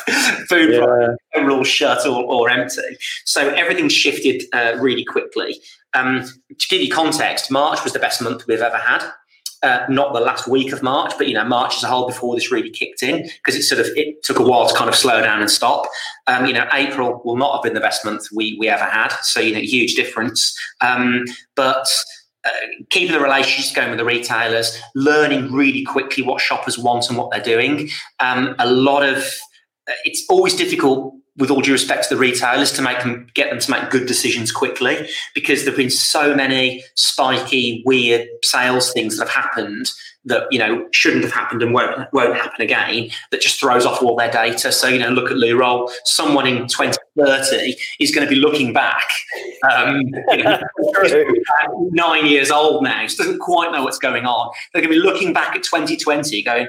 food 0.48 0.74
yeah. 0.74 0.78
products. 0.78 1.22
They 1.34 1.42
were 1.42 1.50
all 1.50 1.64
shut 1.64 2.06
or, 2.06 2.24
or 2.24 2.50
empty. 2.50 2.96
So 3.24 3.50
everything 3.50 3.88
shifted 3.88 4.44
uh, 4.52 4.76
really 4.80 5.04
quickly. 5.04 5.60
Um, 5.94 6.24
to 6.58 6.68
give 6.68 6.80
you 6.80 6.90
context, 6.90 7.50
March 7.50 7.84
was 7.84 7.92
the 7.92 7.98
best 7.98 8.22
month 8.22 8.46
we've 8.46 8.62
ever 8.62 8.78
had 8.78 9.12
uh, 9.62 9.84
not 9.88 10.12
the 10.12 10.20
last 10.20 10.48
week 10.48 10.72
of 10.72 10.82
March, 10.82 11.12
but 11.16 11.28
you 11.28 11.34
know 11.34 11.44
March 11.44 11.76
as 11.76 11.82
a 11.84 11.86
whole 11.86 12.06
before 12.06 12.34
this 12.34 12.50
really 12.50 12.70
kicked 12.70 13.02
in 13.02 13.22
because 13.22 13.54
it 13.54 13.62
sort 13.62 13.80
of 13.80 13.86
it 13.96 14.22
took 14.22 14.38
a 14.38 14.42
while 14.42 14.68
to 14.68 14.74
kind 14.74 14.88
of 14.88 14.96
slow 14.96 15.20
down 15.22 15.40
and 15.40 15.50
stop. 15.50 15.86
Um, 16.26 16.46
you 16.46 16.52
know, 16.52 16.66
April 16.72 17.22
will 17.24 17.36
not 17.36 17.54
have 17.54 17.62
been 17.62 17.74
the 17.74 17.80
best 17.80 18.04
month 18.04 18.26
we 18.34 18.56
we 18.58 18.68
ever 18.68 18.84
had, 18.84 19.12
so 19.22 19.40
you 19.40 19.54
know, 19.54 19.60
huge 19.60 19.94
difference. 19.94 20.56
Um, 20.80 21.24
but 21.54 21.86
uh, 22.44 22.50
keeping 22.90 23.12
the 23.12 23.20
relationships 23.20 23.72
going 23.72 23.90
with 23.90 23.98
the 23.98 24.04
retailers, 24.04 24.80
learning 24.94 25.52
really 25.52 25.84
quickly 25.84 26.24
what 26.24 26.40
shoppers 26.40 26.76
want 26.76 27.08
and 27.08 27.16
what 27.16 27.30
they're 27.30 27.40
doing. 27.40 27.88
Um, 28.18 28.56
a 28.58 28.68
lot 28.68 29.04
of 29.04 29.18
uh, 29.88 29.92
it's 30.04 30.24
always 30.28 30.56
difficult 30.56 31.14
with 31.36 31.50
all 31.50 31.60
due 31.60 31.72
respect 31.72 32.04
to 32.04 32.14
the 32.14 32.20
retailers, 32.20 32.72
to 32.72 32.82
make 32.82 32.98
them 33.00 33.26
get 33.34 33.50
them 33.50 33.58
to 33.58 33.70
make 33.70 33.90
good 33.90 34.06
decisions 34.06 34.52
quickly, 34.52 35.08
because 35.34 35.64
there've 35.64 35.76
been 35.76 35.90
so 35.90 36.34
many 36.34 36.84
spiky, 36.94 37.82
weird 37.86 38.28
sales 38.42 38.92
things 38.92 39.16
that 39.16 39.28
have 39.28 39.44
happened 39.44 39.90
that 40.24 40.46
you 40.50 40.58
know 40.58 40.86
shouldn't 40.92 41.24
have 41.24 41.32
happened 41.32 41.62
and 41.62 41.74
won't 41.74 42.12
won't 42.12 42.36
happen 42.36 42.60
again. 42.60 43.10
That 43.30 43.40
just 43.40 43.58
throws 43.58 43.86
off 43.86 44.02
all 44.02 44.16
their 44.16 44.30
data. 44.30 44.72
So 44.72 44.88
you 44.88 44.98
know, 44.98 45.08
look 45.08 45.30
at 45.30 45.36
loo 45.36 45.58
roll. 45.58 45.90
Someone 46.04 46.46
in 46.46 46.68
2030 46.68 47.76
is 47.98 48.14
going 48.14 48.26
to 48.26 48.32
be 48.32 48.40
looking 48.40 48.72
back. 48.72 49.08
Um, 49.70 50.02
you 50.30 50.44
know, 50.44 50.60
nine 51.90 52.26
years 52.26 52.50
old 52.50 52.84
now, 52.84 53.06
so 53.06 53.24
doesn't 53.24 53.40
quite 53.40 53.72
know 53.72 53.82
what's 53.82 53.98
going 53.98 54.26
on. 54.26 54.50
They're 54.72 54.82
going 54.82 54.94
to 54.94 55.00
be 55.00 55.04
looking 55.04 55.32
back 55.32 55.56
at 55.56 55.62
2020, 55.62 56.42
going 56.42 56.68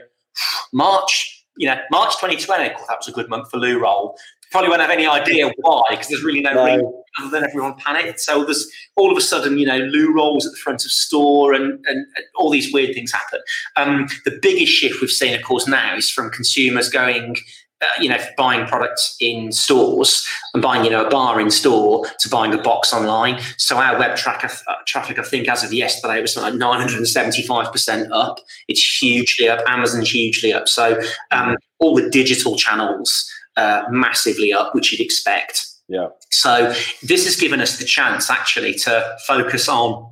March 0.72 1.32
you 1.56 1.68
know, 1.68 1.78
March 1.92 2.16
2020, 2.16 2.70
that 2.70 2.98
was 2.98 3.08
a 3.08 3.12
good 3.12 3.30
month 3.30 3.52
for 3.52 3.58
loo 3.58 3.80
roll 3.80 4.18
probably 4.54 4.70
won't 4.70 4.82
have 4.82 4.92
any 4.92 5.08
idea 5.08 5.52
why 5.58 5.84
because 5.90 6.08
there's 6.08 6.24
really 6.24 6.40
no, 6.40 6.54
no. 6.54 6.66
reason 6.66 7.04
other 7.20 7.30
than 7.30 7.44
everyone 7.44 7.74
panicked. 7.76 8.20
So 8.20 8.46
there's 8.46 8.72
all 8.96 9.12
of 9.12 9.18
a 9.18 9.22
sudden, 9.22 9.58
you 9.58 9.66
know, 9.66 9.78
loo 9.78 10.14
rolls 10.14 10.46
at 10.46 10.52
the 10.54 10.58
front 10.58 10.86
of 10.86 10.92
store 10.92 11.54
and, 11.54 11.74
and, 11.86 11.98
and 11.98 12.26
all 12.36 12.50
these 12.50 12.72
weird 12.72 12.94
things 12.94 13.12
happen. 13.12 13.40
Um, 13.76 14.08
the 14.26 14.40
biggest 14.42 14.72
shift 14.72 15.02
we've 15.02 15.10
seen, 15.10 15.34
of 15.36 15.44
course, 15.44 15.68
now 15.68 15.96
is 15.98 16.10
from 16.10 16.30
consumers 16.30 16.88
going. 16.88 17.36
Uh, 17.82 18.02
you 18.02 18.08
know, 18.08 18.18
buying 18.38 18.66
products 18.66 19.18
in 19.20 19.52
stores 19.52 20.26
and 20.54 20.64
buying, 20.64 20.86
you 20.86 20.90
know, 20.90 21.06
a 21.06 21.10
bar 21.10 21.42
in 21.42 21.52
store 21.52 22.06
to 22.18 22.30
buying 22.30 22.54
a 22.54 22.62
box 22.62 22.94
online. 22.94 23.42
So 23.58 23.76
our 23.76 24.00
web 24.00 24.16
tracker, 24.16 24.48
uh, 24.70 24.76
traffic, 24.88 25.20
I 25.20 25.24
think, 25.24 25.50
as 25.50 25.66
of 25.66 25.74
yesterday, 25.74 26.22
was 26.22 26.38
like 26.38 26.54
975% 26.54 28.08
up. 28.14 28.40
It's 28.70 29.02
hugely 29.02 29.50
up. 29.50 29.60
Amazon's 29.68 30.10
hugely 30.10 30.54
up. 30.54 30.70
So 30.70 30.98
um, 31.32 31.58
all 31.80 31.94
the 31.94 32.10
digital 32.10 32.56
channels 32.56 33.30
uh, 33.58 33.84
massively 33.90 34.54
up, 34.54 34.74
which 34.74 34.92
you'd 34.92 35.02
expect. 35.02 35.66
Yeah. 35.88 36.08
So 36.32 36.74
this 37.04 37.26
has 37.26 37.36
given 37.36 37.60
us 37.60 37.78
the 37.78 37.86
chance 37.86 38.30
actually 38.30 38.74
to 38.76 39.18
focus 39.28 39.68
on 39.68 40.12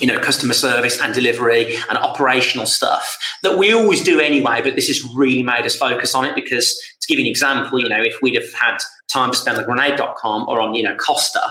you 0.00 0.06
know 0.06 0.18
customer 0.18 0.54
service 0.54 0.98
and 1.00 1.12
delivery 1.12 1.76
and 1.90 1.98
operational 1.98 2.64
stuff 2.64 3.18
that 3.42 3.58
we 3.58 3.74
always 3.74 4.02
do 4.02 4.20
anyway 4.20 4.62
but 4.62 4.74
this 4.74 4.88
has 4.88 5.04
really 5.14 5.42
made 5.42 5.66
us 5.66 5.76
focus 5.76 6.14
on 6.14 6.24
it 6.24 6.34
because 6.34 6.80
to 7.02 7.06
give 7.08 7.18
you 7.18 7.26
an 7.26 7.30
example 7.30 7.78
you 7.78 7.86
know 7.86 8.00
if 8.00 8.16
we'd 8.22 8.34
have 8.34 8.50
had 8.54 8.78
time 9.12 9.30
to 9.30 9.36
spend 9.36 9.58
on 9.58 9.64
grenade.com 9.64 10.48
or 10.48 10.62
on 10.62 10.74
you 10.74 10.82
know 10.82 10.96
costa 10.96 11.42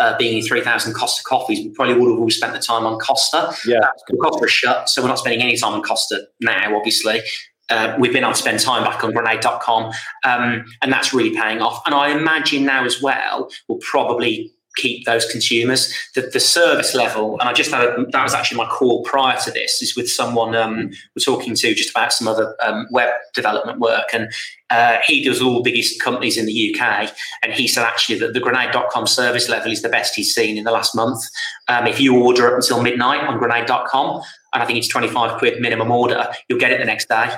uh, 0.00 0.16
being 0.18 0.38
in 0.38 0.44
3,000 0.44 0.92
Costa 0.92 1.22
coffees, 1.22 1.60
we 1.60 1.70
probably 1.70 1.94
would 1.94 2.10
have 2.10 2.18
all 2.18 2.28
spent 2.28 2.52
the 2.52 2.58
time 2.58 2.84
on 2.84 2.98
Costa. 2.98 3.54
Yeah. 3.64 3.78
Costa 4.20 4.44
is 4.44 4.50
shut, 4.50 4.88
so 4.88 5.00
we're 5.00 5.06
not 5.06 5.20
spending 5.20 5.40
any 5.40 5.56
time 5.56 5.72
on 5.72 5.84
Costa 5.84 6.26
now, 6.40 6.76
obviously 6.76 7.22
uh, 7.70 7.96
we've 7.98 8.12
been 8.12 8.24
able 8.24 8.34
to 8.34 8.38
spend 8.38 8.60
time 8.60 8.84
back 8.84 9.02
on 9.02 9.12
grenade.com 9.12 9.92
um, 10.24 10.64
and 10.82 10.92
that's 10.92 11.14
really 11.14 11.34
paying 11.36 11.60
off. 11.60 11.82
And 11.86 11.94
i 11.94 12.10
imagine 12.10 12.64
now 12.64 12.84
as 12.84 13.00
well 13.00 13.50
we'll 13.68 13.78
probably 13.78 14.50
keep 14.76 15.06
those 15.06 15.24
consumers. 15.26 15.94
The, 16.16 16.22
the 16.22 16.40
service 16.40 16.94
level 16.96 17.38
and 17.38 17.48
i 17.48 17.52
just 17.52 17.70
had 17.70 17.84
a, 17.84 18.06
that 18.10 18.22
was 18.22 18.34
actually 18.34 18.58
my 18.58 18.66
call 18.66 19.04
prior 19.04 19.38
to 19.40 19.50
this 19.52 19.80
is 19.80 19.94
with 19.96 20.10
someone 20.10 20.56
um, 20.56 20.90
we're 21.14 21.22
talking 21.24 21.54
to 21.54 21.74
just 21.74 21.90
about 21.90 22.12
some 22.12 22.26
other 22.26 22.56
um, 22.60 22.88
web 22.90 23.10
development 23.34 23.78
work. 23.78 24.08
And 24.12 24.32
uh, 24.70 24.98
he 25.06 25.22
does 25.22 25.40
all 25.40 25.62
the 25.62 25.70
biggest 25.70 26.02
companies 26.02 26.36
in 26.36 26.46
the 26.46 26.74
uk 26.74 27.12
and 27.42 27.52
he 27.52 27.68
said 27.68 27.84
actually 27.84 28.18
that 28.18 28.34
the 28.34 28.40
grenade.com 28.40 29.06
service 29.06 29.48
level 29.48 29.70
is 29.70 29.82
the 29.82 29.88
best 29.88 30.16
he's 30.16 30.34
seen 30.34 30.58
in 30.58 30.64
the 30.64 30.72
last 30.72 30.94
month. 30.94 31.22
Um, 31.68 31.86
if 31.86 32.00
you 32.00 32.20
order 32.20 32.48
up 32.48 32.54
until 32.54 32.82
midnight 32.82 33.22
on 33.22 33.38
grenade.com 33.38 34.22
and 34.52 34.62
i 34.62 34.66
think 34.66 34.78
it's 34.78 34.88
25 34.88 35.38
quid 35.38 35.60
minimum 35.60 35.90
order 35.90 36.26
you'll 36.48 36.58
get 36.58 36.72
it 36.72 36.78
the 36.78 36.84
next 36.84 37.08
day 37.08 37.30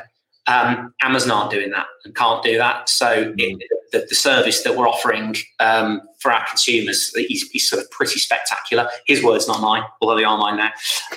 um, 0.46 0.94
Amazon 1.02 1.30
aren't 1.30 1.50
doing 1.50 1.70
that 1.70 1.86
and 2.04 2.14
can't 2.14 2.42
do 2.42 2.56
that. 2.56 2.88
So 2.88 3.34
it, 3.36 3.68
the, 3.92 4.06
the, 4.08 4.14
service 4.14 4.62
that 4.62 4.76
we're 4.76 4.88
offering 4.88 5.36
um, 5.60 6.00
for 6.18 6.30
our 6.32 6.46
consumers 6.46 7.12
is, 7.16 7.48
is, 7.54 7.68
sort 7.68 7.82
of 7.82 7.90
pretty 7.90 8.18
spectacular. 8.18 8.88
His 9.06 9.22
words, 9.22 9.48
not 9.48 9.60
mine, 9.60 9.82
although 10.00 10.16
they 10.16 10.24
are 10.24 10.38
mine 10.38 10.56
now. 10.56 10.70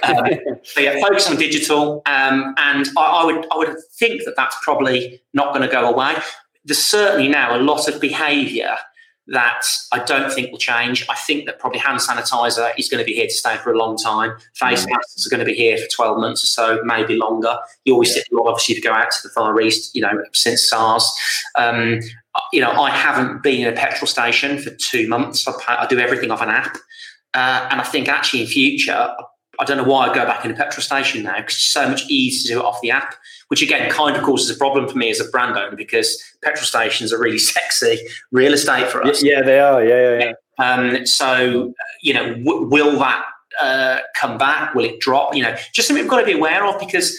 Um, 0.04 0.26
so 0.64 0.82
yeah, 0.82 1.00
focus 1.02 1.30
on 1.30 1.38
digital, 1.38 2.02
um, 2.06 2.56
and 2.58 2.88
I, 2.98 3.02
I, 3.02 3.26
would 3.26 3.46
I 3.52 3.58
would 3.58 3.76
think 3.94 4.24
that 4.26 4.36
that's 4.36 4.58
probably 4.64 5.22
not 5.34 5.54
going 5.54 5.68
to 5.68 5.72
go 5.72 5.90
away. 5.92 6.16
There's 6.66 6.80
certainly 6.80 7.28
now 7.28 7.56
a 7.56 7.62
lot 7.62 7.88
of 7.88 8.02
behaviour 8.02 8.78
that 9.32 9.64
I 9.92 10.00
don't 10.00 10.32
think 10.32 10.52
will 10.52 10.58
change. 10.58 11.06
I 11.10 11.16
think 11.16 11.46
that 11.46 11.60
probably 11.60 11.80
hand 11.80 12.00
sanitizer 12.00 12.72
is 12.78 12.90
going 12.90 13.00
to 13.00 13.06
be 13.06 13.14
here 13.14 13.28
to 13.28 13.34
stay 13.34 13.58
for 13.58 13.72
a 13.72 13.78
long 13.78 13.98
time. 13.98 14.38
Face 14.56 14.86
mm. 14.86 14.90
masks 14.90 15.26
are 15.26 15.30
going 15.30 15.40
to 15.40 15.46
be 15.46 15.56
here 15.56 15.78
for 15.78 15.88
12 15.94 16.20
months 16.20 16.44
or 16.44 16.48
so, 16.48 16.82
maybe 16.84 17.16
longer. 17.16 17.58
You 17.86 17.94
always 17.94 18.10
yeah. 18.16 18.24
see 18.24 18.38
obviously 18.38 18.76
to 18.76 18.82
go 18.82 18.92
out 18.92 19.12
to 19.12 19.28
the 19.28 19.30
Far 19.30 19.60
East, 19.62 19.96
you 19.96 20.02
know, 20.02 20.24
since 20.34 20.68
SARS. 20.68 21.10
Um, 21.56 22.00
you 22.54 22.62
know, 22.62 22.72
I 22.72 22.90
haven't 22.92 23.44
been 23.44 23.68
in 23.68 23.74
a 23.74 23.76
petrol 23.76 24.08
station 24.08 24.60
for 24.60 24.72
two 24.72 25.08
months. 25.08 25.48
I, 25.48 25.54
I 25.68 25.88
do 25.88 26.00
everything 26.00 26.32
off 26.32 26.42
an 26.42 26.50
app. 26.50 26.78
Uh, 27.34 27.68
and 27.72 27.80
I 27.80 27.84
think 27.84 28.08
actually 28.08 28.42
in 28.42 28.48
future, 28.48 29.16
I 29.60 29.66
don't 29.66 29.78
know 29.78 29.84
why 29.84 30.08
I 30.08 30.16
go 30.16 30.26
back 30.26 30.46
in 30.46 30.52
a 30.52 30.56
petrol 30.56 30.82
station 30.82 31.24
now 31.24 31.38
because 31.38 31.56
it's 31.56 31.64
so 31.66 31.88
much 31.88 32.10
easier 32.10 32.48
to 32.48 32.54
do 32.54 32.60
it 32.62 32.66
off 32.66 32.82
the 32.82 32.92
app, 32.92 33.16
which 33.50 33.62
again 33.62 33.90
kind 33.92 34.16
of 34.16 34.24
causes 34.24 34.50
a 34.50 34.58
problem 34.58 34.88
for 34.88 34.98
me 34.98 35.10
as 35.10 35.20
a 35.20 35.26
brand 35.26 35.58
owner 35.58 35.76
because 35.76 36.22
petrol 36.44 36.66
stations 36.66 37.12
are 37.12 37.20
really 37.20 37.38
sexy 37.54 38.00
real 38.32 38.54
estate 38.54 38.88
for 38.88 39.04
us. 39.04 39.22
Yeah, 39.22 39.42
they 39.42 39.60
are. 39.60 39.84
Yeah, 39.84 40.18
yeah, 40.18 40.26
yeah. 40.26 40.34
Um, 40.60 41.06
so, 41.06 41.74
you 42.02 42.14
know, 42.14 42.36
w- 42.36 42.68
will 42.68 42.98
that 43.00 43.26
uh, 43.60 44.00
come 44.16 44.38
back? 44.38 44.76
Will 44.76 44.86
it 44.86 45.00
drop? 45.00 45.36
You 45.36 45.44
know, 45.44 45.56
just 45.74 45.88
something 45.88 46.04
we've 46.04 46.10
got 46.10 46.20
to 46.20 46.26
be 46.26 46.34
aware 46.34 46.66
of 46.66 46.80
because 46.80 47.18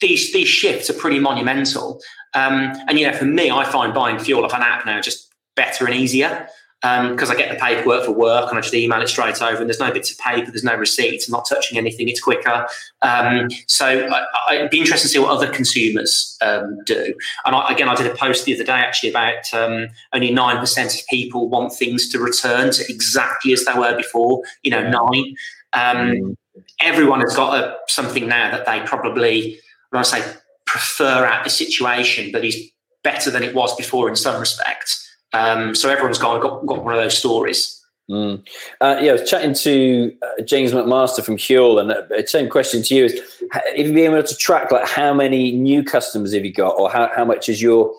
these 0.00 0.32
these 0.32 0.48
shifts 0.48 0.90
are 0.90 0.94
pretty 0.94 1.18
monumental. 1.18 2.00
Um, 2.34 2.72
and 2.88 2.98
you 2.98 3.06
know, 3.06 3.16
for 3.16 3.24
me, 3.24 3.50
I 3.50 3.64
find 3.64 3.94
buying 3.94 4.18
fuel 4.18 4.44
off 4.44 4.54
an 4.54 4.62
app 4.62 4.84
now 4.86 5.00
just 5.00 5.32
better 5.56 5.86
and 5.86 5.94
easier 5.94 6.48
because 6.80 7.28
um, 7.28 7.34
I 7.34 7.36
get 7.36 7.50
the 7.50 7.58
paperwork 7.58 8.04
for 8.04 8.12
work 8.12 8.50
and 8.50 8.58
I 8.58 8.60
just 8.60 8.72
email 8.72 9.02
it 9.02 9.08
straight 9.08 9.42
over, 9.42 9.56
and 9.56 9.68
there's 9.68 9.80
no 9.80 9.92
bits 9.92 10.12
of 10.12 10.18
paper, 10.18 10.50
there's 10.50 10.62
no 10.62 10.76
receipts, 10.76 11.26
I'm 11.26 11.32
not 11.32 11.48
touching 11.48 11.76
anything, 11.76 12.08
it's 12.08 12.20
quicker. 12.20 12.66
Um, 13.02 13.48
so 13.66 14.08
I, 14.48 14.62
would 14.62 14.70
be 14.70 14.78
interested 14.78 15.08
to 15.08 15.12
see 15.12 15.18
what 15.18 15.30
other 15.30 15.50
consumers 15.50 16.38
um, 16.40 16.78
do. 16.84 17.14
And 17.44 17.56
I, 17.56 17.72
again, 17.72 17.88
I 17.88 17.96
did 17.96 18.06
a 18.06 18.14
post 18.14 18.44
the 18.44 18.54
other 18.54 18.62
day 18.62 18.72
actually 18.72 19.10
about 19.10 19.52
um, 19.52 19.88
only 20.12 20.30
9% 20.30 21.00
of 21.00 21.06
people 21.08 21.48
want 21.48 21.72
things 21.72 22.08
to 22.10 22.20
return 22.20 22.70
to 22.70 22.84
exactly 22.88 23.52
as 23.52 23.64
they 23.64 23.74
were 23.74 23.96
before, 23.96 24.42
you 24.62 24.70
know, 24.70 24.82
nine. 24.88 25.34
Um, 25.72 25.96
mm. 25.96 26.36
Everyone 26.80 27.20
has 27.20 27.34
got 27.34 27.58
a, 27.58 27.76
something 27.88 28.28
now 28.28 28.52
that 28.52 28.66
they 28.66 28.80
probably, 28.86 29.58
when 29.90 29.98
I 29.98 30.02
say 30.02 30.22
prefer 30.64 31.24
at 31.24 31.42
the 31.42 31.50
situation, 31.50 32.30
but 32.30 32.44
is 32.44 32.70
better 33.02 33.30
than 33.32 33.42
it 33.42 33.54
was 33.54 33.74
before 33.74 34.08
in 34.08 34.14
some 34.14 34.38
respects. 34.38 35.07
Um, 35.32 35.74
so 35.74 35.90
everyone's 35.90 36.18
got, 36.18 36.40
got, 36.40 36.64
got 36.66 36.84
one 36.84 36.94
of 36.94 37.00
those 37.00 37.18
stories. 37.18 37.78
Mm. 38.10 38.42
Uh, 38.80 38.96
yeah, 39.02 39.10
I 39.10 39.12
was 39.12 39.28
chatting 39.28 39.52
to 39.52 40.16
uh, 40.22 40.42
James 40.42 40.72
McMaster 40.72 41.22
from 41.22 41.36
Huel, 41.36 41.78
and 41.78 41.90
the 41.90 42.22
uh, 42.22 42.26
same 42.26 42.48
question 42.48 42.82
to 42.82 42.94
you 42.94 43.04
is: 43.04 43.20
Have 43.52 43.76
you 43.76 43.92
been 43.92 44.14
able 44.14 44.22
to 44.22 44.36
track 44.36 44.72
like 44.72 44.88
how 44.88 45.12
many 45.12 45.52
new 45.52 45.84
customers 45.84 46.32
have 46.32 46.44
you 46.44 46.52
got, 46.52 46.70
or 46.78 46.90
how, 46.90 47.10
how 47.14 47.26
much 47.26 47.46
has 47.48 47.60
your 47.60 47.92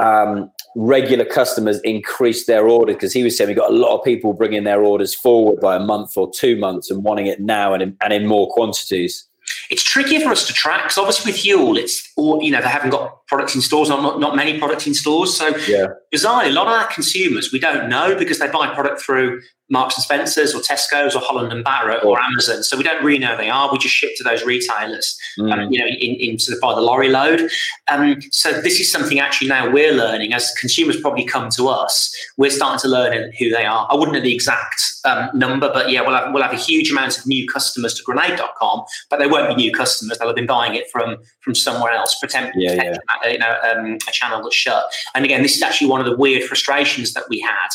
um, 0.00 0.50
regular 0.74 1.24
customers 1.24 1.78
increased 1.82 2.48
their 2.48 2.66
order? 2.66 2.94
Because 2.94 3.12
he 3.12 3.22
was 3.22 3.38
saying 3.38 3.48
we 3.48 3.54
got 3.54 3.70
a 3.70 3.76
lot 3.76 3.96
of 3.96 4.04
people 4.04 4.32
bringing 4.32 4.64
their 4.64 4.82
orders 4.82 5.14
forward 5.14 5.60
by 5.60 5.76
a 5.76 5.80
month 5.80 6.16
or 6.16 6.28
two 6.32 6.56
months 6.56 6.90
and 6.90 7.04
wanting 7.04 7.28
it 7.28 7.38
now 7.38 7.72
and 7.72 7.82
in, 7.82 7.96
and 8.02 8.12
in 8.12 8.26
more 8.26 8.50
quantities. 8.50 9.24
it's 9.70 9.84
tricky 9.84 10.20
for 10.20 10.30
us 10.30 10.48
to 10.48 10.52
track 10.52 10.82
because 10.82 10.98
obviously 10.98 11.30
with 11.30 11.40
Huel, 11.40 11.78
it's 11.78 12.12
or 12.16 12.42
you 12.42 12.50
know 12.50 12.60
they 12.60 12.68
haven't 12.68 12.90
got 12.90 13.24
products 13.28 13.54
in 13.54 13.60
stores, 13.60 13.88
not 13.88 14.18
not 14.18 14.34
many 14.34 14.58
products 14.58 14.88
in 14.88 14.94
stores. 14.94 15.36
So 15.36 15.56
yeah. 15.68 15.86
Bizarrely, 16.14 16.48
a 16.48 16.52
lot 16.52 16.66
of 16.66 16.72
our 16.72 16.86
consumers 16.86 17.52
we 17.52 17.58
don't 17.58 17.88
know 17.88 18.14
because 18.16 18.38
they 18.38 18.48
buy 18.48 18.72
product 18.72 19.02
through 19.02 19.42
Marks 19.70 19.96
and 19.96 20.04
Spencers 20.04 20.54
or 20.54 20.60
Tesco's 20.60 21.16
or 21.16 21.20
Holland 21.20 21.50
and 21.50 21.64
Barrett 21.64 22.04
or 22.04 22.20
Amazon. 22.20 22.62
So 22.62 22.76
we 22.76 22.84
don't 22.84 23.02
really 23.02 23.18
know 23.18 23.28
who 23.28 23.38
they 23.38 23.50
are. 23.50 23.72
We 23.72 23.78
just 23.78 23.94
ship 23.94 24.10
to 24.18 24.24
those 24.24 24.44
retailers, 24.44 25.18
um, 25.40 25.46
mm. 25.46 25.52
um, 25.52 25.72
you 25.72 25.78
know, 25.78 25.86
in, 25.86 26.16
in 26.16 26.38
sort 26.38 26.56
of 26.56 26.60
by 26.60 26.74
the 26.74 26.82
lorry 26.82 27.08
load. 27.08 27.48
Um, 27.88 28.20
so 28.30 28.52
this 28.60 28.78
is 28.78 28.92
something 28.92 29.18
actually 29.18 29.48
now 29.48 29.70
we're 29.70 29.92
learning 29.92 30.34
as 30.34 30.52
consumers 30.60 31.00
probably 31.00 31.24
come 31.24 31.48
to 31.50 31.68
us. 31.68 32.14
We're 32.36 32.50
starting 32.50 32.78
to 32.80 32.88
learn 32.88 33.32
who 33.38 33.48
they 33.48 33.64
are. 33.64 33.88
I 33.90 33.94
wouldn't 33.94 34.14
know 34.14 34.22
the 34.22 34.34
exact 34.34 34.82
um, 35.06 35.30
number, 35.32 35.70
but 35.72 35.90
yeah, 35.90 36.02
we'll 36.02 36.14
have, 36.14 36.34
we'll 36.34 36.42
have 36.42 36.52
a 36.52 36.56
huge 36.56 36.90
amount 36.90 37.18
of 37.18 37.26
new 37.26 37.48
customers 37.48 37.94
to 37.94 38.02
Grenade.com, 38.02 38.84
but 39.08 39.18
they 39.18 39.26
won't 39.26 39.48
be 39.48 39.54
new 39.54 39.72
customers. 39.72 40.18
They'll 40.18 40.28
have 40.28 40.36
been 40.36 40.46
buying 40.46 40.74
it 40.74 40.90
from 40.90 41.16
from 41.40 41.54
somewhere 41.54 41.92
else, 41.92 42.18
pretend, 42.18 42.52
yeah, 42.56 42.72
yeah. 42.72 43.30
you 43.30 43.38
know, 43.38 43.54
um, 43.70 43.98
a 44.08 44.12
channel 44.12 44.42
that's 44.42 44.54
shut. 44.54 44.84
And 45.14 45.26
again, 45.26 45.42
this 45.42 45.54
is 45.54 45.62
actually 45.62 45.90
one 45.90 46.00
of 46.04 46.10
the 46.10 46.16
weird 46.16 46.44
frustrations 46.44 47.14
that 47.14 47.24
we 47.28 47.40
had 47.40 47.68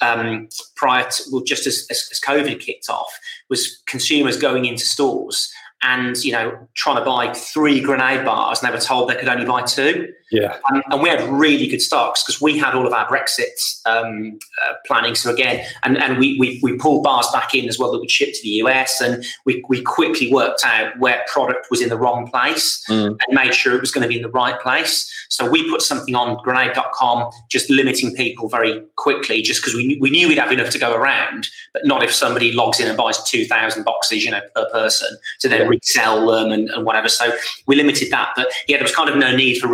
um, 0.00 0.48
prior 0.76 1.08
to, 1.10 1.22
well, 1.32 1.42
just 1.42 1.66
as, 1.66 1.86
as, 1.90 2.08
as 2.10 2.20
COVID 2.20 2.60
kicked 2.60 2.88
off, 2.88 3.18
was 3.48 3.82
consumers 3.86 4.36
going 4.36 4.64
into 4.64 4.84
stores 4.84 5.52
and 5.82 6.24
you 6.24 6.32
know 6.32 6.68
trying 6.74 6.96
to 6.96 7.04
buy 7.04 7.32
three 7.32 7.80
grenade 7.80 8.24
bars 8.24 8.60
and 8.60 8.68
they 8.68 8.74
were 8.74 8.80
told 8.80 9.08
they 9.08 9.14
could 9.14 9.28
only 9.28 9.44
buy 9.44 9.62
two 9.62 10.12
yeah 10.30 10.56
um, 10.70 10.82
and 10.90 11.02
we 11.02 11.08
had 11.08 11.22
really 11.28 11.66
good 11.66 11.80
stocks 11.80 12.22
because 12.22 12.40
we 12.40 12.58
had 12.58 12.74
all 12.74 12.86
of 12.86 12.92
our 12.92 13.08
brexit 13.08 13.80
um, 13.86 14.38
uh, 14.64 14.74
planning 14.86 15.14
so 15.14 15.32
again 15.32 15.64
and, 15.84 15.96
and 15.98 16.18
we, 16.18 16.38
we, 16.38 16.60
we 16.62 16.76
pulled 16.76 17.02
bars 17.02 17.26
back 17.32 17.54
in 17.54 17.68
as 17.68 17.78
well 17.78 17.92
that 17.92 17.98
would 17.98 18.10
ship 18.10 18.32
to 18.32 18.42
the 18.42 18.50
us 18.50 19.00
and 19.00 19.24
we, 19.44 19.64
we 19.68 19.82
quickly 19.82 20.32
worked 20.32 20.64
out 20.64 20.98
where 20.98 21.24
product 21.32 21.68
was 21.70 21.80
in 21.80 21.88
the 21.88 21.98
wrong 21.98 22.28
place 22.30 22.84
mm. 22.88 23.06
and 23.06 23.18
made 23.30 23.54
sure 23.54 23.74
it 23.74 23.80
was 23.80 23.90
going 23.90 24.02
to 24.02 24.08
be 24.08 24.16
in 24.16 24.22
the 24.22 24.30
right 24.30 24.60
place 24.60 25.10
so 25.28 25.48
we 25.48 25.68
put 25.70 25.82
something 25.82 26.14
on 26.14 26.36
grenade.com 26.42 27.30
just 27.48 27.70
limiting 27.70 28.14
people 28.14 28.48
very 28.48 28.82
quickly 28.96 29.42
just 29.42 29.62
because 29.62 29.74
we, 29.74 29.96
we 30.00 30.10
knew 30.10 30.28
we'd 30.28 30.38
have 30.38 30.52
enough 30.52 30.70
to 30.70 30.78
go 30.78 30.94
around 30.94 31.48
but 31.72 31.86
not 31.86 32.02
if 32.02 32.12
somebody 32.12 32.52
logs 32.52 32.80
in 32.80 32.88
and 32.88 32.96
buys 32.96 33.22
2000 33.24 33.84
boxes 33.84 34.24
you 34.24 34.30
know 34.30 34.40
per 34.54 34.68
person 34.70 35.08
to 35.40 35.48
then 35.48 35.68
resell 35.68 36.26
them 36.26 36.52
and, 36.52 36.68
and 36.70 36.84
whatever. 36.84 37.08
So 37.08 37.30
we 37.66 37.76
limited 37.76 38.10
that. 38.10 38.32
But 38.36 38.48
yeah, 38.66 38.76
there 38.76 38.84
was 38.84 38.94
kind 38.94 39.08
of 39.08 39.16
no 39.16 39.34
need 39.34 39.58
for 39.58 39.68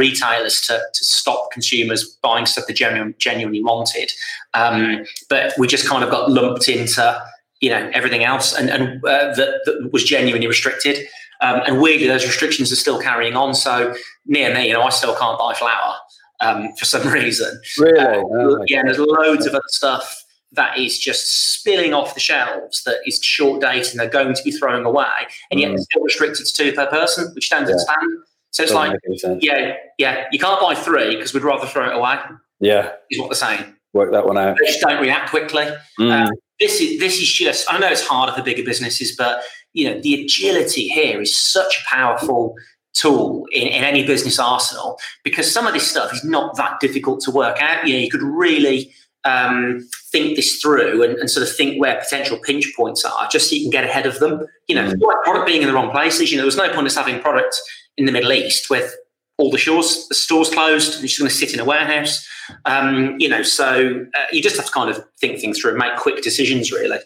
retailers 0.44 0.60
to, 0.62 0.80
to 0.92 1.04
stop 1.04 1.50
consumers 1.50 2.16
buying 2.22 2.46
stuff 2.46 2.66
they 2.66 2.74
genuinely, 2.74 3.14
genuinely 3.18 3.62
wanted. 3.62 4.12
Um, 4.54 5.04
but 5.28 5.54
we 5.58 5.66
just 5.66 5.86
kind 5.86 6.04
of 6.04 6.10
got 6.10 6.30
lumped 6.30 6.68
into 6.68 7.22
you 7.60 7.70
know 7.70 7.90
everything 7.94 8.24
else 8.24 8.52
and, 8.52 8.68
and 8.68 9.02
uh, 9.04 9.34
that, 9.34 9.60
that 9.64 9.90
was 9.92 10.04
genuinely 10.04 10.46
restricted. 10.46 11.06
Um, 11.40 11.60
and 11.66 11.80
weirdly, 11.80 12.06
those 12.06 12.24
restrictions 12.24 12.72
are 12.72 12.76
still 12.76 13.00
carrying 13.00 13.34
on. 13.34 13.54
So 13.54 13.94
near 14.26 14.54
me, 14.54 14.68
you 14.68 14.72
know, 14.72 14.82
I 14.82 14.90
still 14.90 15.14
can't 15.16 15.38
buy 15.38 15.54
flour 15.54 15.96
um, 16.40 16.68
for 16.78 16.84
some 16.84 17.06
reason. 17.12 17.60
Really? 17.78 17.98
Uh, 17.98 18.22
oh, 18.22 18.64
yeah, 18.68 18.82
there's 18.84 18.98
loads 18.98 19.46
of 19.46 19.54
other 19.54 19.62
stuff 19.68 20.22
that 20.52 20.78
is 20.78 20.98
just 20.98 21.52
spilling 21.52 21.92
off 21.92 22.14
the 22.14 22.20
shelves 22.20 22.84
that 22.84 22.98
is 23.04 23.18
short 23.20 23.60
dated 23.60 23.90
and 23.90 23.98
they're 23.98 24.08
going 24.08 24.34
to 24.34 24.42
be 24.44 24.52
throwing 24.52 24.84
away, 24.84 25.26
and 25.50 25.58
yet 25.58 25.70
mm. 25.70 25.74
it's 25.74 25.84
still 25.84 26.02
restricted 26.02 26.46
to 26.46 26.52
two 26.52 26.72
per 26.72 26.86
person, 26.86 27.34
which 27.34 27.50
don't 27.50 27.62
yeah. 27.62 27.72
understand. 27.72 28.24
So 28.54 28.62
it's 28.62 28.72
Doesn't 28.72 29.32
like, 29.32 29.42
yeah, 29.42 29.74
yeah, 29.98 30.26
you 30.30 30.38
can't 30.38 30.60
buy 30.60 30.76
three 30.76 31.16
because 31.16 31.34
we'd 31.34 31.42
rather 31.42 31.66
throw 31.66 31.90
it 31.90 31.96
away. 31.96 32.18
Yeah, 32.60 32.92
is 33.10 33.18
what 33.18 33.28
they're 33.28 33.34
saying. 33.34 33.74
Work 33.94 34.12
that 34.12 34.26
one 34.26 34.38
out. 34.38 34.56
They 34.60 34.66
just 34.66 34.80
don't 34.80 35.02
react 35.02 35.30
quickly. 35.30 35.66
Mm. 35.98 36.30
This 36.60 36.80
is 36.80 37.00
this 37.00 37.20
is 37.20 37.28
just. 37.28 37.70
I 37.72 37.78
know 37.78 37.88
it's 37.88 38.06
harder 38.06 38.32
for 38.32 38.44
bigger 38.44 38.62
businesses, 38.62 39.16
but 39.16 39.42
you 39.72 39.90
know 39.90 40.00
the 40.00 40.22
agility 40.22 40.86
here 40.86 41.20
is 41.20 41.36
such 41.36 41.80
a 41.80 41.88
powerful 41.92 42.54
tool 42.92 43.44
in, 43.50 43.66
in 43.66 43.82
any 43.82 44.06
business 44.06 44.38
arsenal 44.38 45.00
because 45.24 45.52
some 45.52 45.66
of 45.66 45.74
this 45.74 45.90
stuff 45.90 46.12
is 46.12 46.22
not 46.22 46.56
that 46.56 46.78
difficult 46.78 47.22
to 47.22 47.32
work 47.32 47.60
out. 47.60 47.84
You 47.88 47.94
know, 47.94 48.00
you 48.00 48.10
could 48.10 48.22
really 48.22 48.94
um, 49.24 49.80
think 50.12 50.36
this 50.36 50.60
through 50.60 51.02
and, 51.02 51.18
and, 51.18 51.28
sort 51.28 51.44
of 51.44 51.52
think 51.56 51.80
where 51.80 51.98
potential 51.98 52.38
pinch 52.38 52.72
points 52.76 53.04
are, 53.04 53.26
just 53.28 53.50
so 53.50 53.56
you 53.56 53.62
can 53.62 53.70
get 53.70 53.82
ahead 53.82 54.06
of 54.06 54.20
them. 54.20 54.46
You 54.68 54.76
know, 54.76 54.92
mm. 54.92 55.00
product 55.24 55.46
being 55.46 55.62
in 55.62 55.66
the 55.66 55.74
wrong 55.74 55.90
places. 55.90 56.30
You 56.30 56.36
know, 56.36 56.44
there's 56.44 56.56
no 56.56 56.68
point 56.68 56.80
in 56.80 56.86
us 56.86 56.94
having 56.94 57.20
product 57.20 57.60
in 57.96 58.06
the 58.06 58.12
Middle 58.12 58.32
East 58.32 58.70
with 58.70 58.94
all 59.38 59.50
the 59.50 59.58
stores 59.58 60.08
the 60.08 60.14
stores 60.14 60.50
closed. 60.50 60.94
You're 60.94 61.08
just 61.08 61.18
going 61.18 61.28
to 61.28 61.34
sit 61.34 61.54
in 61.54 61.60
a 61.60 61.64
warehouse. 61.64 62.26
Um, 62.66 63.16
you 63.18 63.28
know, 63.28 63.42
so 63.42 64.06
uh, 64.14 64.24
you 64.32 64.42
just 64.42 64.56
have 64.56 64.66
to 64.66 64.72
kind 64.72 64.90
of 64.90 65.04
think 65.18 65.40
things 65.40 65.58
through 65.58 65.70
and 65.72 65.78
make 65.78 65.96
quick 65.96 66.22
decisions, 66.22 66.70
really. 66.70 66.98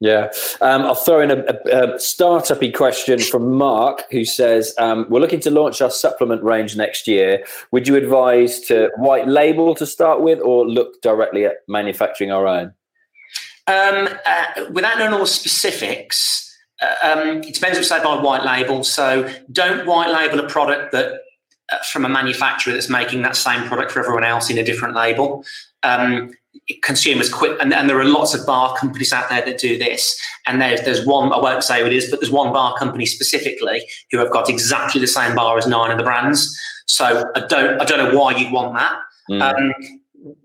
Yeah. 0.00 0.30
Um, 0.60 0.82
I'll 0.82 0.94
throw 0.94 1.20
in 1.20 1.30
a, 1.30 1.42
a, 1.70 1.94
a 1.94 1.98
startup 1.98 2.60
question 2.74 3.18
from 3.18 3.54
Mark, 3.54 4.04
who 4.10 4.26
says, 4.26 4.74
um, 4.78 5.06
We're 5.08 5.20
looking 5.20 5.40
to 5.40 5.50
launch 5.50 5.80
our 5.80 5.90
supplement 5.90 6.42
range 6.42 6.76
next 6.76 7.08
year. 7.08 7.44
Would 7.72 7.88
you 7.88 7.96
advise 7.96 8.60
to 8.62 8.90
white 8.96 9.26
label 9.26 9.74
to 9.76 9.86
start 9.86 10.20
with 10.20 10.38
or 10.40 10.68
look 10.68 11.00
directly 11.00 11.46
at 11.46 11.56
manufacturing 11.66 12.30
our 12.30 12.46
own? 12.46 12.74
Um, 13.68 14.08
uh, 14.26 14.66
without 14.70 14.98
knowing 14.98 15.14
all 15.14 15.20
the 15.20 15.26
specifics, 15.26 16.45
um, 17.02 17.42
it 17.42 17.54
depends 17.54 17.76
what 17.76 17.78
you 17.78 17.84
say 17.84 18.02
by 18.02 18.20
white 18.20 18.44
label. 18.44 18.84
So 18.84 19.32
don't 19.50 19.86
white 19.86 20.10
label 20.10 20.44
a 20.44 20.48
product 20.48 20.92
that 20.92 21.20
uh, 21.72 21.78
from 21.90 22.04
a 22.04 22.08
manufacturer 22.08 22.72
that's 22.72 22.88
making 22.88 23.22
that 23.22 23.36
same 23.36 23.66
product 23.66 23.92
for 23.92 24.00
everyone 24.00 24.24
else 24.24 24.50
in 24.50 24.58
a 24.58 24.62
different 24.62 24.94
label. 24.94 25.44
Um, 25.82 26.32
consumers 26.82 27.32
quit 27.32 27.58
and, 27.60 27.72
and, 27.72 27.88
there 27.88 27.98
are 27.98 28.04
lots 28.04 28.34
of 28.34 28.44
bar 28.46 28.76
companies 28.76 29.12
out 29.12 29.28
there 29.28 29.44
that 29.44 29.58
do 29.58 29.78
this 29.78 30.18
and 30.46 30.60
there's 30.60 30.80
there's 30.82 31.04
one 31.04 31.32
i 31.32 31.38
won't 31.38 31.62
say 31.62 31.80
who 31.80 31.86
it 31.86 31.92
is 31.92 32.10
but 32.10 32.18
there's 32.18 32.32
one 32.32 32.52
bar 32.52 32.76
company 32.78 33.04
specifically 33.06 33.86
who 34.10 34.18
have 34.18 34.30
got 34.30 34.48
exactly 34.48 35.00
the 35.00 35.06
same 35.06 35.34
bar 35.34 35.58
as 35.58 35.66
nine 35.66 35.90
of 35.90 35.98
the 35.98 36.02
brands 36.02 36.58
so 36.86 37.30
i 37.36 37.40
don't 37.40 37.80
i 37.80 37.84
don't 37.84 37.98
know 37.98 38.18
why 38.18 38.34
you'd 38.34 38.52
want 38.52 38.74
that 38.74 38.98
mm. 39.30 39.42
um, 39.42 39.72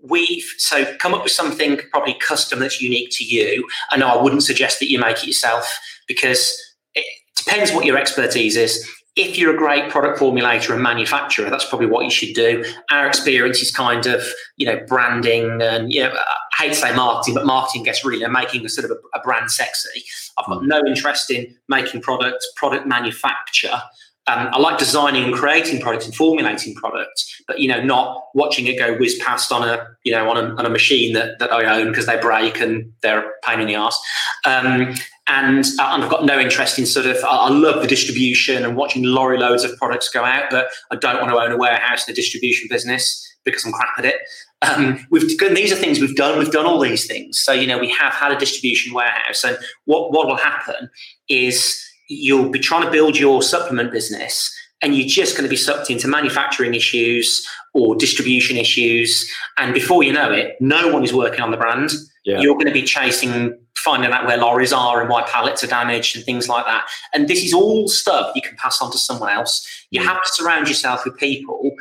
we've 0.02 0.44
so 0.58 0.84
come 0.96 1.14
up 1.14 1.22
with 1.22 1.32
something 1.32 1.78
probably 1.90 2.14
custom 2.14 2.60
that's 2.60 2.80
unique 2.80 3.08
to 3.10 3.24
you 3.24 3.66
i 3.90 3.96
know 3.96 4.08
i 4.08 4.20
wouldn't 4.20 4.42
suggest 4.42 4.78
that 4.78 4.90
you 4.90 4.98
make 4.98 5.18
it 5.18 5.26
yourself 5.26 5.78
because 6.06 6.56
it 6.94 7.04
depends 7.36 7.72
what 7.72 7.84
your 7.84 7.96
expertise 7.96 8.56
is 8.56 8.88
if 9.14 9.36
you're 9.36 9.54
a 9.54 9.58
great 9.58 9.90
product 9.90 10.18
formulator 10.18 10.72
and 10.72 10.82
manufacturer, 10.82 11.50
that's 11.50 11.66
probably 11.66 11.86
what 11.86 12.04
you 12.04 12.10
should 12.10 12.34
do. 12.34 12.64
Our 12.90 13.06
experience 13.06 13.60
is 13.60 13.70
kind 13.70 14.06
of, 14.06 14.26
you 14.56 14.64
know, 14.64 14.80
branding 14.88 15.60
and, 15.60 15.92
you 15.92 16.02
know, 16.02 16.14
I 16.14 16.62
hate 16.62 16.68
to 16.70 16.74
say 16.74 16.94
marketing, 16.94 17.34
but 17.34 17.44
marketing 17.44 17.82
gets 17.82 18.06
really 18.06 18.26
making 18.26 18.64
a 18.64 18.70
sort 18.70 18.86
of 18.86 18.92
a, 18.92 19.18
a 19.18 19.22
brand 19.22 19.50
sexy. 19.50 20.02
I've 20.38 20.46
got 20.46 20.60
hmm. 20.60 20.68
no 20.68 20.82
interest 20.86 21.30
in 21.30 21.54
making 21.68 22.00
products, 22.00 22.50
product 22.56 22.86
manufacture. 22.86 23.82
Um, 24.28 24.48
I 24.52 24.58
like 24.58 24.78
designing 24.78 25.24
and 25.24 25.34
creating 25.34 25.80
products 25.80 26.04
and 26.04 26.14
formulating 26.14 26.74
products, 26.74 27.42
but 27.48 27.58
you 27.58 27.68
know, 27.68 27.82
not 27.82 28.22
watching 28.34 28.66
it 28.66 28.78
go 28.78 28.96
whiz 28.96 29.18
past 29.18 29.50
on 29.50 29.68
a 29.68 29.84
you 30.04 30.12
know 30.12 30.30
on 30.30 30.36
a, 30.36 30.54
on 30.54 30.64
a 30.64 30.70
machine 30.70 31.12
that, 31.14 31.40
that 31.40 31.52
I 31.52 31.80
own 31.80 31.88
because 31.88 32.06
they 32.06 32.18
break 32.18 32.60
and 32.60 32.92
they're 33.02 33.28
a 33.28 33.32
pain 33.44 33.60
in 33.60 33.66
the 33.66 33.74
ass. 33.74 34.00
Um, 34.44 34.94
and, 35.28 35.64
uh, 35.78 35.90
and 35.92 36.04
I've 36.04 36.10
got 36.10 36.24
no 36.24 36.38
interest 36.38 36.78
in 36.78 36.86
sort 36.86 37.06
of. 37.06 37.16
I, 37.24 37.28
I 37.28 37.48
love 37.50 37.80
the 37.82 37.88
distribution 37.88 38.64
and 38.64 38.76
watching 38.76 39.02
lorry 39.02 39.38
loads 39.38 39.64
of 39.64 39.76
products 39.76 40.08
go 40.08 40.24
out, 40.24 40.50
but 40.50 40.68
I 40.90 40.96
don't 40.96 41.20
want 41.20 41.30
to 41.30 41.38
own 41.38 41.52
a 41.52 41.56
warehouse 41.56 42.06
in 42.06 42.12
the 42.12 42.16
distribution 42.16 42.68
business 42.70 43.28
because 43.44 43.64
I'm 43.64 43.72
crap 43.72 43.98
at 43.98 44.04
it. 44.04 44.16
Um, 44.62 45.04
we've 45.10 45.26
these 45.54 45.72
are 45.72 45.76
things 45.76 46.00
we've 46.00 46.14
done. 46.14 46.38
We've 46.38 46.52
done 46.52 46.66
all 46.66 46.78
these 46.78 47.06
things. 47.06 47.42
So 47.42 47.52
you 47.52 47.66
know 47.66 47.78
we 47.78 47.90
have 47.90 48.12
had 48.12 48.32
a 48.32 48.38
distribution 48.38 48.94
warehouse, 48.94 49.44
and 49.44 49.58
what 49.84 50.12
what 50.12 50.26
will 50.26 50.36
happen 50.36 50.90
is 51.28 51.82
you'll 52.08 52.50
be 52.50 52.58
trying 52.58 52.84
to 52.84 52.90
build 52.90 53.18
your 53.18 53.42
supplement 53.42 53.92
business, 53.92 54.54
and 54.82 54.96
you're 54.96 55.08
just 55.08 55.36
going 55.36 55.44
to 55.44 55.50
be 55.50 55.56
sucked 55.56 55.90
into 55.90 56.08
manufacturing 56.08 56.74
issues 56.74 57.46
or 57.74 57.96
distribution 57.96 58.56
issues, 58.56 59.30
and 59.58 59.72
before 59.72 60.02
you 60.02 60.12
know 60.12 60.30
it, 60.30 60.56
no 60.60 60.92
one 60.92 61.02
is 61.04 61.12
working 61.12 61.40
on 61.40 61.50
the 61.50 61.56
brand. 61.56 61.90
Yeah. 62.24 62.40
You're 62.40 62.54
going 62.54 62.66
to 62.66 62.72
be 62.72 62.82
chasing 62.82 63.58
finding 63.76 64.12
out 64.12 64.26
where 64.26 64.36
lorries 64.36 64.72
are 64.72 65.00
and 65.00 65.10
why 65.10 65.22
pallets 65.22 65.64
are 65.64 65.66
damaged 65.66 66.14
and 66.14 66.24
things 66.24 66.48
like 66.48 66.64
that. 66.66 66.86
And 67.12 67.26
this 67.26 67.42
is 67.42 67.52
all 67.52 67.88
stuff 67.88 68.30
you 68.36 68.42
can 68.42 68.56
pass 68.56 68.80
on 68.80 68.92
to 68.92 68.98
someone 68.98 69.30
else. 69.30 69.66
You 69.90 70.00
mm. 70.00 70.04
have 70.04 70.22
to 70.22 70.32
surround 70.32 70.68
yourself 70.68 71.04
with 71.04 71.16
people 71.16 71.72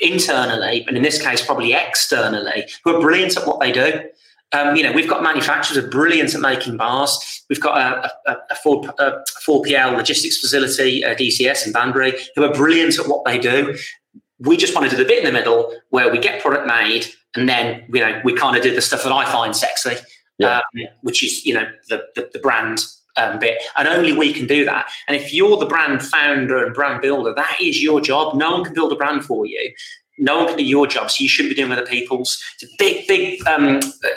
internally, 0.00 0.84
and 0.86 0.96
in 0.96 1.02
this 1.02 1.20
case, 1.20 1.44
probably 1.44 1.72
externally, 1.72 2.68
who 2.84 2.96
are 2.96 3.00
brilliant 3.00 3.36
at 3.36 3.46
what 3.46 3.60
they 3.60 3.72
do. 3.72 4.02
Um, 4.52 4.76
you 4.76 4.82
know, 4.82 4.92
we've 4.92 5.08
got 5.08 5.22
manufacturers 5.22 5.78
who 5.78 5.86
are 5.86 5.90
brilliant 5.90 6.34
at 6.34 6.40
making 6.40 6.76
bars. 6.76 7.44
We've 7.48 7.60
got 7.60 7.78
a, 7.78 8.30
a, 8.30 8.36
a, 8.50 8.54
4, 8.56 8.94
a 8.98 9.24
4PL 9.46 9.96
logistics 9.96 10.38
facility, 10.38 11.02
a 11.02 11.14
DCS 11.14 11.66
in 11.66 11.72
Banbury, 11.72 12.12
who 12.36 12.44
are 12.44 12.52
brilliant 12.52 12.98
at 12.98 13.08
what 13.08 13.24
they 13.24 13.38
do. 13.38 13.76
We 14.40 14.56
just 14.56 14.74
want 14.74 14.90
to 14.90 14.96
do 14.96 15.02
the 15.02 15.08
bit 15.08 15.20
in 15.20 15.24
the 15.24 15.32
middle 15.32 15.74
where 15.90 16.10
we 16.10 16.18
get 16.18 16.42
product 16.42 16.66
made 16.66 17.06
and 17.34 17.48
then, 17.48 17.84
you 17.92 18.00
know, 18.00 18.20
we 18.24 18.34
kind 18.34 18.56
of 18.56 18.62
do 18.62 18.74
the 18.74 18.82
stuff 18.82 19.04
that 19.04 19.12
I 19.12 19.24
find 19.30 19.56
sexy 19.56 19.96
yeah. 20.38 20.56
um, 20.56 20.88
which 21.02 21.22
is 21.22 21.44
you 21.44 21.54
know 21.54 21.66
the 21.88 22.04
the, 22.14 22.30
the 22.32 22.38
brand 22.38 22.84
um, 23.16 23.38
bit, 23.38 23.62
and 23.76 23.88
only 23.88 24.12
we 24.12 24.32
can 24.32 24.46
do 24.46 24.64
that. 24.64 24.90
And 25.06 25.16
if 25.16 25.32
you're 25.32 25.56
the 25.58 25.66
brand 25.66 26.02
founder 26.02 26.64
and 26.64 26.74
brand 26.74 27.02
builder, 27.02 27.34
that 27.34 27.56
is 27.60 27.82
your 27.82 28.00
job. 28.00 28.36
No 28.36 28.52
one 28.52 28.64
can 28.64 28.74
build 28.74 28.92
a 28.92 28.96
brand 28.96 29.24
for 29.24 29.46
you. 29.46 29.72
No 30.18 30.38
one 30.38 30.48
can 30.48 30.58
do 30.58 30.64
your 30.64 30.86
job, 30.86 31.10
so 31.10 31.22
you 31.22 31.28
shouldn't 31.28 31.54
be 31.54 31.60
doing 31.60 31.72
other 31.72 31.86
people's. 31.86 32.42
It's 32.60 32.72
a 32.72 32.76
big, 32.78 33.06
big 33.08 33.46
um, 33.46 33.78
uh, 33.78 34.08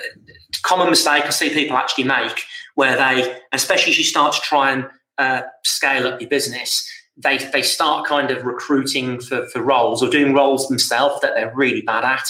common 0.66 0.90
mistake 0.90 1.26
I 1.26 1.30
see 1.30 1.50
people 1.50 1.78
actually 1.78 2.06
make, 2.06 2.44
where 2.76 2.98
they, 2.98 3.38
especially 3.54 3.92
as 3.92 3.98
you 3.98 4.04
start 4.04 4.34
to 4.34 4.42
try 4.42 4.72
and 4.72 4.88
uh, 5.18 5.42
scale 5.64 6.08
up 6.08 6.20
your 6.20 6.30
business, 6.30 6.88
they 7.18 7.38
they 7.38 7.62
start 7.62 8.06
kind 8.06 8.32
of 8.32 8.44
recruiting 8.44 9.22
for, 9.22 9.48
for 9.48 9.62
roles 9.62 10.04
or 10.04 10.10
doing 10.10 10.34
roles 10.34 10.68
themselves 10.68 11.22
that 11.22 11.34
they're 11.36 11.54
really 11.56 11.82
bad 11.82 12.04
at. 12.04 12.28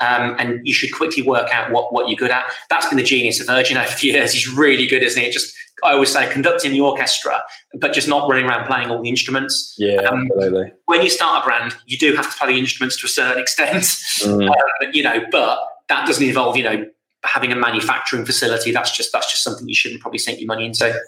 Um, 0.00 0.36
and 0.38 0.64
you 0.64 0.72
should 0.72 0.94
quickly 0.94 1.24
work 1.24 1.52
out 1.52 1.72
what, 1.72 1.92
what 1.92 2.08
you're 2.08 2.16
good 2.16 2.30
at. 2.30 2.44
That's 2.70 2.88
been 2.88 2.98
the 2.98 3.02
genius 3.02 3.40
of 3.40 3.48
Virgin 3.48 3.76
over 3.76 3.92
the 4.00 4.06
years. 4.06 4.32
He's 4.32 4.48
really 4.48 4.86
good, 4.86 5.02
isn't 5.02 5.20
it? 5.20 5.32
Just 5.32 5.52
I 5.82 5.92
always 5.92 6.12
say 6.12 6.30
conducting 6.32 6.70
the 6.70 6.80
orchestra, 6.80 7.42
but 7.74 7.92
just 7.92 8.06
not 8.06 8.28
running 8.30 8.46
around 8.46 8.66
playing 8.66 8.90
all 8.90 9.02
the 9.02 9.08
instruments. 9.08 9.74
Yeah, 9.76 10.02
um, 10.02 10.28
absolutely. 10.30 10.72
When 10.86 11.02
you 11.02 11.10
start 11.10 11.42
a 11.42 11.46
brand, 11.46 11.74
you 11.86 11.98
do 11.98 12.14
have 12.14 12.30
to 12.30 12.38
play 12.38 12.52
the 12.52 12.58
instruments 12.58 13.00
to 13.00 13.06
a 13.06 13.08
certain 13.08 13.42
extent, 13.42 13.82
mm. 14.22 14.48
um, 14.48 14.54
you 14.92 15.02
know, 15.02 15.24
but 15.32 15.58
that 15.88 16.06
doesn't 16.06 16.26
involve, 16.26 16.56
you 16.56 16.62
know, 16.62 16.86
having 17.32 17.52
a 17.52 17.56
manufacturing 17.56 18.24
facility. 18.24 18.72
That's 18.72 18.96
just 18.96 19.12
that's 19.12 19.30
just 19.30 19.44
something 19.44 19.68
you 19.68 19.74
shouldn't 19.74 20.00
probably 20.00 20.18
sink 20.18 20.40
your 20.40 20.46
money 20.46 20.66
into. 20.66 20.98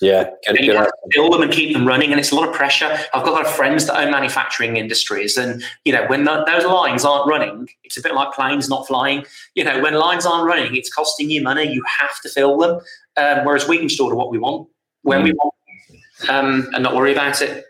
Yeah, 0.00 0.30
and 0.48 0.56
you 0.58 0.74
have 0.74 0.86
to 0.86 1.08
build 1.10 1.34
them 1.34 1.42
and 1.42 1.52
keep 1.52 1.74
them 1.74 1.86
running, 1.86 2.10
and 2.10 2.18
it's 2.18 2.32
a 2.32 2.34
lot 2.34 2.48
of 2.48 2.54
pressure. 2.54 2.86
I've 2.86 3.22
got 3.22 3.28
a 3.28 3.32
lot 3.32 3.44
of 3.44 3.52
friends 3.52 3.86
that 3.86 3.98
own 3.98 4.10
manufacturing 4.10 4.78
industries, 4.78 5.36
and 5.36 5.62
you 5.84 5.92
know 5.92 6.06
when 6.06 6.24
the, 6.24 6.42
those 6.46 6.64
lines 6.64 7.04
aren't 7.04 7.28
running, 7.28 7.68
it's 7.84 7.98
a 7.98 8.02
bit 8.02 8.14
like 8.14 8.32
planes 8.32 8.68
not 8.68 8.86
flying. 8.86 9.26
You 9.54 9.64
know 9.64 9.82
when 9.82 9.94
lines 9.94 10.24
aren't 10.24 10.46
running, 10.46 10.74
it's 10.74 10.92
costing 10.92 11.28
you 11.28 11.42
money. 11.42 11.70
You 11.70 11.82
have 11.86 12.18
to 12.22 12.30
fill 12.30 12.56
them, 12.56 12.80
um, 13.18 13.44
whereas 13.44 13.68
we 13.68 13.76
can 13.76 13.88
just 13.88 14.00
order 14.00 14.16
what 14.16 14.30
we 14.30 14.38
want 14.38 14.68
when 15.02 15.20
mm. 15.20 15.24
we 15.24 15.32
want, 15.34 15.54
um, 16.30 16.70
and 16.72 16.82
not 16.82 16.94
worry 16.96 17.12
about 17.12 17.42
it. 17.42 17.66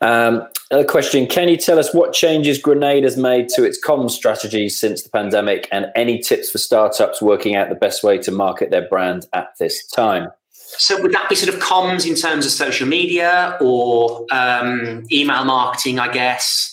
Um, 0.00 0.46
another 0.70 0.86
question: 0.86 1.26
Can 1.26 1.48
you 1.48 1.56
tell 1.56 1.78
us 1.78 1.94
what 1.94 2.12
changes 2.12 2.58
Grenade 2.58 3.04
has 3.04 3.16
made 3.16 3.48
to 3.50 3.64
its 3.64 3.82
comms 3.82 4.10
strategy 4.10 4.68
since 4.68 5.02
the 5.02 5.10
pandemic, 5.10 5.68
and 5.72 5.86
any 5.94 6.18
tips 6.18 6.50
for 6.50 6.58
startups 6.58 7.22
working 7.22 7.56
out 7.56 7.68
the 7.68 7.74
best 7.74 8.02
way 8.02 8.18
to 8.18 8.30
market 8.30 8.70
their 8.70 8.88
brand 8.88 9.26
at 9.32 9.48
this 9.58 9.86
time? 9.86 10.28
So 10.52 11.00
would 11.00 11.12
that 11.12 11.28
be 11.28 11.36
sort 11.36 11.54
of 11.54 11.60
comms 11.60 12.06
in 12.06 12.14
terms 12.14 12.44
of 12.44 12.52
social 12.52 12.86
media 12.86 13.56
or 13.60 14.26
um, 14.30 15.04
email 15.10 15.44
marketing? 15.44 15.98
I 15.98 16.12
guess. 16.12 16.72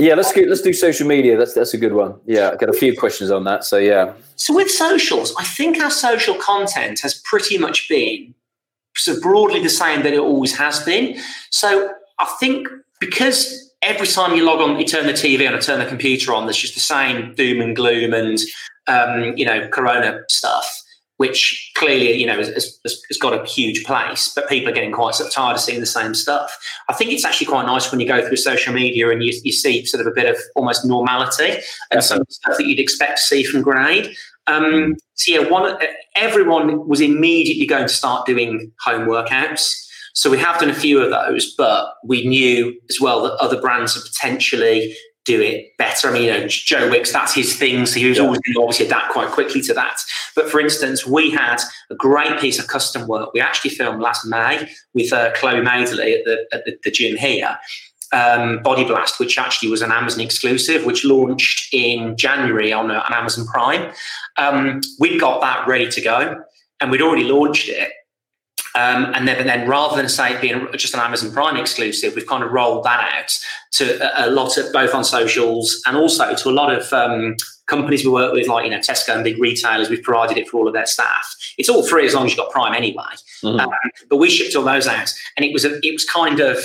Yeah, 0.00 0.14
let's 0.14 0.32
go, 0.32 0.42
let's 0.42 0.62
do 0.62 0.72
social 0.72 1.08
media. 1.08 1.36
That's 1.36 1.54
that's 1.54 1.74
a 1.74 1.78
good 1.78 1.92
one. 1.92 2.14
Yeah, 2.24 2.50
I 2.50 2.56
got 2.56 2.68
a 2.68 2.72
few 2.72 2.96
questions 2.96 3.30
on 3.30 3.44
that. 3.44 3.64
So 3.64 3.78
yeah. 3.78 4.12
So 4.36 4.54
with 4.54 4.70
socials, 4.70 5.34
I 5.36 5.44
think 5.44 5.82
our 5.82 5.90
social 5.90 6.36
content 6.36 7.00
has 7.00 7.20
pretty 7.24 7.58
much 7.58 7.88
been 7.88 8.34
so 8.96 9.20
broadly 9.20 9.60
the 9.62 9.68
same 9.68 10.02
that 10.02 10.12
it 10.12 10.20
always 10.20 10.56
has 10.56 10.80
been. 10.84 11.18
So 11.50 11.92
I 12.18 12.26
think 12.40 12.68
because 13.00 13.72
every 13.82 14.06
time 14.06 14.36
you 14.36 14.44
log 14.44 14.60
on, 14.60 14.78
you 14.78 14.86
turn 14.86 15.06
the 15.06 15.12
TV 15.12 15.46
on, 15.46 15.54
or 15.54 15.60
turn 15.60 15.78
the 15.78 15.86
computer 15.86 16.32
on, 16.32 16.46
there's 16.46 16.58
just 16.58 16.74
the 16.74 16.80
same 16.80 17.34
doom 17.34 17.60
and 17.60 17.76
gloom 17.76 18.12
and 18.12 18.38
um, 18.86 19.36
you 19.36 19.44
know 19.44 19.68
Corona 19.68 20.20
stuff 20.28 20.82
which 21.18 21.72
clearly 21.74 22.12
you 22.14 22.26
know 22.26 22.36
has, 22.36 22.48
has, 22.48 22.78
has, 22.84 23.18
got 23.18 23.34
a 23.34 23.44
huge 23.44 23.84
place, 23.84 24.32
but 24.34 24.48
people 24.48 24.70
are 24.70 24.74
getting 24.74 24.92
quite 24.92 25.14
sort 25.14 25.28
of 25.28 25.34
tired 25.34 25.54
of 25.54 25.60
seeing 25.60 25.80
the 25.80 25.86
same 25.86 26.14
stuff. 26.14 26.56
I 26.88 26.94
think 26.94 27.12
it's 27.12 27.24
actually 27.24 27.48
quite 27.48 27.66
nice 27.66 27.90
when 27.90 28.00
you 28.00 28.06
go 28.06 28.26
through 28.26 28.36
social 28.36 28.72
media 28.72 29.10
and 29.10 29.22
you, 29.22 29.38
you 29.44 29.52
see 29.52 29.84
sort 29.84 30.00
of 30.00 30.06
a 30.06 30.14
bit 30.14 30.30
of 30.30 30.40
almost 30.54 30.86
normality 30.86 31.58
and 31.90 32.02
some 32.02 32.22
stuff 32.30 32.56
that 32.56 32.66
you'd 32.66 32.78
expect 32.78 33.18
to 33.18 33.22
see 33.24 33.42
from 33.42 33.62
Grenade. 33.62 34.14
Um, 34.46 34.96
so 35.14 35.32
yeah, 35.32 35.48
one 35.48 35.76
everyone 36.14 36.88
was 36.88 37.00
immediately 37.00 37.66
going 37.66 37.88
to 37.88 37.92
start 37.92 38.24
doing 38.24 38.72
home 38.80 39.08
workouts. 39.08 39.74
So 40.18 40.30
we 40.30 40.38
have 40.38 40.58
done 40.58 40.68
a 40.68 40.74
few 40.74 41.00
of 41.00 41.10
those, 41.10 41.54
but 41.54 41.94
we 42.02 42.26
knew 42.26 42.76
as 42.90 43.00
well 43.00 43.22
that 43.22 43.34
other 43.34 43.60
brands 43.60 43.96
are 43.96 44.00
potentially 44.00 44.92
do 45.24 45.40
it 45.40 45.76
better. 45.78 46.08
I 46.08 46.12
mean, 46.12 46.22
you 46.24 46.30
know, 46.32 46.48
Joe 46.48 46.90
Wicks, 46.90 47.12
that's 47.12 47.32
his 47.32 47.56
thing. 47.56 47.86
So 47.86 48.00
he 48.00 48.08
was 48.08 48.18
yeah. 48.18 48.24
always 48.24 48.40
going 48.40 48.54
to 48.54 48.60
obviously 48.60 48.86
adapt 48.86 49.12
quite 49.12 49.30
quickly 49.30 49.60
to 49.60 49.74
that. 49.74 50.00
But 50.34 50.50
for 50.50 50.58
instance, 50.58 51.06
we 51.06 51.30
had 51.30 51.58
a 51.88 51.94
great 51.94 52.40
piece 52.40 52.58
of 52.58 52.66
custom 52.66 53.06
work. 53.06 53.32
We 53.32 53.40
actually 53.40 53.70
filmed 53.70 54.00
last 54.00 54.26
May 54.26 54.68
with 54.92 55.12
uh, 55.12 55.30
Chloe 55.36 55.60
Madeley 55.60 56.14
at 56.14 56.24
the, 56.24 56.48
at 56.52 56.64
the, 56.64 56.76
the 56.82 56.90
gym 56.90 57.16
here. 57.16 57.56
Um, 58.12 58.60
Body 58.64 58.82
Blast, 58.82 59.20
which 59.20 59.38
actually 59.38 59.70
was 59.70 59.82
an 59.82 59.92
Amazon 59.92 60.20
exclusive, 60.20 60.84
which 60.84 61.04
launched 61.04 61.72
in 61.72 62.16
January 62.16 62.72
on, 62.72 62.90
uh, 62.90 63.04
on 63.06 63.14
Amazon 63.14 63.46
Prime. 63.46 63.92
Um, 64.36 64.80
we'd 64.98 65.20
got 65.20 65.42
that 65.42 65.68
ready 65.68 65.88
to 65.88 66.00
go 66.00 66.42
and 66.80 66.90
we'd 66.90 67.02
already 67.02 67.24
launched 67.24 67.68
it. 67.68 67.92
Um, 68.78 69.12
and 69.12 69.26
then, 69.26 69.38
and 69.38 69.48
then 69.48 69.68
rather 69.68 69.96
than 69.96 70.08
say 70.08 70.34
it 70.34 70.40
being 70.40 70.68
just 70.74 70.94
an 70.94 71.00
Amazon 71.00 71.32
Prime 71.32 71.56
exclusive, 71.56 72.14
we've 72.14 72.28
kind 72.28 72.44
of 72.44 72.52
rolled 72.52 72.84
that 72.84 73.12
out 73.12 73.36
to 73.72 74.24
a, 74.24 74.28
a 74.28 74.30
lot 74.30 74.56
of 74.56 74.72
both 74.72 74.94
on 74.94 75.02
socials 75.02 75.82
and 75.86 75.96
also 75.96 76.32
to 76.36 76.48
a 76.48 76.52
lot 76.52 76.72
of 76.72 76.92
um, 76.92 77.34
companies 77.66 78.04
we 78.04 78.10
work 78.12 78.32
with, 78.32 78.46
like 78.46 78.64
you 78.64 78.70
know 78.70 78.78
Tesco 78.78 79.16
and 79.16 79.24
big 79.24 79.40
retailers. 79.40 79.90
We've 79.90 80.02
provided 80.02 80.38
it 80.38 80.48
for 80.48 80.58
all 80.58 80.68
of 80.68 80.74
their 80.74 80.86
staff. 80.86 81.34
It's 81.58 81.68
all 81.68 81.84
free 81.84 82.06
as 82.06 82.14
long 82.14 82.26
as 82.26 82.30
you've 82.30 82.38
got 82.38 82.52
Prime 82.52 82.72
anyway. 82.72 83.02
Mm-hmm. 83.42 83.58
Um, 83.58 83.70
but 84.08 84.18
we 84.18 84.30
shipped 84.30 84.54
all 84.54 84.62
those 84.64 84.86
out, 84.86 85.12
and 85.36 85.44
it 85.44 85.52
was 85.52 85.64
a, 85.64 85.84
it 85.84 85.92
was 85.92 86.04
kind 86.04 86.38
of 86.38 86.58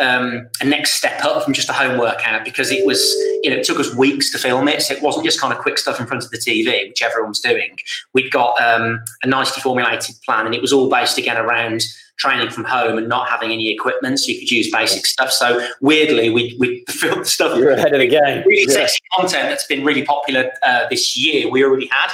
um, 0.00 0.48
a 0.60 0.64
next 0.64 0.92
step 0.92 1.24
up 1.24 1.44
from 1.44 1.52
just 1.52 1.68
a 1.68 1.72
home 1.72 1.98
workout 1.98 2.44
because 2.44 2.70
it 2.70 2.86
was, 2.86 3.00
you 3.42 3.50
know, 3.50 3.56
it 3.56 3.64
took 3.64 3.78
us 3.78 3.94
weeks 3.94 4.30
to 4.32 4.38
film 4.38 4.68
it. 4.68 4.82
So 4.82 4.94
it 4.94 5.02
wasn't 5.02 5.24
just 5.24 5.40
kind 5.40 5.52
of 5.52 5.60
quick 5.60 5.78
stuff 5.78 6.00
in 6.00 6.06
front 6.06 6.24
of 6.24 6.30
the 6.30 6.38
TV, 6.38 6.88
which 6.88 7.02
everyone's 7.02 7.40
doing. 7.40 7.76
We'd 8.14 8.30
got 8.30 8.60
um, 8.60 9.00
a 9.22 9.26
nicely 9.26 9.60
formulated 9.60 10.16
plan 10.24 10.46
and 10.46 10.54
it 10.54 10.62
was 10.62 10.72
all 10.72 10.88
based 10.88 11.18
again 11.18 11.36
around 11.36 11.82
training 12.20 12.50
from 12.50 12.64
home 12.64 12.98
and 12.98 13.08
not 13.08 13.28
having 13.28 13.50
any 13.50 13.72
equipment, 13.72 14.20
so 14.20 14.30
you 14.30 14.38
could 14.38 14.50
use 14.50 14.70
basic 14.70 15.06
stuff. 15.06 15.32
So 15.32 15.66
weirdly, 15.80 16.30
we 16.30 16.54
we 16.58 16.84
filmed 16.90 17.26
stuff. 17.26 17.58
You're 17.58 17.70
ahead 17.70 17.94
of 17.94 18.00
the 18.00 18.06
game. 18.06 18.44
Really 18.46 18.66
yeah. 18.68 18.74
sexy 18.74 19.00
content 19.16 19.48
that's 19.48 19.66
been 19.66 19.84
really 19.84 20.04
popular 20.04 20.50
uh, 20.62 20.86
this 20.88 21.16
year. 21.16 21.50
We 21.50 21.64
already 21.64 21.88
had. 21.90 22.10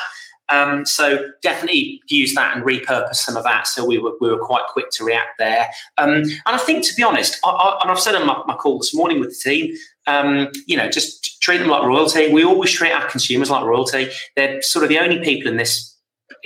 Um, 0.48 0.86
so 0.86 1.30
definitely 1.42 2.00
use 2.08 2.34
that 2.34 2.56
and 2.56 2.64
repurpose 2.64 3.16
some 3.16 3.36
of 3.36 3.44
that. 3.44 3.66
So 3.66 3.84
we 3.84 3.98
were, 3.98 4.12
we 4.20 4.30
were 4.30 4.38
quite 4.38 4.64
quick 4.68 4.90
to 4.92 5.04
react 5.04 5.38
there. 5.38 5.68
Um, 5.98 6.14
and 6.14 6.42
I 6.46 6.58
think, 6.58 6.84
to 6.86 6.94
be 6.94 7.02
honest, 7.02 7.38
I, 7.44 7.50
I, 7.50 7.78
and 7.82 7.90
I've 7.90 8.00
said 8.00 8.14
on 8.14 8.26
my, 8.26 8.42
my, 8.46 8.54
call 8.54 8.78
this 8.78 8.94
morning 8.94 9.20
with 9.20 9.30
the 9.30 9.50
team, 9.50 9.76
um, 10.06 10.48
you 10.66 10.76
know, 10.76 10.88
just 10.88 11.40
treat 11.42 11.58
them 11.58 11.68
like 11.68 11.82
royalty. 11.82 12.32
We 12.32 12.44
always 12.44 12.70
treat 12.70 12.92
our 12.92 13.08
consumers 13.08 13.50
like 13.50 13.64
royalty. 13.64 14.10
They're 14.36 14.62
sort 14.62 14.84
of 14.84 14.88
the 14.88 14.98
only 14.98 15.18
people 15.20 15.50
in 15.50 15.56
this 15.56 15.96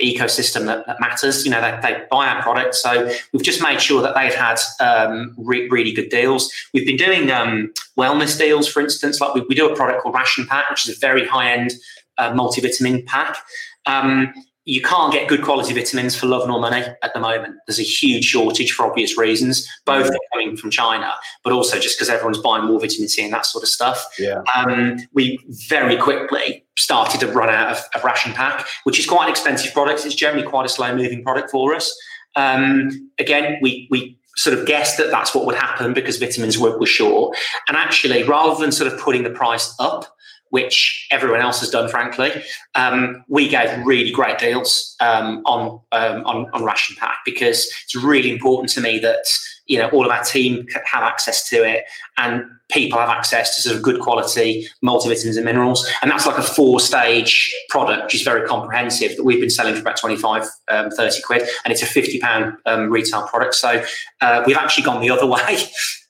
ecosystem 0.01 0.65
that, 0.65 0.85
that 0.87 0.99
matters. 0.99 1.45
You 1.45 1.51
know, 1.51 1.61
they, 1.61 1.79
they, 1.81 2.03
buy 2.09 2.27
our 2.27 2.41
product. 2.41 2.75
So 2.75 3.11
we've 3.33 3.43
just 3.43 3.61
made 3.61 3.81
sure 3.81 4.01
that 4.01 4.15
they've 4.15 4.33
had 4.33 4.59
um, 4.79 5.35
re- 5.37 5.69
really 5.69 5.91
good 5.91 6.09
deals. 6.09 6.51
We've 6.73 6.85
been 6.85 6.97
doing 6.97 7.31
um, 7.31 7.71
wellness 7.97 8.37
deals, 8.37 8.67
for 8.67 8.81
instance. 8.81 9.21
Like 9.21 9.33
we, 9.33 9.41
we, 9.47 9.55
do 9.55 9.69
a 9.69 9.75
product 9.75 10.03
called 10.03 10.15
Ration 10.15 10.45
Pack, 10.47 10.69
which 10.69 10.87
is 10.87 10.95
a 10.95 10.99
very 10.99 11.25
high 11.25 11.51
end 11.51 11.73
uh, 12.17 12.31
multivitamin 12.33 13.05
pack. 13.05 13.37
Um, 13.85 14.33
you 14.65 14.81
can't 14.81 15.11
get 15.11 15.27
good 15.27 15.41
quality 15.41 15.73
vitamins 15.73 16.15
for 16.15 16.27
love 16.27 16.47
nor 16.47 16.59
money 16.59 16.83
at 17.01 17.13
the 17.13 17.19
moment. 17.19 17.55
There's 17.65 17.79
a 17.79 17.83
huge 17.83 18.25
shortage 18.25 18.71
for 18.71 18.85
obvious 18.85 19.17
reasons, 19.17 19.67
both 19.85 20.05
yeah. 20.05 20.17
coming 20.31 20.55
from 20.55 20.69
China, 20.69 21.13
but 21.43 21.51
also 21.51 21.79
just 21.79 21.97
because 21.97 22.09
everyone's 22.09 22.37
buying 22.37 22.65
more 22.65 22.79
vitamin 22.79 23.09
C 23.09 23.23
and 23.23 23.33
that 23.33 23.47
sort 23.47 23.63
of 23.63 23.69
stuff. 23.69 24.05
Yeah. 24.19 24.43
Um, 24.55 24.99
we 25.13 25.39
very 25.67 25.97
quickly 25.97 26.63
started 26.77 27.19
to 27.21 27.27
run 27.27 27.49
out 27.49 27.71
of, 27.71 27.83
of, 27.95 28.03
ration 28.03 28.33
pack, 28.33 28.67
which 28.83 28.99
is 28.99 29.07
quite 29.07 29.25
an 29.25 29.31
expensive 29.31 29.73
product. 29.73 30.05
It's 30.05 30.13
generally 30.13 30.47
quite 30.47 30.65
a 30.65 30.69
slow 30.69 30.95
moving 30.95 31.23
product 31.23 31.49
for 31.49 31.73
us. 31.73 31.95
Um, 32.35 33.11
again, 33.17 33.57
we 33.61 33.87
we 33.89 34.17
sort 34.37 34.57
of 34.57 34.65
guessed 34.65 34.97
that 34.97 35.09
that's 35.09 35.33
what 35.35 35.45
would 35.45 35.55
happen 35.55 35.93
because 35.93 36.17
vitamins 36.17 36.57
were, 36.57 36.77
were 36.77 36.85
short. 36.85 37.35
And 37.67 37.75
actually, 37.75 38.23
rather 38.23 38.59
than 38.59 38.71
sort 38.71 38.91
of 38.91 38.99
putting 38.99 39.23
the 39.23 39.29
price 39.31 39.73
up, 39.79 40.05
which 40.51 41.07
everyone 41.11 41.41
else 41.41 41.59
has 41.59 41.69
done, 41.69 41.89
frankly. 41.89 42.31
Um, 42.75 43.23
we 43.27 43.49
gave 43.49 43.85
really 43.85 44.11
great 44.11 44.37
deals 44.37 44.95
um, 44.99 45.41
on, 45.45 45.81
um, 45.91 46.23
on, 46.25 46.49
on 46.53 46.63
ration 46.63 46.95
pack 46.97 47.19
because 47.25 47.67
it's 47.83 47.95
really 47.95 48.31
important 48.31 48.69
to 48.73 48.81
me 48.81 48.99
that 48.99 49.25
you 49.67 49.77
know 49.77 49.89
all 49.89 50.05
of 50.05 50.11
our 50.11 50.23
team 50.23 50.67
have 50.85 51.03
access 51.03 51.47
to 51.49 51.63
it 51.63 51.85
and 52.17 52.43
people 52.71 52.99
have 52.99 53.09
access 53.09 53.55
to 53.55 53.61
sort 53.61 53.75
of 53.75 53.81
good 53.81 53.99
quality 53.99 54.67
multivitamins 54.83 55.35
and 55.35 55.45
minerals. 55.45 55.87
And 56.01 56.09
that's 56.09 56.25
like 56.25 56.37
a 56.37 56.43
four 56.43 56.79
stage 56.79 57.53
product, 57.69 58.03
which 58.03 58.15
is 58.15 58.21
very 58.21 58.47
comprehensive 58.47 59.15
that 59.17 59.23
we've 59.23 59.39
been 59.39 59.49
selling 59.49 59.75
for 59.75 59.81
about 59.81 59.97
25, 59.97 60.43
um, 60.69 60.89
30 60.91 61.21
quid. 61.23 61.47
And 61.63 61.71
it's 61.71 61.81
a 61.81 61.85
50 61.85 62.19
pound 62.19 62.53
um, 62.65 62.89
retail 62.89 63.27
product. 63.27 63.55
So 63.55 63.83
uh, 64.21 64.43
we've 64.45 64.57
actually 64.57 64.83
gone 64.83 65.01
the 65.01 65.09
other 65.09 65.25
way. 65.27 65.63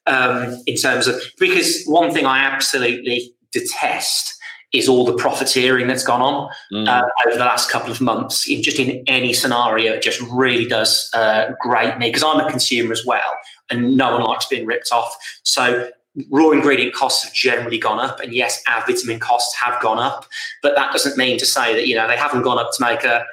Um, 0.08 0.64
in 0.66 0.78
terms 0.78 1.06
of 1.06 1.22
because 1.38 1.84
one 1.86 2.12
thing 2.12 2.26
I 2.26 2.39
absolutely 2.39 3.36
detest 3.52 4.36
is 4.74 4.88
all 4.88 5.06
the 5.06 5.14
profiteering 5.14 5.88
that's 5.88 6.04
gone 6.04 6.22
on 6.22 6.49
mm. 6.72 6.88
uh, 6.88 7.06
over 7.28 7.38
the 7.38 7.43
last 7.43 7.70
couple 7.70 7.91
of 7.91 7.99
months. 7.99 8.49
In, 8.49 8.64
just 8.64 8.80
in 8.80 9.04
any 9.08 9.34
scenario, 9.34 9.93
it 9.93 10.02
just 10.02 10.22
really 10.22 10.66
does 10.66 11.10
uh, 11.14 11.52
grate 11.60 11.97
me 11.97 12.08
because 12.08 12.24
I'm 12.24 12.39
a 12.39 12.49
consumer 12.49 12.93
as 12.93 13.06
well, 13.06 13.38
and 13.70 13.97
no 13.97 14.14
one 14.14 14.24
likes 14.24 14.45
being 14.45 14.66
ripped 14.66 14.91
off. 14.91 15.16
So 15.43 15.89
raw 16.30 16.52
ingredient 16.52 16.93
costs 16.93 17.24
have 17.24 17.34
generally 17.34 17.78
gone 17.78 17.99
up, 17.99 18.20
and 18.22 18.34
yes, 18.34 18.64
our 18.68 18.86
vitamin 18.86 19.20
costs 19.20 19.56
have 19.56 19.82
gone 19.82 19.99
up, 19.99 20.26
but 20.62 20.76
that 20.76 20.91
doesn't 20.93 21.18
mean 21.18 21.38
to 21.39 21.45
say 21.45 21.74
that 21.74 21.88
you 21.88 21.95
know 21.95 22.08
they 22.08 22.18
haven't 22.18 22.43
gone 22.43 22.58
up 22.58 22.72
to 22.74 22.82
make 22.82 23.04
a 23.04 23.26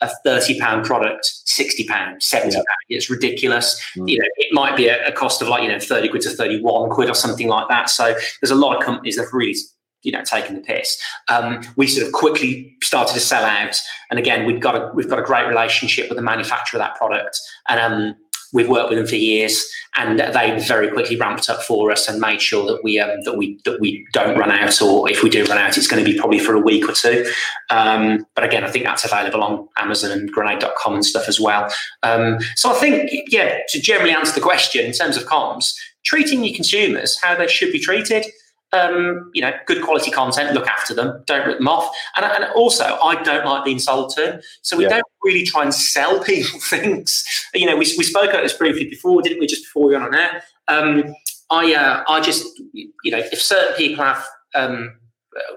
a 0.00 0.10
30 0.24 0.58
pound 0.60 0.84
product 0.84 1.24
60 1.44 1.84
pound 1.86 2.22
70 2.22 2.54
pound. 2.54 2.66
It's 2.88 3.10
ridiculous. 3.10 3.82
Mm. 3.96 4.08
you 4.08 4.18
know 4.18 4.26
it 4.36 4.52
might 4.52 4.76
be 4.76 4.88
a, 4.88 5.08
a, 5.08 5.12
cost 5.12 5.42
of 5.42 5.48
like 5.48 5.62
you 5.62 5.68
know 5.68 5.78
30 5.78 6.08
quid 6.08 6.22
to 6.22 6.30
31 6.30 6.90
quid 6.90 7.08
or 7.08 7.14
something 7.14 7.48
like 7.48 7.68
that. 7.68 7.90
So 7.90 8.14
there's 8.40 8.50
a 8.50 8.56
lot 8.56 8.76
of 8.76 8.82
companies 8.82 9.16
that 9.16 9.24
have 9.24 9.32
really 9.32 9.56
you 10.02 10.12
know 10.12 10.22
taken 10.22 10.54
the 10.54 10.62
piss. 10.62 11.00
Um, 11.28 11.62
we 11.76 11.86
sort 11.86 12.06
of 12.06 12.12
quickly 12.12 12.76
started 12.82 13.14
to 13.14 13.20
sell 13.20 13.44
out, 13.44 13.80
and 14.10 14.18
again 14.18 14.46
we've 14.46 14.60
got 14.60 14.76
a 14.76 14.90
we've 14.94 15.08
got 15.08 15.18
a 15.18 15.22
great 15.22 15.46
relationship 15.46 16.08
with 16.08 16.16
the 16.16 16.22
manufacturer 16.22 16.78
of 16.78 16.86
that 16.86 16.96
product, 16.96 17.38
and 17.68 17.80
um, 17.80 18.14
we've 18.52 18.68
worked 18.68 18.90
with 18.90 18.98
them 18.98 19.06
for 19.06 19.16
years, 19.16 19.66
and 19.96 20.20
they 20.20 20.58
very 20.66 20.90
quickly 20.90 21.16
ramped 21.16 21.48
up 21.48 21.62
for 21.62 21.90
us 21.90 22.08
and 22.08 22.20
made 22.20 22.40
sure 22.40 22.66
that 22.66 22.82
we 22.84 22.98
um, 22.98 23.20
that 23.24 23.36
we 23.36 23.58
that 23.64 23.80
we 23.80 24.06
don't 24.12 24.38
run 24.38 24.50
out, 24.50 24.80
or 24.82 25.10
if 25.10 25.22
we 25.22 25.30
do 25.30 25.44
run 25.44 25.58
out, 25.58 25.76
it's 25.76 25.86
going 25.86 26.04
to 26.04 26.10
be 26.10 26.18
probably 26.18 26.38
for 26.38 26.54
a 26.54 26.60
week 26.60 26.88
or 26.88 26.92
two. 26.92 27.30
Um, 27.70 28.26
but 28.34 28.44
again, 28.44 28.64
I 28.64 28.70
think 28.70 28.84
that's 28.84 29.04
available 29.04 29.42
on 29.42 29.68
Amazon 29.76 30.12
and 30.12 30.30
Grenade.com 30.30 30.94
and 30.94 31.04
stuff 31.04 31.28
as 31.28 31.40
well. 31.40 31.72
Um, 32.02 32.38
so 32.54 32.70
I 32.70 32.74
think, 32.74 33.10
yeah, 33.28 33.60
to 33.68 33.80
generally 33.80 34.12
answer 34.12 34.34
the 34.34 34.40
question 34.40 34.84
in 34.84 34.92
terms 34.92 35.16
of 35.16 35.24
comms, 35.24 35.74
treating 36.04 36.44
your 36.44 36.54
consumers 36.54 37.20
how 37.20 37.34
they 37.34 37.48
should 37.48 37.72
be 37.72 37.80
treated 37.80 38.26
um, 38.72 39.30
you 39.34 39.42
know, 39.42 39.52
good 39.66 39.82
quality 39.82 40.10
content, 40.10 40.54
look 40.54 40.66
after 40.66 40.94
them, 40.94 41.22
don't 41.26 41.46
rip 41.46 41.58
them 41.58 41.68
off. 41.68 41.94
And, 42.16 42.24
and 42.24 42.44
also, 42.54 42.84
I 42.84 43.22
don't 43.22 43.44
like 43.44 43.64
being 43.64 43.78
sold 43.78 44.10
to. 44.16 44.40
So 44.62 44.76
we 44.76 44.84
yeah. 44.84 44.90
don't 44.90 45.04
really 45.22 45.44
try 45.44 45.62
and 45.62 45.72
sell 45.72 46.22
people 46.24 46.60
things. 46.60 47.24
You 47.54 47.66
know, 47.66 47.76
we, 47.76 47.86
we 47.96 48.04
spoke 48.04 48.30
about 48.30 48.42
this 48.42 48.52
briefly 48.52 48.88
before, 48.88 49.22
didn't 49.22 49.40
we, 49.40 49.46
just 49.46 49.64
before 49.64 49.86
we 49.86 49.92
went 49.92 50.04
on 50.04 50.14
air? 50.14 50.42
Um, 50.68 51.14
I, 51.50 51.74
uh, 51.74 52.04
I 52.08 52.20
just, 52.20 52.44
you 52.72 53.10
know, 53.10 53.18
if 53.18 53.40
certain 53.40 53.76
people 53.76 54.04
have, 54.04 54.26
um, 54.54 54.98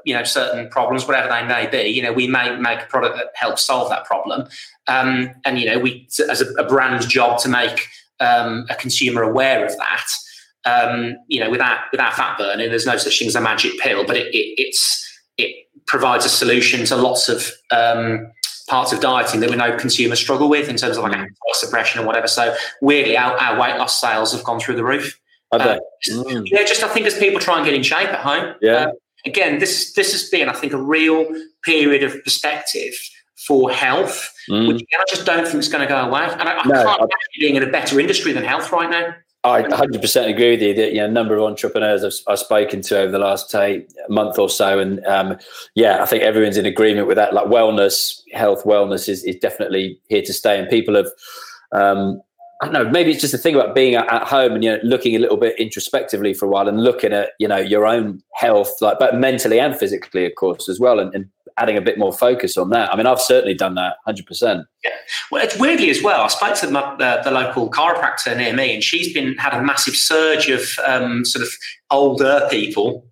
you 0.06 0.14
know, 0.14 0.24
certain 0.24 0.70
problems, 0.70 1.08
whatever 1.08 1.30
they 1.30 1.46
may 1.46 1.66
be, 1.68 1.90
you 1.90 2.04
know, 2.04 2.12
we 2.12 2.28
may 2.28 2.56
make 2.58 2.82
a 2.82 2.86
product 2.86 3.16
that 3.16 3.28
helps 3.34 3.64
solve 3.64 3.90
that 3.90 4.06
problem. 4.06 4.48
Um, 4.88 5.32
and, 5.46 5.58
you 5.58 5.66
know, 5.66 5.80
we, 5.80 6.08
as 6.30 6.42
a, 6.42 6.52
a 6.56 6.68
brand 6.68 7.08
job 7.10 7.40
to 7.40 7.50
make 7.50 7.88
um, 8.20 8.68
a 8.70 8.76
consumer 8.76 9.24
aware 9.24 9.66
of 9.66 9.76
that 9.78 10.08
um, 10.70 11.18
you 11.28 11.40
know, 11.40 11.50
without 11.50 11.80
without 11.92 12.14
fat 12.14 12.38
burning, 12.38 12.70
there's 12.70 12.86
no 12.86 12.98
such 12.98 13.20
thing 13.20 13.28
as 13.28 13.36
a 13.36 13.42
magic 13.42 13.78
pill, 13.80 14.06
but 14.06 14.16
it, 14.16 14.28
it 14.34 14.56
it's 14.58 15.06
it 15.38 15.68
provides 15.88 16.26
a 16.26 16.30
solution 16.30 16.86
to 16.86 16.96
lots 16.96 17.30
of 17.30 17.52
um, 17.72 18.32
parts 18.70 18.94
of 18.94 19.00
dieting 19.00 19.40
that 19.42 19.50
we 19.50 19.56
know 19.56 19.76
consumers 19.78 20.20
struggle 20.20 20.50
with 20.50 20.70
in 20.70 20.78
terms 20.78 20.98
of 20.98 21.04
like 21.04 21.14
mm. 21.14 21.28
suppression 21.54 22.00
and 22.00 22.08
whatever. 22.08 22.28
So 22.28 22.56
weirdly, 22.82 23.18
our, 23.18 23.36
our, 23.38 23.60
weight 23.60 23.78
loss 23.78 24.00
sales 24.00 24.32
have 24.32 24.44
gone 24.44 24.60
through 24.60 24.76
the 24.76 24.84
roof. 24.84 25.20
Uh, 25.52 25.80
mm. 26.10 26.44
Yeah, 26.46 26.64
just 26.64 26.84
I 26.84 26.88
think 26.90 27.08
as 27.08 27.18
people 27.18 27.40
try 27.40 27.58
and 27.58 27.66
get 27.66 27.74
in 27.74 27.84
shape 27.84 28.10
at 28.10 28.20
home. 28.20 28.56
Yeah. 28.62 28.86
Um, 28.86 28.92
again, 29.26 29.60
this 29.60 29.94
this 29.94 30.12
has 30.12 30.30
been, 30.30 30.48
I 30.48 30.54
think, 30.54 30.74
a 30.74 30.82
real 30.82 31.26
period 31.64 32.04
of 32.04 32.24
perspective 32.24 32.94
for 33.48 33.72
health, 33.72 34.32
mm. 34.50 34.68
which 34.68 34.82
again, 34.82 35.00
I 35.00 35.06
just 35.10 35.26
don't 35.26 35.48
think 35.48 35.60
is 35.60 35.70
going 35.70 35.88
to 35.88 35.92
go 35.92 36.00
away. 36.02 36.24
And 36.24 36.48
I, 36.48 36.60
I 36.60 36.68
no, 36.68 36.84
can't 36.84 37.00
imagine 37.00 37.40
being 37.40 37.56
in 37.56 37.64
a 37.64 37.72
better 37.72 38.00
industry 38.00 38.34
than 38.34 38.44
health 38.44 38.72
right 38.72 38.90
now. 38.90 39.16
I 39.46 39.62
100% 39.64 40.30
agree 40.30 40.52
with 40.52 40.62
you 40.62 40.74
that 40.74 40.92
you 40.92 40.98
know, 40.98 41.06
a 41.06 41.12
number 41.12 41.36
of 41.36 41.44
entrepreneurs 41.44 42.04
I've, 42.04 42.14
I've 42.28 42.40
spoken 42.40 42.82
to 42.84 43.00
over 43.00 43.12
the 43.12 43.20
last 43.20 43.50
say, 43.50 43.88
month 44.10 44.38
or 44.38 44.50
so, 44.50 44.80
and 44.80 45.06
um, 45.06 45.38
yeah, 45.76 46.04
I 46.04 46.06
think 46.06 46.24
everyone's 46.24 46.58
in 46.58 46.66
agreement 46.66 47.08
with 47.08 47.16
that. 47.16 47.34
Like 47.34 47.46
wellness, 47.46 48.20
health, 48.34 48.66
wellness 48.66 49.08
is, 49.08 49.24
is 49.24 49.38
definitely 49.38 49.98
here 50.10 50.22
to 50.24 50.34
stay, 50.34 50.60
and 50.60 50.70
people 50.70 50.96
have. 50.96 51.08
Um, 51.72 52.22
I 52.62 52.66
don't 52.66 52.74
know. 52.74 52.92
Maybe 52.92 53.12
it's 53.12 53.22
just 53.22 53.34
a 53.34 53.38
thing 53.38 53.56
about 53.56 53.74
being 53.74 53.96
at, 53.96 54.12
at 54.12 54.28
home 54.28 54.52
and 54.52 54.62
you 54.62 54.72
know 54.72 54.80
looking 54.84 55.16
a 55.16 55.20
little 55.20 55.38
bit 55.38 55.58
introspectively 55.58 56.34
for 56.34 56.46
a 56.46 56.50
while 56.50 56.68
and 56.68 56.84
looking 56.84 57.14
at 57.14 57.30
you 57.40 57.48
know 57.48 57.56
your 57.56 57.88
own 57.88 58.22
health, 58.34 58.74
like 58.82 59.00
but 59.00 59.16
mentally 59.16 59.62
and 59.62 59.78
physically, 59.78 60.26
of 60.26 60.36
course, 60.36 60.68
as 60.68 60.82
well, 60.82 61.00
and, 61.00 61.16
and 61.16 61.30
adding 61.60 61.78
a 61.78 61.82
bit 61.82 61.98
more 61.98 62.14
focus 62.14 62.58
on 62.58 62.70
that. 62.70 62.92
I 62.92 62.96
mean, 62.96 63.06
I've 63.06 63.22
certainly 63.22 63.54
done 63.54 63.76
that 63.76 63.98
100%. 64.08 64.66
Yeah. 64.84 64.92
Well, 65.32 65.44
it's 65.44 65.58
weirdly 65.60 65.90
as 65.90 66.02
well. 66.02 66.22
I 66.22 66.28
spoke 66.28 66.56
to 66.56 66.68
the, 66.68 66.80
uh, 66.80 67.24
the 67.24 67.32
local 67.32 67.70
chiropractor 67.70 68.36
near 68.36 68.54
me, 68.54 68.74
and 68.74 68.84
she's 68.84 69.14
been 69.14 69.36
had 69.38 69.54
a 69.54 69.62
massive 69.62 69.96
surge 69.96 70.50
of 70.50 70.64
um, 70.86 71.26
sort 71.26 71.44
of 71.44 71.50
older 71.92 72.48
people 72.50 73.06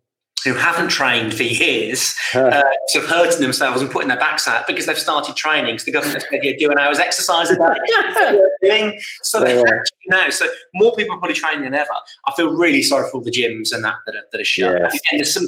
who 0.43 0.53
haven't 0.53 0.89
trained 0.89 1.33
for 1.33 1.43
years, 1.43 2.15
uh, 2.33 2.61
sort 2.87 3.03
of 3.03 3.09
hurting 3.09 3.41
themselves 3.41 3.81
and 3.81 3.89
putting 3.89 4.07
their 4.07 4.19
backs 4.19 4.47
out 4.47 4.67
because 4.67 4.85
they've 4.85 4.97
started 4.97 5.35
training 5.35 5.73
because 5.73 5.85
the 5.85 5.91
government 5.91 6.23
said 6.29 6.43
you 6.43 6.57
do 6.57 6.71
an 6.71 6.77
hour's 6.77 6.99
exercise 6.99 7.49
a 7.49 7.55
day. 7.55 8.99
so 9.23 9.45
yeah. 9.45 9.63
now, 10.07 10.29
so 10.29 10.45
more 10.75 10.95
people 10.95 11.15
are 11.15 11.19
probably 11.19 11.35
training 11.35 11.63
than 11.63 11.73
ever. 11.73 11.89
I 12.27 12.33
feel 12.35 12.55
really 12.55 12.81
sorry 12.81 13.09
for 13.09 13.17
all 13.17 13.23
the 13.23 13.31
gyms 13.31 13.73
and 13.73 13.83
that 13.83 13.95
that 14.05 14.15
are, 14.15 14.23
that 14.31 14.39
are 14.39 14.45
shut. 14.45 14.79
Yes. 14.79 14.99
And 15.11 15.19
there's 15.19 15.33
some 15.33 15.47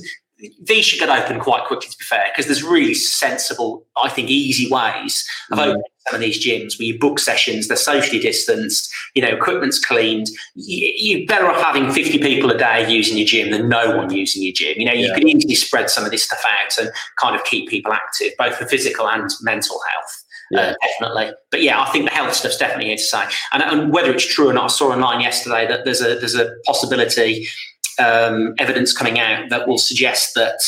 these 0.61 0.85
should 0.85 0.99
get 0.99 1.09
open 1.09 1.39
quite 1.39 1.65
quickly, 1.65 1.89
to 1.89 1.97
be 1.97 2.05
fair, 2.05 2.27
because 2.31 2.45
there's 2.45 2.63
really 2.63 2.93
sensible, 2.93 3.85
I 4.01 4.09
think, 4.09 4.29
easy 4.29 4.69
ways 4.71 5.25
of 5.51 5.57
mm. 5.57 5.61
opening 5.63 5.83
some 6.09 6.15
of 6.15 6.21
these 6.21 6.43
gyms 6.43 6.79
where 6.79 6.87
you 6.87 6.97
book 6.97 7.19
sessions, 7.19 7.67
they're 7.67 7.77
socially 7.77 8.19
distanced, 8.19 8.91
you 9.13 9.21
know, 9.21 9.29
equipment's 9.29 9.83
cleaned. 9.83 10.27
You, 10.55 11.23
are 11.23 11.27
better 11.27 11.47
off 11.47 11.61
having 11.61 11.91
50 11.91 12.19
people 12.19 12.49
a 12.49 12.57
day 12.57 12.89
using 12.91 13.17
your 13.17 13.27
gym 13.27 13.51
than 13.51 13.69
no 13.69 13.97
one 13.97 14.13
using 14.13 14.41
your 14.41 14.53
gym. 14.53 14.75
You 14.77 14.85
know, 14.85 14.93
yeah. 14.93 15.07
you 15.07 15.13
can 15.13 15.27
easily 15.27 15.55
spread 15.55 15.89
some 15.89 16.05
of 16.05 16.11
this 16.11 16.23
stuff 16.23 16.43
out 16.45 16.77
and 16.77 16.91
kind 17.19 17.35
of 17.35 17.43
keep 17.43 17.69
people 17.69 17.93
active, 17.93 18.31
both 18.37 18.55
for 18.55 18.65
physical 18.65 19.07
and 19.07 19.29
mental 19.41 19.79
health. 19.91 20.23
Uh, 20.51 20.57
yeah. 20.57 20.61
Uh, 20.61 20.73
definitely. 20.81 21.31
But 21.51 21.61
yeah, 21.61 21.81
I 21.81 21.91
think 21.91 22.05
the 22.05 22.11
health 22.15 22.33
stuff's 22.33 22.57
definitely 22.57 22.85
here 22.85 22.97
to 22.97 23.03
say. 23.03 23.25
And, 23.51 23.61
and, 23.61 23.93
whether 23.93 24.11
it's 24.11 24.25
true 24.25 24.49
or 24.49 24.53
not, 24.53 24.65
I 24.65 24.67
saw 24.67 24.91
online 24.91 25.21
yesterday 25.21 25.67
that 25.67 25.85
there's 25.85 26.01
a 26.01 26.15
there's 26.15 26.35
a 26.35 26.49
possibility 26.65 27.47
um, 27.99 28.55
evidence 28.57 28.93
coming 28.93 29.19
out 29.19 29.49
that 29.49 29.67
will 29.67 29.77
suggest 29.77 30.35
that 30.35 30.59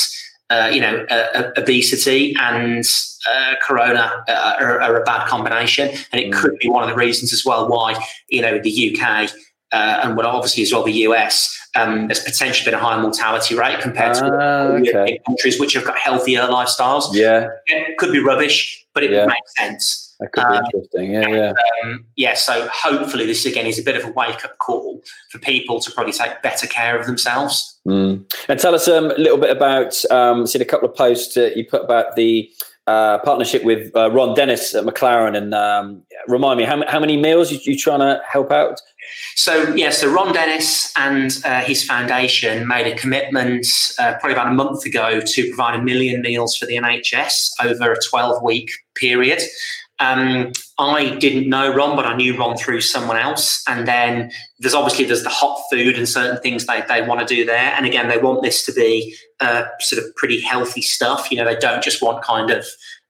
uh, 0.50 0.70
you 0.72 0.82
know 0.82 1.06
uh, 1.10 1.52
obesity 1.58 2.36
and 2.40 2.84
uh, 3.30 3.54
corona 3.62 4.12
uh, 4.28 4.56
are, 4.60 4.82
are, 4.82 5.02
a 5.02 5.04
bad 5.04 5.28
combination, 5.28 5.90
and 6.12 6.22
it 6.22 6.34
could 6.34 6.58
be 6.60 6.70
one 6.70 6.84
of 6.84 6.90
the 6.90 6.96
reasons 6.96 7.32
as 7.34 7.46
well 7.46 7.68
why 7.68 7.96
you 8.30 8.42
know 8.42 8.60
the 8.60 8.96
UK 8.96 9.32
uh, 9.72 10.02
and 10.04 10.18
what 10.18 10.26
obviously 10.26 10.64
as 10.64 10.74
well 10.74 10.84
the 10.84 10.92
US 11.08 11.58
um, 11.76 12.08
there's 12.08 12.24
potentially 12.24 12.70
been 12.70 12.80
a 12.80 12.84
higher 12.84 13.02
mortality 13.02 13.56
rate 13.56 13.80
compared 13.80 14.16
to 14.16 14.26
uh, 14.26 14.80
okay. 14.82 15.20
countries 15.26 15.60
which 15.60 15.74
have 15.74 15.86
got 15.86 15.98
healthier 15.98 16.42
lifestyles. 16.42 17.14
Yeah, 17.14 17.48
it 17.68 17.98
could 17.98 18.12
be 18.12 18.20
rubbish, 18.20 18.86
but 18.94 19.04
it 19.04 19.12
yeah. 19.12 19.26
makes 19.26 19.56
sense. 19.58 20.11
That 20.22 20.32
could 20.34 20.48
be 20.48 20.56
um, 20.56 20.66
interesting. 20.66 21.12
Yeah, 21.12 21.22
and, 21.22 21.36
yeah. 21.36 21.54
Um, 21.84 22.06
yeah, 22.16 22.34
so 22.36 22.68
hopefully 22.72 23.26
this 23.26 23.44
again 23.46 23.66
is 23.66 23.80
a 23.80 23.84
bit 23.84 23.98
of 23.98 24.06
a 24.06 24.12
wake 24.12 24.46
up 24.46 24.58
call 24.60 25.02
for 25.32 25.40
people 25.40 25.80
to 25.82 25.92
probably 25.92 26.14
take 26.14 26.42
better 26.44 26.68
care 26.68 26.98
of 26.98 27.08
themselves. 27.08 27.80
Mm. 27.88 28.32
And 28.48 28.60
tell 28.60 28.76
us 28.76 28.88
um, 28.88 29.06
a 29.06 29.16
little 29.16 29.40
bit 29.40 29.50
about, 29.50 30.00
um, 30.12 30.46
seen 30.46 30.62
a 30.62 30.66
couple 30.66 30.88
of 30.88 30.96
posts 30.96 31.36
uh, 31.36 31.50
you 31.56 31.66
put 31.66 31.84
about 31.84 32.16
the 32.16 32.52
uh, 32.86 33.18
partnership 33.20 33.64
with 33.64 33.96
uh, 33.96 34.12
Ron 34.12 34.36
Dennis 34.36 34.76
at 34.76 34.84
McLaren. 34.84 35.36
And 35.36 35.56
um, 35.56 36.04
remind 36.28 36.60
me, 36.60 36.66
how, 36.66 36.86
how 36.88 37.00
many 37.00 37.18
meals 37.18 37.52
you, 37.52 37.60
you 37.64 37.78
trying 37.78 38.00
to 38.00 38.22
help 38.30 38.52
out? 38.52 38.80
So, 39.36 39.74
yeah, 39.76 39.90
so 39.90 40.12
Ron 40.12 40.34
Dennis 40.34 40.92
and 40.96 41.36
uh, 41.46 41.62
his 41.62 41.84
foundation 41.84 42.68
made 42.68 42.88
a 42.88 42.96
commitment 42.96 43.66
uh, 43.98 44.14
probably 44.14 44.34
about 44.34 44.48
a 44.48 44.54
month 44.54 44.86
ago 44.86 45.22
to 45.22 45.48
provide 45.48 45.80
a 45.80 45.82
million 45.82 46.22
meals 46.22 46.56
for 46.56 46.66
the 46.66 46.76
NHS 46.76 47.52
over 47.64 47.94
a 47.94 47.98
12 48.10 48.44
week 48.44 48.72
period. 48.96 49.42
Um, 50.02 50.52
I 50.80 51.16
didn't 51.16 51.48
know 51.48 51.74
Ron, 51.74 51.96
but 51.96 52.08
I 52.08 52.16
knew 52.16 52.36
Ron 52.38 52.58
through 52.58 52.82
someone 52.82 53.18
else. 53.18 53.64
And 53.68 53.88
then 53.88 54.32
there's 54.60 54.74
obviously 54.74 55.06
there's 55.06 55.24
the 55.24 55.30
hot 55.30 55.62
food 55.72 55.96
and 55.96 56.10
certain 56.10 56.42
things 56.42 56.66
they, 56.66 56.84
they 56.90 57.04
want 57.04 57.26
to 57.26 57.36
do 57.36 57.46
there. 57.46 57.74
And 57.78 57.86
again, 57.86 58.10
they 58.10 58.18
want 58.18 58.42
this 58.42 58.66
to 58.66 58.74
be 58.74 59.16
uh, 59.40 59.66
sort 59.80 60.04
of 60.04 60.14
pretty 60.16 60.42
healthy 60.42 60.82
stuff. 60.82 61.32
You 61.32 61.38
know, 61.38 61.46
they 61.46 61.56
don't 61.56 61.84
just 61.84 62.02
want 62.02 62.24
kind 62.24 62.50
of 62.50 62.66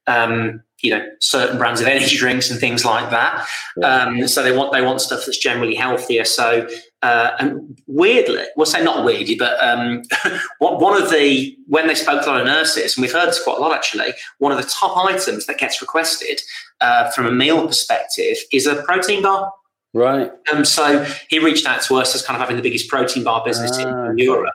um, 0.07 0.61
you 0.81 0.91
know 0.91 1.05
certain 1.19 1.57
brands 1.57 1.79
of 1.79 1.87
energy 1.87 2.17
drinks 2.17 2.49
and 2.49 2.59
things 2.59 2.83
like 2.83 3.09
that. 3.11 3.47
Um, 3.83 4.27
so 4.27 4.43
they 4.43 4.55
want 4.55 4.73
they 4.73 4.81
want 4.81 4.99
stuff 4.99 5.25
that's 5.25 5.37
generally 5.37 5.75
healthier. 5.75 6.25
So 6.25 6.67
uh, 7.02 7.32
and 7.39 7.82
weirdly, 7.88 8.43
we'll 8.56 8.66
say 8.66 8.84
not 8.84 9.04
weirdly, 9.04 9.36
but 9.36 9.62
um, 9.64 10.04
one 10.60 11.02
of 11.02 11.10
the 11.10 11.58
when 11.68 11.88
they 11.88 11.95
spoke 11.95 12.24
to 12.24 12.30
a 12.30 12.32
lot 12.32 12.41
of 12.41 12.47
nurses, 12.47 12.95
and 12.95 13.02
we've 13.02 13.12
heard 13.12 13.30
this 13.30 13.43
quite 13.43 13.58
a 13.58 13.62
lot 13.62 13.74
actually. 13.74 14.14
One 14.38 14.52
of 14.52 14.58
the 14.58 14.70
top 14.70 14.97
items 14.97 15.47
that 15.47 15.58
gets 15.58 15.82
requested 15.82 16.41
uh, 16.80 17.10
from 17.12 17.26
a 17.26 17.32
meal 17.32 17.68
perspective 17.68 18.38
is 18.52 18.68
a 18.68 18.84
protein 18.84 19.24
bar. 19.24 19.52
Right. 19.93 20.32
Um, 20.54 20.64
so 20.64 21.06
he 21.30 21.39
reached 21.39 21.66
out 21.66 21.82
to 21.84 21.95
us 21.95 22.16
as 22.16 22.22
kind 22.22 22.36
of 22.36 22.41
having 22.41 22.56
the 22.56 22.62
biggest 22.62 22.88
protein 22.88 23.24
bar 23.24 23.43
business 23.43 23.78
in, 23.78 23.88
in 23.88 23.93
ah, 23.93 24.12
Europe 24.16 24.54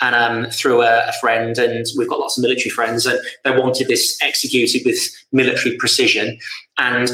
and 0.00 0.14
um, 0.14 0.50
through 0.50 0.82
a, 0.82 1.08
a, 1.08 1.12
friend, 1.20 1.56
and 1.56 1.86
we've 1.96 2.08
got 2.08 2.18
lots 2.18 2.36
of 2.36 2.42
military 2.42 2.70
friends, 2.70 3.06
and 3.06 3.18
they 3.44 3.50
wanted 3.50 3.88
this 3.88 4.18
executed 4.22 4.82
with 4.84 4.98
military 5.32 5.76
precision. 5.76 6.38
And 6.78 7.08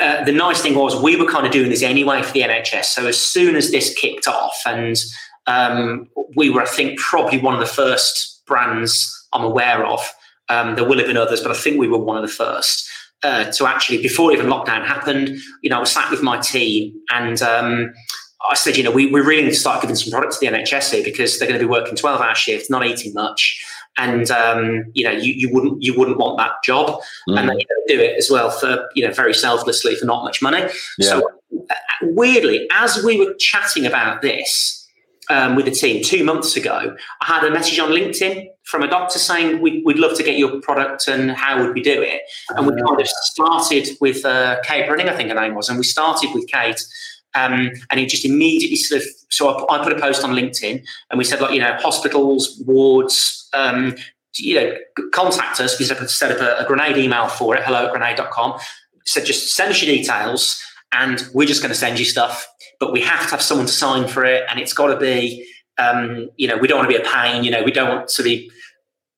uh, 0.00 0.24
the 0.24 0.32
nice 0.32 0.62
thing 0.62 0.76
was, 0.76 1.00
we 1.02 1.16
were 1.16 1.30
kind 1.30 1.44
of 1.44 1.52
doing 1.52 1.68
this 1.68 1.82
anyway 1.82 2.22
for 2.22 2.32
the 2.32 2.42
NHS. 2.42 2.84
So 2.84 3.06
as 3.06 3.18
soon 3.18 3.56
as 3.56 3.70
this 3.70 3.94
kicked 3.94 4.28
off, 4.28 4.62
and 4.66 4.96
um, 5.46 6.08
we 6.36 6.50
were, 6.50 6.62
I 6.62 6.66
think, 6.66 6.98
probably 6.98 7.38
one 7.40 7.54
of 7.54 7.60
the 7.60 7.66
first 7.66 8.42
brands 8.46 9.28
I'm 9.32 9.44
aware 9.44 9.84
of. 9.84 10.00
Um, 10.48 10.74
there 10.74 10.84
will 10.84 10.98
have 10.98 11.06
been 11.06 11.16
others, 11.16 11.40
but 11.40 11.50
I 11.50 11.54
think 11.54 11.78
we 11.78 11.88
were 11.88 11.98
one 11.98 12.16
of 12.16 12.22
the 12.22 12.28
first. 12.28 12.88
Uh, 13.22 13.50
to 13.52 13.66
actually, 13.66 14.00
before 14.00 14.32
even 14.32 14.46
lockdown 14.46 14.84
happened, 14.86 15.38
you 15.62 15.68
know, 15.68 15.76
I 15.76 15.80
was 15.80 15.90
sat 15.90 16.10
with 16.10 16.22
my 16.22 16.38
team 16.38 16.94
and 17.10 17.40
um, 17.42 17.92
I 18.48 18.54
said, 18.54 18.76
you 18.76 18.82
know, 18.82 18.90
we, 18.90 19.06
we 19.06 19.20
really 19.20 19.42
need 19.42 19.50
to 19.50 19.56
start 19.56 19.82
giving 19.82 19.94
some 19.94 20.10
product 20.10 20.34
to 20.34 20.40
the 20.40 20.46
NHS 20.46 20.92
here 20.92 21.04
because 21.04 21.38
they're 21.38 21.46
going 21.46 21.60
to 21.60 21.64
be 21.64 21.70
working 21.70 21.96
12 21.96 22.20
hour 22.20 22.34
shifts, 22.34 22.70
not 22.70 22.86
eating 22.86 23.12
much. 23.12 23.62
And, 23.96 24.30
um, 24.30 24.84
you 24.94 25.04
know, 25.04 25.10
you, 25.10 25.34
you 25.34 25.52
wouldn't 25.52 25.82
you 25.82 25.98
wouldn't 25.98 26.16
want 26.16 26.38
that 26.38 26.52
job. 26.64 27.00
Mm. 27.28 27.38
And 27.38 27.48
they 27.50 27.66
do 27.86 28.00
it 28.00 28.16
as 28.16 28.30
well 28.30 28.50
for, 28.50 28.88
you 28.94 29.06
know, 29.06 29.12
very 29.12 29.34
selflessly 29.34 29.94
for 29.94 30.06
not 30.06 30.24
much 30.24 30.40
money. 30.40 30.62
Yeah. 30.98 31.08
So 31.08 31.30
uh, 31.68 31.74
weirdly, 32.02 32.68
as 32.72 33.02
we 33.04 33.18
were 33.18 33.34
chatting 33.34 33.84
about 33.84 34.22
this, 34.22 34.76
um, 35.30 35.54
with 35.54 35.64
the 35.64 35.70
team 35.70 36.02
two 36.02 36.24
months 36.24 36.56
ago, 36.56 36.96
I 37.20 37.24
had 37.24 37.44
a 37.44 37.50
message 37.50 37.78
on 37.78 37.90
LinkedIn 37.90 38.48
from 38.64 38.82
a 38.82 38.88
doctor 38.88 39.18
saying 39.18 39.60
we'd, 39.60 39.84
we'd 39.84 39.98
love 39.98 40.16
to 40.16 40.22
get 40.22 40.36
your 40.36 40.60
product 40.60 41.06
and 41.06 41.30
how 41.30 41.62
would 41.62 41.72
we 41.72 41.82
do 41.82 42.02
it? 42.02 42.22
And 42.50 42.66
we 42.66 42.72
kind 42.82 43.00
of 43.00 43.06
started 43.06 43.96
with 44.00 44.24
uh, 44.24 44.60
Kate 44.64 44.88
Running, 44.88 45.08
I 45.08 45.16
think 45.16 45.28
her 45.28 45.40
name 45.40 45.54
was, 45.54 45.68
and 45.68 45.78
we 45.78 45.84
started 45.84 46.30
with 46.34 46.48
Kate 46.48 46.84
Um, 47.34 47.70
and 47.90 48.00
he 48.00 48.06
just 48.06 48.24
immediately 48.24 48.76
sort 48.76 49.02
of, 49.02 49.08
so 49.28 49.48
I, 49.48 49.76
I, 49.76 49.84
put 49.84 49.92
a 49.92 50.00
post 50.00 50.24
on 50.24 50.32
LinkedIn 50.32 50.84
and 51.10 51.18
we 51.18 51.24
said, 51.24 51.40
like, 51.40 51.52
you 51.52 51.60
know, 51.60 51.76
hospitals, 51.78 52.60
wards, 52.66 53.48
um, 53.52 53.94
you 54.36 54.54
know, 54.54 54.76
contact 55.12 55.60
us. 55.60 55.78
We 55.78 55.84
set 55.84 56.00
up, 56.00 56.08
set 56.08 56.32
up 56.32 56.40
a, 56.40 56.64
a 56.64 56.66
grenade 56.66 56.96
email 56.96 57.28
for 57.28 57.56
it, 57.56 57.62
hello 57.62 57.86
at 57.86 57.92
grenade.com. 57.92 58.58
Said, 59.06 59.24
just 59.24 59.54
send 59.54 59.70
us 59.70 59.82
your 59.82 59.94
details 59.94 60.60
and 60.92 61.24
we're 61.32 61.46
just 61.46 61.62
going 61.62 61.72
to 61.72 61.78
send 61.78 61.98
you 61.98 62.04
stuff. 62.04 62.46
But 62.78 62.92
we 62.92 63.00
have 63.02 63.24
to 63.24 63.30
have 63.30 63.42
someone 63.42 63.66
to 63.66 63.72
sign 63.72 64.08
for 64.08 64.24
it. 64.24 64.44
And 64.48 64.58
it's 64.58 64.72
got 64.72 64.88
to 64.88 64.96
be, 64.96 65.46
um, 65.78 66.30
you 66.36 66.48
know, 66.48 66.56
we 66.56 66.66
don't 66.66 66.78
want 66.78 66.90
to 66.90 66.98
be 66.98 67.02
a 67.02 67.08
pain. 67.08 67.44
You 67.44 67.50
know, 67.50 67.62
we 67.62 67.70
don't 67.70 67.88
want 67.88 68.08
to 68.08 68.22
be 68.22 68.50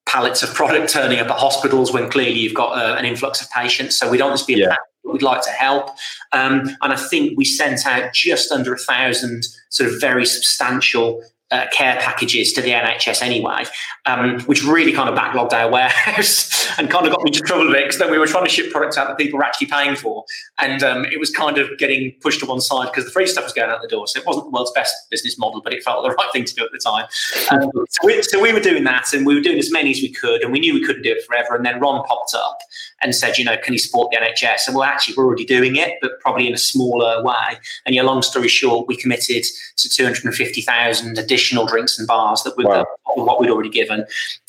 pallets 0.07 0.43
of 0.43 0.53
product 0.55 0.89
turning 0.93 1.19
up 1.19 1.29
at 1.29 1.39
hospitals 1.39 1.93
when 1.93 2.11
clearly 2.11 2.39
you've 2.39 2.55
got 2.55 2.73
uh, 2.73 2.97
an 2.97 3.05
influx 3.05 3.41
of 3.41 3.51
patients. 3.51 3.97
So 3.97 4.11
we 4.11 4.19
don't 4.19 4.31
want 4.31 4.41
to 4.41 4.47
be 4.47 4.55
yeah. 4.55 4.67
a 4.67 4.71
pain. 4.71 4.77
We'd 5.05 5.23
like 5.23 5.43
to 5.43 5.51
help. 5.51 5.91
Um, 6.33 6.77
and 6.81 6.93
I 6.93 6.97
think 6.97 7.37
we 7.37 7.45
sent 7.45 7.87
out 7.87 8.13
just 8.13 8.53
under 8.53 8.75
a 8.75 8.79
thousand 8.79 9.45
sort 9.71 9.91
of 9.91 10.01
very 10.01 10.25
substantial 10.25 11.23
uh, 11.53 11.67
care 11.71 11.97
packages 12.01 12.53
to 12.55 12.63
the 12.63 12.71
NHS 12.71 13.23
anyway, 13.23 13.65
um, 14.07 14.41
which 14.43 14.65
really 14.65 14.93
kind 14.93 15.09
of 15.09 15.15
backlogged 15.15 15.53
our 15.53 15.71
warehouse 15.71 16.67
and 16.79 16.91
kind 16.91 17.07
of 17.07 17.13
got 17.13 17.23
me 17.23 17.29
into 17.29 17.41
trouble 17.41 17.69
a 17.69 17.73
bit 17.73 17.85
because 17.85 17.99
then 17.99 18.11
we 18.11 18.19
were 18.19 18.27
trying 18.27 18.45
to 18.45 18.51
ship 18.51 18.73
products 18.73 18.97
out 18.97 19.07
that 19.07 19.19
people 19.19 19.39
were 19.39 19.45
actually 19.45 19.67
paying 19.67 19.95
for. 19.95 20.25
And 20.59 20.83
um, 20.83 21.05
it 21.05 21.21
was 21.21 21.31
kind 21.31 21.59
of 21.59 21.77
getting 21.79 22.13
pushed 22.23 22.41
to 22.41 22.47
one 22.47 22.63
side 22.63 22.87
because 22.87 23.05
the 23.05 23.11
free 23.11 23.27
stuff 23.27 23.45
was 23.45 23.53
going 23.53 23.71
out 23.71 23.83
the 23.83 23.89
door. 23.89 24.07
So 24.09 24.19
it 24.19 24.27
wasn't 24.27 24.47
the 24.47 24.51
world's 24.51 24.73
best 24.73 24.95
business 25.11 25.39
model, 25.39 25.61
but 25.61 25.75
it 25.75 25.85
felt 25.85 26.03
the 26.03 26.11
right 26.19 26.33
thing 26.33 26.45
to 26.47 26.55
do 26.55 26.65
at 26.65 26.73
the 26.73 26.79
time. 26.79 27.07
Um, 27.51 27.71
so, 27.91 28.07
we, 28.07 28.23
so 28.23 28.41
we 28.41 28.53
were 28.53 28.61
doing 28.61 28.85
that 28.85 29.13
and 29.13 29.27
we 29.27 29.35
were 29.35 29.43
doing 29.43 29.59
as 29.59 29.71
many 29.71 29.91
as 29.91 30.01
we 30.01 30.11
could. 30.11 30.43
And 30.43 30.53
we 30.53 30.59
knew 30.61 30.73
we 30.73 30.85
couldn't 30.85 31.03
do 31.03 31.13
it 31.13 31.23
forever. 31.25 31.55
And 31.55 31.67
then 31.67 31.79
Ron 31.81 32.03
popped 32.05 32.35
up 32.35 32.59
and 33.03 33.15
said, 33.15 33.39
you 33.39 33.45
know, 33.45 33.57
can 33.57 33.73
you 33.73 33.79
support 33.79 34.11
the 34.11 34.19
NHS? 34.19 34.67
And 34.69 34.77
well, 34.77 34.85
actually, 34.85 35.15
we're 35.17 35.25
already 35.25 35.45
doing 35.45 35.77
it, 35.77 35.99
but 36.01 36.21
probably 36.21 36.47
in 36.47 36.55
a 36.55 36.59
smaller 36.59 37.23
way. 37.23 37.59
And 37.85 37.95
yeah, 37.95 38.03
long 38.03 38.23
story 38.23 38.49
short, 38.49 38.87
we 38.87 38.97
committed 38.97 39.45
to 39.77 39.89
250,000 39.89 41.19
additional 41.19 41.67
drinks 41.67 41.99
and 41.99 42.07
bars 42.07 42.43
that 42.45 42.57
were 42.57 42.65
wow. 42.65 42.87
what 43.15 43.41
we'd 43.41 43.51
already 43.51 43.71
given. 43.71 44.01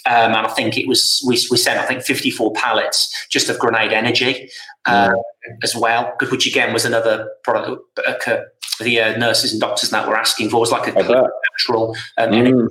Um, 0.06 0.34
and 0.34 0.48
I 0.48 0.50
think 0.50 0.78
it 0.78 0.88
was, 0.88 1.24
we, 1.28 1.40
we 1.50 1.58
sent, 1.58 1.80
I 1.80 1.86
think, 1.86 2.04
54 2.04 2.54
pallets 2.54 3.28
just 3.30 3.50
of 3.50 3.58
grenade 3.60 3.94
energy 3.94 4.50
uh, 4.86 5.14
as 5.64 5.76
well, 5.76 6.14
which 6.30 6.46
again 6.46 6.74
was 6.74 6.86
another 6.86 7.30
product 7.44 7.82
uh, 8.06 8.42
the 8.80 9.00
uh, 9.00 9.18
nurses 9.18 9.52
and 9.52 9.62
doctors 9.62 9.90
that 9.92 10.08
were 10.08 10.16
asking 10.16 10.50
for. 10.50 10.58
It 10.58 10.60
was 10.62 10.72
like 10.72 10.88
a 10.88 10.92
natural 10.94 11.96
um, 12.18 12.32
mm. 12.32 12.68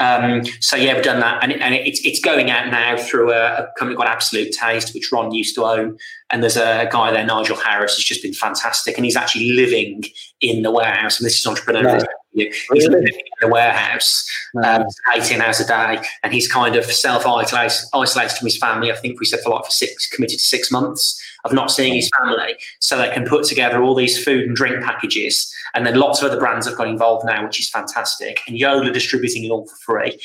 Um, 0.00 0.44
so 0.60 0.76
yeah, 0.76 0.94
we've 0.94 1.04
done 1.04 1.20
that, 1.20 1.44
and, 1.44 1.52
and 1.52 1.74
it's 1.74 2.04
it's 2.04 2.20
going 2.20 2.50
out 2.50 2.68
now 2.70 2.96
through 2.96 3.32
a, 3.32 3.64
a, 3.64 3.72
company 3.78 3.96
called 3.96 4.08
Absolute 4.08 4.50
Taste, 4.50 4.94
which 4.94 5.12
Ron 5.12 5.32
used 5.32 5.54
to 5.56 5.64
own. 5.64 5.98
And 6.30 6.42
there's 6.42 6.56
a 6.56 6.88
guy 6.90 7.12
there, 7.12 7.24
Nigel 7.24 7.56
Harris, 7.56 7.96
who's 7.96 8.04
just 8.04 8.22
been 8.22 8.32
fantastic, 8.32 8.96
and 8.96 9.04
he's 9.04 9.16
actually 9.16 9.52
living 9.52 10.04
in 10.40 10.62
the 10.62 10.70
warehouse. 10.70 11.20
And 11.20 11.26
this 11.26 11.38
is 11.38 11.46
entrepreneur. 11.46 11.82
No. 11.82 12.04
He's 12.32 12.88
living 12.88 13.08
in 13.08 13.22
the 13.40 13.48
warehouse, 13.48 14.28
um, 14.64 14.84
18 15.14 15.40
hours 15.40 15.60
a 15.60 15.66
day, 15.66 16.00
and 16.22 16.32
he's 16.32 16.50
kind 16.50 16.76
of 16.76 16.84
self 16.84 17.26
isolated 17.26 18.36
from 18.36 18.46
his 18.46 18.56
family. 18.56 18.92
I 18.92 18.96
think 18.96 19.18
we 19.18 19.26
said 19.26 19.40
for 19.40 19.50
like 19.50 19.64
for 19.64 19.70
six, 19.70 20.08
committed 20.08 20.38
to 20.38 20.44
six 20.44 20.70
months 20.70 21.20
of 21.44 21.52
not 21.52 21.70
seeing 21.70 21.94
his 21.94 22.10
family, 22.18 22.56
so 22.78 22.98
they 22.98 23.10
can 23.10 23.26
put 23.26 23.44
together 23.44 23.82
all 23.82 23.94
these 23.94 24.22
food 24.22 24.44
and 24.44 24.54
drink 24.54 24.82
packages 24.84 25.52
and 25.74 25.86
then 25.86 25.94
lots 25.94 26.20
of 26.20 26.30
other 26.30 26.38
brands 26.38 26.66
have 26.66 26.76
got 26.76 26.88
involved 26.88 27.24
now, 27.24 27.44
which 27.44 27.60
is 27.60 27.70
fantastic. 27.70 28.40
And 28.46 28.58
Yodel 28.58 28.92
distributing 28.92 29.44
it 29.44 29.50
all 29.50 29.66
for 29.66 29.76
free. 29.76 30.18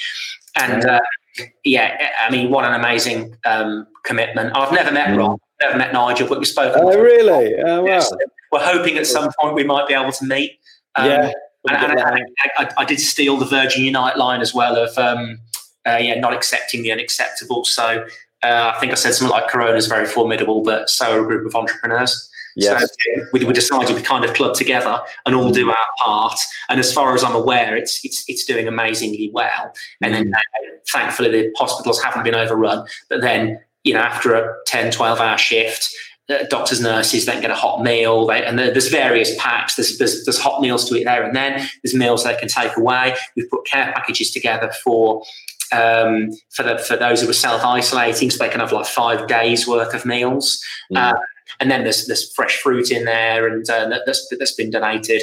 And 0.56 0.86
uh, 0.86 1.02
yeah, 1.64 2.10
I 2.20 2.32
mean, 2.32 2.50
what 2.50 2.66
an 2.66 2.74
amazing 2.74 3.36
um, 3.46 3.88
commitment. 4.04 4.56
I've 4.56 4.72
never 4.72 4.92
met 4.92 5.10
mm. 5.10 5.18
Ron, 5.18 5.38
never 5.62 5.78
met 5.78 5.94
Nigel, 5.94 6.28
but 6.28 6.40
we've 6.40 6.48
spoken. 6.48 6.82
Oh, 6.84 7.00
really? 7.00 7.56
Oh, 7.66 7.82
wow. 7.82 7.86
Yes. 7.86 8.12
We're 8.52 8.64
hoping 8.64 8.98
at 8.98 9.06
some 9.06 9.32
point 9.40 9.56
we 9.56 9.64
might 9.64 9.88
be 9.88 9.94
able 9.94 10.12
to 10.14 10.26
meet. 10.26 10.60
Um, 10.96 11.10
yeah. 11.10 11.32
And, 11.68 11.92
and, 11.92 12.00
and 12.00 12.28
I, 12.58 12.72
I, 12.78 12.86
did 12.86 13.00
steal 13.00 13.38
the 13.38 13.46
Virgin 13.46 13.84
Unite 13.84 14.18
line 14.18 14.42
as 14.42 14.54
well 14.54 14.76
of 14.76 14.98
um, 14.98 15.40
uh, 15.88 15.98
yeah, 15.98 16.20
not 16.20 16.34
accepting 16.34 16.84
the 16.84 16.92
unacceptable. 16.92 17.66
So 17.66 18.06
uh, 18.44 18.74
I 18.76 18.80
think 18.80 18.92
I 18.92 18.96
said 18.96 19.14
something 19.14 19.32
like 19.32 19.50
Corona 19.50 19.76
is 19.76 19.88
very 19.88 20.06
formidable, 20.06 20.62
but 20.62 20.90
so 20.90 21.12
are 21.12 21.24
a 21.24 21.26
group 21.26 21.46
of 21.46 21.56
entrepreneurs. 21.56 22.30
Yes. 22.56 22.82
So 22.82 23.26
we, 23.34 23.44
we 23.44 23.54
decided 23.54 23.94
we 23.96 24.02
kind 24.02 24.24
of 24.24 24.34
club 24.34 24.56
together 24.56 25.02
and 25.26 25.36
all 25.36 25.52
do 25.52 25.66
mm. 25.66 25.72
our 25.72 25.88
part. 26.00 26.40
And 26.70 26.80
as 26.80 26.94
far 26.94 27.14
as 27.14 27.24
I'm 27.24 27.36
aware, 27.36 27.76
it's 27.76 28.04
it's 28.06 28.24
it's 28.30 28.46
doing 28.46 28.68
amazingly 28.68 29.30
well. 29.34 29.74
And 30.02 30.14
then 30.14 30.34
uh, 30.34 30.40
thankfully 30.88 31.30
the 31.30 31.54
hospitals 31.58 32.02
haven't 32.02 32.24
been 32.24 32.36
overrun. 32.36 32.88
But 33.10 33.22
then, 33.22 33.60
you 33.84 33.94
know, 33.94 34.00
after 34.00 34.34
a 34.36 34.56
10, 34.68 34.92
12 34.92 35.20
hour 35.20 35.38
shift, 35.38 35.90
uh, 35.90 36.05
doctors, 36.50 36.82
nurses 36.82 37.26
then 37.26 37.42
get 37.42 37.52
a 37.52 37.56
hot 37.56 37.84
meal. 37.84 38.26
They, 38.26 38.44
and 38.44 38.58
there's 38.58 38.90
various 38.90 39.36
packs. 39.38 39.76
There's, 39.76 39.98
there's, 39.98 40.26
there's 40.26 40.40
hot 40.40 40.62
meals 40.62 40.88
to 40.90 40.96
eat 40.96 41.04
there 41.04 41.24
and 41.24 41.36
then. 41.36 41.68
There's 41.84 41.94
meals 41.94 42.24
they 42.24 42.36
can 42.36 42.48
take 42.48 42.76
away. 42.78 43.16
We've 43.36 43.50
put 43.50 43.66
care 43.66 43.92
packages 43.94 44.32
together 44.32 44.72
for 44.84 45.24
um, 45.72 46.30
for 46.52 46.64
the, 46.64 46.78
for 46.78 46.96
those 46.96 47.22
who 47.22 47.30
are 47.30 47.34
self 47.34 47.64
isolating, 47.64 48.30
so 48.30 48.44
they 48.44 48.50
can 48.50 48.60
have 48.60 48.72
like 48.72 48.86
five 48.86 49.28
days 49.28 49.68
worth 49.68 49.94
of 49.94 50.06
meals. 50.06 50.64
Mm. 50.94 50.98
Uh, 50.98 51.20
and 51.60 51.72
then 51.72 51.84
there's 51.84 52.06
there's 52.08 52.32
fresh 52.34 52.58
fruit 52.58 52.92
in 52.92 53.06
there, 53.06 53.48
and 53.48 53.70
uh, 53.70 54.00
that's 54.06 54.28
that's 54.38 54.54
been 54.54 54.72
donated. 54.72 55.22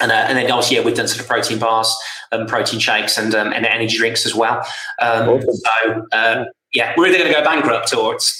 And, 0.00 0.12
uh, 0.12 0.26
and 0.28 0.36
then 0.36 0.50
obviously, 0.50 0.76
yeah, 0.76 0.84
we've 0.84 0.94
done 0.94 1.08
sort 1.08 1.20
of 1.22 1.26
protein 1.26 1.58
bars, 1.58 1.94
um, 2.32 2.46
protein 2.46 2.80
shakes, 2.80 3.16
and 3.16 3.34
um, 3.34 3.52
and 3.52 3.66
energy 3.66 3.96
drinks 3.96 4.26
as 4.26 4.34
well. 4.34 4.66
Um, 5.00 5.28
awesome. 5.28 5.54
So 5.54 6.06
uh, 6.12 6.44
yeah, 6.76 6.92
we're 6.94 7.06
either 7.06 7.18
going 7.18 7.32
to 7.32 7.32
go 7.32 7.42
bankrupt 7.42 7.94
or 7.94 8.14
it's 8.16 8.38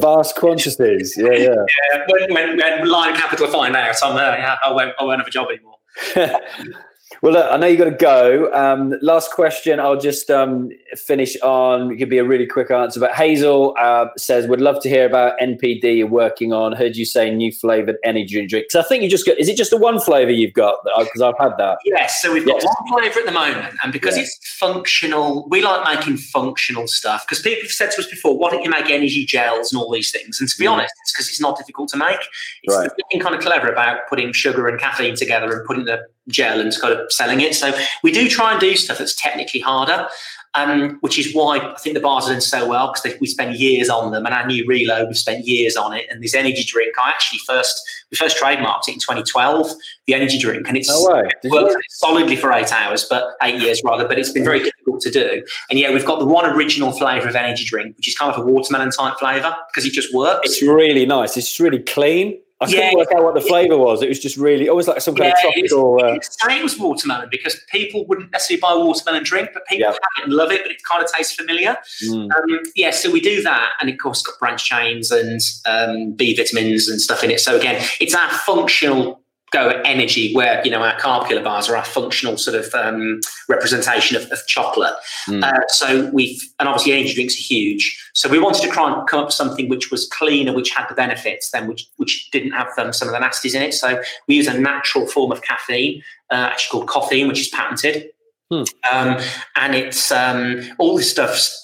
vast 0.00 0.36
quantities. 0.36 1.16
Yeah, 1.22 1.32
yeah. 1.32 1.54
yeah 1.92 2.04
when, 2.08 2.34
when, 2.34 2.56
when 2.58 2.88
Lion 2.88 3.16
Capital 3.16 3.46
find 3.46 3.74
out, 3.74 3.96
I'm, 4.02 4.16
uh, 4.16 4.36
yeah, 4.36 4.56
I 4.62 4.70
won't 4.70 4.92
I 4.98 5.04
won't 5.04 5.18
have 5.18 5.26
a 5.26 5.30
job 5.30 5.48
anymore. 5.50 5.78
Well, 7.20 7.32
look, 7.34 7.46
I 7.50 7.56
know 7.56 7.66
you 7.66 7.76
got 7.76 7.84
to 7.84 7.90
go. 7.90 8.52
Um, 8.52 8.94
last 9.02 9.32
question. 9.32 9.78
I'll 9.78 10.00
just 10.00 10.30
um, 10.30 10.70
finish 10.94 11.36
on. 11.42 11.92
It 11.92 11.96
could 11.96 12.08
be 12.08 12.18
a 12.18 12.24
really 12.24 12.46
quick 12.46 12.70
answer. 12.70 13.00
But 13.00 13.12
Hazel 13.12 13.74
uh, 13.78 14.06
says, 14.16 14.46
"Would 14.46 14.60
love 14.60 14.80
to 14.82 14.88
hear 14.88 15.06
about 15.06 15.38
NPD 15.38 15.98
you're 15.98 16.06
working 16.06 16.52
on. 16.52 16.72
Heard 16.72 16.96
you 16.96 17.04
say 17.04 17.30
new 17.30 17.52
flavored 17.52 17.96
energy 18.04 18.46
drink. 18.46 18.66
I 18.74 18.82
think 18.82 19.02
you 19.02 19.10
just 19.10 19.26
got. 19.26 19.38
Is 19.38 19.48
it 19.48 19.56
just 19.56 19.70
the 19.70 19.76
one 19.76 20.00
flavor 20.00 20.30
you've 20.30 20.54
got? 20.54 20.78
Because 20.98 21.20
I've 21.20 21.38
had 21.38 21.56
that. 21.58 21.78
Yes. 21.84 22.22
So 22.22 22.32
we've 22.32 22.46
got 22.46 22.62
yes. 22.62 22.64
one 22.64 23.00
flavor 23.00 23.20
at 23.20 23.26
the 23.26 23.32
moment, 23.32 23.76
and 23.82 23.92
because 23.92 24.16
it's 24.16 24.38
functional, 24.58 25.48
we 25.48 25.62
like 25.62 25.96
making 25.96 26.16
functional 26.16 26.86
stuff. 26.86 27.26
Because 27.26 27.42
people 27.42 27.62
have 27.62 27.72
said 27.72 27.90
to 27.92 27.98
us 28.00 28.06
before, 28.06 28.38
"Why 28.38 28.50
don't 28.50 28.62
you 28.62 28.70
make 28.70 28.90
energy 28.90 29.26
gels 29.26 29.72
and 29.72 29.80
all 29.80 29.90
these 29.90 30.10
things?" 30.10 30.40
And 30.40 30.48
to 30.48 30.58
be 30.58 30.64
yeah. 30.64 30.70
honest, 30.70 30.94
it's 31.02 31.12
because 31.12 31.28
it's 31.28 31.40
not 31.40 31.58
difficult 31.58 31.88
to 31.90 31.96
make. 31.96 32.20
It's 32.62 32.76
right. 32.76 32.90
kind 33.20 33.34
of 33.34 33.40
clever 33.40 33.68
about 33.68 34.08
putting 34.08 34.32
sugar 34.32 34.68
and 34.68 34.80
caffeine 34.80 35.16
together 35.16 35.52
and 35.52 35.66
putting 35.66 35.84
the 35.84 36.06
gel 36.28 36.60
and 36.60 36.72
kind 36.80 36.94
of 36.94 37.12
selling 37.12 37.40
it. 37.40 37.54
So 37.54 37.72
we 38.02 38.12
do 38.12 38.28
try 38.28 38.52
and 38.52 38.60
do 38.60 38.76
stuff 38.76 38.98
that's 38.98 39.14
technically 39.14 39.60
harder, 39.60 40.08
um, 40.54 40.98
which 41.00 41.18
is 41.18 41.34
why 41.34 41.58
I 41.58 41.78
think 41.78 41.94
the 41.94 42.00
bars 42.00 42.26
are 42.26 42.30
doing 42.30 42.40
so 42.40 42.68
well 42.68 42.92
because 42.92 43.18
we 43.20 43.26
spend 43.26 43.56
years 43.56 43.88
on 43.88 44.12
them. 44.12 44.26
And 44.26 44.34
our 44.34 44.46
new 44.46 44.66
reload, 44.66 45.08
we've 45.08 45.16
spent 45.16 45.46
years 45.46 45.76
on 45.76 45.92
it. 45.94 46.06
And 46.10 46.22
this 46.22 46.34
energy 46.34 46.64
drink, 46.64 46.94
I 47.02 47.08
actually 47.08 47.40
first 47.46 47.80
we 48.10 48.16
first 48.16 48.38
trademarked 48.38 48.88
it 48.88 48.92
in 48.92 48.98
2012, 48.98 49.72
the 50.06 50.14
energy 50.14 50.38
drink, 50.38 50.68
and 50.68 50.76
it's 50.76 50.90
oh, 50.92 51.22
worked 51.44 51.82
solidly 51.88 52.36
for 52.36 52.52
eight 52.52 52.70
hours, 52.70 53.06
but 53.08 53.36
eight 53.42 53.60
years 53.60 53.80
rather. 53.84 54.06
But 54.06 54.18
it's 54.18 54.30
been 54.30 54.44
very 54.44 54.58
difficult 54.58 55.00
to 55.00 55.10
do. 55.10 55.42
And 55.70 55.78
yeah, 55.78 55.92
we've 55.92 56.04
got 56.04 56.18
the 56.18 56.26
one 56.26 56.44
original 56.44 56.92
flavour 56.92 57.28
of 57.28 57.36
energy 57.36 57.64
drink, 57.64 57.96
which 57.96 58.08
is 58.08 58.14
kind 58.16 58.32
of 58.32 58.38
a 58.38 58.44
watermelon 58.46 58.90
type 58.90 59.18
flavour 59.18 59.56
because 59.72 59.86
it 59.86 59.92
just 59.92 60.12
works. 60.14 60.40
It's 60.44 60.62
really 60.62 61.06
nice. 61.06 61.38
It's 61.38 61.58
really 61.58 61.80
clean. 61.80 62.38
I 62.62 62.66
yeah, 62.68 62.90
couldn't 62.90 62.98
work 62.98 63.12
out 63.12 63.24
what 63.24 63.34
the 63.34 63.40
flavour 63.40 63.76
was. 63.76 64.02
It 64.02 64.08
was 64.08 64.20
just 64.20 64.36
really 64.36 64.68
always 64.68 64.86
like 64.86 65.00
some 65.00 65.14
kind 65.14 65.34
yeah, 65.42 65.48
of 65.48 65.54
tropical. 65.54 66.00
Uh... 66.02 66.18
it 66.50 66.62
was 66.62 66.78
watermelon 66.78 67.28
because 67.30 67.60
people 67.70 68.06
wouldn't 68.06 68.30
necessarily 68.30 68.60
buy 68.60 68.72
a 68.72 68.78
watermelon 68.78 69.24
drink, 69.24 69.50
but 69.52 69.66
people 69.66 69.80
yeah. 69.80 69.86
have 69.88 69.96
it 69.96 70.24
and 70.24 70.32
love 70.32 70.52
it, 70.52 70.62
but 70.62 70.70
it 70.70 70.82
kind 70.84 71.02
of 71.02 71.10
tastes 71.10 71.34
familiar. 71.34 71.76
Mm. 72.04 72.30
Um, 72.30 72.60
yeah, 72.76 72.90
so 72.90 73.10
we 73.10 73.20
do 73.20 73.42
that, 73.42 73.70
and 73.80 73.90
of 73.90 73.98
course, 73.98 74.22
got 74.22 74.38
branch 74.38 74.64
chains 74.64 75.10
and 75.10 75.40
um, 75.66 76.12
B 76.12 76.36
vitamins 76.36 76.88
and 76.88 77.00
stuff 77.00 77.24
in 77.24 77.30
it. 77.30 77.40
So 77.40 77.56
again, 77.56 77.84
it's 78.00 78.14
our 78.14 78.30
functional 78.30 79.21
go 79.52 79.68
at 79.68 79.86
energy 79.86 80.34
where 80.34 80.62
you 80.64 80.70
know 80.70 80.82
our 80.82 80.98
carb 80.98 81.44
bars 81.44 81.68
are 81.68 81.76
our 81.76 81.84
functional 81.84 82.36
sort 82.36 82.56
of 82.56 82.74
um, 82.74 83.20
representation 83.48 84.16
of, 84.16 84.24
of 84.32 84.44
chocolate 84.46 84.94
mm. 85.28 85.42
uh, 85.42 85.60
so 85.68 86.10
we've 86.12 86.40
and 86.58 86.68
obviously 86.68 86.92
energy 86.92 87.14
drinks 87.14 87.34
are 87.38 87.42
huge 87.42 88.10
so 88.14 88.28
we 88.28 88.38
wanted 88.38 88.62
to 88.62 88.68
try 88.68 88.92
and 88.92 89.06
come 89.06 89.20
up 89.20 89.26
with 89.26 89.34
something 89.34 89.68
which 89.68 89.90
was 89.90 90.08
cleaner 90.08 90.52
which 90.52 90.70
had 90.70 90.88
the 90.88 90.94
benefits 90.94 91.50
then 91.50 91.68
which 91.68 91.86
which 91.96 92.30
didn't 92.30 92.52
have 92.52 92.68
um, 92.78 92.92
some 92.92 93.08
of 93.08 93.12
the 93.12 93.20
nasties 93.20 93.54
in 93.54 93.62
it 93.62 93.72
so 93.72 94.00
we 94.26 94.34
use 94.34 94.46
a 94.46 94.58
natural 94.58 95.06
form 95.06 95.30
of 95.30 95.42
caffeine 95.42 96.02
uh, 96.30 96.48
actually 96.50 96.78
called 96.78 96.88
coffee 96.88 97.24
which 97.24 97.40
is 97.40 97.48
patented 97.48 98.10
hmm. 98.50 98.64
um, 98.92 99.20
and 99.56 99.74
it's 99.74 100.10
um, 100.10 100.62
all 100.78 100.96
this 100.96 101.10
stuff's 101.10 101.61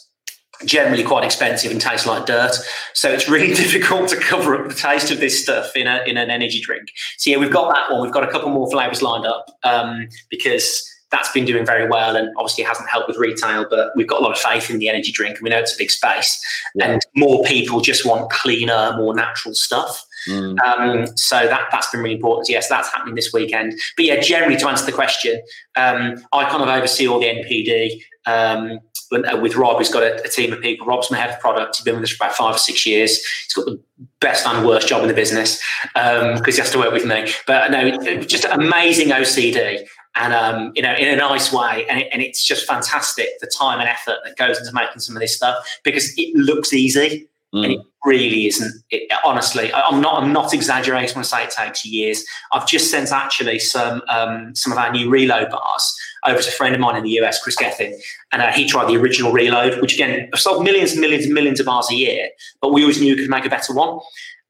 generally 0.64 1.04
quite 1.04 1.24
expensive 1.24 1.70
and 1.70 1.80
tastes 1.80 2.06
like 2.06 2.26
dirt. 2.26 2.56
So 2.94 3.12
it's 3.12 3.28
really 3.28 3.54
difficult 3.54 4.08
to 4.10 4.16
cover 4.16 4.60
up 4.60 4.68
the 4.68 4.74
taste 4.74 5.10
of 5.10 5.20
this 5.20 5.42
stuff 5.42 5.76
in 5.76 5.86
a 5.86 6.02
in 6.06 6.16
an 6.16 6.30
energy 6.30 6.60
drink. 6.60 6.88
So 7.16 7.30
yeah, 7.30 7.38
we've 7.38 7.52
got 7.52 7.74
that 7.74 7.92
one. 7.92 8.02
We've 8.02 8.12
got 8.12 8.24
a 8.24 8.30
couple 8.30 8.50
more 8.50 8.70
flavors 8.70 9.02
lined 9.02 9.26
up 9.26 9.46
um, 9.64 10.08
because 10.30 10.84
that's 11.10 11.32
been 11.32 11.44
doing 11.44 11.64
very 11.64 11.88
well 11.88 12.16
and 12.16 12.28
obviously 12.36 12.64
hasn't 12.64 12.88
helped 12.88 13.08
with 13.08 13.16
retail, 13.16 13.66
but 13.68 13.92
we've 13.96 14.06
got 14.06 14.20
a 14.20 14.22
lot 14.22 14.32
of 14.32 14.38
faith 14.38 14.68
in 14.68 14.78
the 14.78 14.88
energy 14.88 15.10
drink 15.10 15.36
and 15.36 15.44
we 15.44 15.50
know 15.50 15.58
it's 15.58 15.74
a 15.74 15.78
big 15.78 15.90
space. 15.90 16.38
Yeah. 16.74 16.92
And 16.92 17.02
more 17.16 17.42
people 17.44 17.80
just 17.80 18.04
want 18.04 18.30
cleaner, 18.30 18.94
more 18.96 19.14
natural 19.14 19.54
stuff. 19.54 20.04
Mm. 20.28 20.58
Um, 20.60 21.06
so 21.16 21.46
that 21.46 21.68
that's 21.70 21.90
been 21.90 22.02
really 22.02 22.16
important. 22.16 22.48
Yes, 22.48 22.68
that's 22.68 22.92
happening 22.92 23.14
this 23.14 23.32
weekend. 23.32 23.74
But 23.96 24.04
yeah, 24.04 24.20
generally 24.20 24.56
to 24.56 24.68
answer 24.68 24.84
the 24.84 24.92
question, 24.92 25.40
um, 25.76 26.22
I 26.32 26.48
kind 26.50 26.62
of 26.62 26.68
oversee 26.68 27.08
all 27.08 27.20
the 27.20 27.26
NPD. 27.26 28.02
Um, 28.26 28.80
uh, 29.12 29.38
with 29.40 29.56
Rob, 29.56 29.78
he's 29.78 29.92
got 29.92 30.02
a, 30.02 30.22
a, 30.24 30.28
team 30.28 30.52
of 30.52 30.60
people. 30.60 30.86
Rob's 30.86 31.10
my 31.10 31.18
head 31.18 31.30
of 31.30 31.40
product. 31.40 31.76
He's 31.76 31.84
been 31.84 31.94
with 31.94 32.04
us 32.04 32.10
for 32.10 32.24
about 32.24 32.36
five 32.36 32.54
or 32.54 32.58
six 32.58 32.84
years. 32.86 33.18
He's 33.44 33.54
got 33.54 33.66
the 33.66 33.80
best 34.20 34.46
and 34.46 34.66
worst 34.66 34.88
job 34.88 35.02
in 35.02 35.08
the 35.08 35.14
business 35.14 35.62
because 35.94 36.38
um, 36.38 36.44
he 36.44 36.56
has 36.56 36.70
to 36.70 36.78
work 36.78 36.92
with 36.92 37.06
me. 37.06 37.30
But 37.46 37.70
no, 37.70 38.18
just 38.24 38.44
amazing 38.44 39.08
OCD 39.08 39.86
and 40.14 40.32
um, 40.32 40.72
you 40.74 40.82
know, 40.82 40.94
in 40.94 41.08
a 41.08 41.16
nice 41.16 41.52
way. 41.52 41.86
And, 41.88 42.00
it, 42.00 42.08
and, 42.12 42.20
it's 42.22 42.44
just 42.44 42.66
fantastic 42.66 43.28
the 43.40 43.46
time 43.46 43.80
and 43.80 43.88
effort 43.88 44.16
that 44.24 44.36
goes 44.36 44.58
into 44.58 44.72
making 44.72 45.00
some 45.00 45.16
of 45.16 45.20
this 45.20 45.34
stuff 45.34 45.56
because 45.84 46.12
it 46.16 46.34
looks 46.36 46.72
easy. 46.72 47.28
Mm. 47.54 47.64
And 47.64 47.72
it 47.74 47.80
really 48.04 48.46
isn't. 48.46 48.72
It, 48.90 49.10
honestly, 49.24 49.72
I'm 49.72 50.02
not. 50.02 50.22
I'm 50.22 50.32
not 50.32 50.52
exaggerating 50.52 51.14
when 51.14 51.24
I 51.24 51.26
say 51.26 51.44
it 51.44 51.50
takes 51.50 51.84
years. 51.84 52.24
I've 52.52 52.66
just 52.66 52.90
sent 52.90 53.10
actually 53.10 53.58
some 53.58 54.02
um, 54.08 54.54
some 54.54 54.72
of 54.72 54.78
our 54.78 54.92
new 54.92 55.08
reload 55.08 55.50
bars 55.50 55.96
over 56.26 56.40
to 56.42 56.48
a 56.48 56.52
friend 56.52 56.74
of 56.74 56.80
mine 56.80 56.96
in 56.96 57.04
the 57.04 57.20
US, 57.20 57.42
Chris 57.42 57.56
Gethin, 57.56 57.98
and 58.32 58.42
uh, 58.42 58.52
he 58.52 58.66
tried 58.66 58.88
the 58.88 58.96
original 58.96 59.32
reload, 59.32 59.80
which 59.80 59.94
again, 59.94 60.28
I've 60.32 60.40
sold 60.40 60.62
millions 60.62 60.92
and 60.92 61.00
millions 61.00 61.24
and 61.24 61.32
millions 61.32 61.58
of 61.58 61.66
bars 61.66 61.90
a 61.90 61.94
year, 61.94 62.28
but 62.60 62.72
we 62.72 62.82
always 62.82 63.00
knew 63.00 63.14
we 63.14 63.22
could 63.22 63.30
make 63.30 63.46
a 63.46 63.50
better 63.50 63.72
one. 63.72 63.98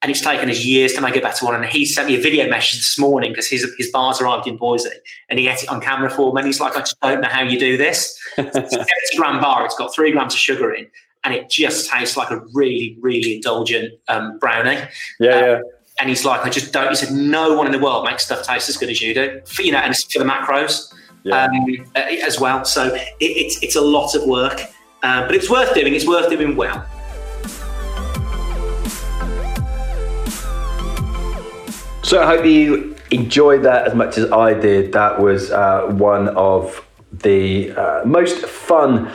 And 0.00 0.12
it's 0.12 0.20
taken 0.20 0.48
us 0.48 0.64
years 0.64 0.92
to 0.92 1.00
make 1.00 1.16
a 1.16 1.20
better 1.20 1.44
one. 1.44 1.56
And 1.56 1.64
he 1.64 1.84
sent 1.84 2.06
me 2.06 2.14
a 2.14 2.20
video 2.20 2.48
message 2.48 2.78
this 2.78 2.98
morning 3.00 3.32
because 3.32 3.48
his, 3.48 3.68
his 3.78 3.90
bars 3.90 4.20
arrived 4.20 4.46
in 4.46 4.56
Boise 4.56 4.90
and 5.28 5.40
he 5.40 5.48
ate 5.48 5.64
it 5.64 5.68
on 5.68 5.80
camera 5.80 6.08
for 6.08 6.32
me. 6.32 6.40
And 6.40 6.46
he's 6.46 6.60
like, 6.60 6.76
I 6.76 6.80
just 6.80 7.00
don't 7.00 7.20
know 7.20 7.28
how 7.28 7.42
you 7.42 7.58
do 7.58 7.76
this. 7.76 8.16
it's 8.38 8.56
a 8.56 8.70
70 8.70 8.86
gram 9.16 9.40
bar, 9.40 9.64
it's 9.64 9.74
got 9.76 9.92
three 9.92 10.12
grams 10.12 10.34
of 10.34 10.38
sugar 10.38 10.72
in, 10.72 10.86
and 11.28 11.36
it 11.36 11.50
just 11.50 11.90
tastes 11.90 12.16
like 12.16 12.30
a 12.30 12.40
really, 12.54 12.96
really 13.02 13.34
indulgent 13.34 13.92
um, 14.08 14.38
brownie. 14.38 14.80
Yeah, 15.20 15.30
um, 15.30 15.44
yeah. 15.44 15.60
And 16.00 16.08
he's 16.08 16.24
like, 16.24 16.46
I 16.46 16.48
just 16.48 16.72
don't. 16.72 16.88
He 16.88 16.94
said, 16.94 17.12
no 17.12 17.54
one 17.54 17.66
in 17.66 17.72
the 17.72 17.78
world 17.78 18.06
makes 18.06 18.24
stuff 18.24 18.46
taste 18.46 18.70
as 18.70 18.78
good 18.78 18.88
as 18.88 19.02
you 19.02 19.12
do. 19.12 19.42
For, 19.44 19.60
you 19.60 19.72
know, 19.72 19.78
and 19.78 19.90
it's 19.90 20.10
for 20.10 20.20
the 20.20 20.24
macros 20.24 20.94
yeah. 21.24 21.44
um, 21.44 21.86
uh, 21.94 21.98
as 21.98 22.40
well. 22.40 22.64
So 22.64 22.94
it, 22.94 23.12
it's 23.20 23.62
it's 23.62 23.76
a 23.76 23.80
lot 23.80 24.14
of 24.14 24.24
work, 24.24 24.62
uh, 25.02 25.26
but 25.26 25.34
it's 25.34 25.50
worth 25.50 25.74
doing. 25.74 25.94
It's 25.94 26.06
worth 26.06 26.30
doing 26.30 26.56
well. 26.56 26.86
So 32.04 32.22
I 32.22 32.26
hope 32.26 32.46
you 32.46 32.96
enjoyed 33.10 33.64
that 33.64 33.86
as 33.86 33.94
much 33.94 34.16
as 34.16 34.32
I 34.32 34.54
did. 34.54 34.92
That 34.94 35.20
was 35.20 35.50
uh, 35.50 35.88
one 35.88 36.28
of 36.28 36.82
the 37.12 37.72
uh, 37.72 38.02
most 38.06 38.46
fun 38.46 39.12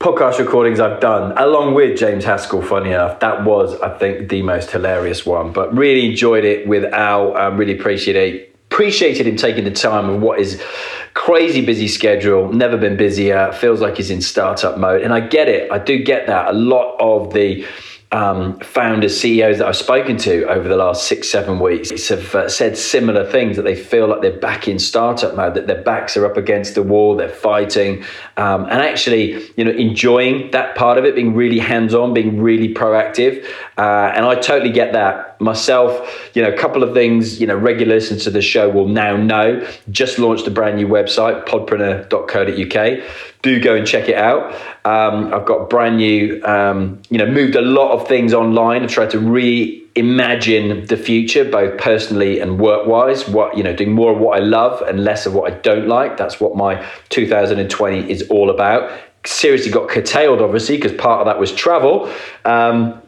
podcast 0.00 0.38
recordings 0.38 0.78
I've 0.78 1.00
done, 1.00 1.36
along 1.36 1.74
with 1.74 1.98
James 1.98 2.24
Haskell, 2.24 2.62
funny 2.62 2.90
enough. 2.90 3.20
That 3.20 3.44
was, 3.44 3.80
I 3.80 3.96
think, 3.98 4.28
the 4.28 4.42
most 4.42 4.70
hilarious 4.70 5.26
one. 5.26 5.52
But 5.52 5.76
really 5.76 6.06
enjoyed 6.08 6.44
it 6.44 6.68
with 6.68 6.84
Al. 6.84 7.36
Um, 7.36 7.56
really 7.56 7.78
appreciate 7.78 8.48
appreciated 8.70 9.26
him 9.26 9.34
taking 9.36 9.64
the 9.64 9.72
time 9.72 10.08
of 10.08 10.20
what 10.20 10.38
is 10.38 10.62
crazy 11.14 11.64
busy 11.64 11.88
schedule, 11.88 12.52
never 12.52 12.76
been 12.76 12.96
busier, 12.96 13.50
feels 13.52 13.80
like 13.80 13.96
he's 13.96 14.10
in 14.10 14.20
startup 14.20 14.78
mode. 14.78 15.02
And 15.02 15.12
I 15.12 15.20
get 15.20 15.48
it. 15.48 15.72
I 15.72 15.78
do 15.78 15.98
get 16.02 16.26
that. 16.26 16.48
A 16.48 16.52
lot 16.52 16.96
of 17.00 17.32
the 17.32 17.66
um, 18.10 18.58
founders, 18.60 19.20
CEOs 19.20 19.58
that 19.58 19.66
I've 19.66 19.76
spoken 19.76 20.16
to 20.18 20.48
over 20.48 20.66
the 20.66 20.76
last 20.76 21.06
six, 21.06 21.28
seven 21.28 21.60
weeks 21.60 22.08
have 22.08 22.34
uh, 22.34 22.48
said 22.48 22.78
similar 22.78 23.30
things 23.30 23.56
that 23.56 23.62
they 23.62 23.74
feel 23.74 24.06
like 24.08 24.22
they're 24.22 24.38
back 24.38 24.66
in 24.66 24.78
startup 24.78 25.34
mode, 25.34 25.54
that 25.54 25.66
their 25.66 25.82
backs 25.82 26.16
are 26.16 26.24
up 26.24 26.38
against 26.38 26.74
the 26.74 26.82
wall, 26.82 27.16
they're 27.16 27.28
fighting, 27.28 28.02
um, 28.38 28.64
and 28.64 28.80
actually, 28.80 29.52
you 29.56 29.64
know, 29.64 29.72
enjoying 29.72 30.50
that 30.52 30.74
part 30.74 30.96
of 30.96 31.04
it, 31.04 31.14
being 31.14 31.34
really 31.34 31.58
hands 31.58 31.92
on, 31.92 32.14
being 32.14 32.40
really 32.40 32.72
proactive. 32.72 33.44
Uh, 33.76 34.12
and 34.14 34.24
I 34.24 34.36
totally 34.36 34.72
get 34.72 34.94
that 34.94 35.27
myself. 35.40 36.30
You 36.34 36.42
know, 36.42 36.48
a 36.48 36.56
couple 36.56 36.82
of 36.82 36.94
things, 36.94 37.40
you 37.40 37.46
know, 37.46 37.56
regular 37.56 37.94
listeners 37.94 38.24
to 38.24 38.30
the 38.30 38.42
show 38.42 38.68
will 38.68 38.88
now 38.88 39.16
know. 39.16 39.66
Just 39.90 40.18
launched 40.18 40.46
a 40.46 40.50
brand 40.50 40.76
new 40.76 40.88
website, 40.88 41.46
podpreneur.co.uk 41.46 43.04
do 43.42 43.60
go 43.60 43.76
and 43.76 43.86
check 43.86 44.08
it 44.08 44.16
out. 44.16 44.52
Um, 44.84 45.32
I've 45.32 45.46
got 45.46 45.70
brand 45.70 45.98
new, 45.98 46.42
um, 46.44 47.00
you 47.08 47.18
know, 47.18 47.26
moved 47.26 47.54
a 47.54 47.60
lot 47.60 47.92
of 47.92 48.08
things 48.08 48.34
online. 48.34 48.82
I've 48.82 48.90
tried 48.90 49.10
to 49.10 49.18
reimagine 49.18 50.88
the 50.88 50.96
future, 50.96 51.44
both 51.44 51.78
personally 51.78 52.40
and 52.40 52.58
work 52.58 52.86
wise. 52.86 53.28
What, 53.28 53.56
you 53.56 53.62
know, 53.62 53.74
doing 53.74 53.92
more 53.92 54.12
of 54.12 54.18
what 54.18 54.40
I 54.40 54.42
love 54.42 54.82
and 54.82 55.04
less 55.04 55.26
of 55.26 55.34
what 55.34 55.52
I 55.52 55.56
don't 55.56 55.86
like. 55.86 56.16
That's 56.16 56.40
what 56.40 56.56
my 56.56 56.84
2020 57.10 58.10
is 58.10 58.28
all 58.28 58.50
about. 58.50 58.90
Seriously 59.24 59.70
got 59.70 59.88
curtailed, 59.88 60.40
obviously, 60.40 60.76
because 60.76 60.92
part 60.92 61.20
of 61.20 61.26
that 61.26 61.38
was 61.38 61.52
travel. 61.54 62.12
Um, 62.44 63.00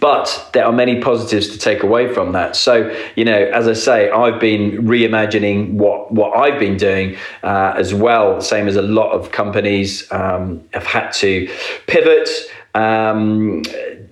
but 0.00 0.50
there 0.52 0.64
are 0.64 0.72
many 0.72 1.00
positives 1.00 1.48
to 1.48 1.58
take 1.58 1.82
away 1.82 2.12
from 2.12 2.32
that. 2.32 2.56
So, 2.56 2.94
you 3.16 3.24
know, 3.24 3.38
as 3.52 3.68
I 3.68 3.72
say, 3.72 4.10
I've 4.10 4.40
been 4.40 4.86
reimagining 4.86 5.72
what 5.72 6.12
what 6.12 6.36
I've 6.36 6.58
been 6.58 6.76
doing 6.76 7.16
uh, 7.42 7.74
as 7.76 7.94
well. 7.94 8.40
Same 8.40 8.68
as 8.68 8.76
a 8.76 8.82
lot 8.82 9.12
of 9.12 9.32
companies 9.32 10.10
um, 10.12 10.62
have 10.72 10.86
had 10.86 11.10
to 11.12 11.48
pivot. 11.86 12.28
Um, 12.74 13.62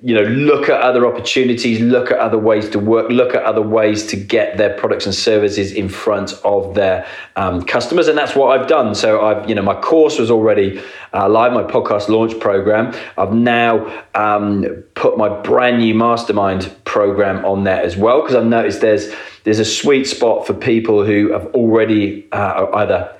you 0.02 0.14
know, 0.14 0.22
look 0.22 0.70
at 0.70 0.80
other 0.80 1.06
opportunities, 1.06 1.78
look 1.78 2.10
at 2.10 2.18
other 2.18 2.38
ways 2.38 2.70
to 2.70 2.78
work, 2.78 3.10
look 3.10 3.34
at 3.34 3.42
other 3.42 3.60
ways 3.60 4.06
to 4.06 4.16
get 4.16 4.56
their 4.56 4.74
products 4.78 5.04
and 5.04 5.14
services 5.14 5.72
in 5.72 5.90
front 5.90 6.32
of 6.42 6.74
their 6.74 7.06
um, 7.36 7.62
customers, 7.62 8.08
and 8.08 8.16
that's 8.16 8.34
what 8.34 8.58
I've 8.58 8.66
done. 8.66 8.94
So 8.94 9.20
I've, 9.26 9.46
you 9.46 9.54
know, 9.54 9.62
my 9.62 9.78
course 9.78 10.18
was 10.18 10.30
already 10.30 10.82
uh, 11.12 11.28
live, 11.28 11.52
my 11.52 11.64
podcast 11.64 12.08
launch 12.08 12.38
program. 12.40 12.94
I've 13.18 13.34
now 13.34 14.04
um, 14.14 14.64
put 14.94 15.18
my 15.18 15.28
brand 15.42 15.80
new 15.80 15.94
mastermind 15.94 16.74
program 16.84 17.44
on 17.44 17.64
there 17.64 17.82
as 17.82 17.94
well 17.96 18.22
because 18.22 18.36
I've 18.36 18.46
noticed 18.46 18.80
there's 18.80 19.12
there's 19.44 19.58
a 19.58 19.64
sweet 19.64 20.04
spot 20.04 20.46
for 20.46 20.54
people 20.54 21.04
who 21.04 21.32
have 21.32 21.46
already 21.54 22.26
uh, 22.32 22.66
either 22.74 23.14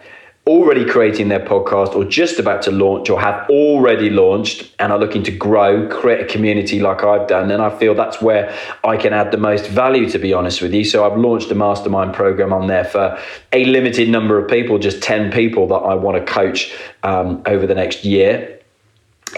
already 0.47 0.84
creating 0.84 1.28
their 1.28 1.41
podcast 1.41 1.95
or 1.95 2.05
just 2.05 2.38
about 2.38 2.62
to 2.62 2.70
launch 2.70 3.11
or 3.11 3.20
have 3.20 3.49
already 3.51 4.11
launched 4.11 4.74
and 4.78 4.93
are 4.93 4.99
looking 4.99 5.22
to 5.22 5.30
grow, 5.30 5.86
create 5.88 6.20
a 6.20 6.24
community 6.24 6.80
like 6.80 7.05
I've 7.05 7.28
done. 7.28 7.51
And 7.51 7.62
I 7.62 7.76
feel 7.78 7.95
that's 7.95 8.22
where 8.22 8.57
I 8.82 8.97
can 8.97 9.12
add 9.12 9.30
the 9.30 9.38
most 9.38 9.66
value, 9.68 10.09
to 10.11 10.18
be 10.18 10.32
honest 10.32 10.62
with 10.62 10.72
you. 10.72 10.84
So 10.84 11.05
I've 11.05 11.18
launched 11.18 11.51
a 11.51 11.55
mastermind 11.55 12.14
program 12.14 12.53
on 12.53 12.66
there 12.68 12.84
for 12.84 13.18
a 13.53 13.64
limited 13.66 14.09
number 14.09 14.38
of 14.38 14.49
people, 14.49 14.78
just 14.78 15.03
10 15.03 15.30
people 15.30 15.68
that 15.68 15.74
I 15.74 15.95
want 15.95 16.16
to 16.16 16.32
coach 16.32 16.74
um, 17.03 17.43
over 17.47 17.66
the 17.66 17.74
next 17.74 18.05
year 18.05 18.59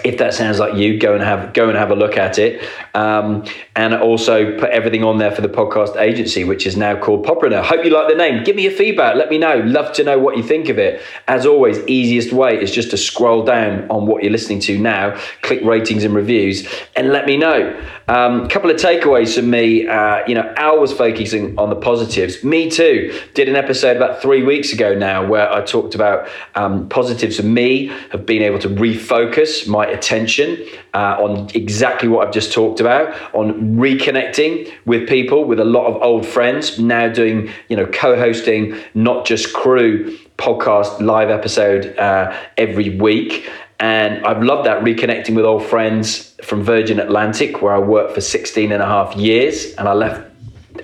if 0.03 0.17
that 0.17 0.33
sounds 0.33 0.59
like 0.59 0.75
you, 0.75 0.99
go 0.99 1.13
and 1.13 1.23
have 1.23 1.53
go 1.53 1.69
and 1.69 1.77
have 1.77 1.91
a 1.91 1.95
look 1.95 2.17
at 2.17 2.39
it, 2.39 2.67
um, 2.93 3.45
and 3.75 3.93
also 3.93 4.57
put 4.59 4.69
everything 4.69 5.03
on 5.03 5.17
there 5.17 5.31
for 5.31 5.41
the 5.41 5.49
podcast 5.49 5.95
agency, 5.97 6.43
which 6.43 6.65
is 6.65 6.75
now 6.75 6.99
called 6.99 7.25
Podpreneur. 7.25 7.63
Hope 7.63 7.85
you 7.85 7.91
like 7.91 8.09
the 8.09 8.15
name. 8.15 8.43
Give 8.43 8.55
me 8.55 8.63
your 8.63 8.71
feedback. 8.71 9.15
Let 9.15 9.29
me 9.29 9.37
know. 9.37 9.57
Love 9.65 9.93
to 9.93 10.03
know 10.03 10.19
what 10.19 10.37
you 10.37 10.43
think 10.43 10.69
of 10.69 10.77
it. 10.77 11.01
As 11.27 11.45
always, 11.45 11.79
easiest 11.87 12.33
way 12.33 12.61
is 12.61 12.71
just 12.71 12.89
to 12.91 12.97
scroll 12.97 13.43
down 13.43 13.89
on 13.89 14.05
what 14.07 14.23
you're 14.23 14.31
listening 14.31 14.59
to 14.61 14.77
now, 14.77 15.17
click 15.41 15.63
ratings 15.63 16.03
and 16.03 16.13
reviews, 16.13 16.67
and 16.95 17.09
let 17.09 17.25
me 17.25 17.37
know. 17.37 17.79
A 18.07 18.19
um, 18.19 18.49
couple 18.49 18.69
of 18.69 18.77
takeaways 18.77 19.35
from 19.35 19.49
me. 19.49 19.87
Uh, 19.87 20.25
you 20.27 20.35
know, 20.35 20.53
Al 20.57 20.79
was 20.79 20.91
focusing 20.91 21.57
on 21.57 21.69
the 21.69 21.75
positives. 21.75 22.43
Me 22.43 22.69
too. 22.69 23.17
Did 23.33 23.47
an 23.47 23.55
episode 23.55 23.95
about 23.95 24.21
three 24.21 24.43
weeks 24.43 24.73
ago 24.73 24.93
now 24.93 25.25
where 25.25 25.51
I 25.51 25.61
talked 25.61 25.95
about 25.95 26.27
um, 26.55 26.89
positives 26.89 27.37
for 27.37 27.43
me 27.43 27.91
of 28.11 28.25
being 28.25 28.41
able 28.41 28.59
to 28.59 28.69
refocus 28.69 29.67
my 29.67 29.82
attention 29.91 30.65
uh, 30.93 31.17
on 31.19 31.49
exactly 31.53 32.07
what 32.07 32.27
I've 32.27 32.33
just 32.33 32.53
talked 32.53 32.79
about, 32.79 33.13
on 33.33 33.75
reconnecting 33.75 34.71
with 34.85 35.07
people, 35.07 35.45
with 35.45 35.59
a 35.59 35.65
lot 35.65 35.85
of 35.87 36.01
old 36.01 36.25
friends. 36.25 36.79
Now 36.79 37.07
doing, 37.09 37.49
you 37.69 37.75
know, 37.75 37.85
co-hosting, 37.87 38.77
not 38.93 39.25
just 39.25 39.53
crew 39.53 40.17
podcast 40.37 40.99
live 41.01 41.29
episode 41.29 41.97
uh, 41.97 42.35
every 42.57 42.97
week. 42.97 43.49
And 43.79 44.25
I've 44.25 44.43
loved 44.43 44.65
that 44.67 44.83
reconnecting 44.83 45.35
with 45.35 45.45
old 45.45 45.65
friends 45.65 46.35
from 46.43 46.63
Virgin 46.63 46.99
Atlantic, 46.99 47.61
where 47.61 47.73
I 47.73 47.79
worked 47.79 48.13
for 48.13 48.21
16 48.21 48.71
and 48.71 48.81
a 48.81 48.85
half 48.85 49.15
years, 49.15 49.73
and 49.75 49.89
I 49.89 49.93
left 49.93 50.29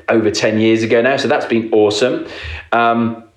over 0.10 0.30
10 0.32 0.60
years 0.60 0.84
ago 0.84 1.02
now. 1.02 1.18
So 1.18 1.28
that's 1.28 1.46
been 1.46 1.72
awesome. 1.74 2.28
Um, 2.72 3.29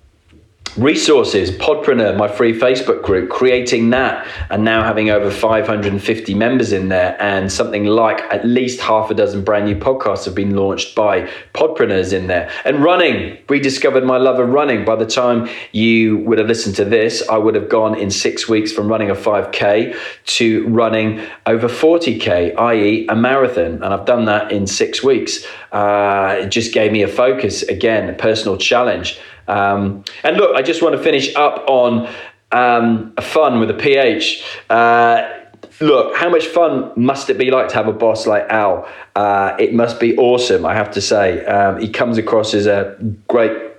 Resources, 0.77 1.51
Podpreneur, 1.51 2.17
my 2.17 2.27
free 2.27 2.51
Facebook 2.51 3.03
group, 3.03 3.29
creating 3.29 3.91
that 3.91 4.27
and 4.49 4.63
now 4.63 4.83
having 4.83 5.11
over 5.11 5.29
550 5.29 6.33
members 6.33 6.73
in 6.73 6.89
there, 6.89 7.15
and 7.21 7.51
something 7.51 7.85
like 7.85 8.21
at 8.33 8.43
least 8.43 8.79
half 8.79 9.11
a 9.11 9.13
dozen 9.13 9.43
brand 9.43 9.65
new 9.65 9.75
podcasts 9.75 10.25
have 10.25 10.33
been 10.33 10.55
launched 10.55 10.95
by 10.95 11.29
podpreneurs 11.53 12.11
in 12.11 12.25
there. 12.25 12.49
And 12.65 12.83
running, 12.83 13.37
rediscovered 13.47 14.03
my 14.03 14.17
love 14.17 14.39
of 14.39 14.49
running. 14.49 14.83
By 14.83 14.95
the 14.95 15.05
time 15.05 15.47
you 15.73 16.17
would 16.19 16.39
have 16.39 16.47
listened 16.47 16.75
to 16.77 16.85
this, 16.85 17.21
I 17.29 17.37
would 17.37 17.53
have 17.53 17.69
gone 17.69 17.95
in 17.95 18.09
six 18.09 18.49
weeks 18.49 18.71
from 18.71 18.87
running 18.87 19.11
a 19.11 19.15
5K 19.15 19.95
to 20.25 20.67
running 20.69 21.23
over 21.45 21.67
40K, 21.67 22.57
i.e., 22.57 23.05
a 23.09 23.15
marathon. 23.15 23.73
And 23.73 23.85
I've 23.85 24.05
done 24.05 24.25
that 24.25 24.51
in 24.51 24.65
six 24.65 25.03
weeks. 25.03 25.45
Uh, 25.71 26.37
it 26.39 26.47
just 26.47 26.73
gave 26.73 26.91
me 26.91 27.03
a 27.03 27.07
focus, 27.07 27.61
again, 27.61 28.09
a 28.09 28.13
personal 28.13 28.57
challenge. 28.57 29.19
Um, 29.47 30.03
and 30.23 30.37
look, 30.37 30.55
I 30.55 30.61
just 30.61 30.81
want 30.81 30.95
to 30.95 31.01
finish 31.01 31.35
up 31.35 31.63
on 31.67 32.09
um, 32.51 33.13
fun 33.15 33.59
with 33.59 33.69
a 33.69 33.73
PH. 33.73 34.43
Uh, 34.69 35.39
look, 35.79 36.15
how 36.15 36.29
much 36.29 36.45
fun 36.47 36.91
must 36.95 37.29
it 37.29 37.37
be 37.37 37.51
like 37.51 37.69
to 37.69 37.75
have 37.75 37.87
a 37.87 37.93
boss 37.93 38.27
like 38.27 38.45
Al? 38.49 38.87
Uh, 39.15 39.55
it 39.59 39.73
must 39.73 39.99
be 39.99 40.15
awesome, 40.17 40.65
I 40.65 40.73
have 40.73 40.91
to 40.91 41.01
say. 41.01 41.43
Um, 41.45 41.79
he 41.79 41.89
comes 41.89 42.17
across 42.17 42.53
as 42.53 42.67
a 42.67 42.97
great 43.27 43.72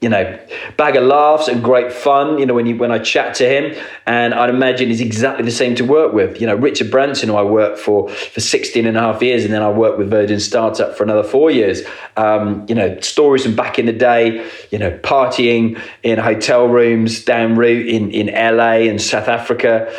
you 0.00 0.08
know, 0.08 0.38
bag 0.78 0.96
of 0.96 1.04
laughs 1.04 1.46
and 1.46 1.62
great 1.62 1.92
fun, 1.92 2.38
you 2.38 2.46
know, 2.46 2.54
when 2.54 2.64
you 2.64 2.76
when 2.76 2.90
I 2.90 2.98
chat 2.98 3.34
to 3.34 3.46
him. 3.46 3.76
And 4.06 4.32
I'd 4.32 4.48
imagine 4.48 4.88
he's 4.88 5.02
exactly 5.02 5.44
the 5.44 5.50
same 5.50 5.74
to 5.74 5.84
work 5.84 6.14
with. 6.14 6.40
You 6.40 6.46
know, 6.46 6.54
Richard 6.54 6.90
Branson, 6.90 7.28
who 7.28 7.36
I 7.36 7.42
worked 7.42 7.78
for 7.78 8.08
for 8.08 8.40
16 8.40 8.86
and 8.86 8.96
a 8.96 9.00
half 9.00 9.22
years, 9.22 9.44
and 9.44 9.52
then 9.52 9.62
I 9.62 9.70
worked 9.70 9.98
with 9.98 10.08
Virgin 10.08 10.40
Startup 10.40 10.96
for 10.96 11.04
another 11.04 11.22
four 11.22 11.50
years. 11.50 11.82
Um, 12.16 12.64
you 12.66 12.74
know, 12.74 12.98
stories 13.00 13.44
from 13.44 13.54
back 13.54 13.78
in 13.78 13.84
the 13.84 13.92
day, 13.92 14.48
you 14.70 14.78
know, 14.78 14.90
partying 14.98 15.78
in 16.02 16.18
hotel 16.18 16.66
rooms 16.66 17.22
down 17.22 17.56
route 17.56 17.86
in, 17.86 18.10
in 18.10 18.28
LA 18.28 18.88
and 18.88 19.00
South 19.00 19.28
Africa. 19.28 19.94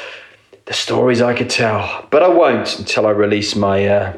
The 0.65 0.73
stories 0.73 1.21
I 1.21 1.35
could 1.35 1.49
tell, 1.49 2.07
but 2.09 2.23
I 2.23 2.27
won't 2.27 2.79
until 2.79 3.05
I 3.05 3.11
release 3.11 3.55
my 3.55 3.87
uh, 3.87 4.17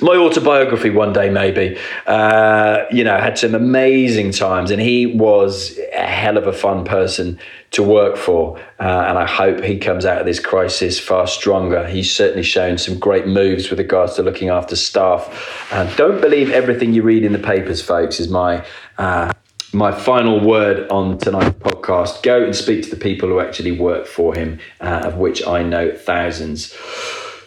my 0.00 0.16
autobiography 0.16 0.90
one 0.90 1.12
day 1.12 1.30
maybe 1.30 1.76
uh, 2.06 2.84
you 2.90 3.04
know 3.04 3.18
had 3.18 3.38
some 3.38 3.54
amazing 3.54 4.32
times 4.32 4.70
and 4.70 4.80
he 4.80 5.06
was 5.06 5.78
a 5.92 6.06
hell 6.06 6.36
of 6.36 6.46
a 6.46 6.52
fun 6.52 6.84
person 6.84 7.38
to 7.70 7.82
work 7.82 8.16
for 8.16 8.58
uh, 8.80 9.04
and 9.08 9.18
i 9.18 9.26
hope 9.26 9.62
he 9.62 9.78
comes 9.78 10.06
out 10.06 10.18
of 10.18 10.26
this 10.26 10.40
crisis 10.40 10.98
far 10.98 11.26
stronger. 11.26 11.86
He's 11.86 12.14
certainly 12.14 12.42
shown 12.42 12.78
some 12.78 12.98
great 12.98 13.26
moves 13.26 13.70
with 13.70 13.78
regards 13.78 14.14
to 14.14 14.22
looking 14.22 14.48
after 14.48 14.76
staff. 14.76 15.72
Uh, 15.72 15.84
don't 15.96 16.20
believe 16.20 16.50
everything 16.50 16.92
you 16.92 17.02
read 17.02 17.24
in 17.24 17.32
the 17.32 17.38
papers 17.38 17.80
folks 17.82 18.20
is 18.20 18.28
my 18.28 18.64
uh, 18.98 19.32
my 19.72 19.92
final 19.92 20.40
word 20.40 20.90
on 20.90 21.18
tonight's 21.18 21.58
podcast. 21.58 22.22
Go 22.22 22.42
and 22.42 22.56
speak 22.56 22.84
to 22.84 22.90
the 22.90 22.96
people 22.96 23.28
who 23.28 23.38
actually 23.38 23.72
work 23.72 24.06
for 24.06 24.34
him 24.34 24.58
uh, 24.80 25.02
of 25.04 25.16
which 25.16 25.46
i 25.46 25.62
know 25.62 25.92
thousands 25.94 26.72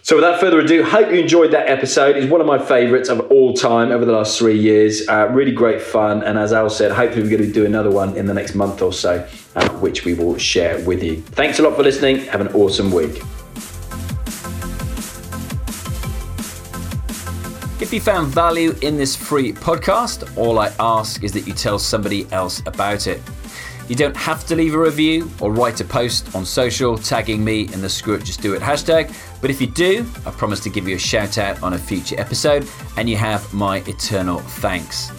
so, 0.04 0.16
without 0.16 0.40
further 0.40 0.60
ado, 0.60 0.84
hope 0.84 1.12
you 1.12 1.20
enjoyed 1.20 1.52
that 1.52 1.70
episode. 1.70 2.18
It's 2.18 2.30
one 2.30 2.42
of 2.42 2.48
my 2.48 2.58
favourites 2.58 3.08
of 3.08 3.20
all 3.32 3.54
time 3.54 3.92
over 3.92 4.04
the 4.04 4.12
last 4.12 4.38
three 4.40 4.58
years. 4.58 5.08
Uh, 5.08 5.28
really 5.32 5.52
great 5.52 5.80
fun. 5.80 6.24
And 6.24 6.40
as 6.40 6.54
Al 6.54 6.70
said, 6.72 6.92
hopefully, 6.92 7.22
we're 7.24 7.38
going 7.38 7.44
to 7.44 7.52
do 7.52 7.66
another 7.66 7.92
one 7.92 8.18
in 8.18 8.26
the 8.26 8.34
next 8.34 8.56
month 8.56 8.82
or 8.82 8.92
so, 8.92 9.28
uh, 9.56 9.70
which 9.74 10.04
we 10.04 10.16
will 10.16 10.38
share 10.38 10.84
with 10.86 11.04
you. 11.04 11.22
Thanks 11.22 11.60
a 11.60 11.64
lot 11.64 11.76
for 11.76 11.84
listening. 11.84 12.18
Have 12.26 12.42
an 12.42 12.48
awesome 12.50 12.92
week. 12.92 13.22
If 17.80 17.92
you 17.92 18.00
found 18.00 18.28
value 18.28 18.76
in 18.82 18.98
this 18.98 19.16
free 19.16 19.54
podcast, 19.54 20.38
all 20.38 20.60
I 20.60 20.72
ask 20.80 21.24
is 21.24 21.32
that 21.34 21.48
you 21.48 21.54
tell 21.54 21.78
somebody 21.80 22.28
else 22.32 22.62
about 22.66 23.08
it. 23.08 23.22
You 23.88 23.96
don't 23.96 24.16
have 24.16 24.46
to 24.46 24.56
leave 24.56 24.74
a 24.74 24.80
review 24.80 25.30
or 25.42 25.52
write 25.52 25.82
a 25.82 25.84
post 25.84 26.34
on 26.36 26.46
social 26.46 26.98
tagging 26.98 27.44
me 27.44 27.62
in 27.74 27.82
the 27.82 27.90
Screw 27.90 28.14
It 28.14 28.24
Just 28.24 28.42
Do 28.42 28.54
It 28.54 28.62
hashtag, 28.62 29.14
but 29.42 29.50
if 29.50 29.60
you 29.60 29.68
do, 29.68 30.06
I 30.26 30.32
promise 30.32 30.60
to 30.62 30.70
give 30.70 30.88
you 30.88 30.96
a 30.96 31.00
shout 31.00 31.38
out 31.40 31.62
on 31.64 31.74
a 31.74 31.78
future 31.78 32.20
episode 32.20 32.68
and 32.96 33.10
you 33.10 33.18
have 33.18 33.52
my 33.54 33.78
eternal 33.88 34.40
thanks. 34.40 35.12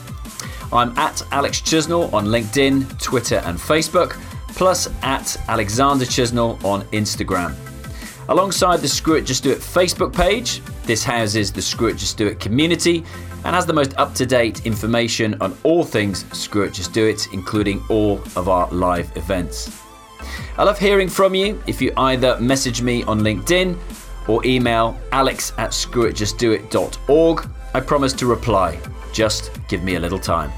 I'm 0.73 0.97
at 0.97 1.21
Alex 1.33 1.61
Chisnell 1.61 2.13
on 2.15 2.27
LinkedIn, 2.27 3.03
Twitter, 3.03 3.43
and 3.45 3.59
Facebook, 3.59 4.13
plus 4.49 4.89
at 5.03 5.37
Alexander 5.49 6.05
Chisnell 6.05 6.63
on 6.65 6.83
Instagram. 6.93 7.55
Alongside 8.29 8.79
the 8.79 8.89
Screw 8.89 9.17
It 9.17 9.27
Just 9.27 9.43
Do 9.43 9.51
It 9.51 9.59
Facebook 9.59 10.15
page, 10.15 10.63
this 10.85 11.03
houses 11.03 11.53
the 11.53 11.61
Screw 11.61 11.89
It 11.89 11.97
Just 11.97 12.17
Do 12.17 12.29
It 12.29 12.39
community 12.39 13.05
and 13.45 13.57
has 13.57 13.67
the 13.67 13.73
most 13.73 13.99
up 13.99 14.15
to 14.15 14.25
date 14.25 14.65
information 14.65 15.37
on 15.41 15.57
all 15.65 15.85
things 15.85 16.25
Screw 16.37 16.63
It 16.63 16.73
Just 16.73 16.93
Do 16.93 17.07
It, 17.07 17.27
including 17.33 17.83
all 17.91 18.23
of 18.37 18.49
our 18.49 18.71
live 18.71 19.15
events. 19.17 19.79
I 20.57 20.63
love 20.63 20.79
hearing 20.79 21.09
from 21.09 21.35
you 21.35 21.61
if 21.67 21.83
you 21.83 21.93
either 21.97 22.39
message 22.41 22.81
me 22.81 23.03
on 23.03 23.21
LinkedIn 23.21 23.77
or 24.29 24.45
email 24.45 24.99
alex 25.13 25.53
at 25.59 25.71
screwitjustdoit.org. 25.71 27.49
I 27.75 27.81
promise 27.81 28.13
to 28.15 28.27
reply. 28.27 28.79
Just 29.13 29.51
give 29.69 29.83
me 29.83 29.97
a 29.97 30.01
little 30.01 30.19
time. 30.19 30.51